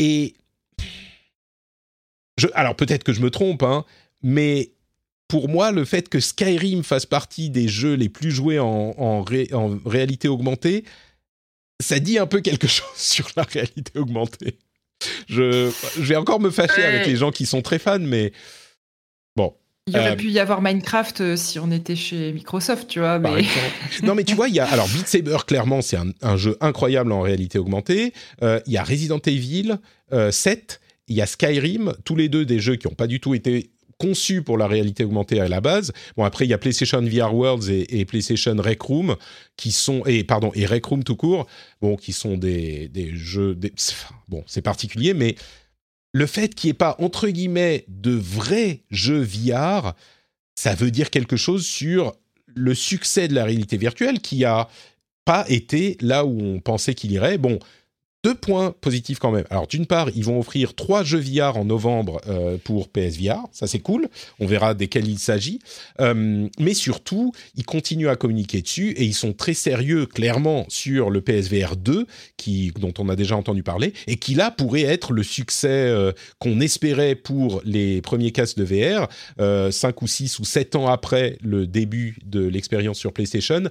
Et 0.00 0.34
alors 2.54 2.76
peut-être 2.76 3.04
que 3.04 3.12
je 3.12 3.20
me 3.20 3.30
trompe, 3.30 3.62
hein, 3.62 3.84
mais 4.22 4.72
pour 5.28 5.48
moi, 5.48 5.72
le 5.72 5.84
fait 5.84 6.08
que 6.08 6.20
Skyrim 6.20 6.84
fasse 6.84 7.06
partie 7.06 7.50
des 7.50 7.68
jeux 7.68 7.94
les 7.94 8.08
plus 8.08 8.30
joués 8.30 8.58
en, 8.58 9.22
réalité 9.22 10.28
augmentée, 10.28 10.84
ça 11.80 11.98
dit 11.98 12.18
un 12.18 12.26
peu 12.26 12.40
quelque 12.40 12.66
chose 12.66 12.86
sur 12.96 13.28
la 13.36 13.42
réalité 13.42 13.98
augmentée. 13.98 14.58
Je, 15.28 15.70
vais 16.00 16.16
encore 16.16 16.40
me 16.40 16.50
fâcher 16.50 16.82
avec 16.82 17.06
les 17.06 17.16
gens 17.16 17.30
qui 17.30 17.46
sont 17.46 17.60
très 17.60 17.78
fans, 17.78 17.98
mais 17.98 18.32
bon. 19.36 19.54
Il 19.88 19.96
aurait 19.96 20.12
euh, 20.12 20.16
pu 20.16 20.30
y 20.30 20.40
avoir 20.40 20.62
Minecraft 20.62 21.20
euh, 21.20 21.36
si 21.36 21.60
on 21.60 21.70
était 21.70 21.94
chez 21.94 22.32
Microsoft, 22.32 22.88
tu 22.88 22.98
vois. 22.98 23.20
Mais... 23.20 23.44
non, 24.02 24.16
mais 24.16 24.24
tu 24.24 24.34
vois, 24.34 24.48
il 24.48 24.54
y 24.54 24.60
a 24.60 24.64
alors 24.64 24.88
Beat 24.88 25.06
Saber 25.06 25.36
clairement, 25.46 25.80
c'est 25.80 25.98
un, 26.22 26.36
jeu 26.36 26.56
incroyable 26.60 27.12
en 27.12 27.20
réalité 27.20 27.58
augmentée. 27.58 28.12
Euh, 28.42 28.58
il 28.66 28.72
y 28.72 28.78
a 28.78 28.82
Resident 28.82 29.20
Evil 29.24 29.76
7 30.30 30.80
il 31.08 31.16
y 31.16 31.20
a 31.20 31.26
Skyrim, 31.26 31.94
tous 32.04 32.16
les 32.16 32.28
deux 32.28 32.44
des 32.44 32.58
jeux 32.58 32.76
qui 32.76 32.86
n'ont 32.88 32.94
pas 32.94 33.06
du 33.06 33.20
tout 33.20 33.34
été 33.34 33.70
conçus 33.98 34.42
pour 34.42 34.58
la 34.58 34.66
réalité 34.66 35.04
augmentée 35.04 35.40
à 35.40 35.48
la 35.48 35.60
base. 35.60 35.92
Bon 36.16 36.24
après 36.24 36.44
il 36.44 36.48
y 36.50 36.54
a 36.54 36.58
PlayStation 36.58 37.00
VR 37.00 37.34
Worlds 37.34 37.70
et, 37.70 38.04
PlayStation 38.04 38.54
Rec 38.58 38.82
Room 38.82 39.16
qui 39.56 39.72
sont 39.72 40.04
et 40.04 40.24
pardon 40.24 40.50
et 40.54 40.66
Rec 40.66 40.84
Room 40.84 41.02
tout 41.02 41.16
court, 41.16 41.46
bon 41.80 41.96
qui 41.96 42.12
sont 42.12 42.36
des, 42.36 42.90
jeux 43.14 43.58
bon 44.28 44.44
c'est 44.46 44.62
particulier 44.62 45.14
mais 45.14 45.36
le 46.12 46.26
fait 46.26 46.54
qu'il 46.54 46.68
n'y 46.68 46.72
ait 46.72 46.74
pas 46.74 46.96
entre 46.98 47.28
guillemets 47.28 47.84
de 47.88 48.12
vrais 48.12 48.82
jeux 48.90 49.22
VR, 49.22 49.94
ça 50.54 50.74
veut 50.74 50.90
dire 50.90 51.10
quelque 51.10 51.36
chose 51.36 51.66
sur 51.66 52.14
le 52.54 52.74
succès 52.74 53.28
de 53.28 53.34
la 53.34 53.44
réalité 53.44 53.76
virtuelle 53.76 54.20
qui 54.20 54.44
a 54.44 54.68
pas 55.24 55.44
été 55.48 55.98
là 56.00 56.24
où 56.24 56.40
on 56.40 56.60
pensait 56.60 56.94
qu'il 56.94 57.12
irait. 57.12 57.36
Bon, 57.36 57.58
deux 58.24 58.34
points 58.34 58.74
positifs 58.80 59.18
quand 59.18 59.30
même. 59.30 59.44
Alors 59.50 59.66
d'une 59.66 59.86
part, 59.86 60.10
ils 60.14 60.24
vont 60.24 60.38
offrir 60.38 60.74
trois 60.74 61.04
jeux 61.04 61.20
VR 61.20 61.56
en 61.56 61.64
novembre 61.64 62.20
euh, 62.26 62.58
pour 62.62 62.88
PSVR, 62.88 63.44
ça 63.52 63.66
c'est 63.66 63.78
cool. 63.78 64.08
On 64.40 64.46
verra 64.46 64.74
desquels 64.74 65.08
il 65.08 65.18
s'agit. 65.18 65.60
Euh, 66.00 66.48
mais 66.58 66.74
surtout, 66.74 67.32
ils 67.54 67.64
continuent 67.64 68.08
à 68.08 68.16
communiquer 68.16 68.62
dessus 68.62 68.90
et 68.90 69.04
ils 69.04 69.14
sont 69.14 69.32
très 69.32 69.54
sérieux, 69.54 70.06
clairement, 70.06 70.66
sur 70.68 71.10
le 71.10 71.20
PSVR 71.20 71.76
2, 71.76 72.06
qui, 72.36 72.72
dont 72.78 72.92
on 72.98 73.08
a 73.08 73.16
déjà 73.16 73.36
entendu 73.36 73.62
parler, 73.62 73.92
et 74.06 74.16
qui 74.16 74.34
là 74.34 74.50
pourrait 74.50 74.82
être 74.82 75.12
le 75.12 75.22
succès 75.22 75.68
euh, 75.68 76.12
qu'on 76.38 76.60
espérait 76.60 77.14
pour 77.14 77.60
les 77.64 78.02
premiers 78.02 78.32
casques 78.32 78.58
de 78.58 78.64
VR, 78.64 79.08
cinq 79.72 80.02
ou 80.02 80.06
six 80.06 80.38
ou 80.38 80.44
sept 80.44 80.74
ans 80.74 80.88
après 80.88 81.38
le 81.42 81.66
début 81.66 82.18
de 82.24 82.44
l'expérience 82.44 82.98
sur 82.98 83.12
PlayStation. 83.12 83.62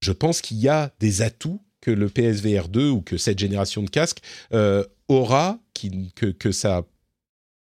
Je 0.00 0.12
pense 0.12 0.40
qu'il 0.40 0.58
y 0.58 0.68
a 0.68 0.92
des 1.00 1.22
atouts 1.22 1.60
que 1.88 1.92
le 1.94 2.10
PSVR 2.10 2.68
2 2.68 2.90
ou 2.90 3.00
que 3.00 3.16
cette 3.16 3.38
génération 3.38 3.82
de 3.82 3.88
casques 3.88 4.20
euh, 4.52 4.84
aura, 5.08 5.58
qui, 5.72 6.12
que, 6.14 6.26
que, 6.26 6.52
ça, 6.52 6.84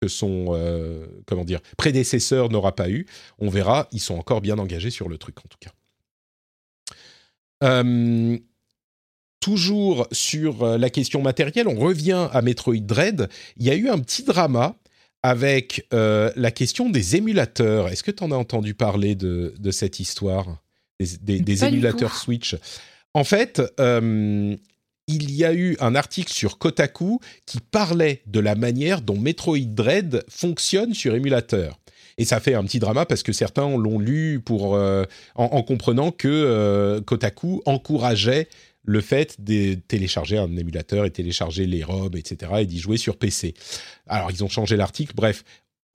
que 0.01 0.09
son 0.09 0.47
euh, 0.51 1.07
comment 1.27 1.45
dire, 1.45 1.61
prédécesseur 1.77 2.51
n'aura 2.51 2.74
pas 2.74 2.91
eu. 2.91 3.07
On 3.39 3.49
verra, 3.49 3.87
ils 3.93 4.01
sont 4.01 4.16
encore 4.16 4.41
bien 4.41 4.59
engagés 4.59 4.91
sur 4.91 5.09
le 5.09 5.16
truc 5.16 5.39
en 5.39 5.49
tout 5.49 5.59
cas. 5.61 5.70
Euh, 7.62 8.37
toujours 9.39 10.09
sur 10.11 10.77
la 10.77 10.91
question 10.91 11.22
matérielle, 11.22 11.68
on 11.68 11.79
revient 11.79 12.29
à 12.33 12.43
Metroid 12.43 12.81
Dread. 12.81 13.29
Il 13.59 13.64
y 13.64 13.70
a 13.70 13.77
eu 13.77 13.89
un 13.89 14.01
petit 14.01 14.24
drama 14.24 14.74
avec 15.22 15.87
la 15.93 16.51
question 16.51 16.91
des 16.91 17.14
émulateurs. 17.14 17.91
Est-ce 17.91 18.03
que 18.03 18.11
tu 18.11 18.24
en 18.24 18.33
as 18.33 18.37
entendu 18.37 18.74
parler 18.74 19.14
de, 19.14 19.55
de 19.57 19.70
cette 19.70 20.01
histoire? 20.01 20.61
Des, 20.99 21.39
des 21.39 21.64
émulateurs 21.64 22.16
Switch? 22.16 22.57
En 23.17 23.25
fait, 23.25 23.62
euh, 23.81 24.55
il 25.07 25.31
y 25.35 25.43
a 25.47 25.55
eu 25.55 25.75
un 25.81 25.95
article 25.95 26.31
sur 26.31 26.59
Kotaku 26.59 27.19
qui 27.47 27.61
parlait 27.61 28.21
de 28.27 28.41
la 28.41 28.55
manière 28.55 29.01
dont 29.01 29.17
Metroid 29.17 29.64
Dread 29.69 30.23
fonctionne 30.29 30.93
sur 30.93 31.14
émulateur. 31.14 31.81
Et 32.19 32.27
ça 32.27 32.41
fait 32.41 32.53
un 32.53 32.62
petit 32.64 32.79
drama 32.79 33.07
parce 33.07 33.23
que 33.23 33.33
certains 33.33 33.75
l'ont 33.79 33.99
lu 33.99 34.41
pour, 34.45 34.75
euh, 34.75 35.05
en, 35.35 35.62
comprenant 35.62 36.11
que 36.11 36.29
euh, 36.29 37.01
Kotaku 37.01 37.62
encourageait 37.64 38.49
le 38.85 39.01
fait 39.01 39.41
de 39.41 39.77
télécharger 39.89 40.37
un 40.37 40.55
émulateur 40.55 41.07
et 41.07 41.11
télécharger 41.11 41.64
les 41.64 41.85
ROM, 41.85 42.14
etc., 42.14 42.53
et 42.59 42.67
d'y 42.67 42.79
jouer 42.79 42.99
sur 42.99 43.17
PC. 43.17 43.55
Alors, 44.07 44.31
ils 44.31 44.45
ont 44.45 44.51
changé 44.51 44.77
l'article. 44.77 45.14
Bref, 45.17 45.43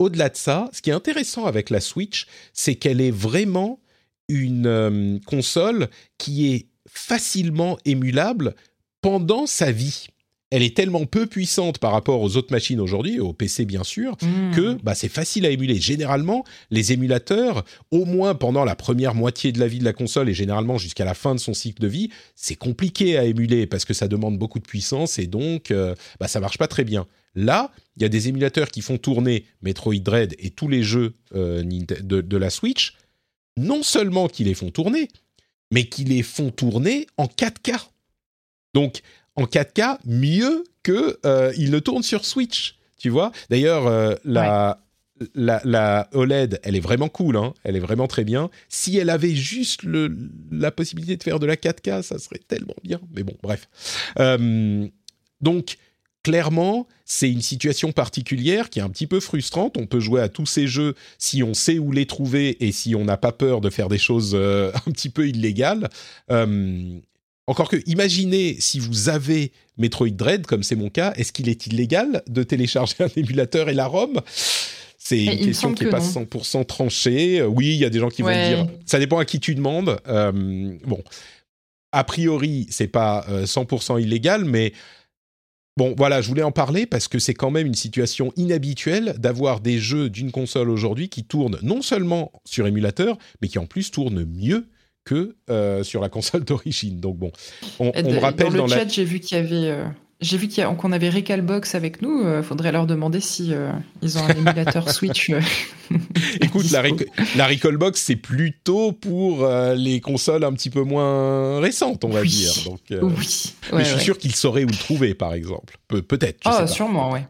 au-delà 0.00 0.28
de 0.28 0.36
ça, 0.36 0.68
ce 0.72 0.82
qui 0.82 0.90
est 0.90 0.92
intéressant 0.92 1.46
avec 1.46 1.70
la 1.70 1.78
Switch, 1.78 2.26
c'est 2.52 2.74
qu'elle 2.74 3.00
est 3.00 3.12
vraiment 3.12 3.78
une 4.28 5.20
console 5.24 5.88
qui 6.18 6.52
est 6.52 6.66
facilement 6.92 7.78
émulable 7.84 8.54
pendant 9.00 9.46
sa 9.46 9.72
vie 9.72 10.08
elle 10.52 10.62
est 10.62 10.76
tellement 10.76 11.06
peu 11.06 11.26
puissante 11.26 11.78
par 11.78 11.92
rapport 11.92 12.20
aux 12.20 12.36
autres 12.36 12.52
machines 12.52 12.78
aujourd'hui, 12.78 13.18
au 13.20 13.32
PC 13.32 13.64
bien 13.64 13.84
sûr, 13.84 14.18
hmm. 14.20 14.54
que 14.54 14.74
bah, 14.82 14.94
c'est 14.94 15.08
facile 15.08 15.46
à 15.46 15.48
émuler. 15.48 15.80
Généralement, 15.80 16.44
les 16.70 16.92
émulateurs, 16.92 17.64
au 17.90 18.04
moins 18.04 18.34
pendant 18.34 18.62
la 18.66 18.76
première 18.76 19.14
moitié 19.14 19.50
de 19.52 19.58
la 19.58 19.66
vie 19.66 19.78
de 19.78 19.84
la 19.84 19.94
console 19.94 20.28
et 20.28 20.34
généralement 20.34 20.76
jusqu'à 20.76 21.06
la 21.06 21.14
fin 21.14 21.34
de 21.34 21.40
son 21.40 21.54
cycle 21.54 21.80
de 21.80 21.88
vie, 21.88 22.10
c'est 22.36 22.54
compliqué 22.54 23.16
à 23.16 23.24
émuler 23.24 23.66
parce 23.66 23.86
que 23.86 23.94
ça 23.94 24.08
demande 24.08 24.38
beaucoup 24.38 24.58
de 24.58 24.66
puissance 24.66 25.18
et 25.18 25.26
donc 25.26 25.70
euh, 25.70 25.94
bah, 26.20 26.28
ça 26.28 26.38
marche 26.38 26.58
pas 26.58 26.68
très 26.68 26.84
bien. 26.84 27.06
Là, 27.34 27.72
il 27.96 28.02
y 28.02 28.04
a 28.04 28.10
des 28.10 28.28
émulateurs 28.28 28.68
qui 28.68 28.82
font 28.82 28.98
tourner 28.98 29.46
Metroid 29.62 30.00
Dread 30.00 30.34
et 30.38 30.50
tous 30.50 30.68
les 30.68 30.82
jeux 30.82 31.14
euh, 31.34 31.62
de, 31.62 32.20
de 32.20 32.36
la 32.36 32.50
Switch, 32.50 32.98
non 33.56 33.82
seulement 33.82 34.28
qui 34.28 34.44
les 34.44 34.52
font 34.52 34.70
tourner, 34.70 35.08
mais 35.72 35.84
qui 35.84 36.04
les 36.04 36.22
font 36.22 36.50
tourner 36.50 37.08
en 37.16 37.24
4K. 37.24 37.88
Donc, 38.74 39.00
en 39.34 39.44
4K 39.44 39.98
mieux 40.04 40.64
que 40.84 41.18
euh, 41.26 41.52
il 41.56 41.72
le 41.72 41.80
tourne 41.80 42.04
sur 42.04 42.24
Switch. 42.24 42.76
Tu 42.98 43.08
vois 43.08 43.32
D'ailleurs, 43.50 43.86
euh, 43.86 44.14
la, 44.24 44.78
la, 45.34 46.08
OLED, 46.12 46.60
elle 46.62 46.76
est 46.76 46.80
vraiment 46.80 47.08
cool, 47.08 47.36
hein 47.36 47.54
elle 47.64 47.74
est 47.74 47.80
vraiment 47.80 48.06
très 48.06 48.24
bien. 48.24 48.50
Si 48.68 48.96
elle 48.98 49.10
avait 49.10 49.34
juste 49.34 49.82
le, 49.82 50.16
la 50.50 50.70
possibilité 50.70 51.16
de 51.16 51.22
faire 51.22 51.40
de 51.40 51.46
la 51.46 51.56
4K, 51.56 52.02
ça 52.02 52.18
serait 52.18 52.40
tellement 52.46 52.76
bien. 52.84 53.00
Mais 53.14 53.22
bon, 53.22 53.34
bref. 53.42 53.68
Euh, 54.18 54.86
donc, 55.40 55.78
clairement, 56.22 56.86
c'est 57.04 57.30
une 57.30 57.42
situation 57.42 57.92
particulière 57.92 58.70
qui 58.70 58.78
est 58.78 58.82
un 58.82 58.88
petit 58.88 59.06
peu 59.06 59.20
frustrante. 59.20 59.76
On 59.76 59.86
peut 59.86 60.00
jouer 60.00 60.20
à 60.20 60.28
tous 60.28 60.46
ces 60.46 60.66
jeux 60.66 60.94
si 61.18 61.42
on 61.42 61.54
sait 61.54 61.78
où 61.78 61.92
les 61.92 62.06
trouver 62.06 62.64
et 62.64 62.72
si 62.72 62.94
on 62.94 63.04
n'a 63.04 63.16
pas 63.16 63.32
peur 63.32 63.60
de 63.60 63.70
faire 63.70 63.88
des 63.88 63.98
choses 63.98 64.34
un 64.36 64.90
petit 64.92 65.08
peu 65.08 65.28
illégales. 65.28 65.88
Encore 67.46 67.68
que, 67.68 67.76
imaginez 67.86 68.56
si 68.60 68.78
vous 68.78 69.08
avez 69.08 69.52
Metroid 69.76 70.10
Dread, 70.10 70.46
comme 70.46 70.62
c'est 70.62 70.76
mon 70.76 70.90
cas, 70.90 71.12
est-ce 71.16 71.32
qu'il 71.32 71.48
est 71.48 71.66
illégal 71.66 72.22
de 72.28 72.42
télécharger 72.42 72.94
un 73.00 73.10
émulateur 73.16 73.68
et 73.68 73.74
la 73.74 73.86
ROM? 73.86 74.20
C'est 74.96 75.24
une 75.24 75.44
question 75.44 75.74
qui 75.74 75.84
n'est 75.84 75.90
pas 75.90 75.98
100% 75.98 76.64
tranchée. 76.64 77.42
Oui, 77.42 77.74
il 77.74 77.80
y 77.80 77.84
a 77.84 77.90
des 77.90 77.98
gens 77.98 78.08
qui 78.08 78.22
vont 78.22 78.30
dire. 78.30 78.68
Ça 78.86 79.00
dépend 79.00 79.18
à 79.18 79.24
qui 79.24 79.40
tu 79.40 79.56
demandes. 79.56 79.98
Euh, 80.06 80.78
bon, 80.84 81.02
a 81.90 82.04
priori, 82.04 82.68
c'est 82.70 82.86
pas 82.86 83.26
100% 83.28 83.96
euh, 83.96 84.00
illégal, 84.00 84.44
mais 84.44 84.72
bon, 85.76 85.94
voilà, 85.96 86.20
je 86.20 86.28
voulais 86.28 86.42
en 86.42 86.52
parler 86.52 86.86
parce 86.86 87.08
que 87.08 87.18
c'est 87.18 87.34
quand 87.34 87.50
même 87.50 87.66
une 87.66 87.74
situation 87.74 88.32
inhabituelle 88.36 89.14
d'avoir 89.18 89.60
des 89.60 89.78
jeux 89.78 90.10
d'une 90.10 90.32
console 90.32 90.70
aujourd'hui 90.70 91.08
qui 91.08 91.24
tournent 91.24 91.58
non 91.62 91.82
seulement 91.82 92.32
sur 92.44 92.66
émulateur, 92.66 93.18
mais 93.40 93.48
qui 93.48 93.58
en 93.58 93.66
plus 93.66 93.90
tournent 93.90 94.24
mieux 94.24 94.66
que 95.04 95.36
euh, 95.50 95.82
sur 95.82 96.00
la 96.00 96.08
console 96.10 96.44
d'origine. 96.44 97.00
Donc 97.00 97.16
bon, 97.18 97.32
on, 97.78 97.86
me 97.86 98.18
rappelle 98.18 98.52
dans, 98.52 98.66
le 98.66 98.70
chat, 98.70 98.88
j'ai 98.88 99.04
vu 99.04 99.20
qu'il 99.20 99.36
y 99.36 99.40
avait, 99.40 99.70
euh, 99.70 99.84
j'ai 100.22 100.38
vu 100.38 100.48
qu'on 100.48 100.92
avait 100.92 101.10
Recalbox 101.10 101.74
avec 101.74 102.00
nous. 102.00 102.22
Il 102.22 102.26
euh, 102.26 102.42
faudrait 102.42 102.72
leur 102.72 102.86
demander 102.86 103.20
si 103.20 103.52
ils 104.00 104.18
ont 104.18 104.22
un 104.24 104.34
émulateur 104.34 104.90
Switch. 104.92 105.30
Écoute, 106.40 106.70
la, 106.70 106.82
la 107.36 107.46
Recalbox 107.46 108.00
c'est 108.00 108.16
plutôt 108.16 108.92
pour 108.92 109.46
les 109.76 110.00
consoles 110.00 110.44
un 110.44 110.52
petit 110.52 110.70
peu 110.70 110.82
moins 110.82 111.60
récentes, 111.60 112.04
on 112.04 112.10
va 112.10 112.22
dire. 112.22 112.52
Donc, 112.64 112.80
oui. 112.90 113.54
mais 113.72 113.84
je 113.84 113.90
suis 113.90 114.04
sûr 114.04 114.16
qu'ils 114.16 114.34
sauraient 114.34 114.64
où 114.64 114.68
le 114.68 114.76
trouver, 114.76 115.14
par 115.14 115.34
exemple. 115.34 115.76
peut-être. 115.88 116.40
Ah, 116.44 116.66
sûrement, 116.66 117.12
ouais. 117.12 117.26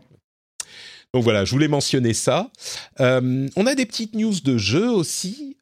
Donc 1.12 1.24
voilà, 1.24 1.44
je 1.44 1.50
voulais 1.50 1.68
mentionner 1.68 2.14
ça. 2.14 2.50
on 3.00 3.66
a 3.66 3.74
des 3.74 3.86
petites 3.86 4.14
news 4.14 4.38
de 4.44 4.58
jeux 4.58 4.90
aussi 4.90 5.56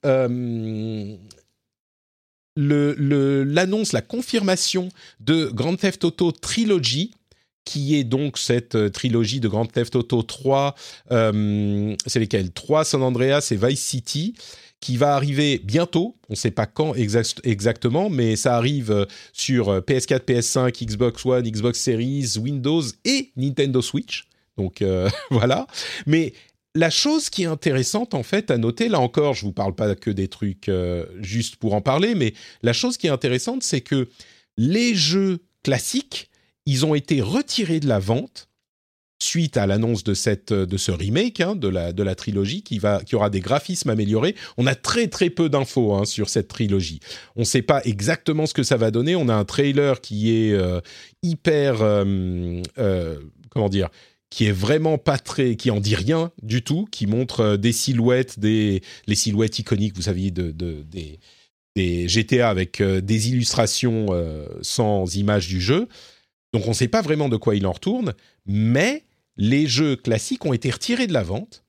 l'annonce, 2.57 3.93
la 3.93 4.03
confirmation 4.03 4.89
de 5.20 5.47
Grand 5.47 5.76
Theft 5.76 6.05
Auto 6.05 6.33
Trilogy, 6.33 7.12
qui 7.71 7.95
est 7.95 8.03
donc 8.03 8.37
cette 8.37 8.75
euh, 8.75 8.89
trilogie 8.89 9.39
de 9.39 9.47
Grand 9.47 9.64
Theft 9.64 9.95
Auto 9.95 10.23
3, 10.23 10.75
euh, 11.12 11.95
c'est 12.05 12.18
lesquels? 12.18 12.51
3 12.51 12.85
San 12.85 13.01
Andreas 13.01 13.53
et 13.53 13.57
Vice 13.57 13.81
City, 13.81 14.35
qui 14.81 14.97
va 14.97 15.14
arriver 15.14 15.61
bientôt, 15.62 16.16
on 16.29 16.33
ne 16.33 16.37
sait 16.37 16.51
pas 16.51 16.66
quand 16.66 16.95
exactement, 16.97 18.11
mais 18.11 18.35
ça 18.35 18.57
arrive 18.57 18.91
euh, 18.91 19.05
sur 19.33 19.68
PS4, 19.83 20.25
PS5, 20.25 20.85
Xbox 20.85 21.25
One, 21.25 21.49
Xbox 21.49 21.79
Series, 21.79 22.39
Windows 22.39 22.83
et 23.05 23.31
Nintendo 23.37 23.81
Switch. 23.81 24.27
Donc 24.57 24.83
voilà. 25.31 25.68
Mais 26.07 26.33
la 26.75 26.91
chose 26.91 27.31
qui 27.31 27.45
est 27.45 27.47
intéressante 27.47 28.14
en 28.14 28.25
fait 28.25 28.51
à 28.51 28.59
noter, 28.59 28.89
là 28.89 28.99
encore, 28.99 29.35
je 29.35 29.43
vous 29.43 29.53
parle 29.53 29.77
pas 29.77 29.95
que 29.95 30.11
des 30.11 30.27
trucs 30.27 30.68
juste 31.21 31.55
pour 31.55 31.75
en 31.75 31.81
parler, 31.81 32.16
mais 32.16 32.35
la 32.62 32.73
chose 32.73 32.97
qui 32.97 33.07
est 33.07 33.11
intéressante, 33.11 33.62
c'est 33.62 33.81
que 33.81 34.09
les 34.57 34.95
jeux 34.97 35.39
classiques, 35.62 36.30
ils 36.71 36.87
ont 36.87 36.95
été 36.95 37.21
retirés 37.21 37.81
de 37.81 37.89
la 37.89 37.99
vente 37.99 38.49
suite 39.23 39.59
à 39.59 39.66
l'annonce 39.66 40.03
de 40.03 40.14
cette 40.14 40.53
de 40.53 40.77
ce 40.79 40.91
remake 40.91 41.41
hein, 41.41 41.55
de 41.55 41.68
la 41.68 41.93
de 41.93 42.03
la 42.03 42.14
trilogie 42.14 42.62
qui 42.62 42.79
va 42.79 43.03
qui 43.05 43.16
aura 43.16 43.29
des 43.29 43.41
graphismes 43.41 43.91
améliorés. 43.91 44.35
On 44.57 44.66
a 44.66 44.75
très 44.75 45.09
très 45.09 45.29
peu 45.29 45.51
d'infos 45.51 45.95
hein, 45.95 46.07
sur 46.07 46.31
cette 46.31 46.49
trilogie. 46.49 47.01
On 47.37 47.41
ne 47.41 47.45
sait 47.45 47.62
pas 47.62 47.83
exactement 47.85 48.47
ce 48.47 48.55
que 48.55 48.62
ça 48.62 48.79
va 48.79 48.91
donner. 48.91 49.16
On 49.16 49.29
a 49.29 49.35
un 49.35 49.45
trailer 49.45 50.01
qui 50.01 50.31
est 50.31 50.53
euh, 50.53 50.81
hyper 51.23 51.79
euh, 51.83 52.62
comment 53.51 53.68
dire 53.68 53.91
qui 54.31 54.47
est 54.47 54.53
vraiment 54.53 54.97
pas 54.97 55.18
très, 55.18 55.57
qui 55.57 55.71
en 55.71 55.81
dit 55.81 55.97
rien 55.97 56.31
du 56.43 56.62
tout, 56.62 56.87
qui 56.91 57.07
montre 57.07 57.41
euh, 57.41 57.57
des 57.57 57.73
silhouettes, 57.73 58.39
des 58.39 58.81
les 59.07 59.16
silhouettes 59.16 59.59
iconiques, 59.59 59.97
vous 59.97 60.03
saviez, 60.03 60.31
de, 60.31 60.53
des, 60.53 61.18
des, 61.77 62.09
GTA 62.09 62.49
avec 62.49 62.81
euh, 62.81 63.01
des 63.01 63.29
illustrations 63.29 64.07
euh, 64.11 64.47
sans 64.62 65.16
image 65.16 65.49
du 65.49 65.61
jeu. 65.61 65.89
Donc 66.53 66.66
on 66.66 66.70
ne 66.70 66.74
sait 66.74 66.88
pas 66.88 67.03
vraiment 67.03 67.28
de 67.28 67.36
quoi 67.36 67.55
il 67.55 67.66
en 67.66 67.72
retourne, 67.72 68.14
mais 68.46 69.05
les 69.36 69.66
jeux 69.66 69.96
classiques 69.96 70.44
ont 70.44 70.53
été 70.53 70.70
retirés 70.70 71.07
de 71.07 71.12
la 71.12 71.22
vente 71.22 71.64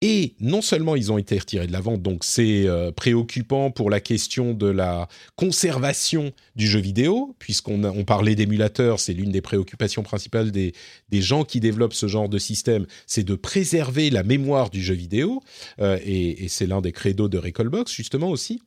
et 0.00 0.36
non 0.38 0.62
seulement 0.62 0.94
ils 0.94 1.10
ont 1.10 1.18
été 1.18 1.36
retirés 1.36 1.66
de 1.66 1.72
la 1.72 1.80
vente, 1.80 2.02
donc 2.02 2.22
c'est 2.22 2.68
euh, 2.68 2.92
préoccupant 2.92 3.72
pour 3.72 3.90
la 3.90 3.98
question 4.00 4.54
de 4.54 4.68
la 4.68 5.08
conservation 5.34 6.32
du 6.54 6.68
jeu 6.68 6.78
vidéo, 6.78 7.34
puisqu'on 7.40 7.82
on 7.82 8.04
parlait 8.04 8.36
d'émulateurs, 8.36 9.00
c'est 9.00 9.12
l'une 9.12 9.32
des 9.32 9.40
préoccupations 9.40 10.04
principales 10.04 10.52
des, 10.52 10.72
gens 11.12 11.42
qui 11.42 11.58
développent 11.58 11.94
ce 11.94 12.06
genre 12.06 12.28
de 12.28 12.38
système, 12.38 12.86
c'est 13.06 13.24
de 13.24 13.34
préserver 13.34 14.10
la 14.10 14.22
mémoire 14.22 14.70
du 14.70 14.80
jeu 14.80 14.94
vidéo, 14.94 15.42
euh, 15.80 15.98
et, 16.04 16.44
et 16.44 16.48
c'est 16.48 16.66
l'un 16.66 16.80
des 16.80 16.92
credos 16.92 17.28
de 17.28 17.38
Recallbox 17.38 17.92
justement 17.92 18.30
aussi. 18.30 18.62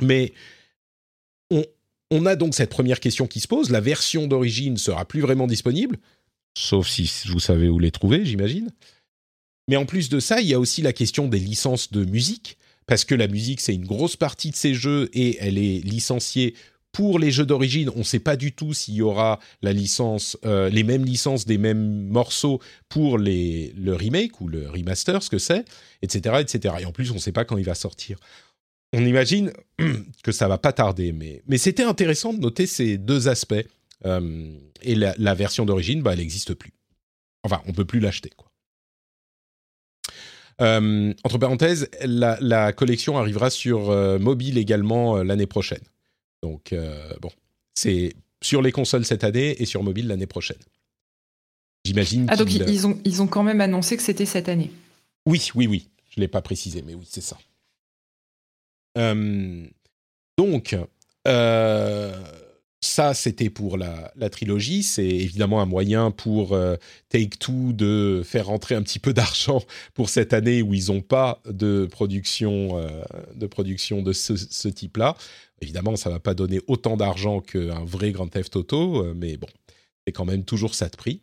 Mais 0.00 0.32
on, 2.10 2.26
a 2.26 2.36
donc 2.36 2.54
cette 2.54 2.70
première 2.70 3.00
question 3.00 3.26
qui 3.26 3.40
se 3.40 3.48
pose, 3.48 3.70
la 3.70 3.80
version 3.80 4.26
d'origine 4.26 4.76
sera 4.76 5.04
plus 5.04 5.20
vraiment 5.20 5.46
disponible, 5.46 5.98
sauf 6.56 6.88
si 6.88 7.10
vous 7.26 7.40
savez 7.40 7.68
où 7.68 7.78
les 7.78 7.90
trouver, 7.90 8.24
j'imagine. 8.24 8.70
Mais 9.68 9.76
en 9.76 9.84
plus 9.84 10.08
de 10.08 10.18
ça, 10.18 10.40
il 10.40 10.46
y 10.46 10.54
a 10.54 10.58
aussi 10.58 10.82
la 10.82 10.92
question 10.92 11.28
des 11.28 11.38
licences 11.38 11.92
de 11.92 12.04
musique, 12.04 12.56
parce 12.86 13.04
que 13.04 13.14
la 13.14 13.28
musique, 13.28 13.60
c'est 13.60 13.74
une 13.74 13.84
grosse 13.84 14.16
partie 14.16 14.50
de 14.50 14.56
ces 14.56 14.74
jeux 14.74 15.10
et 15.12 15.36
elle 15.40 15.58
est 15.58 15.80
licenciée 15.84 16.54
pour 16.92 17.18
les 17.18 17.30
jeux 17.30 17.46
d'origine, 17.46 17.90
on 17.94 17.98
ne 17.98 18.02
sait 18.02 18.18
pas 18.18 18.36
du 18.36 18.52
tout 18.52 18.72
s'il 18.72 18.94
y 18.94 19.02
aura 19.02 19.38
la 19.62 19.72
licence, 19.72 20.36
euh, 20.44 20.68
les 20.68 20.82
mêmes 20.82 21.04
licences 21.04 21.44
des 21.44 21.58
mêmes 21.58 22.06
morceaux 22.08 22.60
pour 22.88 23.18
le 23.18 23.92
remake 23.92 24.40
ou 24.40 24.48
le 24.48 24.68
remaster, 24.68 25.22
ce 25.22 25.30
que 25.30 25.38
c'est, 25.38 25.64
etc., 26.02 26.36
etc. 26.40 26.76
Et 26.80 26.86
en 26.86 26.92
plus, 26.92 27.10
on 27.10 27.14
ne 27.14 27.20
sait 27.20 27.32
pas 27.32 27.44
quand 27.44 27.58
il 27.58 27.64
va 27.64 27.74
sortir. 27.74 28.18
On 28.92 29.04
imagine 29.04 29.52
que 30.22 30.32
ça 30.32 30.48
va 30.48 30.58
pas 30.58 30.72
tarder, 30.72 31.12
mais, 31.12 31.42
mais 31.46 31.58
c'était 31.58 31.82
intéressant 31.82 32.32
de 32.32 32.40
noter 32.40 32.66
ces 32.66 32.98
deux 32.98 33.28
aspects. 33.28 33.54
Euh, 34.06 34.52
et 34.82 34.94
la, 34.94 35.14
la 35.18 35.34
version 35.34 35.66
d'origine, 35.66 36.02
bah, 36.02 36.12
elle 36.12 36.20
n'existe 36.20 36.54
plus. 36.54 36.72
Enfin, 37.42 37.62
on 37.66 37.72
peut 37.72 37.84
plus 37.84 38.00
l'acheter, 38.00 38.30
quoi. 38.36 38.46
Euh, 40.60 41.14
entre 41.22 41.38
parenthèses, 41.38 41.88
la, 42.02 42.72
collection 42.72 43.16
arrivera 43.16 43.48
sur 43.48 43.90
euh, 43.90 44.18
mobile 44.18 44.58
également 44.58 45.22
l'année 45.22 45.46
prochaine. 45.46 45.84
Donc, 46.42 46.74
bon, 47.20 47.30
c'est 47.74 48.14
sur 48.42 48.62
les 48.62 48.72
consoles 48.72 49.04
cette 49.04 49.24
année 49.24 49.60
et 49.60 49.66
sur 49.66 49.82
mobile 49.82 50.08
l'année 50.08 50.26
prochaine. 50.26 50.58
J'imagine. 51.84 52.26
Ah, 52.28 52.36
donc 52.36 52.52
ils, 52.52 52.86
ont, 52.86 52.98
ils 53.04 53.22
ont 53.22 53.26
quand 53.26 53.42
même 53.42 53.60
annoncé 53.60 53.96
que 53.96 54.02
c'était 54.02 54.26
cette 54.26 54.48
année. 54.48 54.70
Oui, 55.26 55.50
oui, 55.54 55.66
oui. 55.66 55.88
Je 56.10 56.20
ne 56.20 56.22
l'ai 56.22 56.28
pas 56.28 56.42
précisé, 56.42 56.82
mais 56.82 56.94
oui, 56.94 57.06
c'est 57.08 57.20
ça. 57.20 57.38
Donc, 60.36 60.76
ça, 62.80 63.12
c'était 63.12 63.50
pour 63.50 63.76
la, 63.76 64.12
trilogie. 64.30 64.82
C'est 64.82 65.06
évidemment 65.06 65.60
un 65.60 65.66
moyen 65.66 66.10
pour 66.10 66.52
euh, 66.52 66.76
Take-Two 67.08 67.72
de 67.72 68.22
faire 68.24 68.46
rentrer 68.46 68.74
un 68.76 68.82
petit 68.82 69.00
peu 69.00 69.12
d'argent 69.12 69.62
pour 69.94 70.08
cette 70.08 70.32
année 70.32 70.62
où 70.62 70.74
ils 70.74 70.86
n'ont 70.88 71.00
pas 71.00 71.40
de 71.48 71.88
production, 71.90 72.78
euh, 72.78 72.88
de, 73.34 73.46
production 73.46 74.02
de 74.02 74.12
ce, 74.12 74.68
type-là. 74.68 75.16
Évidemment, 75.60 75.96
ça 75.96 76.08
ne 76.08 76.14
va 76.14 76.20
pas 76.20 76.34
donner 76.34 76.60
autant 76.68 76.96
d'argent 76.96 77.40
qu'un 77.40 77.84
vrai 77.84 78.12
Grand 78.12 78.28
Theft 78.28 78.54
Auto, 78.54 79.04
euh, 79.04 79.14
mais 79.16 79.36
bon, 79.36 79.48
c'est 80.06 80.12
quand 80.12 80.24
même 80.24 80.44
toujours 80.44 80.74
ça 80.74 80.88
de 80.88 80.96
prix. 80.96 81.22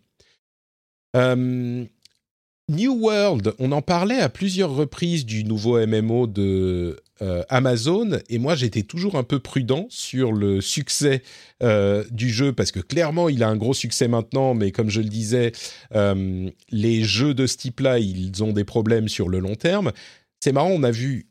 New 2.68 2.94
World, 2.94 3.54
on 3.60 3.72
en 3.72 3.82
parlait 3.82 4.20
à 4.20 4.28
plusieurs 4.28 4.76
reprises 4.76 5.26
du 5.26 5.46
nouveau 5.46 5.80
MMO 5.86 6.28
de 6.28 7.00
euh, 7.22 7.44
Amazon, 7.50 8.20
et 8.30 8.40
moi 8.40 8.56
j'étais 8.56 8.84
toujours 8.84 9.16
un 9.16 9.24
peu 9.24 9.40
prudent 9.40 9.86
sur 9.90 10.34
le 10.34 10.60
succès 10.60 11.22
euh, 11.64 12.04
du 12.12 12.30
jeu, 12.30 12.52
parce 12.52 12.72
que 12.72 12.80
clairement 12.80 13.30
il 13.30 13.44
a 13.44 13.48
un 13.48 13.56
gros 13.56 13.74
succès 13.74 14.08
maintenant, 14.08 14.54
mais 14.54 14.72
comme 14.72 14.90
je 14.90 15.02
le 15.02 15.08
disais, 15.08 15.52
euh, 15.94 16.50
les 16.72 17.04
jeux 17.04 17.34
de 17.34 17.48
ce 17.48 17.58
type-là, 17.58 18.00
ils 18.00 18.44
ont 18.44 18.52
des 18.52 18.66
problèmes 18.66 19.08
sur 19.08 19.30
le 19.30 19.40
long 19.40 19.56
terme. 19.56 19.92
C'est 20.42 20.52
marrant, 20.52 20.72
on 20.72 20.84
a 20.84 20.92
vu 20.92 21.28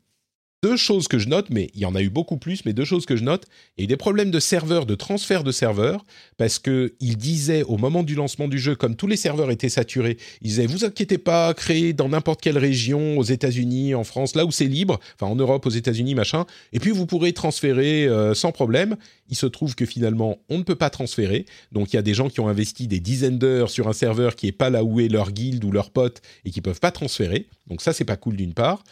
deux 0.65 0.77
choses 0.77 1.07
que 1.07 1.19
je 1.19 1.29
note, 1.29 1.51
mais 1.51 1.69
il 1.75 1.81
y 1.81 1.85
en 1.85 1.93
a 1.93 2.01
eu 2.01 2.09
beaucoup 2.09 2.37
plus, 2.37 2.65
mais 2.65 2.73
deux 2.73 2.85
choses 2.85 3.05
que 3.05 3.15
je 3.15 3.23
note. 3.23 3.45
Il 3.77 3.81
y 3.81 3.83
a 3.83 3.85
eu 3.85 3.87
des 3.87 3.97
problèmes 3.97 4.31
de 4.31 4.39
serveurs, 4.39 4.87
de 4.87 4.95
transfert 4.95 5.43
de 5.43 5.51
serveurs, 5.51 6.03
parce 6.37 6.57
qu'ils 6.57 7.17
disaient 7.17 7.61
au 7.61 7.77
moment 7.77 8.01
du 8.01 8.15
lancement 8.15 8.47
du 8.47 8.57
jeu, 8.57 8.73
comme 8.73 8.95
tous 8.95 9.05
les 9.05 9.15
serveurs 9.15 9.51
étaient 9.51 9.69
saturés, 9.69 10.17
ils 10.41 10.47
disaient 10.47 10.65
vous 10.65 10.83
inquiétez 10.83 11.19
pas, 11.19 11.53
créez 11.53 11.93
dans 11.93 12.09
n'importe 12.09 12.41
quelle 12.41 12.57
région, 12.57 13.19
aux 13.19 13.23
États-Unis, 13.23 13.93
en 13.93 14.03
France, 14.03 14.33
là 14.33 14.43
où 14.43 14.49
c'est 14.49 14.65
libre, 14.65 14.99
enfin 15.13 15.31
en 15.31 15.35
Europe, 15.35 15.67
aux 15.67 15.69
États-Unis, 15.69 16.15
machin, 16.15 16.47
et 16.73 16.79
puis 16.79 16.89
vous 16.89 17.05
pourrez 17.05 17.31
transférer 17.31 18.07
euh, 18.07 18.33
sans 18.33 18.51
problème. 18.51 18.95
Il 19.29 19.35
se 19.35 19.45
trouve 19.45 19.75
que 19.75 19.85
finalement, 19.85 20.39
on 20.49 20.57
ne 20.57 20.63
peut 20.63 20.75
pas 20.75 20.89
transférer. 20.89 21.45
Donc 21.73 21.93
il 21.93 21.95
y 21.95 21.99
a 21.99 22.01
des 22.01 22.15
gens 22.15 22.29
qui 22.29 22.39
ont 22.39 22.47
investi 22.47 22.87
des 22.87 22.99
dizaines 22.99 23.37
d'heures 23.37 23.69
sur 23.69 23.87
un 23.87 23.93
serveur 23.93 24.35
qui 24.35 24.47
est 24.47 24.51
pas 24.51 24.71
là 24.71 24.83
où 24.83 24.99
est 24.99 25.09
leur 25.09 25.31
guilde 25.31 25.63
ou 25.63 25.71
leur 25.71 25.91
pote 25.91 26.23
et 26.43 26.49
qui 26.49 26.61
peuvent 26.61 26.79
pas 26.79 26.91
transférer. 26.91 27.45
Donc 27.67 27.81
ça, 27.81 27.93
c'est 27.93 28.03
pas 28.03 28.17
cool 28.17 28.35
d'une 28.35 28.55
part. 28.55 28.83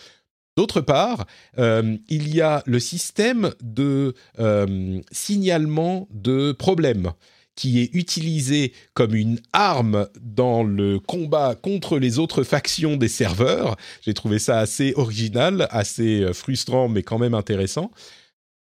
D'autre 0.56 0.82
part, 0.82 1.26
euh, 1.58 1.98
il 2.10 2.34
y 2.34 2.42
a 2.42 2.62
le 2.66 2.80
système 2.80 3.52
de 3.62 4.14
euh, 4.40 5.02
signalement 5.12 6.08
de 6.12 6.52
problèmes 6.52 7.12
qui 7.56 7.82
est 7.82 7.90
utilisé 7.94 8.74
comme 8.94 9.16
une 9.16 9.40
arme 9.52 10.08
dans 10.22 10.64
le 10.64 11.00
combat 11.00 11.56
contre 11.56 12.00
les 12.00 12.20
autres 12.20 12.44
factions 12.44 12.98
des 12.98 13.08
serveurs. 13.08 13.78
J'ai 14.02 14.14
trouvé 14.14 14.40
ça 14.40 14.60
assez 14.60 14.94
original, 14.96 15.68
assez 15.72 16.22
euh, 16.22 16.34
frustrant, 16.34 16.88
mais 16.88 17.04
quand 17.04 17.20
même 17.20 17.34
intéressant. 17.34 17.92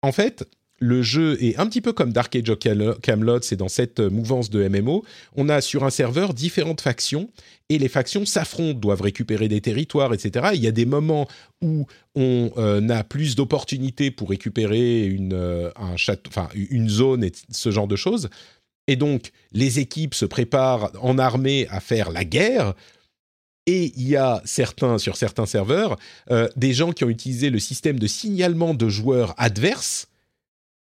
En 0.01 0.11
fait, 0.11 0.45
le 0.81 1.03
jeu 1.03 1.37
est 1.41 1.57
un 1.59 1.67
petit 1.67 1.79
peu 1.79 1.93
comme 1.93 2.11
Dark 2.11 2.35
Age 2.35 2.49
of 2.49 2.57
Camelot, 3.01 3.41
c'est 3.43 3.55
dans 3.55 3.69
cette 3.69 3.99
mouvance 3.99 4.49
de 4.49 4.67
MMO. 4.67 5.05
On 5.35 5.47
a 5.47 5.61
sur 5.61 5.83
un 5.83 5.91
serveur 5.91 6.33
différentes 6.33 6.81
factions 6.81 7.29
et 7.69 7.77
les 7.77 7.87
factions 7.87 8.25
s'affrontent, 8.25 8.79
doivent 8.79 9.01
récupérer 9.01 9.47
des 9.47 9.61
territoires, 9.61 10.11
etc. 10.11 10.49
Il 10.55 10.59
y 10.59 10.67
a 10.67 10.71
des 10.71 10.87
moments 10.87 11.27
où 11.61 11.85
on 12.15 12.51
euh, 12.57 12.89
a 12.89 13.03
plus 13.03 13.35
d'opportunités 13.35 14.09
pour 14.09 14.31
récupérer 14.31 15.05
une, 15.05 15.33
euh, 15.33 15.69
une 16.55 16.89
zone 16.89 17.23
et 17.23 17.31
ce 17.51 17.69
genre 17.69 17.87
de 17.87 17.95
choses. 17.95 18.29
Et 18.87 18.95
donc, 18.95 19.31
les 19.51 19.77
équipes 19.77 20.15
se 20.15 20.25
préparent 20.25 20.91
en 20.99 21.19
armée 21.19 21.67
à 21.69 21.79
faire 21.79 22.11
la 22.11 22.25
guerre. 22.25 22.73
Et 23.67 23.93
il 23.95 24.09
y 24.09 24.15
a 24.15 24.41
certains, 24.45 24.97
sur 24.97 25.15
certains 25.15 25.45
serveurs, 25.45 25.97
euh, 26.31 26.49
des 26.55 26.73
gens 26.73 26.91
qui 26.91 27.03
ont 27.03 27.09
utilisé 27.09 27.51
le 27.51 27.59
système 27.59 27.99
de 27.99 28.07
signalement 28.07 28.73
de 28.73 28.89
joueurs 28.89 29.35
adverses 29.37 30.07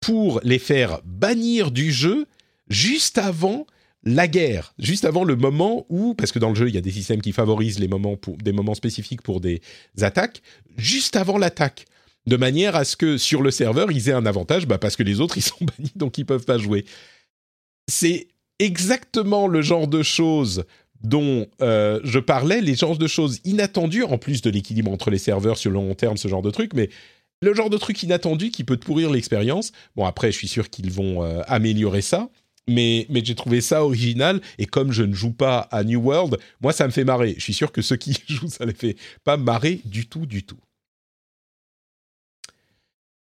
pour 0.05 0.39
les 0.43 0.59
faire 0.59 1.01
bannir 1.03 1.71
du 1.71 1.91
jeu 1.91 2.27
juste 2.67 3.17
avant 3.17 3.65
la 4.03 4.27
guerre, 4.27 4.75
juste 4.77 5.03
avant 5.03 5.23
le 5.23 5.35
moment 5.35 5.87
où, 5.89 6.13
parce 6.13 6.31
que 6.31 6.37
dans 6.37 6.49
le 6.49 6.55
jeu 6.55 6.69
il 6.69 6.75
y 6.75 6.77
a 6.77 6.81
des 6.81 6.91
systèmes 6.91 7.23
qui 7.23 7.31
favorisent 7.31 7.79
les 7.79 7.87
moments 7.87 8.15
pour 8.15 8.37
des 8.37 8.51
moments 8.51 8.75
spécifiques 8.75 9.23
pour 9.23 9.41
des 9.41 9.61
attaques, 9.99 10.43
juste 10.77 11.15
avant 11.15 11.39
l'attaque, 11.39 11.85
de 12.27 12.37
manière 12.37 12.75
à 12.75 12.85
ce 12.85 12.95
que 12.95 13.17
sur 13.17 13.41
le 13.41 13.49
serveur 13.49 13.91
ils 13.91 14.07
aient 14.07 14.13
un 14.13 14.27
avantage, 14.27 14.67
bah 14.67 14.77
parce 14.77 14.95
que 14.95 15.01
les 15.01 15.21
autres 15.21 15.37
ils 15.39 15.41
sont 15.41 15.57
bannis 15.59 15.91
donc 15.95 16.19
ils 16.19 16.25
peuvent 16.25 16.45
pas 16.45 16.59
jouer. 16.59 16.85
C'est 17.87 18.27
exactement 18.59 19.47
le 19.47 19.63
genre 19.63 19.87
de 19.87 20.03
choses 20.03 20.65
dont 21.03 21.47
euh, 21.63 21.99
je 22.03 22.19
parlais, 22.19 22.61
les 22.61 22.75
genres 22.75 22.99
de 22.99 23.07
choses 23.07 23.39
inattendues, 23.43 24.03
en 24.03 24.19
plus 24.19 24.43
de 24.43 24.51
l'équilibre 24.51 24.91
entre 24.91 25.09
les 25.09 25.17
serveurs 25.17 25.57
sur 25.57 25.71
le 25.71 25.75
long 25.75 25.95
terme, 25.95 26.17
ce 26.17 26.27
genre 26.27 26.43
de 26.43 26.51
truc, 26.51 26.73
mais 26.75 26.89
le 27.41 27.53
genre 27.53 27.69
de 27.69 27.77
truc 27.77 28.01
inattendu 28.03 28.51
qui 28.51 28.63
peut 28.63 28.77
te 28.77 28.85
pourrir 28.85 29.11
l'expérience. 29.11 29.71
Bon, 29.95 30.05
après, 30.05 30.31
je 30.31 30.37
suis 30.37 30.47
sûr 30.47 30.69
qu'ils 30.69 30.91
vont 30.91 31.23
euh, 31.23 31.41
améliorer 31.47 32.01
ça. 32.01 32.29
Mais, 32.67 33.05
mais 33.09 33.23
j'ai 33.23 33.35
trouvé 33.35 33.61
ça 33.61 33.83
original 33.83 34.41
et 34.57 34.65
comme 34.65 34.91
je 34.91 35.03
ne 35.03 35.13
joue 35.13 35.33
pas 35.33 35.59
à 35.69 35.83
New 35.83 36.01
World, 36.01 36.39
moi 36.61 36.73
ça 36.73 36.87
me 36.87 36.91
fait 36.91 37.03
marrer. 37.03 37.35
Je 37.37 37.43
suis 37.43 37.53
sûr 37.53 37.71
que 37.71 37.83
ceux 37.83 37.95
qui 37.95 38.17
jouent, 38.27 38.49
ça 38.49 38.65
les 38.65 38.73
fait 38.73 38.95
pas 39.23 39.37
marrer 39.37 39.81
du 39.85 40.07
tout, 40.07 40.25
du 40.25 40.43
tout. 40.43 40.57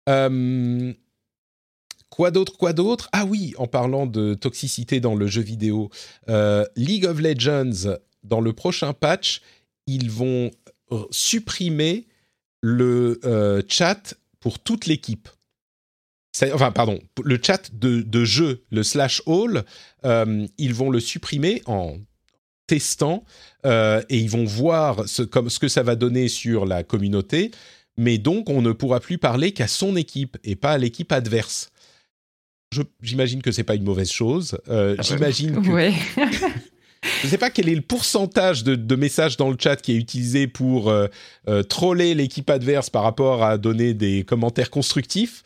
Euh, 0.07 0.93
quoi 2.09 2.29
d'autre, 2.29 2.57
quoi 2.59 2.73
d'autre? 2.73 3.09
Ah 3.11 3.25
oui, 3.25 3.55
en 3.57 3.65
parlant 3.65 4.05
de 4.05 4.35
toxicité 4.35 4.99
dans 4.99 5.15
le 5.15 5.25
jeu 5.25 5.41
vidéo, 5.41 5.89
euh, 6.29 6.63
League 6.75 7.05
of 7.05 7.19
Legends, 7.19 7.97
dans 8.23 8.39
le 8.39 8.53
prochain 8.53 8.93
patch, 8.93 9.41
ils 9.87 10.11
vont 10.11 10.51
supprimer 11.09 12.05
le 12.63 13.19
euh, 13.25 13.61
chat 13.67 14.15
pour 14.39 14.57
toute 14.57 14.87
l'équipe. 14.87 15.27
Enfin, 16.53 16.71
pardon, 16.71 16.99
le 17.23 17.39
chat 17.43 17.69
de, 17.75 18.25
jeu, 18.25 18.63
le 18.71 18.81
slash 18.81 19.21
all, 19.27 19.65
euh, 20.05 20.47
ils 20.57 20.73
vont 20.73 20.89
le 20.89 20.99
supprimer 20.99 21.61
en 21.67 21.97
testant 22.65 23.23
euh, 23.65 24.01
et 24.09 24.17
ils 24.17 24.29
vont 24.29 24.45
voir 24.45 25.07
ce, 25.07 25.21
comme, 25.21 25.49
ce 25.49 25.59
que 25.59 25.67
ça 25.67 25.83
va 25.83 25.95
donner 25.95 26.27
sur 26.29 26.65
la 26.65 26.83
communauté. 26.83 27.51
Mais 27.97 28.17
donc, 28.17 28.49
on 28.49 28.63
ne 28.63 28.71
pourra 28.71 28.99
plus 28.99 29.19
parler 29.19 29.51
qu'à 29.51 29.67
son 29.67 29.95
équipe 29.95 30.37
et 30.43 30.55
pas 30.55 30.71
à 30.71 30.77
l'équipe 30.79 31.11
adverse. 31.11 31.69
J'imagine 33.01 33.43
que 33.43 33.51
c'est 33.51 33.63
pas 33.63 33.75
une 33.75 33.83
mauvaise 33.83 34.11
chose. 34.11 34.57
J'imagine 35.01 35.61
que. 35.61 35.91
Je 37.03 37.27
ne 37.27 37.31
sais 37.31 37.37
pas 37.37 37.49
quel 37.49 37.69
est 37.69 37.75
le 37.75 37.81
pourcentage 37.81 38.63
de, 38.63 38.95
messages 38.95 39.37
dans 39.37 39.49
le 39.49 39.57
chat 39.59 39.75
qui 39.75 39.93
est 39.93 39.97
utilisé 39.97 40.47
pour 40.47 40.89
euh, 40.89 41.07
euh, 41.47 41.63
troller 41.63 42.13
l'équipe 42.13 42.49
adverse 42.49 42.89
par 42.89 43.03
rapport 43.03 43.43
à 43.43 43.57
donner 43.57 43.93
des 43.93 44.23
commentaires 44.23 44.69
constructifs. 44.69 45.43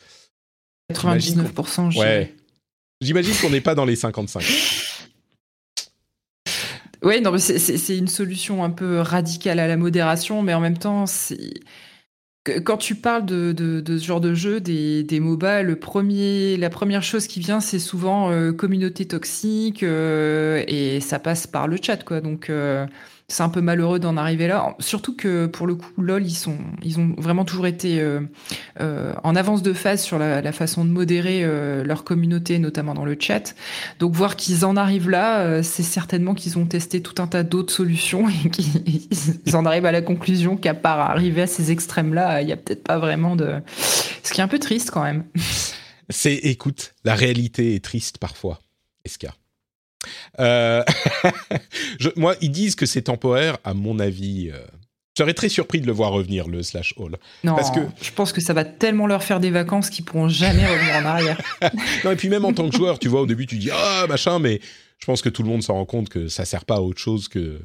99%. 0.92 1.98
Ouais. 1.98 2.34
J'imagine 3.00 3.34
qu'on 3.40 3.50
n'est 3.50 3.60
pas 3.60 3.74
dans 3.74 3.84
les 3.84 3.96
55. 3.96 4.42
Oui, 7.02 7.20
non, 7.20 7.36
c'est 7.38 7.96
une 7.96 8.08
solution 8.08 8.64
un 8.64 8.70
peu 8.70 9.00
radicale 9.00 9.60
à 9.60 9.68
la 9.68 9.76
modération, 9.76 10.42
mais 10.42 10.54
en 10.54 10.60
même 10.60 10.78
temps, 10.78 11.06
c'est 11.06 11.54
quand 12.64 12.76
tu 12.76 12.94
parles 12.94 13.24
de, 13.24 13.82
ce 13.86 14.04
genre 14.04 14.20
de 14.20 14.34
jeu, 14.34 14.60
des, 14.60 15.02
des 15.02 15.20
MOBA, 15.20 15.62
le 15.62 15.76
premier, 15.76 16.56
la 16.56 16.70
première 16.70 17.02
chose 17.02 17.26
qui 17.26 17.40
vient, 17.40 17.60
c'est 17.60 17.78
souvent 17.78 18.30
euh, 18.30 18.52
communauté 18.52 19.06
toxique 19.06 19.82
euh, 19.82 20.62
et 20.66 21.00
ça 21.00 21.18
passe 21.18 21.46
par 21.46 21.68
le 21.68 21.78
chat, 21.80 22.02
quoi. 22.04 22.20
Donc, 22.20 22.50
euh, 22.50 22.86
c'est 23.30 23.42
un 23.42 23.50
peu 23.50 23.60
malheureux 23.60 23.98
d'en 23.98 24.16
arriver 24.16 24.48
là. 24.48 24.74
Surtout 24.78 25.14
que 25.14 25.44
pour 25.44 25.66
le 25.66 25.74
coup, 25.74 26.00
LOL, 26.00 26.24
ils, 26.26 26.34
sont, 26.34 26.56
ils 26.82 26.98
ont 26.98 27.14
vraiment 27.18 27.44
toujours 27.44 27.66
été 27.66 28.00
euh, 28.00 28.20
euh, 28.80 29.12
en 29.22 29.36
avance 29.36 29.62
de 29.62 29.74
phase 29.74 30.02
sur 30.02 30.18
la, 30.18 30.52
façon 30.52 30.82
de 30.82 30.90
modérer 30.90 31.44
euh, 31.44 31.84
leur 31.84 32.04
communauté, 32.04 32.58
notamment 32.58 32.94
dans 32.94 33.04
le 33.04 33.16
chat. 33.20 33.54
Donc 33.98 34.14
voir 34.14 34.34
qu'ils 34.34 34.64
en 34.64 34.76
arrivent 34.76 35.10
là, 35.10 35.62
c'est 35.62 35.82
certainement 35.82 36.34
qu'ils 36.34 36.58
ont 36.58 36.64
testé 36.64 37.02
tout 37.02 37.20
un 37.20 37.26
tas 37.26 37.42
d'autres 37.42 37.72
solutions 37.72 38.28
et 38.44 38.48
qu'ils 38.48 39.56
en 39.56 39.66
arrivent 39.66 39.86
à 39.86 39.92
la 39.92 40.02
conclusion 40.02 40.56
qu'à 40.56 40.74
part 40.74 40.98
arriver 40.98 41.42
à 41.42 41.46
ces 41.46 41.70
extrêmes-là, 41.70 42.40
il 42.40 42.46
n'y 42.46 42.52
a 42.52 42.56
peut-être 42.56 42.82
pas 42.82 42.98
vraiment 42.98 43.36
de... 43.36 43.60
Ce 44.22 44.32
qui 44.32 44.40
est 44.40 44.44
un 44.44 44.48
peu 44.48 44.58
triste 44.58 44.90
quand 44.90 45.02
même. 45.02 45.24
C'est, 46.08 46.34
écoute, 46.34 46.94
la 47.04 47.14
réalité 47.14 47.74
est 47.74 47.84
triste 47.84 48.16
parfois, 48.16 48.58
Esca. 49.04 49.34
Euh, 50.40 50.82
moi, 52.16 52.34
ils 52.40 52.50
disent 52.50 52.74
que 52.74 52.86
c'est 52.86 53.02
temporaire. 53.02 53.58
À 53.64 53.74
mon 53.74 53.98
avis, 53.98 54.50
euh, 54.52 54.58
je 55.16 55.22
serais 55.22 55.34
très 55.34 55.48
surpris 55.48 55.80
de 55.80 55.86
le 55.86 55.92
voir 55.92 56.12
revenir 56.12 56.48
le 56.48 56.62
slash 56.62 56.94
all. 56.98 57.16
Non, 57.44 57.54
parce 57.56 57.70
que 57.70 57.80
je 58.00 58.10
pense 58.12 58.32
que 58.32 58.40
ça 58.40 58.52
va 58.52 58.64
tellement 58.64 59.06
leur 59.06 59.22
faire 59.22 59.40
des 59.40 59.50
vacances 59.50 59.90
qu'ils 59.90 60.04
pourront 60.04 60.28
jamais 60.28 60.66
revenir 60.66 60.96
en 60.96 61.04
arrière. 61.04 61.40
non, 62.04 62.12
et 62.12 62.16
puis 62.16 62.28
même 62.28 62.44
en 62.44 62.52
tant 62.52 62.68
que 62.68 62.76
joueur, 62.76 62.98
tu 62.98 63.08
vois, 63.08 63.22
au 63.22 63.26
début, 63.26 63.46
tu 63.46 63.56
dis 63.56 63.70
ah 63.72 64.06
machin, 64.08 64.38
mais 64.38 64.60
je 64.98 65.06
pense 65.06 65.22
que 65.22 65.28
tout 65.28 65.42
le 65.42 65.48
monde 65.48 65.62
s'en 65.62 65.74
rend 65.74 65.86
compte 65.86 66.08
que 66.08 66.28
ça 66.28 66.44
sert 66.44 66.64
pas 66.64 66.76
à 66.76 66.80
autre 66.80 67.00
chose 67.00 67.28
que 67.28 67.60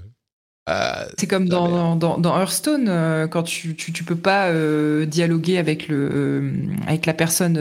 euh, 0.70 1.06
c'est 1.18 1.28
comme 1.28 1.49
dans, 1.49 1.98
dans, 1.98 2.40
Hearthstone, 2.40 3.28
quand 3.30 3.44
tu, 3.44 3.76
tu, 3.76 4.03
peux 4.06 4.15
pas 4.15 4.49
dialoguer 5.06 5.57
avec, 5.57 5.90
le, 5.90 6.53
avec 6.88 7.06
la 7.06 7.14
personne 7.14 7.57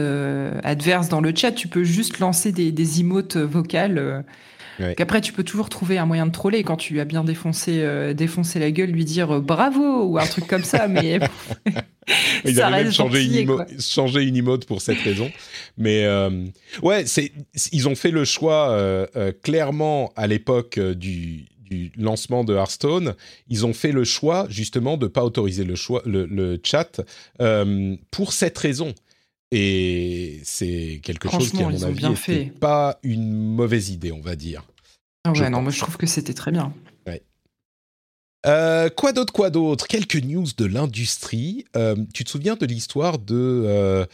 adverse 0.63 1.09
dans 1.09 1.19
le 1.19 1.33
chat, 1.35 1.51
tu 1.51 1.67
peux 1.67 1.83
juste 1.83 2.19
lancer 2.19 2.53
des, 2.53 2.71
des 2.71 3.01
emotes 3.01 3.35
vocales 3.35 4.23
Qu'après, 4.97 5.21
tu 5.21 5.33
peux 5.33 5.43
toujours 5.43 5.69
trouver 5.69 5.97
un 5.97 6.05
moyen 6.05 6.25
de 6.25 6.31
troller 6.31 6.63
quand 6.63 6.77
tu 6.77 6.99
as 6.99 7.05
bien 7.05 7.23
défoncé, 7.23 7.81
euh, 7.81 8.13
défoncé 8.13 8.59
la 8.59 8.71
gueule, 8.71 8.89
lui 8.89 9.05
dire 9.05 9.35
euh, 9.35 9.39
bravo 9.39 10.03
ou 10.03 10.17
un 10.17 10.25
truc 10.25 10.47
comme 10.47 10.63
ça, 10.63 10.87
mais. 10.89 11.19
Ils 12.45 12.61
avaient 12.61 12.83
même 12.83 12.91
changé 12.91 13.23
une, 13.23 13.65
changé 13.79 14.23
une, 14.23 14.35
emote 14.35 14.65
pour 14.65 14.81
cette 14.81 14.99
raison. 14.99 15.31
Mais 15.77 16.05
euh, 16.05 16.45
ouais, 16.81 17.05
c'est 17.05 17.31
ils 17.71 17.87
ont 17.87 17.95
fait 17.95 18.11
le 18.11 18.25
choix 18.25 18.71
euh, 18.71 19.07
euh, 19.15 19.31
clairement 19.31 20.11
à 20.15 20.27
l'époque 20.27 20.79
du, 20.79 21.45
du, 21.69 21.91
lancement 21.97 22.43
de 22.43 22.53
Hearthstone. 22.55 23.15
Ils 23.49 23.65
ont 23.65 23.73
fait 23.73 23.91
le 23.91 24.03
choix 24.03 24.47
justement 24.49 24.97
de 24.97 25.07
pas 25.07 25.23
autoriser 25.23 25.63
le 25.63 25.75
choix 25.75 26.01
le, 26.05 26.25
le 26.25 26.59
chat 26.63 27.01
pour 28.11 28.33
cette 28.33 28.57
raison. 28.57 28.93
Et 29.55 30.41
c'est 30.43 30.99
quelque 31.03 31.29
chose 31.29 31.51
qui, 31.51 31.61
à 31.61 31.69
mon 31.69 31.83
avis, 31.83 32.09
n'était 32.09 32.45
pas 32.45 32.97
une 33.03 33.31
mauvaise 33.31 33.91
idée, 33.91 34.11
on 34.11 34.19
va 34.19 34.35
dire. 34.35 34.63
Ah 35.25 35.31
ouais, 35.31 35.47
non, 35.51 35.61
moi 35.61 35.71
je 35.71 35.79
trouve 35.79 35.95
que 35.95 36.07
c'était 36.07 36.33
très 36.33 36.51
bien. 36.51 36.73
Euh, 38.45 38.89
quoi 38.89 39.13
d'autre, 39.13 39.31
quoi 39.31 39.49
d'autre? 39.49 39.87
Quelques 39.87 40.17
news 40.17 40.47
de 40.57 40.65
l'industrie. 40.65 41.65
Euh, 41.77 41.95
tu 42.13 42.23
te 42.23 42.29
souviens 42.29 42.55
de 42.55 42.65
l'histoire 42.65 43.17
de 43.19 43.35
euh, 43.35 44.05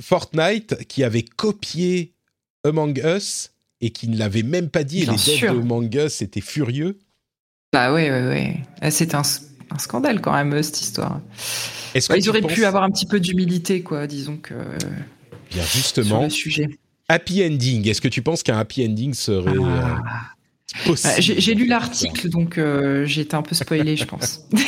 Fortnite 0.00 0.84
qui 0.88 1.04
avait 1.04 1.22
copié 1.22 2.14
Among 2.64 2.98
Us 3.04 3.50
et 3.80 3.90
qui 3.90 4.08
ne 4.08 4.16
l'avait 4.16 4.42
même 4.42 4.68
pas 4.68 4.84
dit. 4.84 5.02
et 5.02 5.06
les 5.06 5.12
devs 5.12 5.40
de 5.42 5.60
Among 5.60 5.94
Us 5.94 6.22
étaient 6.22 6.40
furieux? 6.40 6.98
Bah 7.72 7.92
oui, 7.94 8.10
oui, 8.10 8.28
oui. 8.28 8.56
Eh, 8.82 8.90
c'est 8.90 9.14
un, 9.70 9.78
scandale 9.78 10.20
quand 10.20 10.32
même, 10.32 10.62
cette 10.62 10.80
histoire. 10.80 11.20
Bah, 12.08 12.16
ils 12.16 12.28
auraient 12.28 12.42
pu 12.42 12.64
avoir 12.64 12.82
un 12.82 12.90
petit 12.90 13.06
peu 13.06 13.20
d'humilité, 13.20 13.82
quoi, 13.82 14.06
disons 14.06 14.36
que. 14.36 14.54
Bien 15.50 15.64
justement. 15.64 16.08
Sur 16.08 16.22
le 16.22 16.30
sujet. 16.30 16.68
Happy 17.08 17.44
ending. 17.44 17.88
Est-ce 17.88 18.00
que 18.00 18.08
tu 18.08 18.22
penses 18.22 18.42
qu'un 18.42 18.58
happy 18.58 18.86
ending 18.86 19.14
serait. 19.14 19.56
Ah. 19.58 19.98
Bah, 20.86 20.94
j'ai 21.18 21.54
lu 21.54 21.66
l'article, 21.66 22.28
donc 22.28 22.56
euh, 22.58 23.04
j'ai 23.04 23.22
été 23.22 23.34
un 23.34 23.42
peu 23.42 23.54
spoilé, 23.54 23.96
je 23.96 24.04
pense. 24.04 24.46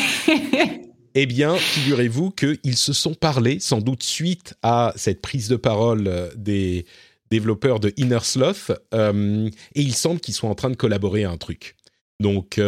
Eh 1.14 1.26
bien, 1.26 1.56
figurez-vous 1.56 2.30
qu'ils 2.30 2.76
se 2.78 2.94
sont 2.94 3.12
parlé, 3.12 3.60
sans 3.60 3.82
doute 3.82 4.02
suite 4.02 4.54
à 4.62 4.94
cette 4.96 5.20
prise 5.20 5.46
de 5.48 5.56
parole 5.56 6.08
euh, 6.08 6.30
des 6.36 6.86
développeurs 7.30 7.80
de 7.80 7.92
Inner 7.98 8.20
Sloth, 8.22 8.72
euh, 8.94 9.50
et 9.74 9.82
il 9.82 9.94
semble 9.94 10.20
qu'ils 10.20 10.32
soient 10.32 10.48
en 10.48 10.54
train 10.54 10.70
de 10.70 10.74
collaborer 10.74 11.24
à 11.24 11.30
un 11.30 11.36
truc. 11.36 11.76
Donc, 12.18 12.58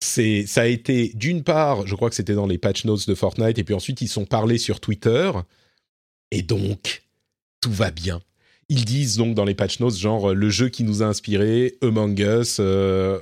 c'est, 0.00 0.46
ça 0.46 0.62
a 0.62 0.66
été 0.66 1.12
d'une 1.14 1.42
part, 1.42 1.86
je 1.86 1.94
crois 1.94 2.08
que 2.08 2.16
c'était 2.16 2.34
dans 2.34 2.46
les 2.46 2.58
patch 2.58 2.84
notes 2.84 3.08
de 3.08 3.14
Fortnite, 3.14 3.58
et 3.58 3.64
puis 3.64 3.74
ensuite 3.74 4.00
ils 4.00 4.08
sont 4.08 4.24
parlé 4.24 4.58
sur 4.58 4.80
Twitter, 4.80 5.30
et 6.30 6.42
donc 6.42 7.02
tout 7.60 7.72
va 7.72 7.90
bien 7.90 8.20
ils 8.70 8.84
disent 8.84 9.16
donc 9.16 9.34
dans 9.34 9.44
les 9.44 9.54
patch 9.54 9.80
notes, 9.80 9.96
genre 9.96 10.34
le 10.34 10.50
jeu 10.50 10.68
qui 10.68 10.84
nous 10.84 11.02
a 11.02 11.06
inspiré, 11.06 11.76
Among 11.80 12.18
Us. 12.18 12.58
Euh, 12.60 13.18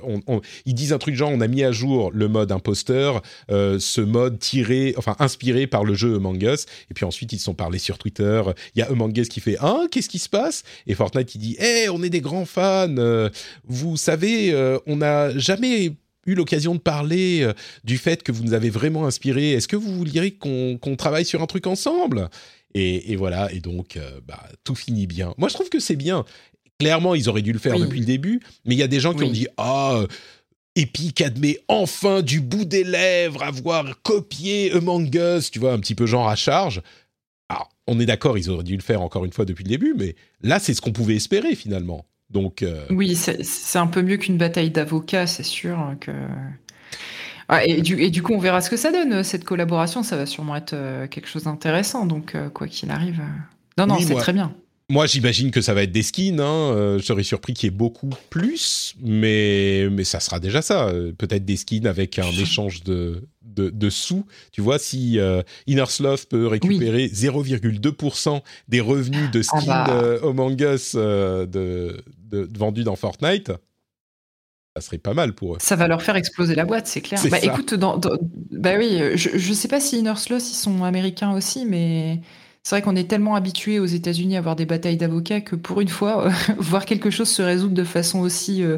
ils 0.65 0.73
disent 0.73 0.91
un 0.91 0.97
truc 0.97 1.15
genre 1.15 1.31
on 1.31 1.39
a 1.39 1.47
mis 1.47 1.63
à 1.63 1.71
jour 1.71 2.11
le 2.13 2.27
mode 2.27 2.51
imposteur, 2.51 3.21
euh, 3.49 3.79
ce 3.79 4.01
mode 4.01 4.39
tiré, 4.39 4.93
enfin 4.97 5.15
inspiré 5.19 5.65
par 5.65 5.85
le 5.85 5.93
jeu 5.93 6.15
Among 6.15 6.41
Us. 6.43 6.65
Et 6.91 6.93
puis 6.93 7.05
ensuite 7.05 7.31
ils 7.31 7.39
sont 7.39 7.53
parlé 7.53 7.79
sur 7.79 7.97
Twitter. 7.97 8.43
Il 8.75 8.79
y 8.79 8.81
a 8.81 8.87
Among 8.87 9.17
Us 9.17 9.29
qui 9.29 9.39
fait 9.39 9.55
ah 9.59 9.83
qu'est-ce 9.89 10.09
qui 10.09 10.19
se 10.19 10.29
passe? 10.29 10.63
Et 10.85 10.95
Fortnite 10.95 11.27
qui 11.27 11.37
dit 11.37 11.55
hé 11.59 11.87
on 11.89 12.03
est 12.03 12.09
des 12.09 12.21
grands 12.21 12.45
fans. 12.45 12.97
Euh, 12.97 13.29
vous 13.65 13.95
savez 13.95 14.53
on 14.85 14.97
n'a 14.97 15.37
jamais 15.37 15.93
eu 16.27 16.35
l'occasion 16.35 16.75
de 16.75 16.79
parler 16.79 17.49
du 17.83 17.97
fait 17.97 18.21
que 18.21 18.31
vous 18.31 18.43
nous 18.43 18.53
avez 18.53 18.69
vraiment 18.69 19.05
inspiré. 19.05 19.53
Est-ce 19.53 19.67
que 19.67 19.75
vous 19.75 19.95
vouliez 19.95 20.31
qu'on 20.31 20.95
travaille 20.97 21.25
sur 21.25 21.41
un 21.41 21.47
truc 21.47 21.67
ensemble? 21.67 22.29
Et, 22.79 23.15
voilà, 23.15 23.51
et 23.51 23.59
donc, 23.59 23.97
euh, 23.97 24.21
bah, 24.27 24.43
tout 24.63 24.75
finit 24.75 25.07
bien. 25.07 25.33
Moi, 25.37 25.49
je 25.49 25.55
trouve 25.55 25.69
que 25.69 25.79
c'est 25.79 25.95
bien. 25.95 26.25
Clairement, 26.79 27.15
ils 27.15 27.27
auraient 27.27 27.41
dû 27.41 27.51
le 27.51 27.59
faire 27.59 27.79
depuis 27.79 27.99
le 27.99 28.05
début, 28.05 28.39
mais 28.65 28.75
il 28.75 28.77
y 28.77 28.83
a 28.83 28.87
des 28.87 28.99
gens 28.99 29.15
qui 29.15 29.23
ont 29.23 29.31
dit 29.31 29.47
Ah, 29.57 30.03
Epic 30.75 31.21
admet 31.21 31.59
enfin 31.67 32.21
du 32.21 32.39
bout 32.39 32.65
des 32.65 32.83
lèvres 32.83 33.41
avoir 33.41 33.99
copié 34.03 34.71
Among 34.73 35.09
Us, 35.15 35.49
tu 35.49 35.57
vois, 35.57 35.73
un 35.73 35.79
petit 35.79 35.95
peu 35.95 36.05
genre 36.05 36.29
à 36.29 36.35
charge. 36.35 36.83
Alors, 37.49 37.69
on 37.87 37.99
est 37.99 38.05
d'accord, 38.05 38.37
ils 38.37 38.51
auraient 38.51 38.63
dû 38.63 38.75
le 38.75 38.83
faire 38.83 39.01
encore 39.01 39.25
une 39.25 39.33
fois 39.33 39.45
depuis 39.45 39.63
le 39.63 39.69
début, 39.69 39.95
mais 39.97 40.15
là, 40.41 40.59
c'est 40.59 40.75
ce 40.75 40.81
qu'on 40.81 40.91
pouvait 40.91 41.15
espérer 41.15 41.55
finalement. 41.55 42.05
Donc, 42.29 42.61
euh, 42.61 42.85
Oui, 42.89 43.15
c'est 43.15 43.79
un 43.79 43.87
peu 43.87 44.01
mieux 44.01 44.17
qu'une 44.17 44.37
bataille 44.37 44.69
d'avocats, 44.69 45.27
c'est 45.27 45.43
sûr. 45.43 45.77
Hein, 45.79 45.97
que... 45.99 46.11
Ah, 47.49 47.65
et, 47.65 47.81
du, 47.81 48.21
coup, 48.23 48.33
on 48.33 48.39
verra 48.39 48.61
ce 48.61 48.69
que 48.69 48.77
ça 48.77 48.91
donne, 48.91 49.23
cette 49.23 49.45
collaboration. 49.45 50.03
Ça 50.03 50.17
va 50.17 50.25
sûrement 50.25 50.55
être 50.55 50.73
euh, 50.73 51.07
quelque 51.07 51.27
chose 51.27 51.43
d'intéressant. 51.43 52.05
Donc, 52.05 52.35
euh, 52.35 52.49
quoi 52.49 52.67
qu'il 52.67 52.91
arrive. 52.91 53.21
Euh. 53.21 53.77
Non, 53.77 53.87
non, 53.87 53.99
c'est 53.99 54.15
très 54.15 54.33
bien. 54.33 54.53
Moi, 54.89 55.05
j'imagine 55.05 55.51
que 55.51 55.61
ça 55.61 55.73
va 55.73 55.83
être 55.83 55.91
des 55.91 56.03
skins. 56.03 56.39
Hein. 56.39 56.97
je 56.97 57.03
serais 57.03 57.23
surpris 57.23 57.53
qu'il 57.53 57.67
y 57.67 57.73
ait 57.73 57.75
beaucoup 57.75 58.09
plus, 58.29 58.95
mais, 59.01 59.89
mais 59.91 60.05
ça 60.05 60.21
sera 60.21 60.39
déjà 60.39 60.61
ça. 60.61 60.89
Peut-être 61.17 61.43
des 61.43 61.57
skins 61.57 61.85
avec 61.85 62.17
un 62.19 62.31
échange 62.41 62.83
de, 62.83 63.27
de, 63.43 63.89
sous. 63.89 64.25
Tu 64.53 64.61
vois, 64.61 64.79
si 64.79 65.19
Inner 65.67 65.85
Sloth 65.87 66.27
peut 66.29 66.47
récupérer 66.47 67.07
0,2% 67.07 68.41
des 68.69 68.79
revenus 68.79 69.29
de 69.29 69.39
ah 69.39 69.43
skins 69.43 69.67
bah. 69.67 70.19
Among 70.23 70.61
Us 70.61 70.95
de, 70.95 72.01
vendus 72.31 72.83
dans 72.83 72.95
Fortnite, 72.95 73.51
ça 74.75 74.81
serait 74.81 74.97
pas 74.97 75.13
mal 75.13 75.33
pour 75.33 75.55
eux. 75.55 75.57
Ça 75.59 75.75
va 75.75 75.87
leur 75.87 76.01
faire 76.01 76.15
exploser 76.15 76.55
la 76.55 76.65
boîte, 76.65 76.87
c'est 76.87 77.01
clair. 77.01 77.19
Bah 77.29 77.39
écoute, 77.41 77.73
dans, 77.73 77.99
bah 78.51 78.75
oui, 78.77 78.99
je, 79.15 79.37
je 79.37 79.53
sais 79.53 79.67
pas 79.67 79.79
si 79.79 79.99
Inner 79.99 80.15
Sloth 80.15 80.49
ils 80.49 80.55
sont 80.55 80.83
américains 80.83 81.33
aussi, 81.33 81.65
mais 81.65 82.21
c'est 82.67 82.75
vrai 82.75 82.81
qu'on 82.81 82.97
est 82.97 83.09
tellement 83.09 83.35
habitué 83.35 83.79
aux 83.79 83.85
États-Unis 83.85 84.35
à 84.35 84.39
avoir 84.39 84.57
des 84.57 84.65
batailles 84.65 84.97
d'avocats 84.97 85.39
que 85.39 85.55
pour 85.55 85.79
une 85.79 85.87
fois, 85.87 86.27
voir 86.57 86.85
quelque 86.85 87.09
chose 87.09 87.29
se 87.29 87.41
résoudre 87.41 87.73
de 87.73 87.85
façon 87.85 88.19
aussi 88.19 88.61
euh, 88.61 88.77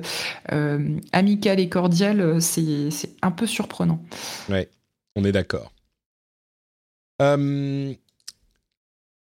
euh, 0.52 1.00
amicale 1.12 1.60
et 1.60 1.70
cordiale, 1.70 2.22
euh, 2.22 2.40
c'est 2.40 3.10
un 3.24 3.32
peu 3.32 3.48
surprenant. 3.48 4.00
Ouais, 4.48 4.70
on 5.16 5.26
est 5.26 5.32
d'accord. 5.32 5.74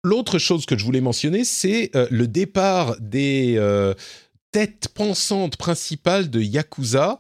L'autre 0.04 0.40
chose 0.40 0.66
que 0.66 0.78
je 0.78 0.84
voulais 0.84 1.02
mentionner, 1.02 1.44
c'est 1.44 1.92
le 2.10 2.28
départ 2.28 2.96
des 3.00 3.58
tête 4.52 4.90
pensante 4.94 5.58
principale 5.58 6.30
de 6.30 6.42
Yakuza, 6.42 7.20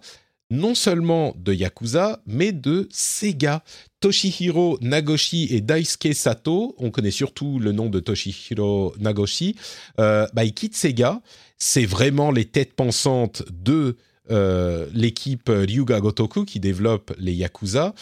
non 0.49 0.75
seulement 0.75 1.33
de 1.37 1.53
Yakuza, 1.53 2.21
mais 2.25 2.51
de 2.51 2.87
Sega. 2.91 3.63
Toshihiro 4.01 4.77
Nagoshi 4.81 5.47
et 5.51 5.61
Daisuke 5.61 6.13
Sato, 6.13 6.75
on 6.77 6.91
connaît 6.91 7.11
surtout 7.11 7.59
le 7.59 7.71
nom 7.71 7.87
de 7.89 7.99
Toshihiro 7.99 8.93
Nagoshi, 8.99 9.55
euh, 9.99 10.27
bah, 10.33 10.43
ils 10.43 10.53
quittent 10.53 10.75
Sega. 10.75 11.21
C'est 11.57 11.85
vraiment 11.85 12.31
les 12.31 12.45
têtes 12.45 12.73
pensantes 12.73 13.43
de 13.51 13.95
euh, 14.29 14.87
l'équipe 14.93 15.49
Ryuga 15.49 15.99
Gotoku 15.99 16.45
qui 16.45 16.59
développe 16.59 17.13
les 17.17 17.33
Yakuza. 17.33 17.93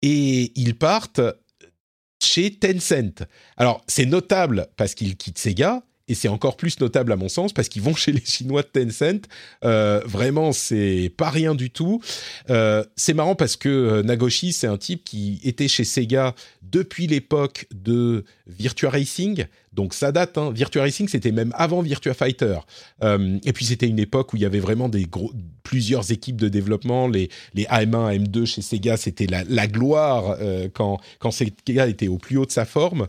Et 0.00 0.52
ils 0.56 0.74
partent 0.74 1.20
chez 2.24 2.58
Tencent. 2.58 3.24
Alors, 3.56 3.82
c'est 3.86 4.06
notable 4.06 4.68
parce 4.76 4.94
qu'ils 4.94 5.16
quittent 5.16 5.38
Sega, 5.38 5.82
et 6.08 6.14
c'est 6.14 6.28
encore 6.28 6.56
plus 6.56 6.80
notable 6.80 7.12
à 7.12 7.16
mon 7.16 7.28
sens 7.28 7.52
parce 7.52 7.68
qu'ils 7.68 7.82
vont 7.82 7.94
chez 8.02 8.12
les 8.12 8.24
Chinois 8.24 8.62
de 8.62 8.68
Tencent. 8.68 9.28
Euh, 9.64 10.00
vraiment, 10.04 10.52
c'est 10.52 11.12
pas 11.16 11.30
rien 11.30 11.54
du 11.54 11.70
tout. 11.70 12.00
Euh, 12.50 12.84
c'est 12.96 13.14
marrant 13.14 13.34
parce 13.34 13.56
que 13.56 13.68
euh, 13.68 14.02
Nagoshi, 14.02 14.52
c'est 14.52 14.66
un 14.66 14.78
type 14.78 15.04
qui 15.04 15.40
était 15.44 15.68
chez 15.68 15.84
Sega 15.84 16.34
depuis 16.62 17.06
l'époque 17.06 17.66
de 17.72 18.24
Virtua 18.46 18.90
Racing. 18.90 19.46
Donc 19.72 19.94
ça 19.94 20.12
date. 20.12 20.36
Hein. 20.36 20.50
Virtua 20.52 20.82
Racing, 20.82 21.08
c'était 21.08 21.32
même 21.32 21.52
avant 21.56 21.80
Virtua 21.82 22.14
Fighter. 22.14 22.58
Et 23.02 23.52
puis 23.52 23.64
c'était 23.64 23.88
une 23.88 23.98
époque 23.98 24.32
où 24.32 24.36
il 24.36 24.42
y 24.42 24.46
avait 24.46 24.60
vraiment 24.60 24.88
des 24.88 25.04
gros, 25.04 25.32
plusieurs 25.62 26.10
équipes 26.12 26.36
de 26.36 26.48
développement. 26.48 27.08
Les, 27.08 27.30
les 27.54 27.64
AM1, 27.64 28.18
AM2 28.18 28.44
chez 28.44 28.62
Sega, 28.62 28.96
c'était 28.96 29.26
la, 29.26 29.44
la, 29.44 29.66
gloire 29.66 30.36
quand, 30.74 31.00
quand 31.18 31.30
Sega 31.30 31.86
était 31.88 32.08
au 32.08 32.18
plus 32.18 32.36
haut 32.36 32.46
de 32.46 32.50
sa 32.50 32.66
forme. 32.66 33.06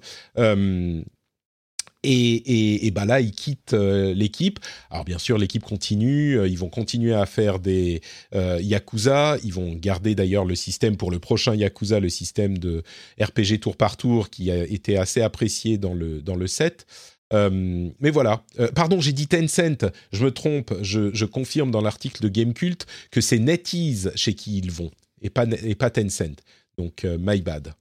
Et, 2.03 2.85
et, 2.85 2.91
bah 2.91 3.05
là, 3.05 3.21
ils 3.21 3.31
quittent 3.31 3.73
euh, 3.73 4.13
l'équipe. 4.13 4.59
Alors 4.91 5.05
bien 5.05 5.17
sûr, 5.17 5.37
l'équipe 5.37 5.63
continue. 5.63 6.37
Euh, 6.37 6.47
ils 6.47 6.57
vont 6.57 6.67
continuer 6.67 7.13
à 7.13 7.25
faire 7.25 7.59
des 7.59 8.01
euh, 8.35 8.59
Yakuza. 8.61 9.37
Ils 9.43 9.53
vont 9.53 9.73
garder 9.73 10.13
d'ailleurs 10.13 10.43
le 10.43 10.55
système 10.55 10.97
pour 10.97 11.11
le 11.11 11.19
prochain 11.19 11.55
Yakuza, 11.55 12.01
le 12.01 12.09
système 12.09 12.57
de 12.57 12.83
RPG 13.21 13.59
tour 13.61 13.77
par 13.77 13.95
tour 13.95 14.29
qui 14.29 14.51
a 14.51 14.63
été 14.65 14.97
assez 14.97 15.21
apprécié 15.21 15.77
dans 15.77 15.93
le, 15.93 16.21
dans 16.21 16.35
le 16.35 16.47
set. 16.47 16.85
mais 17.31 18.11
voilà. 18.11 18.43
pardon, 18.75 18.99
j'ai 18.99 19.13
dit 19.13 19.27
Tencent. 19.27 19.85
Je 20.11 20.25
me 20.25 20.31
trompe. 20.31 20.73
Je, 20.81 21.13
je 21.13 21.25
confirme 21.25 21.71
dans 21.71 21.81
l'article 21.81 22.21
de 22.21 22.27
Gamecult 22.27 22.85
que 23.11 23.21
c'est 23.21 23.39
NetEase 23.39 24.11
chez 24.15 24.33
qui 24.33 24.57
ils 24.57 24.71
vont 24.71 24.91
et 25.21 25.29
pas, 25.29 25.45
et 25.63 25.75
pas 25.75 25.89
Tencent. 25.89 26.35
Donc, 26.77 27.05
my 27.05 27.41
bad. 27.41 27.73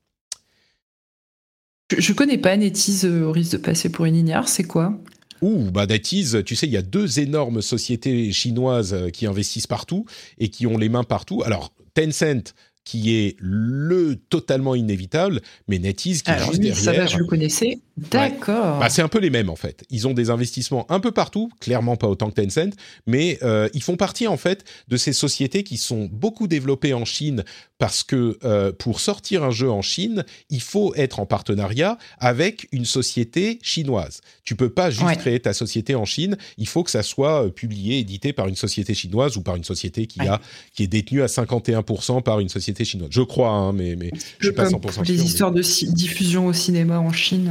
Je, 1.99 2.13
connais 2.13 2.39
pas 2.39 2.57
NetEase 2.57 3.05
euh, 3.05 3.25
au 3.25 3.33
risque 3.33 3.53
de 3.53 3.57
passer 3.59 3.89
pour 3.89 4.05
une 4.05 4.17
ignare, 4.17 4.49
c'est 4.49 4.65
quoi? 4.65 4.99
Ouh, 5.41 5.71
bah 5.71 5.87
NetEase, 5.87 6.43
tu 6.45 6.55
sais, 6.55 6.67
il 6.67 6.73
y 6.73 6.77
a 6.77 6.83
deux 6.83 7.19
énormes 7.19 7.63
sociétés 7.63 8.33
chinoises 8.33 8.95
euh, 8.95 9.11
qui 9.11 9.27
investissent 9.27 9.67
partout 9.67 10.07
et 10.39 10.49
qui 10.49 10.67
ont 10.67 10.79
les 10.79 10.89
mains 10.89 11.05
partout. 11.05 11.43
Alors, 11.45 11.73
Tencent, 11.95 12.55
qui 12.85 13.15
est 13.15 13.37
le 13.39 14.17
totalement 14.17 14.75
inévitable, 14.75 15.41
mais 15.69 15.79
NetEase 15.79 16.23
qui 16.23 16.31
est 16.31 16.39
juste 16.39 16.61
derrière. 16.61 16.77
Ça 16.77 17.07
je 17.07 17.19
le 17.19 17.27
connaissais. 17.27 17.81
D'accord. 17.99 18.79
Bah, 18.79 18.89
c'est 18.89 19.03
un 19.03 19.09
peu 19.09 19.19
les 19.19 19.29
mêmes 19.29 19.51
en 19.51 19.57
fait. 19.57 19.85
Ils 19.91 20.09
ont 20.09 20.15
des 20.15 20.31
investissements 20.31 20.91
un 20.91 20.99
peu 20.99 21.13
partout, 21.13 21.51
clairement 21.61 21.97
pas 21.97 22.09
autant 22.09 22.31
que 22.31 22.41
Tencent, 22.41 22.75
mais 23.07 23.39
euh, 23.43 23.69
ils 23.75 23.83
font 23.83 23.97
partie 23.97 24.27
en 24.27 24.39
fait 24.39 24.65
de 24.89 24.97
ces 24.97 25.13
sociétés 25.13 25.63
qui 25.63 25.77
sont 25.77 26.09
beaucoup 26.11 26.47
développées 26.47 26.95
en 26.95 27.05
Chine 27.05 27.45
parce 27.79 28.03
que 28.03 28.39
euh, 28.45 28.73
pour 28.73 29.01
sortir 29.01 29.45
un 29.45 29.51
jeu 29.51 29.71
en 29.71 29.83
Chine, 29.83 30.25
il 30.49 30.63
faut 30.63 30.95
être 30.95 31.21
en 31.21 31.27
partenariat 31.27 31.99
avec 32.19 32.67
une 32.73 32.87
société 32.87 33.59
chinoise. 33.63 34.21
Tu 34.45 34.57
peux 34.57 34.71
pas 34.71 34.91
juste 34.91 35.19
créer 35.19 35.41
ta 35.41 35.53
société 35.53 35.95
en 35.95 36.07
Chine, 36.07 36.39
il 36.57 36.69
faut 36.69 36.85
que 36.85 36.91
ça 36.91 37.03
soit 37.03 37.45
euh, 37.45 37.51
publié, 37.51 37.99
édité 37.99 38.33
par 38.33 38.49
une 38.49 38.57
société 38.57 38.95
chinoise 38.95 39.37
ou 39.37 39.43
par 39.43 39.57
une 39.57 39.65
société 39.65 40.07
qui 40.07 40.21
a 40.21 40.41
qui 40.73 40.85
est 40.85 40.89
détenue 40.89 41.23
à 41.23 41.27
51% 41.27 42.23
par 42.23 42.41
une 42.41 42.49
société 42.49 42.87
chinoise. 42.87 43.11
Je 43.13 43.23
crois, 43.23 43.51
hein, 43.51 43.73
mais 43.73 43.97
mais 43.97 44.13
je 44.39 44.47
suis 44.47 44.55
pas 44.55 44.69
100% 44.69 44.93
sûr. 44.93 45.03
Les 45.03 45.25
histoires 45.25 45.53
de 45.53 45.63
diffusion 45.93 46.47
au 46.47 46.53
cinéma 46.55 46.99
en 46.99 47.13
Chine. 47.13 47.51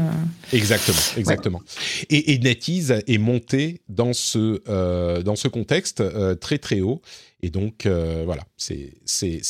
Exactement, 0.54 1.18
exactement. 1.18 1.62
Et, 2.10 2.34
et, 2.34 2.40
NetEase 2.40 3.04
est 3.08 3.18
monté 3.18 3.82
dans 3.90 4.14
ce 4.14 4.62
euh, 4.70 5.22
dans 5.22 5.36
ce 5.36 5.48
contexte 5.48 6.02
euh, 6.02 6.36
très 6.36 6.58
très 6.58 6.82
haut. 6.82 7.02
Et 7.42 7.50
donc 7.50 7.86
euh, 7.86 8.24
voilà, 8.26 8.44
c'est 8.58 8.94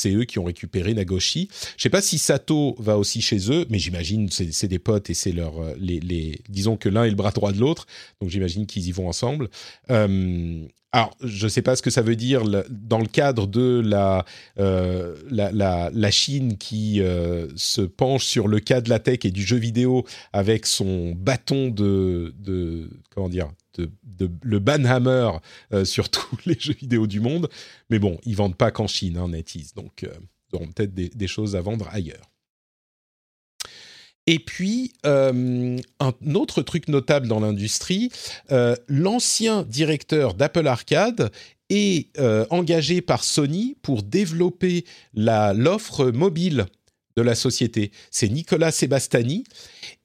eux 0.07 0.23
qui 0.25 0.39
ont 0.39 0.43
récupéré 0.43 0.93
Nagoshi. 0.93 1.49
Je 1.77 1.83
sais 1.83 1.89
pas 1.89 2.01
si 2.01 2.17
Sato 2.17 2.75
va 2.79 2.97
aussi 2.97 3.21
chez 3.21 3.51
eux, 3.51 3.65
mais 3.69 3.79
j'imagine 3.79 4.29
c'est 4.29 4.67
des 4.67 4.79
potes 4.79 5.09
et 5.09 5.13
c'est 5.13 5.31
leur 5.31 5.53
les, 5.77 5.99
les 5.99 6.39
disons 6.49 6.77
que 6.77 6.89
l'un 6.89 7.03
est 7.03 7.09
le 7.09 7.15
bras 7.15 7.31
droit 7.31 7.51
de 7.51 7.59
l'autre. 7.59 7.85
Donc 8.21 8.29
j'imagine 8.29 8.65
qu'ils 8.65 8.87
y 8.87 8.91
vont 8.91 9.07
ensemble. 9.07 9.49
Euh, 9.89 10.67
alors, 10.93 11.15
je 11.21 11.45
ne 11.45 11.49
sais 11.49 11.61
pas 11.61 11.77
ce 11.77 11.81
que 11.81 11.89
ça 11.89 12.01
veut 12.01 12.17
dire 12.17 12.43
dans 12.69 12.99
le 12.99 13.05
cadre 13.05 13.47
de 13.47 13.81
la, 13.83 14.25
euh, 14.59 15.15
la, 15.29 15.89
la, 15.89 16.11
Chine 16.11 16.57
qui 16.57 17.01
euh, 17.01 17.47
se 17.55 17.81
penche 17.81 18.25
sur 18.25 18.49
le 18.49 18.59
cas 18.59 18.81
de 18.81 18.89
la 18.89 18.99
tech 18.99 19.19
et 19.23 19.31
du 19.31 19.41
jeu 19.41 19.55
vidéo 19.55 20.05
avec 20.33 20.65
son 20.65 21.13
bâton 21.15 21.69
de, 21.69 22.33
de 22.39 22.89
comment 23.09 23.29
dire, 23.29 23.49
de, 23.77 24.31
le 24.43 24.59
banhammer 24.59 25.31
euh, 25.73 25.85
sur 25.85 26.09
tous 26.11 26.37
les 26.45 26.59
jeux 26.59 26.73
vidéo 26.73 27.07
du 27.07 27.19
monde. 27.19 27.49
Mais 27.89 27.99
bon, 27.99 28.19
ils 28.25 28.35
vendent 28.35 28.57
pas 28.57 28.71
qu'en 28.71 28.87
Chine, 28.87 29.17
hein, 29.17 29.29
NetEase, 29.29 29.73
donc 29.73 30.05
ils 30.51 30.55
auront 30.55 30.67
peut-être 30.67 30.93
des, 30.93 31.27
choses 31.27 31.55
à 31.55 31.61
vendre 31.61 31.87
ailleurs. 31.91 32.31
Et 34.27 34.39
puis, 34.39 34.93
euh, 35.05 35.79
un 35.99 36.35
autre 36.35 36.61
truc 36.61 36.87
notable 36.87 37.27
dans 37.27 37.39
l'industrie, 37.39 38.11
euh, 38.51 38.75
l'ancien 38.87 39.63
directeur 39.63 40.35
d'Apple 40.35 40.67
Arcade 40.67 41.31
est 41.69 42.15
euh, 42.19 42.45
engagé 42.49 43.01
par 43.01 43.23
Sony 43.23 43.77
pour 43.81 44.03
développer 44.03 44.85
l'offre 45.13 46.11
mobile 46.11 46.67
de 47.15 47.21
la 47.21 47.33
société. 47.33 47.91
C'est 48.11 48.29
Nicolas 48.29 48.71
Sebastani. 48.71 49.43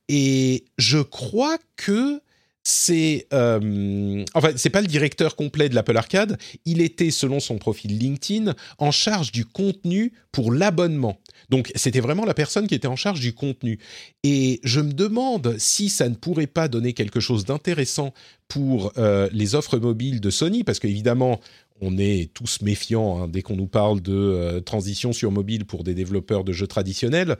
Et 0.09 0.64
je 0.78 0.98
crois 0.98 1.59
que 1.76 2.20
c'est 2.68 3.28
euh, 3.32 4.24
enfin 4.34 4.51
c'est 4.56 4.70
pas 4.70 4.80
le 4.80 4.88
directeur 4.88 5.36
complet 5.36 5.68
de 5.68 5.76
l'Apple 5.76 5.97
Arcade. 5.97 6.36
Il 6.64 6.80
était, 6.80 7.12
selon 7.12 7.38
son 7.38 7.59
profil 7.59 7.97
LinkedIn, 7.97 8.56
en 8.78 8.90
charge 8.90 9.30
du 9.30 9.44
contenu 9.44 10.12
pour 10.32 10.51
l'abonnement. 10.51 11.20
Donc 11.48 11.70
c'était 11.76 12.01
vraiment 12.01 12.24
la 12.24 12.34
personne 12.34 12.66
qui 12.66 12.74
était 12.74 12.88
en 12.88 12.97
charge 12.97 13.20
du 13.20 13.34
contenu. 13.34 13.78
Et 14.24 14.59
je 14.64 14.80
me 14.80 14.93
demande 14.93 15.55
si 15.59 15.88
ça 15.88 16.09
ne 16.09 16.16
pourrait 16.16 16.48
pas 16.48 16.66
donner 16.66 16.93
quelque 16.93 17.20
chose 17.20 17.44
d'intéressant 17.44 18.12
pour 18.48 18.93
euh, 18.98 19.28
les 19.30 19.55
offres 19.55 19.78
mobiles 19.78 20.20
de 20.20 20.30
Sony, 20.30 20.64
parce 20.64 20.80
qu'évidemment 20.80 21.38
on 21.80 21.97
est 21.98 22.32
tous 22.34 22.62
méfiants 22.62 23.22
hein, 23.22 23.28
dès 23.28 23.43
qu'on 23.43 23.55
nous 23.55 23.68
parle 23.68 24.01
de 24.01 24.12
euh, 24.12 24.60
transition 24.60 25.12
sur 25.12 25.30
mobile 25.30 25.66
pour 25.66 25.84
des 25.84 25.94
développeurs 25.94 26.43
de 26.43 26.52
jeux 26.52 26.66
traditionnels. 26.66 27.36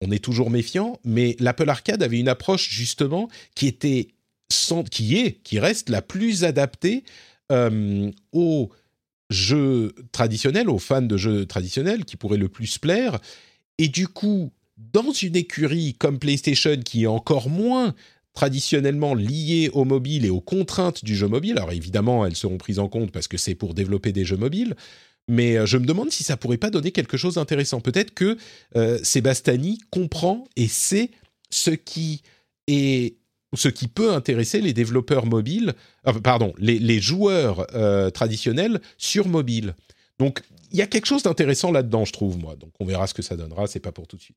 On 0.00 0.10
est 0.10 0.24
toujours 0.24 0.48
méfiant, 0.48 0.98
mais 1.04 1.36
l'Apple 1.40 1.68
Arcade 1.68 2.02
avait 2.02 2.18
une 2.18 2.28
approche 2.28 2.70
justement 2.70 3.28
qui 3.54 3.66
était 3.66 4.08
qui 4.90 5.18
est, 5.18 5.32
qui 5.42 5.58
reste 5.58 5.88
la 5.88 6.02
plus 6.02 6.44
adaptée 6.44 7.04
euh, 7.50 8.10
aux 8.32 8.70
jeux 9.30 9.94
traditionnels, 10.12 10.68
aux 10.68 10.78
fans 10.78 11.02
de 11.02 11.16
jeux 11.16 11.46
traditionnels, 11.46 12.04
qui 12.04 12.16
pourraient 12.16 12.36
le 12.36 12.48
plus 12.48 12.78
plaire. 12.78 13.18
Et 13.78 13.88
du 13.88 14.08
coup, 14.08 14.52
dans 14.76 15.12
une 15.12 15.36
écurie 15.36 15.94
comme 15.98 16.18
PlayStation, 16.18 16.76
qui 16.76 17.04
est 17.04 17.06
encore 17.08 17.48
moins 17.48 17.94
traditionnellement 18.34 19.14
liée 19.14 19.70
au 19.72 19.84
mobile 19.84 20.24
et 20.24 20.30
aux 20.30 20.40
contraintes 20.40 21.04
du 21.04 21.14
jeu 21.14 21.28
mobile, 21.28 21.58
alors 21.58 21.72
évidemment, 21.72 22.24
elles 22.24 22.36
seront 22.36 22.58
prises 22.58 22.78
en 22.78 22.88
compte 22.88 23.10
parce 23.10 23.28
que 23.28 23.36
c'est 23.36 23.54
pour 23.54 23.74
développer 23.74 24.12
des 24.12 24.24
jeux 24.24 24.36
mobiles, 24.36 24.74
mais 25.28 25.56
euh, 25.56 25.66
je 25.66 25.78
me 25.78 25.86
demande 25.86 26.10
si 26.10 26.24
ça 26.24 26.36
pourrait 26.36 26.56
pas 26.56 26.70
donner 26.70 26.92
quelque 26.92 27.16
chose 27.16 27.34
d'intéressant. 27.34 27.80
Peut-être 27.80 28.14
que 28.14 28.36
euh, 28.76 28.98
comprend 29.90 30.44
et 30.56 30.68
sait 30.68 31.10
ce 31.50 31.70
qui 31.70 32.22
est 32.66 33.16
ce 33.54 33.68
qui 33.68 33.88
peut 33.88 34.12
intéresser 34.12 34.60
les 34.60 34.72
développeurs 34.72 35.26
mobiles, 35.26 35.74
pardon, 36.22 36.52
les, 36.58 37.00
joueurs 37.00 37.66
euh, 37.74 38.10
traditionnels 38.10 38.80
sur 38.96 39.28
mobile. 39.28 39.74
Donc, 40.18 40.42
il 40.70 40.78
y 40.78 40.82
a 40.82 40.86
quelque 40.86 41.06
chose 41.06 41.22
d'intéressant 41.22 41.70
là-dedans, 41.70 42.04
je 42.04 42.12
trouve, 42.12 42.38
moi. 42.38 42.56
Donc, 42.56 42.70
on 42.80 42.84
verra 42.84 43.06
ce 43.06 43.14
que 43.14 43.22
ça 43.22 43.36
donnera, 43.36 43.66
c'est 43.66 43.80
pas 43.80 43.92
pour 43.92 44.06
tout 44.06 44.16
de 44.16 44.22
suite. 44.22 44.36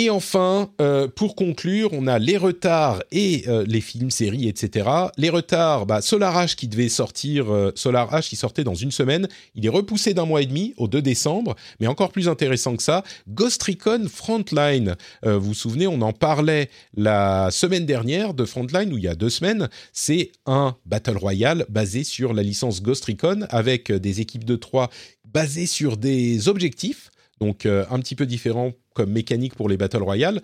Et 0.00 0.10
enfin, 0.10 0.70
euh, 0.80 1.08
pour 1.08 1.34
conclure, 1.34 1.90
on 1.92 2.06
a 2.06 2.20
les 2.20 2.36
retards 2.36 3.02
et 3.10 3.42
euh, 3.48 3.64
les 3.66 3.80
films, 3.80 4.12
séries, 4.12 4.46
etc. 4.46 4.88
Les 5.16 5.28
retards, 5.28 5.86
bah, 5.86 6.02
Solar 6.02 6.36
H 6.36 6.54
qui 6.54 6.68
devait 6.68 6.88
sortir, 6.88 7.52
euh, 7.52 7.72
Solar 7.74 8.12
H 8.12 8.28
qui 8.28 8.36
sortait 8.36 8.62
dans 8.62 8.76
une 8.76 8.92
semaine, 8.92 9.26
il 9.56 9.66
est 9.66 9.68
repoussé 9.68 10.14
d'un 10.14 10.24
mois 10.24 10.40
et 10.40 10.46
demi 10.46 10.72
au 10.76 10.86
2 10.86 11.02
décembre. 11.02 11.56
Mais 11.80 11.88
encore 11.88 12.12
plus 12.12 12.28
intéressant 12.28 12.76
que 12.76 12.82
ça, 12.84 13.02
Ghost 13.26 13.60
Recon 13.60 14.06
Frontline. 14.08 14.94
vous 15.24 15.40
vous 15.40 15.54
souvenez, 15.54 15.88
on 15.88 16.00
en 16.02 16.12
parlait 16.12 16.70
la 16.96 17.50
semaine 17.50 17.84
dernière 17.84 18.34
de 18.34 18.44
Frontline, 18.44 18.92
ou 18.92 18.98
il 18.98 19.02
y 19.02 19.08
a 19.08 19.16
deux 19.16 19.30
semaines. 19.30 19.68
C'est 19.92 20.30
un 20.46 20.76
Battle 20.86 21.16
Royale 21.16 21.66
basé 21.70 22.04
sur 22.04 22.34
la 22.34 22.44
licence 22.44 22.82
Ghost 22.82 23.04
Recon 23.06 23.48
avec 23.50 23.90
des 23.90 24.20
équipes 24.20 24.44
de 24.44 24.54
trois 24.54 24.90
basées 25.24 25.66
sur 25.66 25.96
des 25.96 26.46
objectifs 26.46 27.10
donc 27.40 27.66
un 27.66 28.00
petit 28.00 28.16
peu 28.16 28.26
différent 28.26 28.72
comme 28.98 29.12
mécanique 29.12 29.54
pour 29.54 29.68
les 29.68 29.76
Battle 29.76 30.02
Royale. 30.02 30.42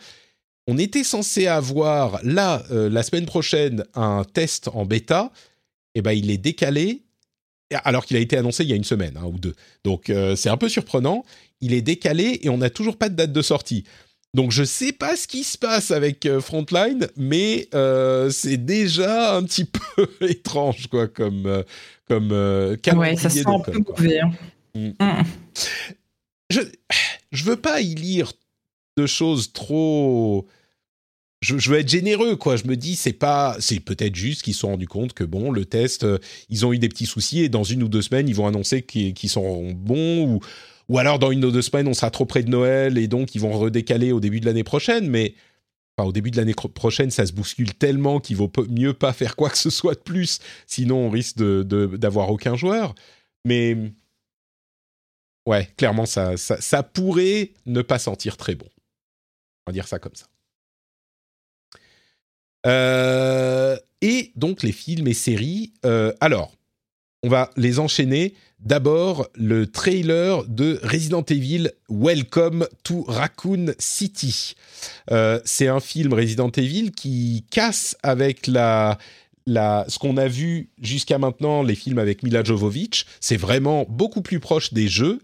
On 0.69 0.79
était 0.79 1.03
censé 1.03 1.49
avoir 1.49 2.21
là, 2.23 2.63
euh, 2.71 2.89
la 2.89 3.03
semaine 3.03 3.27
prochaine, 3.27 3.85
un 3.95 4.23
test 4.23 4.69
en 4.73 4.87
bêta. 4.87 5.33
Et 5.97 5.99
eh 5.99 6.03
ben, 6.03 6.13
il 6.13 6.31
est 6.31 6.39
décalé, 6.39 7.03
alors 7.85 8.07
qu'il 8.07 8.17
a 8.17 8.21
été 8.21 8.37
annoncé 8.37 8.63
il 8.63 8.71
y 8.71 8.73
a 8.73 8.77
une 8.77 8.85
semaine 8.85 9.17
hein, 9.17 9.27
ou 9.27 9.39
deux. 9.39 9.55
Donc, 9.83 10.09
euh, 10.09 10.37
c'est 10.37 10.49
un 10.49 10.57
peu 10.57 10.69
surprenant. 10.69 11.25
Il 11.61 11.75
est 11.75 11.83
décalé 11.83 12.39
et 12.43 12.49
on 12.49 12.59
n'a 12.59 12.71
toujours 12.71 12.97
pas 12.97 13.09
de 13.09 13.17
date 13.17 13.33
de 13.33 13.43
sortie. 13.43 13.85
Donc, 14.35 14.53
je 14.53 14.63
sais 14.63 14.93
pas 14.93 15.17
ce 15.17 15.27
qui 15.27 15.43
se 15.43 15.59
passe 15.59 15.91
avec 15.91 16.27
euh, 16.27 16.41
Frontline, 16.41 17.09
mais 17.17 17.69
c'est 18.31 18.65
déjà 18.65 19.37
un 19.37 19.43
petit 19.43 19.65
peu 19.97 20.09
étrange, 20.21 20.87
quoi, 20.87 21.09
comme 21.09 21.65
comme 22.09 22.31
Ouais, 22.31 23.17
ça 23.17 23.31
sent 23.31 23.45
un 23.47 23.59
peu 23.59 23.79
mauvais. 23.79 24.21
Hein. 24.21 24.31
Mm. 24.75 24.89
Mm. 25.01 25.25
Je 26.51 26.61
je 27.33 27.45
veux 27.45 27.57
pas 27.57 27.81
y 27.81 27.95
lire 27.95 28.33
de 28.97 29.07
choses 29.07 29.53
trop. 29.53 30.47
Je, 31.41 31.71
veux 31.71 31.79
être 31.79 31.89
généreux, 31.89 32.37
quoi. 32.37 32.57
Je 32.57 32.65
me 32.65 32.77
dis, 32.77 32.97
c'est 32.97 33.13
pas, 33.13 33.57
c'est 33.61 33.81
peut-être 33.81 34.15
juste 34.15 34.43
qu'ils 34.43 34.55
se 34.55 34.61
sont 34.61 34.69
rendus 34.69 34.87
compte 34.87 35.13
que 35.13 35.25
bon, 35.25 35.51
le 35.51 35.67
test, 35.67 36.05
euh, 36.05 36.19
ils 36.49 36.65
ont 36.65 36.73
eu 36.73 36.79
des 36.79 36.89
petits 36.89 37.07
soucis 37.07 37.43
et 37.43 37.49
dans 37.51 37.65
une 37.65 37.83
ou 37.83 37.89
deux 37.89 38.01
semaines, 38.01 38.29
ils 38.29 38.35
vont 38.35 38.47
annoncer 38.47 38.83
qu'ils 38.83 39.29
sont 39.29 39.73
bons 39.73 40.27
ou, 40.27 40.41
ou 40.89 40.99
alors 40.99 41.19
dans 41.19 41.31
une 41.31 41.45
ou 41.45 41.51
deux 41.51 41.63
semaines, 41.63 41.87
on 41.87 41.95
sera 41.95 42.11
trop 42.11 42.25
près 42.25 42.43
de 42.43 42.51
Noël 42.51 42.97
et 42.97 43.09
donc 43.09 43.35
ils 43.35 43.41
vont 43.41 43.53
redécaler 43.59 44.11
au 44.13 44.21
début 44.21 44.41
de 44.41 44.47
l'année 44.47 44.65
prochaine. 44.65 45.09
Mais 45.09 45.35
enfin, 45.97 46.09
au 46.09 46.13
début 46.13 46.31
de 46.31 46.39
l'année 46.39 46.55
prochaine, 46.55 47.11
ça 47.11 47.27
se 47.27 47.33
bouscule 47.33 47.75
tellement 47.75 48.21
qu'il 48.21 48.37
vaut 48.37 48.51
mieux 48.71 48.95
pas 48.95 49.13
faire 49.13 49.37
quoi 49.37 49.51
que 49.51 49.59
ce 49.59 49.71
soit 49.71 49.95
de 49.95 50.01
plus, 50.01 50.41
sinon 50.67 51.07
on 51.07 51.11
risque 51.11 51.39
d'avoir 51.39 52.29
de, 52.29 52.33
aucun 52.33 52.57
joueur. 52.57 52.95
Mais 53.45 53.77
ouais, 55.47 55.69
clairement, 55.77 56.07
ça, 56.07 56.39
ça, 56.39 56.59
ça 56.61 56.83
pourrait 56.83 57.53
ne 57.67 57.83
pas 57.83 57.99
sentir 57.99 58.39
très 58.39 58.55
bon. 58.55 58.67
On 59.67 59.71
va 59.71 59.73
dire 59.73 59.89
ça 59.89 59.99
comme 59.99 60.15
ça. 60.15 60.27
Euh, 62.67 63.77
et 64.01 64.33
donc 64.37 64.63
les 64.63 64.73
films 64.73 65.07
et 65.07 65.15
séries. 65.15 65.73
Euh, 65.85 66.13
alors, 66.21 66.53
on 67.23 67.29
va 67.29 67.51
les 67.57 67.79
enchaîner. 67.79 68.35
D'abord, 68.59 69.29
le 69.35 69.67
trailer 69.67 70.45
de 70.45 70.81
Resident 70.83 71.23
Evil 71.23 71.71
Welcome 71.91 72.67
to 72.83 73.05
Raccoon 73.09 73.75
City. 73.79 74.55
Euh, 75.11 75.41
c'est 75.45 75.69
un 75.69 75.81
film 75.81 76.15
Resident 76.15 76.51
Evil 76.51 76.93
qui 76.93 77.45
casse 77.51 77.97
avec 78.03 78.47
la, 78.47 78.99
la, 79.47 79.85
ce 79.89 79.99
qu'on 79.99 80.17
a 80.17 80.29
vu 80.29 80.71
jusqu'à 80.81 81.19
maintenant, 81.19 81.63
les 81.63 81.75
films 81.75 81.99
avec 81.99 82.23
Mila 82.23 82.43
Jovovich. 82.43 83.05
C'est 83.21 83.37
vraiment 83.37 83.85
beaucoup 83.89 84.23
plus 84.23 84.41
proche 84.41 84.73
des 84.73 84.89
jeux 84.89 85.21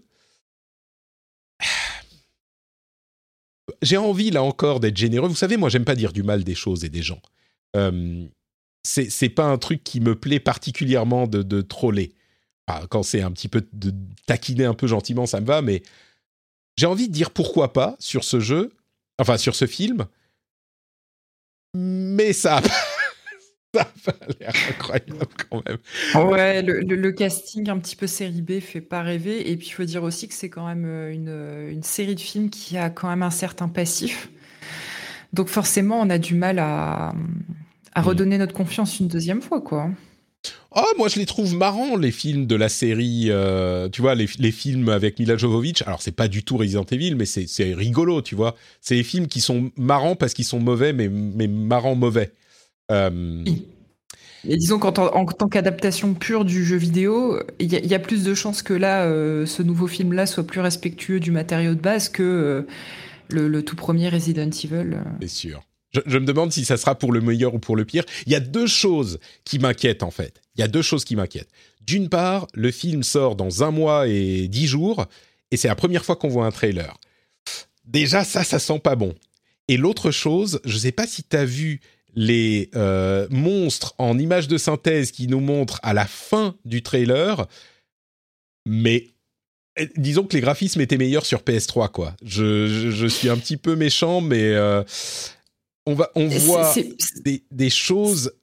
j'ai 3.81 3.97
envie 3.97 4.31
là 4.31 4.43
encore 4.43 4.79
d'être 4.79 4.97
généreux. 4.97 5.27
Vous 5.27 5.35
savez, 5.35 5.57
moi, 5.57 5.69
j'aime 5.69 5.85
pas 5.85 5.95
dire 5.95 6.13
du 6.13 6.23
mal 6.23 6.43
des 6.43 6.55
choses 6.55 6.83
et 6.83 6.89
des 6.89 7.01
gens. 7.01 7.21
Euh, 7.75 8.25
c'est 8.83 9.29
pas 9.29 9.45
un 9.45 9.57
truc 9.57 9.83
qui 9.83 9.99
me 9.99 10.15
plaît 10.15 10.39
particulièrement 10.39 11.27
de, 11.27 11.61
troller. 11.61 12.13
quand 12.89 13.03
c'est 13.03 13.21
un 13.21 13.31
petit 13.31 13.47
peu 13.47 13.67
de 13.73 13.93
taquiner 14.25 14.65
un 14.65 14.73
peu 14.73 14.87
gentiment, 14.87 15.25
ça 15.25 15.39
me 15.39 15.45
va, 15.45 15.61
mais 15.61 15.83
j'ai 16.77 16.87
envie 16.87 17.07
de 17.07 17.13
dire 17.13 17.31
pourquoi 17.31 17.73
pas 17.73 17.95
sur 17.99 18.23
ce 18.23 18.39
jeu, 18.39 18.73
enfin 19.19 19.37
sur 19.37 19.55
ce 19.55 19.67
film, 19.67 20.07
mais 21.75 22.33
ça 22.33 22.57
a 22.57 22.61
ça 24.03 24.11
a 24.11 24.25
l'air 24.39 24.53
incroyable 24.69 25.27
quand 25.49 25.61
même. 25.65 25.77
Ouais, 26.27 26.61
le, 26.61 27.11
casting 27.11 27.69
un 27.69 27.79
petit 27.79 27.95
peu 27.95 28.07
série 28.07 28.41
B 28.41 28.59
fait 28.59 28.81
pas 28.81 29.01
rêver. 29.01 29.49
Et 29.49 29.55
puis 29.55 29.67
il 29.67 29.71
faut 29.71 29.83
dire 29.83 30.03
aussi 30.03 30.27
que 30.27 30.33
c'est 30.33 30.49
quand 30.49 30.67
même 30.67 30.85
euh, 30.85 31.13
une, 31.13 31.29
euh, 31.29 31.71
une, 31.71 31.83
série 31.83 32.15
de 32.15 32.19
films 32.19 32.49
qui 32.49 32.77
a 32.77 32.89
quand 32.89 33.09
même 33.09 33.23
un 33.23 33.29
certain 33.29 33.69
passif. 33.69 34.29
Donc 35.31 35.47
forcément, 35.47 35.99
on 36.01 36.09
a 36.09 36.17
du 36.17 36.35
mal 36.35 36.59
à, 36.59 37.13
à 37.93 38.01
mm. 38.01 38.05
redonner 38.05 38.37
notre 38.37 38.53
confiance 38.53 38.99
une 38.99 39.07
deuxième 39.07 39.41
fois, 39.41 39.61
quoi. 39.61 39.89
Oh, 40.75 40.93
moi 40.97 41.07
je 41.07 41.19
les 41.19 41.25
trouve 41.25 41.53
marrants 41.53 41.97
les 41.97 42.11
films 42.11 42.47
de 42.47 42.55
la 42.55 42.69
série, 42.69 43.25
euh, 43.27 43.89
tu 43.89 44.01
vois, 44.01 44.15
les, 44.15 44.27
les, 44.39 44.51
films 44.51 44.89
avec 44.89 45.19
Mila 45.19 45.37
Jovovich. 45.37 45.81
Alors 45.85 46.01
c'est 46.01 46.13
pas 46.13 46.27
du 46.27 46.43
tout 46.43 46.57
Resident 46.57 46.85
Evil, 46.85 47.15
mais 47.15 47.25
c'est 47.25 47.73
rigolo, 47.73 48.21
tu 48.21 48.35
vois. 48.35 48.55
C'est 48.79 48.95
les 48.95 49.03
films 49.03 49.27
qui 49.27 49.41
sont 49.41 49.71
marrants 49.75 50.15
parce 50.15 50.33
qu'ils 50.33 50.45
sont 50.45 50.59
mauvais, 50.59 50.93
mais, 50.93 51.09
mais 51.09 51.47
marrants 51.47 51.95
mauvais. 51.95 52.31
Euh... 52.91 53.43
Et 54.47 54.57
disons 54.57 54.79
qu'en 54.79 54.89
en 54.89 55.25
tant 55.25 55.47
qu'adaptation 55.47 56.13
pure 56.13 56.45
du 56.45 56.65
jeu 56.65 56.75
vidéo, 56.75 57.39
il 57.59 57.71
y, 57.71 57.93
a 57.93 57.99
plus 57.99 58.23
de 58.23 58.33
chances 58.33 58.63
que 58.63 58.73
là, 58.73 59.05
euh, 59.05 59.45
ce 59.45 59.61
nouveau 59.61 59.85
film-là 59.85 60.25
soit 60.25 60.45
plus 60.45 60.61
respectueux 60.61 61.19
du 61.19 61.31
matériau 61.31 61.75
de 61.75 61.79
base 61.79 62.09
que 62.09 62.23
euh, 62.23 62.67
le, 63.29 63.61
tout 63.61 63.75
premier 63.75 64.09
Resident 64.09 64.49
Evil. 64.49 64.97
C'est 65.21 65.27
sûr. 65.27 65.61
Je, 66.05 66.17
me 66.17 66.25
demande 66.25 66.51
si 66.51 66.65
ça 66.65 66.77
sera 66.77 66.95
pour 66.95 67.11
le 67.11 67.21
meilleur 67.21 67.53
ou 67.53 67.59
pour 67.59 67.75
le 67.75 67.85
pire. 67.85 68.03
Il 68.25 68.31
y 68.31 68.35
a 68.35 68.39
deux 68.39 68.65
choses 68.65 69.19
qui 69.43 69.59
m'inquiètent 69.59 70.03
en 70.03 70.11
fait. 70.11 70.41
Il 70.55 70.61
y 70.61 70.63
a 70.63 70.67
deux 70.67 70.81
choses 70.81 71.03
qui 71.03 71.15
m'inquiètent. 71.15 71.51
D'une 71.85 72.09
part, 72.09 72.47
le 72.53 72.71
film 72.71 73.03
sort 73.03 73.35
dans 73.35 73.63
un 73.63 73.71
mois 73.71 74.07
et 74.07 74.47
dix 74.47 74.67
jours, 74.67 75.05
et 75.51 75.57
c'est 75.57 75.67
la 75.67 75.75
première 75.75 76.05
fois 76.05 76.15
qu'on 76.15 76.29
voit 76.29 76.45
un 76.45 76.51
trailer. 76.51 76.97
Déjà, 77.85 78.23
ça, 78.23 78.43
ça 78.43 78.57
sent 78.57 78.79
pas 78.79 78.95
bon. 78.95 79.13
Et 79.67 79.77
l'autre 79.77 80.11
chose, 80.11 80.61
je 80.65 80.73
ne 80.73 80.79
sais 80.79 80.91
pas 80.91 81.05
si 81.05 81.23
tu 81.23 81.35
as 81.35 81.45
vu 81.45 81.81
les 82.15 82.69
euh, 82.75 83.27
monstres 83.29 83.95
en 83.97 84.17
images 84.17 84.47
de 84.47 84.57
synthèse 84.57 85.11
qui 85.11 85.27
nous 85.27 85.39
montrent 85.39 85.79
à 85.83 85.93
la 85.93 86.05
fin 86.05 86.55
du 86.65 86.83
trailer, 86.83 87.47
mais 88.65 89.07
eh, 89.77 89.89
disons 89.95 90.25
que 90.25 90.35
les 90.35 90.41
graphismes 90.41 90.81
étaient 90.81 90.97
meilleurs 90.97 91.25
sur 91.25 91.41
PS3, 91.41 91.89
quoi. 91.89 92.15
Je, 92.23 93.07
suis 93.07 93.29
un 93.29 93.37
petit 93.37 93.57
peu 93.57 93.75
méchant, 93.75 94.21
mais 94.21 94.53
euh, 94.53 94.83
on, 95.85 95.93
va, 95.93 96.11
on 96.15 96.27
voit 96.27 96.73
des, 97.23 97.43
des, 97.49 97.69
choses. 97.69 98.33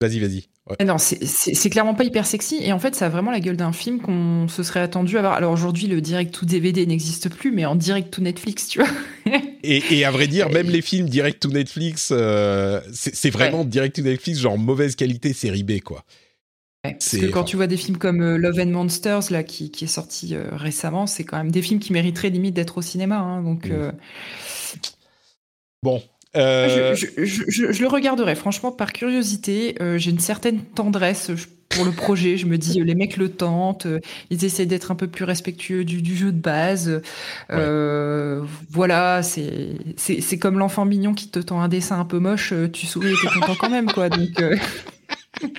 Vas-y, 0.00 0.20
vas-y. 0.20 0.48
Non, 0.84 0.96
c'est 0.98 1.70
clairement 1.70 1.94
pas 1.94 2.02
hyper 2.02 2.26
sexy. 2.26 2.58
Et 2.60 2.72
en 2.72 2.80
fait, 2.80 2.96
ça 2.96 3.06
a 3.06 3.08
vraiment 3.08 3.30
la 3.30 3.38
gueule 3.38 3.56
d'un 3.56 3.72
film 3.72 4.00
qu'on 4.00 4.48
se 4.48 4.64
serait 4.64 4.80
attendu 4.80 5.16
à 5.16 5.20
voir. 5.20 5.34
Alors 5.34 5.52
aujourd'hui, 5.52 5.86
le 5.86 6.00
direct 6.00 6.34
to 6.34 6.44
DVD 6.44 6.84
n'existe 6.86 7.28
plus, 7.28 7.52
mais 7.52 7.64
en 7.64 7.76
direct 7.76 8.12
to 8.12 8.20
Netflix, 8.20 8.66
tu 8.66 8.80
vois. 8.80 8.88
et, 9.62 10.04
à 10.04 10.10
vrai 10.10 10.26
dire, 10.26 10.50
même 10.50 10.68
les 10.68 10.82
films 10.82 11.08
direct 11.08 11.40
to 11.40 11.50
Netflix, 11.50 12.08
euh, 12.10 12.80
c'est 12.92 13.30
vraiment 13.30 13.64
direct 13.64 13.94
to 13.94 14.02
Netflix, 14.02 14.40
genre 14.40 14.58
mauvaise 14.58 14.96
qualité 14.96 15.32
série 15.32 15.62
B, 15.62 15.80
quoi. 15.80 16.04
parce 16.82 17.16
que 17.16 17.26
quand 17.26 17.44
tu 17.44 17.54
vois 17.54 17.68
des 17.68 17.76
films 17.76 17.96
comme 17.96 18.20
euh, 18.20 18.36
Love 18.36 18.58
and 18.58 18.70
Monsters, 18.70 19.30
là, 19.30 19.44
qui, 19.44 19.70
est 19.80 19.86
sorti 19.86 20.34
euh, 20.34 20.48
récemment, 20.50 21.06
c'est 21.06 21.22
quand 21.22 21.36
même 21.36 21.52
des 21.52 21.62
films 21.62 21.78
qui 21.78 21.92
mériteraient 21.92 22.30
limite 22.30 22.54
d'être 22.54 22.78
au 22.78 22.82
cinéma. 22.82 23.18
Hein, 23.18 23.42
donc. 23.42 23.68
Mm. 23.68 23.92
Bon, 25.84 26.02
euh, 26.36 26.94
je, 26.94 27.82
le 27.82 27.88
regarderai, 27.88 28.34
franchement, 28.34 28.72
par 28.72 28.92
curiosité. 28.92 29.76
Euh, 29.80 29.98
j'ai 29.98 30.10
une 30.10 30.20
certaine 30.20 30.60
tendresse 30.60 31.30
pour 31.68 31.84
le 31.84 31.92
projet. 31.92 32.36
Je 32.36 32.46
me 32.46 32.58
dis, 32.58 32.82
les 32.82 32.94
mecs 32.94 33.16
le 33.16 33.30
tentent, 33.30 33.86
euh, 33.86 34.00
ils 34.30 34.44
essaient 34.44 34.66
d'être 34.66 34.90
un 34.90 34.94
peu 34.94 35.06
plus 35.06 35.24
respectueux 35.24 35.84
du, 35.84 36.16
jeu 36.16 36.32
de 36.32 36.38
base. 36.38 37.00
Voilà, 38.70 39.22
c'est 39.22 40.38
comme 40.38 40.58
l'enfant 40.58 40.84
mignon 40.84 41.14
qui 41.14 41.28
te 41.28 41.38
tend 41.38 41.60
un 41.60 41.68
dessin 41.68 41.98
un 41.98 42.04
peu 42.04 42.18
moche, 42.18 42.52
tu 42.72 42.86
souris 42.86 43.12
et 43.12 43.16
t'es 43.20 43.40
content 43.40 43.56
quand 43.58 43.70
même, 43.70 43.90
quoi. 43.90 44.08
Donc, 44.08 44.40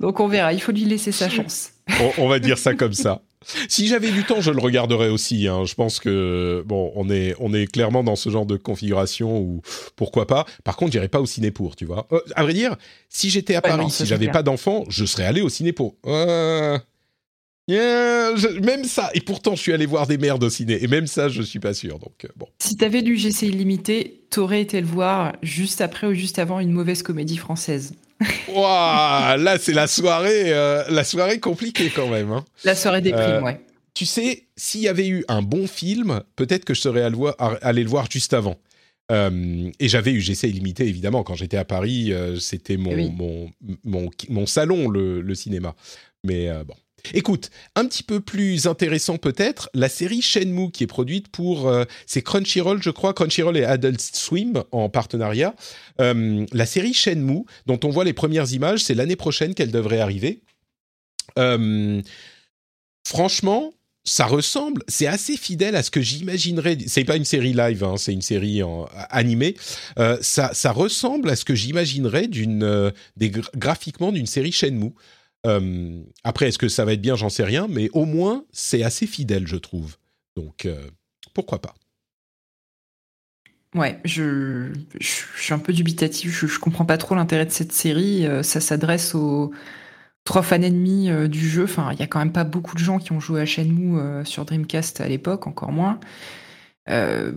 Donc 0.00 0.20
on 0.20 0.28
verra, 0.28 0.52
il 0.52 0.60
faut 0.60 0.72
lui 0.72 0.84
laisser 0.84 1.12
sa 1.12 1.28
chance. 1.28 1.72
on 2.18 2.28
va 2.28 2.38
dire 2.38 2.58
ça 2.58 2.74
comme 2.74 2.92
ça. 2.92 3.22
Si 3.68 3.86
j'avais 3.86 4.10
du 4.10 4.24
temps, 4.24 4.40
je 4.40 4.50
le 4.50 4.60
regarderais 4.60 5.08
aussi. 5.08 5.48
Hein. 5.48 5.64
Je 5.64 5.74
pense 5.74 5.98
que 5.98 6.62
bon, 6.66 6.92
on 6.94 7.08
est 7.08 7.34
on 7.40 7.54
est 7.54 7.66
clairement 7.66 8.04
dans 8.04 8.16
ce 8.16 8.28
genre 8.28 8.44
de 8.44 8.56
configuration 8.56 9.38
où 9.38 9.62
pourquoi 9.96 10.26
pas. 10.26 10.44
Par 10.62 10.76
contre, 10.76 10.92
j'irais 10.92 11.08
pas 11.08 11.20
au 11.20 11.26
ciné 11.26 11.50
pour, 11.50 11.74
tu 11.74 11.86
vois. 11.86 12.06
Euh, 12.12 12.20
à 12.34 12.42
vrai 12.42 12.52
dire, 12.52 12.76
si 13.08 13.30
j'étais 13.30 13.54
à 13.54 13.62
Paris, 13.62 13.90
si 13.90 14.04
j'avais 14.04 14.28
pas 14.28 14.42
d'enfant, 14.42 14.84
je 14.88 15.04
serais 15.06 15.24
allé 15.24 15.40
au 15.40 15.48
ciné 15.48 15.72
pour. 15.72 15.96
Euh, 16.06 16.78
même 17.68 18.84
ça. 18.84 19.10
Et 19.14 19.20
pourtant, 19.20 19.54
je 19.54 19.62
suis 19.62 19.72
allé 19.72 19.86
voir 19.86 20.06
des 20.06 20.18
merdes 20.18 20.44
au 20.44 20.50
ciné. 20.50 20.82
Et 20.82 20.86
même 20.86 21.06
ça, 21.06 21.28
je 21.28 21.42
suis 21.42 21.60
pas 21.60 21.72
sûr. 21.72 21.98
Donc 21.98 22.24
euh, 22.24 22.28
bon. 22.36 22.46
Si 22.58 22.76
t'avais 22.76 23.00
lu 23.00 23.16
GC 23.16 23.46
illimité, 23.46 24.22
t'aurais 24.30 24.60
été 24.60 24.80
le 24.80 24.86
voir 24.86 25.36
juste 25.42 25.80
après 25.80 26.06
ou 26.06 26.14
juste 26.14 26.38
avant 26.38 26.60
une 26.60 26.72
mauvaise 26.72 27.02
comédie 27.02 27.36
française? 27.36 27.94
Waouh, 28.48 29.38
là 29.38 29.58
c'est 29.58 29.72
la 29.72 29.86
soirée, 29.86 30.52
euh, 30.52 30.84
la 30.90 31.04
soirée 31.04 31.40
compliquée 31.40 31.90
quand 31.94 32.08
même. 32.08 32.30
Hein. 32.30 32.44
La 32.64 32.74
soirée 32.74 33.00
des 33.00 33.12
primes, 33.12 33.24
euh, 33.24 33.42
ouais. 33.42 33.60
Tu 33.94 34.06
sais, 34.06 34.46
s'il 34.56 34.80
y 34.82 34.88
avait 34.88 35.08
eu 35.08 35.24
un 35.28 35.42
bon 35.42 35.66
film, 35.66 36.22
peut-être 36.36 36.64
que 36.64 36.74
je 36.74 36.80
serais 36.80 37.02
allé 37.02 37.82
le 37.82 37.88
voir 37.88 38.06
juste 38.10 38.34
avant. 38.34 38.56
Euh, 39.10 39.70
et 39.80 39.88
j'avais 39.88 40.12
eu 40.12 40.20
j'essaie 40.20 40.48
illimité 40.48 40.86
évidemment 40.86 41.24
quand 41.24 41.34
j'étais 41.34 41.56
à 41.56 41.64
Paris, 41.64 42.12
c'était 42.38 42.76
mon, 42.76 42.96
eh 42.96 43.10
mon, 43.10 43.50
mon, 43.84 44.10
mon, 44.28 44.46
salon 44.46 44.88
le, 44.88 45.20
le 45.20 45.34
cinéma. 45.34 45.74
Mais 46.24 46.48
bon. 46.64 46.74
Écoute, 47.14 47.50
un 47.74 47.86
petit 47.86 48.02
peu 48.02 48.20
plus 48.20 48.66
intéressant 48.66 49.18
peut-être, 49.18 49.70
la 49.74 49.88
série 49.88 50.22
Shenmue 50.22 50.70
qui 50.70 50.84
est 50.84 50.88
produite 50.88 51.28
pour, 51.28 51.68
euh, 51.68 51.84
c'est 52.06 52.22
Crunchyroll 52.22 52.82
je 52.82 52.90
crois, 52.90 53.14
Crunchyroll 53.14 53.56
et 53.56 53.64
Adult 53.64 54.00
Swim 54.00 54.62
en 54.72 54.88
partenariat. 54.88 55.54
Euh, 56.00 56.46
la 56.52 56.66
série 56.66 56.94
Shenmue, 56.94 57.44
dont 57.66 57.80
on 57.84 57.90
voit 57.90 58.04
les 58.04 58.12
premières 58.12 58.52
images, 58.52 58.80
c'est 58.84 58.94
l'année 58.94 59.16
prochaine 59.16 59.54
qu'elle 59.54 59.70
devrait 59.70 60.00
arriver. 60.00 60.40
Euh, 61.38 62.00
franchement, 63.06 63.72
ça 64.04 64.26
ressemble, 64.26 64.82
c'est 64.88 65.06
assez 65.06 65.36
fidèle 65.36 65.76
à 65.76 65.82
ce 65.82 65.90
que 65.90 66.00
j'imaginerais. 66.00 66.78
C'est 66.86 67.04
pas 67.04 67.16
une 67.16 67.24
série 67.24 67.52
live, 67.52 67.84
hein, 67.84 67.96
c'est 67.98 68.12
une 68.12 68.22
série 68.22 68.62
animée. 69.10 69.56
ça, 70.20 70.54
ça 70.54 70.72
ressemble 70.72 71.28
à 71.28 71.36
ce 71.36 71.44
que 71.44 71.54
j'imaginerais 71.54 72.26
d'une, 72.26 72.92
graphiquement 73.54 74.10
d'une 74.10 74.26
série 74.26 74.52
Shenmue. 74.52 74.92
Euh, 75.46 76.02
après, 76.24 76.48
est-ce 76.48 76.58
que 76.58 76.68
ça 76.68 76.84
va 76.84 76.92
être 76.92 77.00
bien? 77.00 77.16
J'en 77.16 77.28
sais 77.28 77.44
rien, 77.44 77.66
mais 77.68 77.88
au 77.92 78.04
moins, 78.04 78.44
c'est 78.52 78.82
assez 78.82 79.06
fidèle, 79.06 79.46
je 79.46 79.56
trouve. 79.56 79.96
Donc, 80.36 80.66
euh, 80.66 80.88
pourquoi 81.34 81.60
pas? 81.60 81.74
Ouais, 83.74 84.00
je, 84.04 84.72
suis 85.00 85.54
un 85.54 85.58
peu 85.58 85.72
dubitatif. 85.72 86.44
Je, 86.46 86.58
comprends 86.58 86.84
pas 86.84 86.98
trop 86.98 87.14
l'intérêt 87.14 87.46
de 87.46 87.52
cette 87.52 87.72
série. 87.72 88.26
Euh, 88.26 88.42
ça 88.42 88.60
s'adresse 88.60 89.14
aux 89.14 89.52
trois 90.24 90.42
fans 90.42 90.60
ennemis 90.60 91.10
du 91.28 91.48
jeu. 91.48 91.64
Enfin, 91.64 91.90
il 91.92 92.00
y 92.00 92.02
a 92.02 92.06
quand 92.06 92.18
même 92.18 92.32
pas 92.32 92.44
beaucoup 92.44 92.74
de 92.74 92.80
gens 92.80 92.98
qui 92.98 93.12
ont 93.12 93.20
joué 93.20 93.40
à 93.40 93.46
Shenmue 93.46 94.24
sur 94.24 94.44
Dreamcast 94.44 95.00
à 95.00 95.08
l'époque, 95.08 95.46
encore 95.46 95.72
moins 95.72 95.98
euh, 96.88 97.32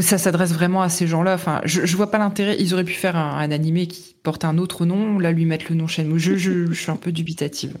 ça 0.00 0.18
s'adresse 0.18 0.52
vraiment 0.52 0.82
à 0.82 0.88
ces 0.88 1.06
gens-là. 1.06 1.34
Enfin, 1.34 1.60
je, 1.64 1.84
je 1.84 1.96
vois 1.96 2.10
pas 2.10 2.18
l'intérêt. 2.18 2.56
Ils 2.58 2.72
auraient 2.72 2.84
pu 2.84 2.94
faire 2.94 3.16
un, 3.16 3.38
un, 3.38 3.50
animé 3.50 3.86
qui 3.86 4.14
porte 4.22 4.44
un 4.44 4.58
autre 4.58 4.86
nom, 4.86 5.18
là 5.18 5.32
lui 5.32 5.44
mettre 5.44 5.66
le 5.70 5.76
nom 5.76 5.86
Shenmue. 5.86 6.18
Je, 6.18 6.36
je, 6.36 6.66
je 6.66 6.80
suis 6.80 6.90
un 6.90 6.96
peu 6.96 7.12
dubitative. 7.12 7.74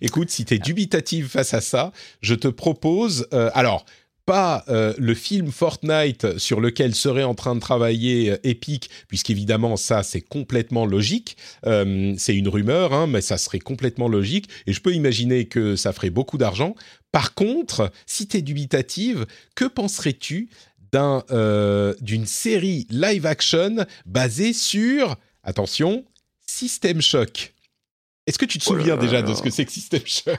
Écoute, 0.00 0.30
si 0.30 0.44
tu 0.44 0.54
es 0.54 0.58
dubitative 0.58 1.28
face 1.28 1.54
à 1.54 1.60
ça, 1.60 1.92
je 2.20 2.34
te 2.34 2.48
propose. 2.48 3.26
Euh, 3.32 3.50
alors, 3.54 3.84
pas 4.26 4.64
euh, 4.68 4.94
le 4.98 5.14
film 5.14 5.50
Fortnite 5.50 6.38
sur 6.38 6.60
lequel 6.60 6.94
serait 6.94 7.24
en 7.24 7.34
train 7.34 7.54
de 7.54 7.60
travailler 7.60 8.32
euh, 8.32 8.36
Epic, 8.44 8.90
puisqu'évidemment 9.08 9.76
ça 9.76 10.02
c'est 10.02 10.20
complètement 10.20 10.86
logique. 10.86 11.36
Euh, 11.66 12.14
c'est 12.18 12.34
une 12.34 12.48
rumeur, 12.48 12.92
hein, 12.92 13.06
mais 13.06 13.20
ça 13.20 13.38
serait 13.38 13.58
complètement 13.58 14.08
logique 14.08 14.48
et 14.66 14.72
je 14.72 14.80
peux 14.80 14.94
imaginer 14.94 15.46
que 15.46 15.76
ça 15.76 15.92
ferait 15.92 16.10
beaucoup 16.10 16.38
d'argent. 16.38 16.74
Par 17.12 17.34
contre, 17.34 17.92
si 18.06 18.26
tu 18.26 18.38
es 18.38 18.42
dubitative, 18.42 19.26
que 19.54 19.66
penserais-tu 19.66 20.48
d'un 20.92 21.24
d'une 22.00 22.26
série 22.26 22.86
live 22.90 23.26
action 23.26 23.84
basée 24.06 24.52
sur 24.52 25.16
attention 25.42 26.04
System 26.46 27.00
Shock? 27.00 27.53
Est-ce 28.26 28.38
que 28.38 28.46
tu 28.46 28.58
te 28.58 28.64
souviens 28.64 28.96
oh 28.98 29.00
déjà 29.00 29.20
de 29.20 29.34
ce 29.34 29.42
que 29.42 29.50
c'est 29.50 29.66
que 29.66 29.72
System 29.72 30.00
Shock? 30.04 30.38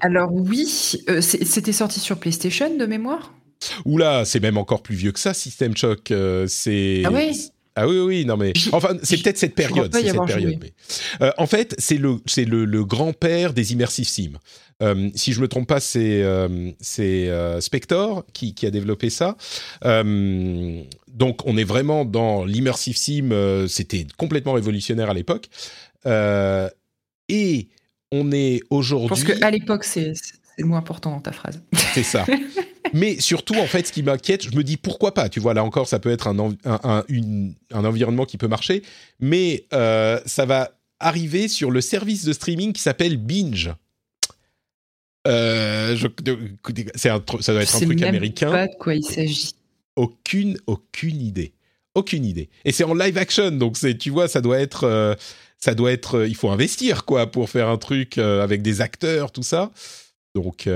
Alors 0.00 0.32
oui, 0.32 0.96
euh, 1.08 1.20
c'était 1.20 1.72
sorti 1.72 2.00
sur 2.00 2.18
PlayStation 2.18 2.76
de 2.76 2.84
mémoire? 2.84 3.32
Oula, 3.84 4.24
c'est 4.24 4.40
même 4.40 4.58
encore 4.58 4.82
plus 4.82 4.96
vieux 4.96 5.12
que 5.12 5.20
ça, 5.20 5.32
System 5.32 5.76
Shock. 5.76 6.10
Euh, 6.10 6.46
c'est... 6.48 7.02
Ah 7.04 7.10
oui 7.12 7.50
ah 7.74 7.88
oui, 7.88 8.00
oui, 8.00 8.24
non 8.26 8.36
mais 8.36 8.52
enfin 8.72 8.98
c'est 9.02 9.16
peut-être 9.22 9.38
cette 9.38 9.54
période, 9.54 9.90
c'est 9.94 10.06
cette 10.06 10.26
période. 10.26 10.58
Mais, 10.60 10.74
euh, 11.22 11.32
en 11.38 11.46
fait, 11.46 11.74
c'est 11.78 11.96
le 11.96 12.18
c'est 12.26 12.44
le, 12.44 12.66
le 12.66 12.84
grand-père 12.84 13.54
des 13.54 13.72
immersive 13.72 14.06
sim. 14.06 14.32
si 15.14 15.32
je 15.32 15.40
me 15.40 15.48
trompe 15.48 15.68
pas, 15.68 15.80
c'est 15.80 16.22
c'est 16.82 17.30
Spector 17.60 18.26
qui, 18.34 18.52
qui 18.52 18.66
a 18.66 18.70
développé 18.70 19.08
ça. 19.08 19.38
donc 19.82 21.46
on 21.46 21.56
est 21.56 21.64
vraiment 21.64 22.04
dans 22.04 22.44
l'immersive 22.44 22.98
sim. 22.98 23.30
C'était 23.68 24.06
complètement 24.18 24.52
révolutionnaire 24.52 25.08
à 25.08 25.14
l'époque. 25.14 25.48
Et 27.32 27.68
on 28.12 28.30
est 28.30 28.60
aujourd'hui. 28.68 29.16
Je 29.16 29.24
pense 29.24 29.38
qu'à 29.38 29.50
l'époque, 29.50 29.84
c'est 29.84 30.12
le 30.58 30.66
mot 30.66 30.76
important 30.76 31.10
dans 31.10 31.20
ta 31.20 31.32
phrase. 31.32 31.62
C'est 31.94 32.02
ça. 32.02 32.26
Mais 32.92 33.18
surtout, 33.20 33.54
en 33.54 33.64
fait, 33.66 33.86
ce 33.86 33.92
qui 33.92 34.02
m'inquiète, 34.02 34.44
je 34.44 34.54
me 34.54 34.62
dis 34.62 34.76
pourquoi 34.76 35.14
pas. 35.14 35.30
Tu 35.30 35.40
vois, 35.40 35.54
là 35.54 35.64
encore, 35.64 35.88
ça 35.88 35.98
peut 35.98 36.10
être 36.10 36.26
un, 36.26 36.38
un, 36.64 37.04
un 37.70 37.84
environnement 37.84 38.26
qui 38.26 38.36
peut 38.36 38.48
marcher, 38.48 38.82
mais 39.18 39.64
euh, 39.72 40.20
ça 40.26 40.44
va 40.44 40.72
arriver 41.00 41.48
sur 41.48 41.70
le 41.70 41.80
service 41.80 42.24
de 42.24 42.34
streaming 42.34 42.74
qui 42.74 42.82
s'appelle 42.82 43.16
Binge. 43.16 43.72
Euh, 45.26 45.96
un, 45.96 46.88
ça 46.96 47.52
doit 47.52 47.62
être 47.62 47.76
un 47.76 47.80
truc 47.80 48.00
même 48.00 48.08
américain. 48.08 48.50
Pas 48.50 48.66
de 48.66 48.74
quoi 48.78 48.94
il 48.94 49.04
s'agit. 49.04 49.54
Aucune, 49.96 50.58
aucune 50.66 51.22
idée. 51.22 51.54
Aucune 51.94 52.26
idée. 52.26 52.50
Et 52.64 52.72
c'est 52.72 52.84
en 52.84 52.94
live 52.94 53.16
action, 53.16 53.52
donc 53.52 53.76
c'est, 53.76 53.96
tu 53.96 54.10
vois, 54.10 54.28
ça 54.28 54.40
doit 54.40 54.58
être, 54.58 54.84
euh, 54.84 55.14
ça 55.62 55.74
doit 55.74 55.92
être, 55.92 56.18
euh, 56.18 56.28
il 56.28 56.34
faut 56.34 56.50
investir 56.50 57.04
quoi 57.04 57.30
pour 57.30 57.48
faire 57.48 57.68
un 57.68 57.78
truc 57.78 58.18
euh, 58.18 58.42
avec 58.42 58.62
des 58.62 58.80
acteurs, 58.80 59.30
tout 59.30 59.44
ça. 59.44 59.70
Donc 60.34 60.66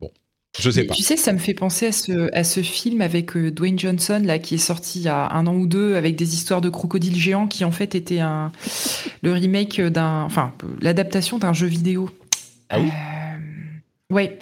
bon, 0.00 0.10
je 0.58 0.70
sais 0.70 0.84
pas. 0.84 0.94
Tu 0.94 1.02
sais, 1.02 1.16
ça 1.16 1.32
me 1.32 1.38
fait 1.38 1.52
penser 1.52 1.88
à 1.88 1.92
ce, 1.92 2.32
à 2.32 2.44
ce 2.44 2.62
film 2.62 3.00
avec 3.00 3.36
Dwayne 3.36 3.76
Johnson 3.76 4.22
là 4.24 4.38
qui 4.38 4.54
est 4.54 4.58
sorti 4.58 5.00
il 5.00 5.02
y 5.02 5.08
a 5.08 5.32
un 5.32 5.48
an 5.48 5.54
ou 5.56 5.66
deux 5.66 5.96
avec 5.96 6.14
des 6.14 6.34
histoires 6.34 6.60
de 6.60 6.70
crocodiles 6.70 7.16
géants 7.16 7.48
qui 7.48 7.64
en 7.64 7.72
fait 7.72 7.96
était 7.96 8.20
un 8.20 8.52
le 9.22 9.32
remake 9.32 9.80
d'un, 9.80 10.22
enfin 10.22 10.54
l'adaptation 10.80 11.38
d'un 11.38 11.52
jeu 11.52 11.66
vidéo. 11.66 12.08
Ah 12.68 12.78
oui? 12.78 12.88
Ouais. 14.10 14.38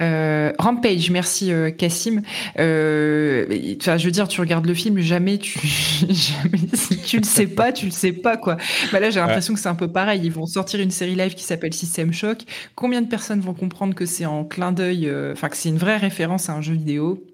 Euh, 0.00 0.52
Rampage, 0.58 1.10
merci 1.10 1.52
euh, 1.52 1.70
Cassim. 1.70 2.22
Euh, 2.58 3.46
je 3.48 4.04
veux 4.04 4.10
dire, 4.10 4.26
tu 4.26 4.40
regardes 4.40 4.66
le 4.66 4.74
film, 4.74 4.98
jamais 4.98 5.38
tu, 5.38 5.58
jamais, 6.08 6.58
si 6.72 6.98
tu 6.98 7.18
le 7.18 7.24
sais 7.24 7.46
pas, 7.46 7.72
tu 7.72 7.86
le 7.86 7.92
sais 7.92 8.12
pas 8.12 8.36
quoi. 8.36 8.56
Bah 8.92 8.98
là, 8.98 9.10
j'ai 9.10 9.20
l'impression 9.20 9.54
que 9.54 9.60
c'est 9.60 9.68
un 9.68 9.76
peu 9.76 9.88
pareil. 9.88 10.20
Ils 10.24 10.32
vont 10.32 10.46
sortir 10.46 10.80
une 10.80 10.90
série 10.90 11.14
live 11.14 11.34
qui 11.34 11.44
s'appelle 11.44 11.72
System 11.72 12.12
Shock. 12.12 12.38
Combien 12.74 13.02
de 13.02 13.08
personnes 13.08 13.40
vont 13.40 13.54
comprendre 13.54 13.94
que 13.94 14.04
c'est 14.04 14.26
en 14.26 14.44
clin 14.44 14.72
d'œil, 14.72 15.06
euh, 15.08 15.32
enfin 15.32 15.48
que 15.48 15.56
c'est 15.56 15.68
une 15.68 15.78
vraie 15.78 15.98
référence 15.98 16.48
à 16.48 16.54
un 16.54 16.60
jeu 16.60 16.74
vidéo? 16.74 17.24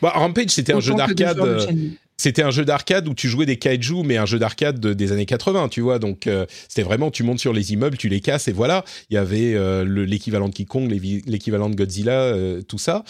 Bah, 0.00 0.12
Rampage, 0.14 0.50
c'était 0.50 0.72
un 0.72 0.80
jeu 0.80 0.94
d'arcade. 0.94 1.38
C'était 2.22 2.44
un 2.44 2.52
jeu 2.52 2.64
d'arcade 2.64 3.08
où 3.08 3.14
tu 3.14 3.26
jouais 3.26 3.46
des 3.46 3.56
kaiju, 3.56 4.04
mais 4.04 4.16
un 4.16 4.26
jeu 4.26 4.38
d'arcade 4.38 4.78
des 4.78 5.10
années 5.10 5.26
80, 5.26 5.68
tu 5.70 5.80
vois. 5.80 5.98
Donc 5.98 6.28
c'était 6.68 6.84
vraiment, 6.84 7.10
tu 7.10 7.24
montes 7.24 7.40
sur 7.40 7.52
les 7.52 7.72
immeubles, 7.72 7.96
tu 7.96 8.08
les 8.08 8.20
casses 8.20 8.46
et 8.46 8.52
voilà. 8.52 8.84
Il 9.10 9.14
y 9.14 9.16
avait 9.16 9.56
l'équivalent 9.84 10.48
de 10.48 10.54
King 10.54 10.68
l'équivalent 11.26 11.68
de 11.68 11.74
Godzilla, 11.74 12.32
tout 12.68 12.78
ça. 12.78 13.02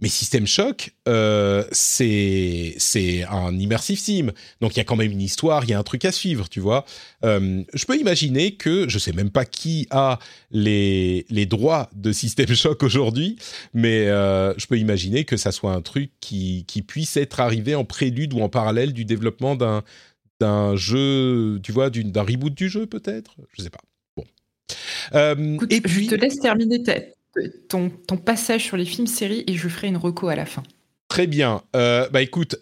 Mais 0.00 0.08
System 0.08 0.46
Shock, 0.46 0.92
euh, 1.08 1.64
c'est 1.72 2.74
c'est 2.78 3.24
un 3.24 3.56
immersive 3.58 3.98
sim, 3.98 4.32
donc 4.60 4.74
il 4.74 4.78
y 4.78 4.80
a 4.80 4.84
quand 4.84 4.96
même 4.96 5.10
une 5.10 5.20
histoire, 5.20 5.64
il 5.64 5.70
y 5.70 5.74
a 5.74 5.78
un 5.78 5.82
truc 5.82 6.04
à 6.04 6.12
suivre, 6.12 6.48
tu 6.48 6.60
vois. 6.60 6.84
Euh, 7.24 7.62
je 7.74 7.84
peux 7.84 7.96
imaginer 7.96 8.52
que 8.52 8.88
je 8.88 8.98
sais 8.98 9.12
même 9.12 9.30
pas 9.30 9.44
qui 9.44 9.86
a 9.90 10.18
les 10.50 11.26
les 11.28 11.46
droits 11.46 11.90
de 11.94 12.12
System 12.12 12.48
Shock 12.54 12.82
aujourd'hui, 12.82 13.36
mais 13.74 14.08
euh, 14.08 14.54
je 14.56 14.66
peux 14.66 14.78
imaginer 14.78 15.24
que 15.24 15.36
ça 15.36 15.52
soit 15.52 15.72
un 15.72 15.82
truc 15.82 16.10
qui 16.20 16.64
qui 16.66 16.82
puisse 16.82 17.16
être 17.16 17.40
arrivé 17.40 17.74
en 17.74 17.84
prélude 17.84 18.32
ou 18.32 18.40
en 18.40 18.48
parallèle 18.48 18.92
du 18.92 19.04
développement 19.04 19.56
d'un 19.56 19.82
d'un 20.40 20.74
jeu, 20.74 21.60
tu 21.62 21.70
vois, 21.70 21.90
d'un 21.90 22.22
reboot 22.22 22.54
du 22.54 22.68
jeu 22.68 22.86
peut-être, 22.86 23.36
je 23.56 23.62
sais 23.62 23.70
pas. 23.70 23.80
Bon. 24.16 24.24
Euh, 25.14 25.58
et 25.68 25.80
puis, 25.80 26.06
je 26.06 26.10
te 26.10 26.14
laisse 26.14 26.40
terminer 26.40 26.82
ton, 27.68 27.90
ton 27.90 28.16
passage 28.16 28.64
sur 28.64 28.76
les 28.76 28.84
films-séries 28.84 29.44
et 29.46 29.54
je 29.54 29.68
ferai 29.68 29.88
une 29.88 29.96
reco 29.96 30.28
à 30.28 30.36
la 30.36 30.46
fin. 30.46 30.62
Très 31.10 31.26
bien. 31.26 31.62
Euh, 31.74 32.08
bah 32.10 32.22
écoute, 32.22 32.56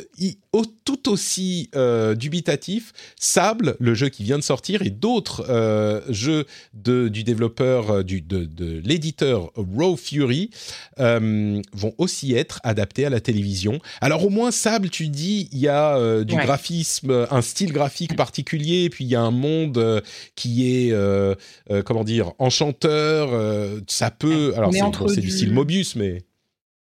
tout 0.86 1.10
aussi 1.10 1.68
euh, 1.76 2.14
dubitatif, 2.14 2.94
Sable, 3.20 3.76
le 3.78 3.92
jeu 3.92 4.08
qui 4.08 4.24
vient 4.24 4.38
de 4.38 4.42
sortir, 4.42 4.80
et 4.80 4.88
d'autres 4.88 5.44
euh, 5.50 6.00
jeux 6.08 6.46
de, 6.72 7.08
du 7.08 7.24
développeur, 7.24 8.02
du, 8.04 8.22
de, 8.22 8.46
de 8.46 8.80
l'éditeur 8.82 9.52
Raw 9.54 9.96
Fury, 9.96 10.48
vont 10.98 11.92
aussi 11.98 12.32
être 12.34 12.60
adaptés 12.64 13.04
à 13.04 13.10
la 13.10 13.20
télévision. 13.20 13.80
Alors 14.00 14.24
au 14.24 14.30
moins 14.30 14.50
Sable, 14.50 14.88
tu 14.88 15.08
dis, 15.08 15.50
il 15.52 15.58
y 15.58 15.68
a 15.68 16.24
du 16.24 16.34
graphisme, 16.34 17.26
un 17.30 17.42
style 17.42 17.70
graphique 17.70 18.16
particulier, 18.16 18.88
puis 18.88 19.04
il 19.04 19.10
y 19.10 19.14
a 19.14 19.20
un 19.20 19.30
monde 19.30 20.02
qui 20.36 20.88
est, 20.88 20.94
comment 21.84 22.02
dire, 22.02 22.32
enchanteur. 22.38 23.28
ça 23.88 24.10
peut, 24.10 24.54
alors 24.56 24.72
c'est 25.08 25.20
du 25.20 25.30
style 25.30 25.52
Mobius, 25.52 25.96
mais 25.96 26.22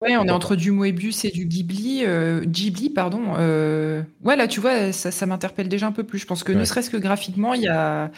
Ouais, 0.01 0.17
on 0.17 0.27
est 0.27 0.31
entre 0.31 0.55
du 0.55 0.71
Moebius 0.71 1.23
et 1.23 1.31
du 1.31 1.45
Ghibli. 1.45 2.03
Euh, 2.03 2.41
Ghibli, 2.45 2.89
pardon. 2.89 3.35
Euh, 3.37 4.01
ouais, 4.23 4.35
là, 4.35 4.47
tu 4.47 4.59
vois, 4.59 4.91
ça, 4.91 5.25
m'interpelle 5.25 5.69
déjà 5.69 5.87
un 5.87 5.93
peu 5.93 6.03
plus. 6.03 6.19
Je 6.19 6.25
pense 6.25 6.43
que 6.43 6.51
ne 6.51 6.65
serait-ce 6.65 6.89
que 6.89 6.97
graphiquement, 6.97 7.53
il 7.53 7.61
y 7.61 7.67
a, 7.69 8.11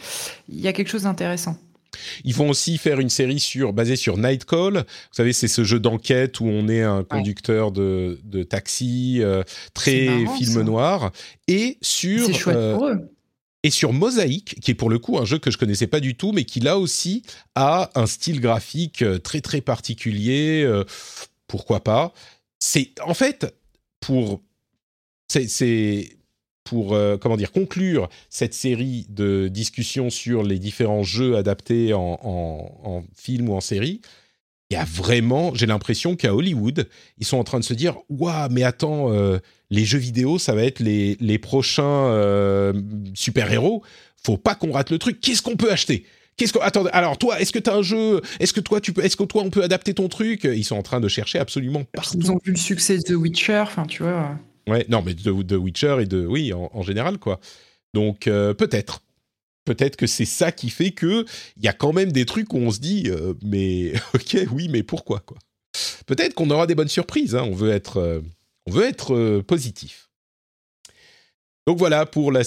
y 0.48 0.66
a 0.66 0.72
quelque 0.72 0.88
chose 0.88 1.04
d'intéressant. 1.04 1.56
Ils 2.24 2.34
vont 2.34 2.50
aussi 2.50 2.78
faire 2.78 2.98
une 2.98 3.08
série 3.08 3.38
sur, 3.38 3.72
basée 3.72 3.96
sur 3.96 4.18
Nightcall. 4.18 4.74
Vous 4.74 5.14
savez, 5.14 5.32
c'est 5.32 5.48
ce 5.48 5.62
jeu 5.62 5.78
d'enquête 5.78 6.40
où 6.40 6.46
on 6.46 6.68
est 6.68 6.82
un 6.82 7.04
conducteur 7.04 7.70
de, 7.70 8.20
de, 8.24 8.42
taxi, 8.42 9.18
euh, 9.20 9.42
très 9.72 10.08
film 10.36 10.62
noir. 10.62 11.12
Et 11.46 11.78
sur. 11.80 12.26
C'est 12.26 12.34
chouette 12.34 12.74
pour 12.74 12.88
eux. 12.88 13.14
Et 13.64 13.70
sur 13.70 13.92
Mosaïque, 13.92 14.60
qui 14.60 14.70
est 14.70 14.74
pour 14.74 14.88
le 14.88 15.00
coup 15.00 15.18
un 15.18 15.24
jeu 15.24 15.38
que 15.38 15.50
je 15.50 15.58
connaissais 15.58 15.88
pas 15.88 15.98
du 15.98 16.14
tout, 16.16 16.30
mais 16.32 16.44
qui 16.44 16.60
là 16.60 16.78
aussi 16.78 17.22
a 17.56 17.90
un 17.96 18.06
style 18.06 18.40
graphique 18.40 19.04
très 19.24 19.40
très 19.40 19.60
particulier 19.60 20.64
pourquoi 21.48 21.82
pas. 21.82 22.12
C'est 22.60 22.92
en 23.04 23.14
fait 23.14 23.52
pour 24.00 24.40
c'est 25.28 26.18
pour 26.64 26.94
euh, 26.94 27.16
comment 27.16 27.36
dire 27.36 27.50
conclure 27.50 28.08
cette 28.28 28.54
série 28.54 29.06
de 29.08 29.48
discussions 29.48 30.10
sur 30.10 30.42
les 30.42 30.58
différents 30.58 31.02
jeux 31.02 31.36
adaptés 31.36 31.92
en, 31.94 33.04
film 33.14 33.48
ou 33.48 33.54
en 33.54 33.60
série. 33.60 34.00
Il 34.70 34.74
y 34.74 34.76
a 34.76 34.84
vraiment, 34.84 35.54
j'ai 35.54 35.64
l'impression 35.64 36.14
qu'à 36.14 36.34
Hollywood, 36.34 36.88
ils 37.16 37.24
sont 37.24 37.38
en 37.38 37.44
train 37.44 37.58
de 37.58 37.64
se 37.64 37.72
dire 37.72 37.96
waouh, 38.10 38.50
mais 38.50 38.64
attends, 38.64 39.10
euh, 39.10 39.38
les 39.70 39.86
jeux 39.86 39.98
vidéo, 39.98 40.38
ça 40.38 40.54
va 40.54 40.62
être 40.62 40.80
les, 40.80 41.16
les 41.20 41.38
prochains 41.38 42.08
euh, 42.08 42.74
super 43.14 43.50
héros. 43.50 43.82
Faut 44.22 44.36
pas 44.36 44.54
qu'on 44.54 44.72
rate 44.72 44.90
le 44.90 44.98
truc. 44.98 45.20
Qu'est-ce 45.22 45.40
qu'on 45.40 45.56
peut 45.56 45.72
acheter? 45.72 46.04
Qu'est-ce 46.38 46.52
que 46.52 46.60
attendez 46.60 46.88
alors 46.92 47.18
toi 47.18 47.40
est-ce 47.40 47.52
que 47.52 47.58
tu 47.58 47.68
as 47.68 47.74
un 47.74 47.82
jeu? 47.82 48.22
Est-ce 48.38 48.52
que 48.52 48.60
toi 48.60 48.80
tu 48.80 48.92
peux 48.92 49.04
est-ce 49.04 49.16
que 49.16 49.24
toi 49.24 49.42
on 49.44 49.50
peut 49.50 49.62
adapter 49.62 49.92
ton 49.92 50.08
truc? 50.08 50.44
Ils 50.44 50.64
sont 50.64 50.76
en 50.76 50.82
train 50.82 51.00
de 51.00 51.08
chercher 51.08 51.40
absolument 51.40 51.82
partout. 51.84 52.16
Ils 52.16 52.30
ont 52.30 52.38
vu 52.42 52.52
le 52.52 52.58
succès 52.58 52.96
de 52.96 53.02
The 53.02 53.10
Witcher 53.10 53.58
enfin 53.58 53.84
tu 53.84 54.04
vois. 54.04 54.38
Ouais 54.68 54.86
non 54.88 55.02
mais 55.04 55.14
de 55.14 55.56
Witcher 55.56 55.96
et 56.00 56.06
de 56.06 56.24
oui 56.24 56.52
en, 56.52 56.82
général 56.82 57.18
quoi. 57.18 57.40
Donc 57.92 58.26
euh, 58.26 58.54
peut-être. 58.54 59.02
Peut-être 59.64 59.96
que 59.96 60.06
c'est 60.06 60.24
ça 60.24 60.50
qui 60.50 60.70
fait 60.70 60.92
que 60.92 61.26
il 61.58 61.64
y 61.64 61.68
a 61.68 61.74
quand 61.74 61.92
même 61.92 62.10
des 62.10 62.24
trucs 62.24 62.54
où 62.54 62.56
on 62.56 62.70
se 62.70 62.78
dit 62.78 63.04
euh, 63.08 63.34
mais 63.42 63.92
ok 64.14 64.46
oui 64.52 64.68
mais 64.70 64.82
pourquoi 64.84 65.20
quoi? 65.20 65.36
Peut-être 66.06 66.34
qu'on 66.34 66.50
aura 66.50 66.66
des 66.66 66.74
bonnes 66.74 66.88
surprises 66.88 67.34
hein. 67.34 67.42
on 67.42 67.54
veut 67.54 67.70
être 67.70 67.98
euh, 67.98 68.20
on 68.66 68.70
veut 68.70 68.84
être 68.84 69.40
positif 69.40 70.07
donc 71.68 71.76
voilà 71.76 72.06
pour 72.06 72.32
la, 72.32 72.44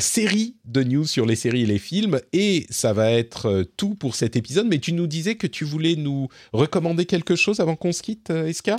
série 0.00 0.56
de 0.64 0.82
news 0.82 1.06
sur 1.06 1.24
les 1.24 1.36
séries 1.36 1.62
et 1.62 1.66
les 1.66 1.78
films. 1.78 2.20
Et 2.32 2.66
ça 2.68 2.92
va 2.92 3.12
être 3.12 3.46
euh, 3.46 3.64
tout 3.76 3.94
pour 3.94 4.16
cet 4.16 4.34
épisode. 4.34 4.66
Mais 4.66 4.80
tu 4.80 4.92
nous 4.92 5.06
disais 5.06 5.36
que 5.36 5.46
tu 5.46 5.64
voulais 5.64 5.94
nous 5.94 6.26
recommander 6.52 7.06
quelque 7.06 7.36
chose 7.36 7.60
avant 7.60 7.76
qu'on 7.76 7.92
se 7.92 8.02
quitte, 8.02 8.30
euh, 8.30 8.48
Eska? 8.48 8.74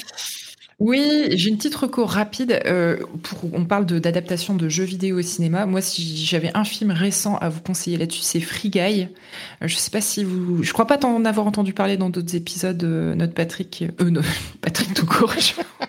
Oui, 0.79 1.27
j'ai 1.31 1.49
une 1.49 1.55
petite 1.55 1.75
recours 1.75 2.09
rapide. 2.09 2.59
Euh, 2.65 2.97
pour, 3.23 3.53
on 3.53 3.63
parle 3.63 3.85
d'adaptation 3.85 4.55
de, 4.55 4.67
jeux 4.67 4.83
vidéo 4.83 5.19
au 5.19 5.21
cinéma. 5.21 5.65
Moi, 5.65 5.79
si 5.79 6.25
j'avais 6.25 6.51
un 6.53 6.65
film 6.65 6.91
récent 6.91 7.37
à 7.37 7.47
vous 7.47 7.61
conseiller 7.61 7.97
là-dessus, 7.97 8.21
c'est 8.21 8.41
Free 8.41 8.69
Guy. 8.69 9.07
Euh, 9.61 9.67
je 9.67 9.75
sais 9.77 9.89
pas 9.89 10.01
si 10.01 10.25
vous... 10.25 10.63
Je 10.63 10.73
crois 10.73 10.85
pas 10.85 10.99
en 11.05 11.23
avoir 11.23 11.47
entendu 11.47 11.71
parler 11.71 11.95
dans 11.95 12.09
d'autres 12.09 12.35
épisodes. 12.35 12.83
Euh, 12.83 13.15
notre 13.15 13.33
Patrick... 13.33 13.85
Euh, 14.01 14.09
non, 14.09 14.19
Patrick 14.61 14.93
tout 14.93 15.05
court. 15.05 15.33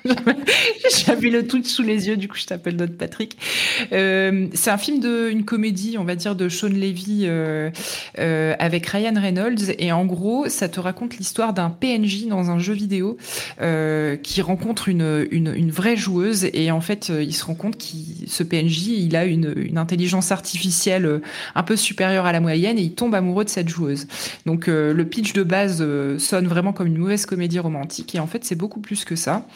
J'avais 1.04 1.30
le 1.30 1.48
tout 1.48 1.64
sous 1.64 1.82
les 1.82 2.06
yeux, 2.06 2.16
du 2.16 2.28
coup 2.28 2.36
je 2.36 2.44
t'appelle 2.44 2.76
notre 2.76 2.96
Patrick. 2.96 3.36
C'est 3.90 4.70
un 4.70 4.78
film 4.78 5.00
de... 5.00 5.28
une 5.30 5.44
comédie, 5.44 5.96
on 5.98 6.04
va 6.04 6.14
dire, 6.14 6.36
de 6.36 6.48
Sean 6.48 6.68
Levy 6.68 7.26
avec 8.16 8.86
Ryan 8.86 9.14
Reynolds. 9.20 9.74
Et 9.78 9.90
en 9.90 10.04
gros, 10.04 10.48
ça 10.48 10.68
te 10.68 10.78
raconte 10.78 11.16
l'histoire 11.16 11.54
d'un 11.54 11.70
PNJ 11.70 12.26
dans 12.28 12.52
un 12.52 12.60
jeu 12.60 12.74
vidéo 12.74 13.16
qui 14.22 14.42
rencontre 14.42 14.75
une, 14.86 15.26
une, 15.30 15.70
vraie 15.70 15.96
joueuse 15.96 16.48
et 16.52 16.70
en 16.70 16.80
fait, 16.80 17.10
euh, 17.10 17.22
il 17.22 17.34
se 17.34 17.44
rend 17.44 17.54
compte 17.54 17.76
que 17.78 17.84
ce 18.26 18.42
PNJ, 18.42 18.88
il 18.88 19.16
a 19.16 19.24
une, 19.24 19.52
une, 19.56 19.78
intelligence 19.78 20.30
artificielle 20.32 21.06
euh, 21.06 21.22
un 21.54 21.62
peu 21.62 21.76
supérieure 21.76 22.26
à 22.26 22.32
la 22.32 22.40
moyenne 22.40 22.78
et 22.78 22.82
il 22.82 22.94
tombe 22.94 23.14
amoureux 23.14 23.44
de 23.44 23.48
cette 23.48 23.68
joueuse. 23.68 24.06
Donc 24.44 24.68
euh, 24.68 24.92
le 24.92 25.04
pitch 25.04 25.32
de 25.32 25.42
base 25.42 25.84
sonne 26.18 26.46
vraiment 26.46 26.72
comme 26.72 26.86
une 26.86 26.98
mauvaise 26.98 27.26
comédie 27.26 27.58
romantique 27.58 28.14
et 28.14 28.20
en 28.20 28.26
fait, 28.26 28.44
c'est 28.44 28.54
beaucoup 28.54 28.80
plus 28.80 29.04
que 29.04 29.16
ça. 29.16 29.46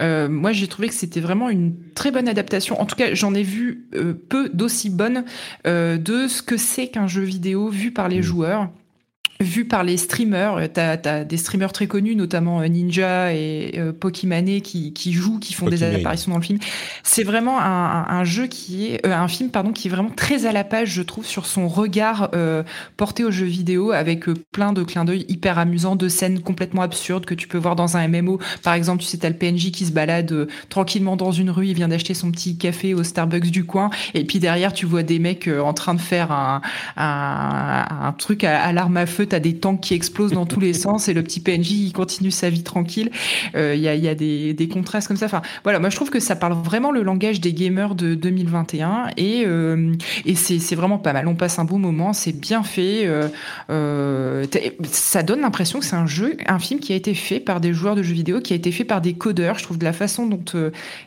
moi, 0.00 0.52
j'ai 0.52 0.66
trouvé 0.66 0.88
que 0.88 0.94
c'était 0.94 1.20
vraiment 1.20 1.48
une 1.48 1.74
très 1.94 2.10
bonne 2.10 2.28
adaptation. 2.28 2.80
En 2.80 2.86
tout 2.86 2.96
cas, 2.96 3.14
j'en 3.14 3.34
ai 3.34 3.42
vu 3.42 3.86
peu 4.28 4.48
d'aussi 4.52 4.90
bonnes 4.90 5.24
de 5.64 6.28
ce 6.28 6.42
que 6.42 6.56
c'est 6.56 6.88
qu'un 6.88 7.06
jeu 7.06 7.22
vidéo 7.22 7.68
vu 7.68 7.92
par 7.92 8.08
les 8.08 8.20
mmh. 8.20 8.22
joueurs. 8.22 8.68
Vu 9.40 9.64
par 9.64 9.82
les 9.82 9.96
streamers, 9.96 10.56
euh, 10.56 10.66
tu 10.72 10.80
as, 10.80 11.24
des 11.24 11.36
streamers 11.36 11.72
très 11.72 11.86
connus, 11.86 12.16
notamment 12.16 12.60
euh, 12.60 12.66
Ninja 12.66 13.32
et 13.32 13.74
euh, 13.76 13.92
Pokimane 13.92 14.60
qui, 14.60 14.92
qui 14.92 15.12
jouent, 15.12 15.38
qui 15.38 15.54
font 15.54 15.68
des 15.68 15.82
apparitions 15.82 16.32
dans 16.32 16.38
le 16.38 16.44
film. 16.44 16.58
C'est 17.02 17.24
vraiment 17.24 17.60
un, 17.60 18.06
un, 18.08 18.24
jeu 18.24 18.46
qui 18.46 18.86
est 18.86 19.06
un 19.06 19.28
film 19.28 19.50
pardon 19.50 19.72
qui 19.72 19.88
est 19.88 19.90
vraiment 19.90 20.10
très 20.10 20.46
à 20.46 20.52
la 20.52 20.64
page, 20.64 20.90
je 20.90 21.02
trouve, 21.02 21.26
sur 21.26 21.46
son 21.46 21.68
regard 21.68 22.30
porté 22.96 23.24
aux 23.24 23.30
jeux 23.30 23.46
vidéo, 23.46 23.92
avec 23.92 24.24
plein 24.52 24.72
de 24.72 24.82
clins 24.82 25.04
d'œil 25.04 25.24
hyper 25.28 25.58
amusants, 25.58 25.96
de 25.96 26.08
scènes 26.08 26.40
complètement 26.40 26.82
absurdes 26.82 27.26
que 27.26 27.34
tu 27.34 27.48
peux 27.48 27.58
voir 27.58 27.76
dans 27.76 27.96
un 27.96 28.08
MMO. 28.08 28.38
Par 28.62 28.74
exemple, 28.74 29.02
tu 29.02 29.08
sais, 29.08 29.18
t'as 29.18 29.28
le 29.28 29.36
PNJ 29.36 29.70
qui 29.70 29.84
se 29.84 29.92
balade 29.92 30.48
tranquillement 30.68 31.16
dans 31.16 31.32
une 31.32 31.50
rue, 31.50 31.68
il 31.68 31.74
vient 31.74 31.88
d'acheter 31.88 32.14
son 32.14 32.30
petit 32.30 32.56
café 32.56 32.94
au 32.94 33.02
Starbucks 33.02 33.50
du 33.50 33.64
coin, 33.64 33.90
et 34.14 34.24
puis 34.24 34.38
derrière, 34.38 34.72
tu 34.72 34.86
vois 34.86 35.02
des 35.02 35.18
mecs 35.18 35.48
en 35.48 35.74
train 35.74 35.94
de 35.94 36.00
faire 36.00 36.32
un, 36.32 36.60
un, 36.96 37.84
un 38.08 38.12
truc 38.12 38.44
à, 38.44 38.62
à 38.62 38.72
l'arme 38.72 38.96
à 38.96 39.06
feu 39.06 39.23
t'as 39.24 39.40
des 39.40 39.56
tanks 39.56 39.80
qui 39.80 39.94
explosent 39.94 40.32
dans 40.32 40.46
tous 40.46 40.60
les 40.60 40.72
sens 40.84 41.08
et 41.08 41.14
le 41.14 41.22
petit 41.22 41.40
PNJ 41.40 41.72
il 41.72 41.92
continue 41.92 42.30
sa 42.30 42.50
vie 42.50 42.62
tranquille. 42.62 43.10
Il 43.54 43.58
euh, 43.58 43.74
y, 43.74 43.88
a, 43.88 43.94
y 43.94 44.08
a 44.08 44.14
des, 44.14 44.54
des, 44.54 44.68
contrastes 44.68 45.08
comme 45.08 45.16
ça. 45.16 45.26
Enfin, 45.26 45.42
voilà, 45.62 45.78
moi 45.78 45.90
je 45.90 45.96
trouve 45.96 46.10
que 46.10 46.20
ça 46.20 46.36
parle 46.36 46.54
vraiment 46.54 46.90
le 46.90 47.02
langage 47.02 47.40
des 47.40 47.52
gamers 47.52 47.94
de 47.94 48.14
2021 48.14 49.10
et, 49.16 49.44
euh, 49.46 49.92
et 50.24 50.34
c'est 50.34 50.74
vraiment 50.74 50.98
pas 50.98 51.12
mal. 51.12 51.28
On 51.28 51.34
passe 51.34 51.58
un 51.58 51.64
bon 51.64 51.78
moment, 51.78 52.12
c'est 52.12 52.38
bien 52.38 52.62
fait. 52.62 53.08
Euh, 53.70 54.46
ça 54.84 55.22
donne 55.22 55.40
l'impression 55.40 55.78
que 55.78 55.84
c'est 55.84 55.96
un 55.96 56.06
jeu, 56.06 56.36
un 56.46 56.58
film 56.58 56.80
qui 56.80 56.92
a 56.92 56.96
été 56.96 57.14
fait 57.14 57.40
par 57.40 57.60
des 57.60 57.72
joueurs 57.72 57.94
de 57.94 58.02
jeux 58.02 58.14
vidéo, 58.14 58.40
qui 58.40 58.52
a 58.52 58.56
été 58.56 58.72
fait 58.72 58.84
par 58.84 59.00
des 59.00 59.14
codeurs. 59.14 59.58
Je 59.58 59.64
trouve 59.64 59.78
de 59.78 59.84
la 59.84 59.92
façon 59.92 60.26
dont 60.26 60.44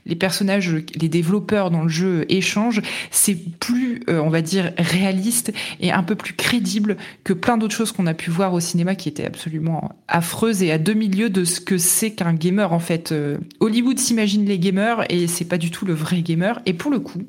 les 0.05 0.15
personnages, 0.15 0.73
les 0.99 1.09
développeurs 1.09 1.71
dans 1.71 1.83
le 1.83 1.89
jeu 1.89 2.25
échangent, 2.29 2.81
c'est 3.11 3.37
plus, 3.59 4.01
on 4.07 4.29
va 4.29 4.41
dire, 4.41 4.71
réaliste 4.77 5.53
et 5.79 5.91
un 5.91 6.03
peu 6.03 6.15
plus 6.15 6.33
crédible 6.33 6.97
que 7.23 7.33
plein 7.33 7.57
d'autres 7.57 7.75
choses 7.75 7.91
qu'on 7.91 8.06
a 8.07 8.13
pu 8.13 8.31
voir 8.31 8.53
au 8.53 8.59
cinéma 8.59 8.95
qui 8.95 9.09
était 9.09 9.25
absolument 9.25 9.91
affreuse 10.07 10.63
et 10.63 10.71
à 10.71 10.77
demi-lieu 10.77 11.29
de 11.29 11.43
ce 11.43 11.59
que 11.61 11.77
c'est 11.77 12.11
qu'un 12.11 12.33
gamer 12.33 12.73
en 12.73 12.79
fait. 12.79 13.11
Euh, 13.11 13.37
Hollywood 13.59 13.99
s'imagine 13.99 14.45
les 14.45 14.57
gamers 14.57 15.05
et 15.09 15.27
c'est 15.27 15.45
pas 15.45 15.57
du 15.57 15.69
tout 15.69 15.85
le 15.85 15.93
vrai 15.93 16.21
gamer. 16.21 16.59
Et 16.65 16.73
pour 16.73 16.91
le 16.91 16.99
coup, 16.99 17.21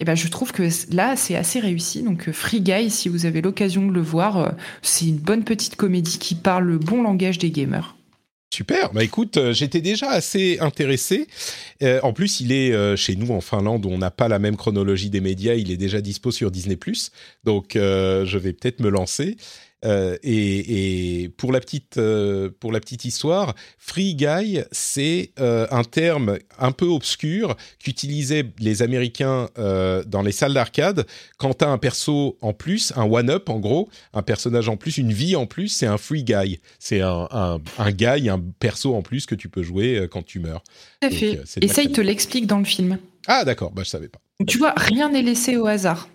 eh 0.00 0.04
ben, 0.04 0.14
je 0.14 0.28
trouve 0.28 0.52
que 0.52 0.68
là, 0.92 1.16
c'est 1.16 1.36
assez 1.36 1.60
réussi. 1.60 2.02
Donc, 2.02 2.28
euh, 2.28 2.32
Free 2.32 2.60
Guy, 2.60 2.90
si 2.90 3.08
vous 3.08 3.26
avez 3.26 3.40
l'occasion 3.40 3.86
de 3.86 3.92
le 3.92 4.00
voir, 4.00 4.36
euh, 4.36 4.48
c'est 4.82 5.06
une 5.06 5.18
bonne 5.18 5.44
petite 5.44 5.76
comédie 5.76 6.18
qui 6.18 6.34
parle 6.34 6.64
le 6.64 6.78
bon 6.78 7.02
langage 7.02 7.38
des 7.38 7.50
gamers. 7.50 7.96
Super. 8.52 8.92
Bah 8.94 9.04
écoute, 9.04 9.38
j'étais 9.52 9.82
déjà 9.82 10.08
assez 10.08 10.58
intéressé. 10.60 11.26
en 12.02 12.14
plus, 12.14 12.40
il 12.40 12.50
est 12.50 12.96
chez 12.96 13.14
nous 13.14 13.30
en 13.30 13.42
Finlande 13.42 13.84
on 13.84 13.98
n'a 13.98 14.10
pas 14.10 14.26
la 14.26 14.38
même 14.38 14.56
chronologie 14.56 15.10
des 15.10 15.20
médias. 15.20 15.52
Il 15.52 15.70
est 15.70 15.76
déjà 15.76 16.00
dispo 16.00 16.30
sur 16.30 16.50
Disney+. 16.50 16.78
Donc, 17.44 17.72
je 17.74 18.38
vais 18.38 18.54
peut-être 18.54 18.80
me 18.80 18.88
lancer. 18.88 19.36
Euh, 19.84 20.16
et, 20.24 21.30
pour 21.36 21.52
la 21.52 21.60
petite 21.60 21.98
euh, 21.98 22.50
pour 22.58 22.72
la 22.72 22.80
petite 22.80 23.04
histoire, 23.04 23.54
free 23.78 24.14
guy, 24.14 24.60
c'est 24.72 25.30
euh, 25.38 25.66
un 25.70 25.84
terme 25.84 26.38
un 26.58 26.72
peu 26.72 26.86
obscur 26.86 27.56
qu'utilisaient 27.78 28.44
les 28.58 28.82
Américains 28.82 29.48
dans 30.06 30.22
les 30.22 30.32
salles 30.32 30.54
d'arcade 30.54 31.06
quand 31.36 31.54
t'as 31.54 31.68
un 31.68 31.78
perso 31.78 32.36
en 32.40 32.52
plus, 32.52 32.92
un 32.96 33.04
one 33.04 33.30
up 33.30 33.48
en 33.48 33.58
gros, 33.58 33.88
un 34.12 34.22
personnage 34.22 34.68
en 34.68 34.76
plus, 34.76 34.98
une 34.98 35.12
vie 35.12 35.36
en 35.36 35.46
plus, 35.46 35.68
c'est 35.68 35.86
un 35.86 35.98
free 35.98 36.24
guy. 36.24 36.58
C'est 36.78 37.00
un, 37.00 37.28
un, 37.30 37.60
un 37.78 37.90
guy, 37.92 38.28
un 38.28 38.42
perso 38.58 38.94
en 38.94 39.02
plus 39.02 39.26
que 39.26 39.34
tu 39.34 39.48
peux 39.48 39.62
jouer 39.62 40.08
quand 40.10 40.24
tu 40.24 40.40
meurs. 40.40 40.62
Tout 41.00 41.08
à 41.08 41.10
fait. 41.10 41.40
et 41.60 41.68
ça, 41.68 41.82
il 41.82 41.92
te 41.92 42.00
l'explique 42.00 42.46
dans 42.46 42.58
le 42.58 42.64
film. 42.64 42.98
Ah 43.26 43.44
d'accord, 43.44 43.70
bah 43.72 43.82
je 43.84 43.90
savais 43.90 44.08
pas. 44.08 44.20
Tu 44.46 44.58
vois, 44.58 44.72
rien 44.76 45.10
n'est 45.10 45.22
laissé 45.22 45.56
au 45.56 45.66
hasard. 45.66 46.08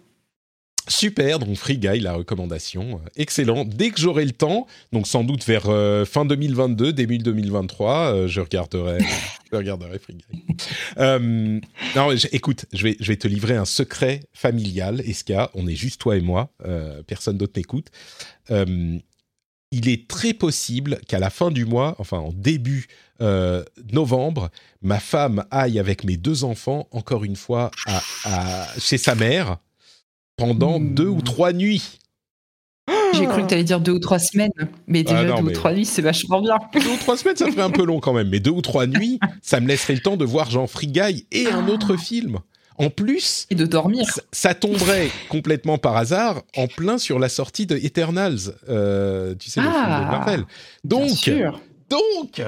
Super, 0.88 1.40
donc 1.40 1.56
Free 1.56 1.78
Guy, 1.78 2.02
la 2.02 2.14
recommandation, 2.14 3.00
euh, 3.04 3.10
excellent. 3.16 3.64
Dès 3.64 3.92
que 3.92 4.02
j'aurai 4.02 4.26
le 4.26 4.32
temps, 4.32 4.68
donc 4.92 5.08
sans 5.08 5.24
doute 5.24 5.46
vers 5.46 5.70
euh, 5.70 6.04
fin 6.04 6.26
2022, 6.26 6.92
début 6.92 7.20
2023, 7.20 7.96
euh, 7.96 8.28
je 8.28 8.42
regarderai, 8.42 9.00
je 9.52 9.58
regarderai 9.58 9.98
Free 10.00 10.16
Guy. 10.16 11.62
non, 11.96 12.12
écoute, 12.34 12.66
je 12.74 12.84
vais, 12.84 12.98
je 13.00 13.08
vais 13.08 13.16
te 13.16 13.30
livrer 13.30 13.56
un 13.56 13.66
secret 13.66 14.22
familial, 14.34 15.02
Eska. 15.02 15.52
On 15.54 15.68
est 15.68 15.76
juste 15.76 16.02
toi 16.02 16.18
et 16.18 16.22
moi, 16.22 16.52
personne 17.08 17.38
d'autre 17.38 17.54
n'écoute. 17.56 17.88
il 18.50 19.90
est 19.90 20.08
très 20.10 20.34
possible 20.34 21.00
qu'à 21.08 21.20
la 21.20 21.30
fin 21.30 21.50
du 21.50 21.66
mois, 21.66 21.96
enfin 22.00 22.18
en 22.18 22.34
début 22.34 22.88
novembre, 23.94 24.50
ma 24.82 25.00
femme 25.00 25.46
aille 25.50 25.80
avec 25.80 26.04
mes 26.04 26.18
deux 26.18 26.44
enfants 26.44 26.88
encore 26.92 27.24
une 27.24 27.38
fois 27.38 27.72
à 28.26 28.68
chez 28.80 28.98
sa 28.98 29.16
mère 29.16 29.60
pendant 30.36 30.80
hmm. 30.80 30.94
deux 30.94 31.08
ou 31.08 31.22
trois 31.22 31.54
nuits. 31.54 32.00
J'ai 33.14 33.26
cru 33.26 33.44
que 33.44 33.48
tu 33.48 33.54
allais 33.54 33.64
dire 33.64 33.80
deux 33.80 33.94
ou 33.94 34.00
trois 34.00 34.20
semaines, 34.20 34.52
mais 34.88 35.04
déjà 35.04 35.20
ah 35.20 35.42
deux 35.42 35.50
ou 35.50 35.52
trois 35.52 35.74
nuits, 35.74 35.86
c'est 35.86 36.02
vachement 36.02 36.42
bien. 36.42 36.58
Deux 36.74 36.90
ou 36.90 36.98
trois 36.98 37.18
semaines, 37.18 37.38
ça 37.38 37.50
ferait 37.50 37.62
un 37.62 37.70
peu 37.70 37.86
long 37.86 38.00
quand 38.00 38.14
même, 38.14 38.30
mais 38.30 38.40
deux 38.40 38.52
ou 38.52 38.62
trois 38.62 38.88
nuits, 38.88 39.20
ça 39.42 39.60
me 39.60 39.68
laisserait 39.68 39.94
le 39.94 40.02
temps 40.02 40.18
de 40.18 40.26
voir 40.26 40.50
Jean 40.50 40.68
Frigaille 40.68 41.26
et 41.32 41.48
un 41.48 41.68
autre 41.68 41.96
film. 41.96 42.40
En 42.80 42.90
plus, 42.90 43.46
et 43.52 43.56
de 43.56 43.68
dormir. 43.68 44.04
Ça, 44.32 44.56
tomberait 44.56 45.12
complètement 45.30 45.78
par 45.78 45.96
hasard 45.96 46.42
en 46.58 46.66
plein 46.66 46.98
sur 46.98 47.20
la 47.20 47.30
sortie 47.30 47.68
de 47.68 47.78
Eternals, 47.78 48.56
euh, 48.68 49.36
tu 49.36 49.52
sais 49.52 49.62
le 49.62 49.68
film 49.68 49.80
de 49.80 49.88
ah, 49.88 50.08
Marvel. 50.10 50.46
Donc, 50.84 51.30
donc, 51.90 52.42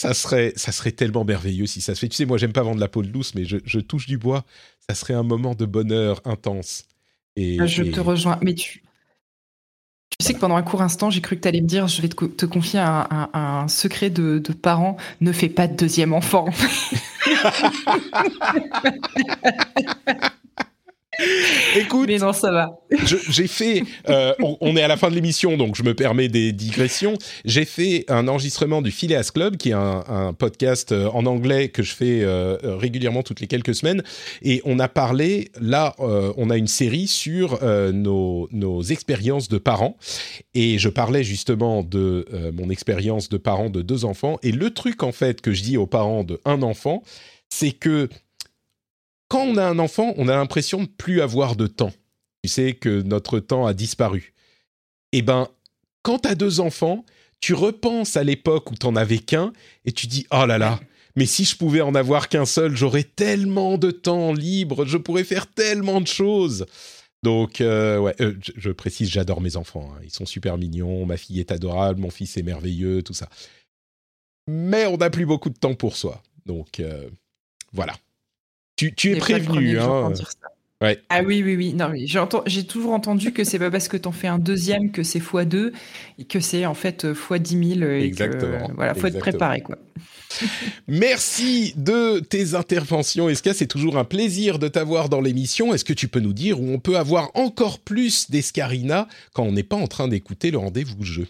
ça 0.00 0.14
serait, 0.14 0.54
ça 0.56 0.72
serait 0.72 0.92
tellement 0.92 1.24
merveilleux 1.24 1.66
si 1.66 1.80
ça 1.82 1.94
se 1.94 2.00
fait. 2.00 2.08
Tu 2.08 2.16
sais, 2.16 2.24
moi, 2.24 2.38
j'aime 2.38 2.54
pas 2.54 2.62
vendre 2.62 2.80
la 2.80 2.88
peau 2.88 3.02
douce, 3.02 3.34
mais 3.34 3.44
je, 3.44 3.78
touche 3.78 4.06
du 4.06 4.16
bois. 4.16 4.44
Ça 4.90 4.94
serait 4.94 5.14
un 5.14 5.22
moment 5.22 5.54
de 5.54 5.66
bonheur 5.66 6.20
intense. 6.24 6.82
Et, 7.36 7.58
ah, 7.60 7.66
je 7.66 7.84
te 7.84 8.00
rejoins. 8.00 8.40
Mais 8.42 8.54
tu, 8.54 8.82
tu 10.18 10.26
sais 10.26 10.34
que 10.34 10.40
pendant 10.40 10.56
un 10.56 10.62
court 10.62 10.82
instant, 10.82 11.10
j'ai 11.10 11.20
cru 11.20 11.36
que 11.36 11.42
tu 11.42 11.46
allais 11.48 11.60
me 11.60 11.68
dire 11.68 11.86
je 11.86 12.02
vais 12.02 12.08
te, 12.08 12.44
confier 12.44 12.80
un, 12.80 13.68
secret 13.68 14.10
de, 14.10 14.40
de 14.40 14.52
parents 14.52 14.96
ne 15.20 15.30
fais 15.30 15.48
pas 15.48 15.68
de 15.68 15.76
deuxième 15.76 16.12
enfant. 16.12 16.46
Écoute, 21.76 22.06
mais 22.06 22.18
non, 22.18 22.32
ça 22.32 22.52
va. 22.52 22.70
J'ai 23.30 23.48
fait, 23.48 23.82
euh, 24.08 24.32
on, 24.40 24.76
est 24.76 24.82
à 24.82 24.88
la 24.88 24.96
fin 24.96 25.10
de 25.10 25.14
l'émission, 25.14 25.56
donc 25.56 25.74
je 25.74 25.82
me 25.82 25.94
permets 25.94 26.28
des 26.28 26.52
digressions. 26.52 27.14
J'ai 27.44 27.64
fait 27.64 28.04
un 28.08 28.28
enregistrement 28.28 28.80
du 28.80 28.92
Phileas 28.92 29.30
Club, 29.34 29.56
qui 29.56 29.70
est 29.70 29.74
un, 29.74 30.34
podcast 30.38 30.92
euh, 30.92 31.08
en 31.12 31.26
anglais 31.26 31.68
que 31.68 31.82
je 31.82 31.92
fais 31.92 32.22
euh, 32.22 32.56
régulièrement 32.62 33.22
toutes 33.22 33.40
les 33.40 33.48
quelques 33.48 33.74
semaines, 33.74 34.02
et 34.42 34.62
on 34.64 34.78
a 34.78 34.88
parlé. 34.88 35.50
Là, 35.60 35.94
on 35.98 36.50
a 36.50 36.56
une 36.56 36.66
série 36.66 37.06
sur 37.06 37.60
nos, 37.92 38.48
nos 38.52 38.82
expériences 38.82 39.48
de 39.48 39.58
parents, 39.58 39.96
et 40.54 40.78
je 40.78 40.88
parlais 40.88 41.24
justement 41.24 41.82
de 41.82 42.26
mon 42.54 42.70
expérience 42.70 43.28
de 43.28 43.36
parent 43.36 43.70
de 43.70 43.82
deux 43.82 44.04
enfants. 44.04 44.38
Et 44.42 44.52
le 44.52 44.70
truc 44.70 45.02
en 45.02 45.12
fait 45.12 45.40
que 45.40 45.52
je 45.52 45.62
dis 45.62 45.76
aux 45.76 45.86
parents 45.86 46.24
de 46.24 46.40
un 46.44 46.62
enfant, 46.62 47.02
c'est 47.48 47.72
que 47.72 48.08
quand 49.30 49.44
on 49.44 49.56
a 49.56 49.64
un 49.64 49.78
enfant, 49.78 50.12
on 50.16 50.28
a 50.28 50.34
l'impression 50.34 50.82
de 50.82 50.88
plus 50.88 51.22
avoir 51.22 51.54
de 51.54 51.68
temps. 51.68 51.92
Tu 52.42 52.50
sais 52.50 52.74
que 52.74 53.00
notre 53.02 53.38
temps 53.38 53.64
a 53.64 53.74
disparu. 53.74 54.34
Eh 55.12 55.22
ben, 55.22 55.48
quand 56.02 56.20
tu 56.20 56.28
as 56.28 56.34
deux 56.34 56.58
enfants, 56.60 57.06
tu 57.40 57.54
repenses 57.54 58.16
à 58.16 58.24
l'époque 58.24 58.72
où 58.72 58.74
tu 58.74 58.86
n'en 58.86 58.96
avais 58.96 59.18
qu'un 59.18 59.52
et 59.84 59.92
tu 59.92 60.08
dis 60.08 60.26
oh 60.32 60.46
là 60.46 60.58
là, 60.58 60.80
mais 61.14 61.26
si 61.26 61.44
je 61.44 61.56
pouvais 61.56 61.80
en 61.80 61.94
avoir 61.94 62.28
qu'un 62.28 62.44
seul, 62.44 62.76
j'aurais 62.76 63.04
tellement 63.04 63.78
de 63.78 63.92
temps 63.92 64.32
libre, 64.32 64.84
je 64.84 64.98
pourrais 64.98 65.24
faire 65.24 65.46
tellement 65.46 66.00
de 66.00 66.08
choses. 66.08 66.66
Donc, 67.22 67.60
euh, 67.60 67.98
ouais, 67.98 68.14
euh, 68.20 68.34
je, 68.56 68.70
précise, 68.70 69.10
j'adore 69.10 69.40
mes 69.40 69.56
enfants. 69.56 69.92
Hein. 69.94 70.00
Ils 70.02 70.10
sont 70.10 70.26
super 70.26 70.58
mignons. 70.58 71.06
Ma 71.06 71.16
fille 71.16 71.38
est 71.38 71.52
adorable, 71.52 72.00
mon 72.00 72.10
fils 72.10 72.36
est 72.36 72.42
merveilleux, 72.42 73.02
tout 73.02 73.14
ça. 73.14 73.28
Mais 74.48 74.86
on 74.86 74.96
n'a 74.96 75.10
plus 75.10 75.26
beaucoup 75.26 75.50
de 75.50 75.58
temps 75.58 75.74
pour 75.74 75.96
soi. 75.96 76.22
Donc, 76.46 76.80
euh, 76.80 77.08
voilà. 77.72 77.94
Tu, 78.96 79.12
es 79.12 79.16
prévenu. 79.16 79.78
Hein. 79.78 80.12
Ah 81.10 81.22
oui, 81.22 81.42
oui, 81.44 81.56
oui. 81.56 81.74
Non, 81.74 81.92
j'ai 82.46 82.64
toujours 82.64 82.92
entendu 82.92 83.32
que 83.32 83.44
c'est 83.44 83.58
pas 83.58 83.70
parce 83.70 83.88
que 83.88 83.98
tu 83.98 84.08
en 84.08 84.12
fais 84.12 84.28
un 84.28 84.38
deuxième 84.38 84.90
que 84.90 85.02
c'est 85.02 85.18
x2 85.18 85.72
et 86.18 86.24
que 86.24 86.40
c'est 86.40 86.64
en 86.64 86.74
fait 86.74 87.04
x10 87.04 87.78
000. 87.80 87.90
Exactement. 87.90 88.70
voilà, 88.74 88.94
faut 88.94 89.06
être 89.06 89.18
préparé, 89.18 89.60
quoi. 89.60 89.76
Merci 90.88 91.74
de 91.76 92.20
tes 92.20 92.54
interventions, 92.54 93.28
Eska. 93.28 93.52
C'est 93.52 93.66
toujours 93.66 93.98
un 93.98 94.04
plaisir 94.04 94.58
de 94.58 94.68
t'avoir 94.68 95.08
dans 95.08 95.20
l'émission? 95.20 95.74
Est-ce 95.74 95.84
que 95.84 95.92
tu 95.92 96.08
peux 96.08 96.20
nous 96.20 96.32
dire 96.32 96.60
où 96.60 96.72
on 96.72 96.78
peut 96.78 96.96
avoir 96.96 97.30
encore 97.34 97.80
plus 97.80 98.30
d'Escarina 98.30 99.08
quand 99.34 99.42
on 99.42 99.52
n'est 99.52 99.62
pas 99.62 99.76
en 99.76 99.86
train 99.86 100.08
d'écouter 100.08 100.50
le 100.50 100.58
rendez-vous 100.58 101.02
jeu? 101.02 101.26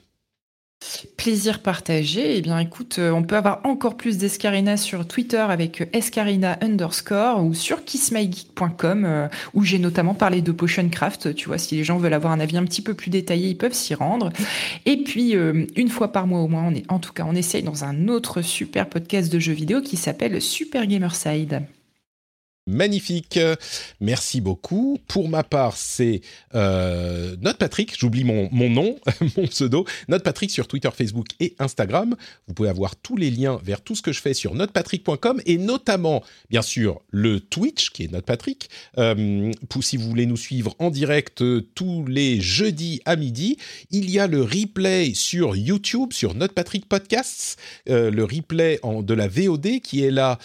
Plaisir 1.16 1.60
partagé. 1.60 2.38
Eh 2.38 2.40
bien, 2.40 2.58
écoute, 2.58 2.96
euh, 2.98 3.10
on 3.10 3.22
peut 3.22 3.36
avoir 3.36 3.60
encore 3.64 3.98
plus 3.98 4.16
d'Escarina 4.16 4.78
sur 4.78 5.06
Twitter 5.06 5.36
avec 5.36 5.86
Escarina 5.92 6.56
underscore 6.62 7.44
ou 7.44 7.52
sur 7.52 7.84
kissmygeek.com 7.84 9.04
euh, 9.04 9.28
où 9.52 9.62
j'ai 9.62 9.78
notamment 9.78 10.14
parlé 10.14 10.40
de 10.40 10.52
Potion 10.52 10.88
Craft. 10.88 11.34
Tu 11.34 11.48
vois, 11.48 11.58
si 11.58 11.76
les 11.76 11.84
gens 11.84 11.98
veulent 11.98 12.14
avoir 12.14 12.32
un 12.32 12.40
avis 12.40 12.56
un 12.56 12.64
petit 12.64 12.80
peu 12.80 12.94
plus 12.94 13.10
détaillé, 13.10 13.50
ils 13.50 13.58
peuvent 13.58 13.74
s'y 13.74 13.94
rendre. 13.94 14.30
Et 14.86 15.04
puis, 15.04 15.36
euh, 15.36 15.66
une 15.76 15.90
fois 15.90 16.12
par 16.12 16.26
mois 16.26 16.40
au 16.40 16.48
moins, 16.48 16.64
on 16.68 16.74
est, 16.74 16.90
en 16.90 16.98
tout 16.98 17.12
cas, 17.12 17.24
on 17.26 17.34
essaye 17.34 17.62
dans 17.62 17.84
un 17.84 18.08
autre 18.08 18.40
super 18.40 18.88
podcast 18.88 19.30
de 19.30 19.38
jeux 19.38 19.52
vidéo 19.52 19.82
qui 19.82 19.98
s'appelle 19.98 20.40
Super 20.40 20.86
Gamerside. 20.86 21.62
Magnifique. 22.70 23.38
Merci 24.00 24.40
beaucoup. 24.40 24.98
Pour 25.08 25.28
ma 25.28 25.42
part, 25.42 25.76
c'est 25.76 26.20
euh, 26.54 27.36
Note 27.40 27.58
Patrick. 27.58 27.94
J'oublie 27.98 28.24
mon, 28.24 28.48
mon 28.52 28.70
nom, 28.70 28.96
mon 29.36 29.46
pseudo. 29.46 29.84
Note 30.08 30.22
Patrick 30.22 30.50
sur 30.50 30.68
Twitter, 30.68 30.90
Facebook 30.96 31.26
et 31.40 31.54
Instagram. 31.58 32.14
Vous 32.46 32.54
pouvez 32.54 32.68
avoir 32.68 32.96
tous 32.96 33.16
les 33.16 33.30
liens 33.30 33.60
vers 33.62 33.80
tout 33.80 33.94
ce 33.94 34.02
que 34.02 34.12
je 34.12 34.20
fais 34.20 34.34
sur 34.34 34.54
notepatrick.com 34.54 35.42
et 35.46 35.58
notamment, 35.58 36.22
bien 36.48 36.62
sûr, 36.62 37.00
le 37.10 37.40
Twitch 37.40 37.90
qui 37.90 38.04
est 38.04 38.12
Note 38.12 38.24
Patrick. 38.24 38.70
Euh, 38.98 39.52
si 39.80 39.96
vous 39.96 40.08
voulez 40.08 40.26
nous 40.26 40.36
suivre 40.36 40.74
en 40.78 40.90
direct 40.90 41.40
euh, 41.42 41.66
tous 41.74 42.04
les 42.06 42.40
jeudis 42.40 43.00
à 43.06 43.16
midi, 43.16 43.56
il 43.90 44.10
y 44.10 44.18
a 44.18 44.26
le 44.26 44.42
replay 44.42 45.12
sur 45.14 45.56
YouTube, 45.56 46.12
sur 46.12 46.34
Note 46.34 46.52
Patrick 46.52 46.86
Podcasts, 46.86 47.58
euh, 47.88 48.10
le 48.10 48.24
replay 48.24 48.78
de 48.84 49.14
la 49.14 49.26
VOD 49.26 49.80
qui 49.82 50.04
est 50.04 50.10
là 50.10 50.38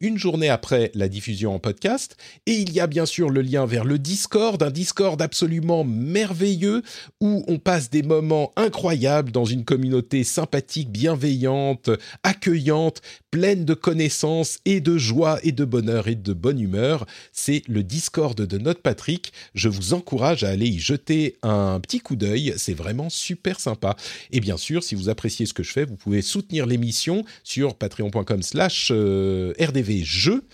une 0.00 0.18
journée 0.18 0.48
après 0.48 0.90
la 0.94 1.08
diffusion 1.08 1.41
en 1.46 1.58
podcast. 1.58 2.16
Et 2.46 2.54
il 2.54 2.72
y 2.72 2.80
a 2.80 2.86
bien 2.86 3.06
sûr 3.06 3.30
le 3.30 3.42
lien 3.42 3.66
vers 3.66 3.84
le 3.84 3.98
Discord, 3.98 4.62
un 4.62 4.70
Discord 4.70 5.20
absolument 5.20 5.84
merveilleux 5.84 6.82
où 7.20 7.44
on 7.48 7.58
passe 7.58 7.90
des 7.90 8.02
moments 8.02 8.52
incroyables 8.56 9.32
dans 9.32 9.44
une 9.44 9.64
communauté 9.64 10.24
sympathique, 10.24 10.90
bienveillante, 10.90 11.90
accueillante, 12.22 13.00
pleine 13.30 13.64
de 13.64 13.74
connaissances 13.74 14.58
et 14.64 14.80
de 14.80 14.98
joie 14.98 15.38
et 15.42 15.52
de 15.52 15.64
bonheur 15.64 16.08
et 16.08 16.14
de 16.14 16.32
bonne 16.32 16.60
humeur. 16.60 17.06
C'est 17.32 17.62
le 17.68 17.82
Discord 17.82 18.40
de 18.40 18.58
Note 18.58 18.82
Patrick. 18.82 19.32
Je 19.54 19.68
vous 19.68 19.94
encourage 19.94 20.44
à 20.44 20.48
aller 20.48 20.68
y 20.68 20.78
jeter 20.78 21.36
un 21.42 21.80
petit 21.80 22.00
coup 22.00 22.16
d'œil. 22.16 22.54
C'est 22.56 22.74
vraiment 22.74 23.10
super 23.10 23.60
sympa. 23.60 23.96
Et 24.30 24.40
bien 24.40 24.56
sûr, 24.56 24.82
si 24.82 24.94
vous 24.94 25.08
appréciez 25.08 25.46
ce 25.46 25.54
que 25.54 25.62
je 25.62 25.72
fais, 25.72 25.84
vous 25.84 25.96
pouvez 25.96 26.22
soutenir 26.22 26.66
l'émission 26.66 27.24
sur 27.42 27.74
patreon.com 27.74 28.42
slash 28.42 28.88
euh, 28.90 29.52
rdvjeux. 29.60 30.44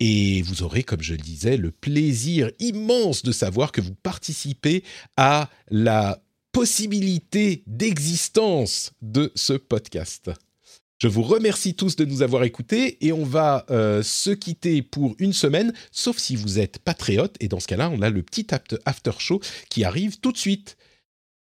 Et 0.00 0.42
vous 0.42 0.62
aurez, 0.62 0.82
comme 0.82 1.02
je 1.02 1.12
le 1.12 1.20
disais, 1.20 1.56
le 1.56 1.70
plaisir 1.70 2.50
immense 2.58 3.22
de 3.22 3.32
savoir 3.32 3.70
que 3.70 3.82
vous 3.82 3.94
participez 3.94 4.82
à 5.16 5.50
la 5.70 6.22
possibilité 6.52 7.62
d'existence 7.66 8.92
de 9.02 9.30
ce 9.34 9.52
podcast. 9.52 10.30
Je 11.00 11.08
vous 11.08 11.22
remercie 11.22 11.74
tous 11.74 11.96
de 11.96 12.04
nous 12.04 12.20
avoir 12.20 12.44
écoutés 12.44 13.06
et 13.06 13.12
on 13.12 13.24
va 13.24 13.64
euh, 13.70 14.02
se 14.02 14.30
quitter 14.30 14.82
pour 14.82 15.14
une 15.18 15.32
semaine, 15.32 15.72
sauf 15.90 16.18
si 16.18 16.36
vous 16.36 16.58
êtes 16.58 16.78
patriote. 16.78 17.36
Et 17.40 17.48
dans 17.48 17.60
ce 17.60 17.66
cas-là, 17.68 17.90
on 17.90 18.02
a 18.02 18.10
le 18.10 18.22
petit 18.22 18.46
after 18.84 19.12
show 19.18 19.40
qui 19.70 19.84
arrive 19.84 20.20
tout 20.20 20.32
de 20.32 20.36
suite. 20.36 20.76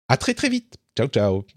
À 0.07 0.17
très 0.17 0.35
très 0.35 0.49
vite. 0.49 0.77
Ciao 0.95 1.07
ciao. 1.07 1.56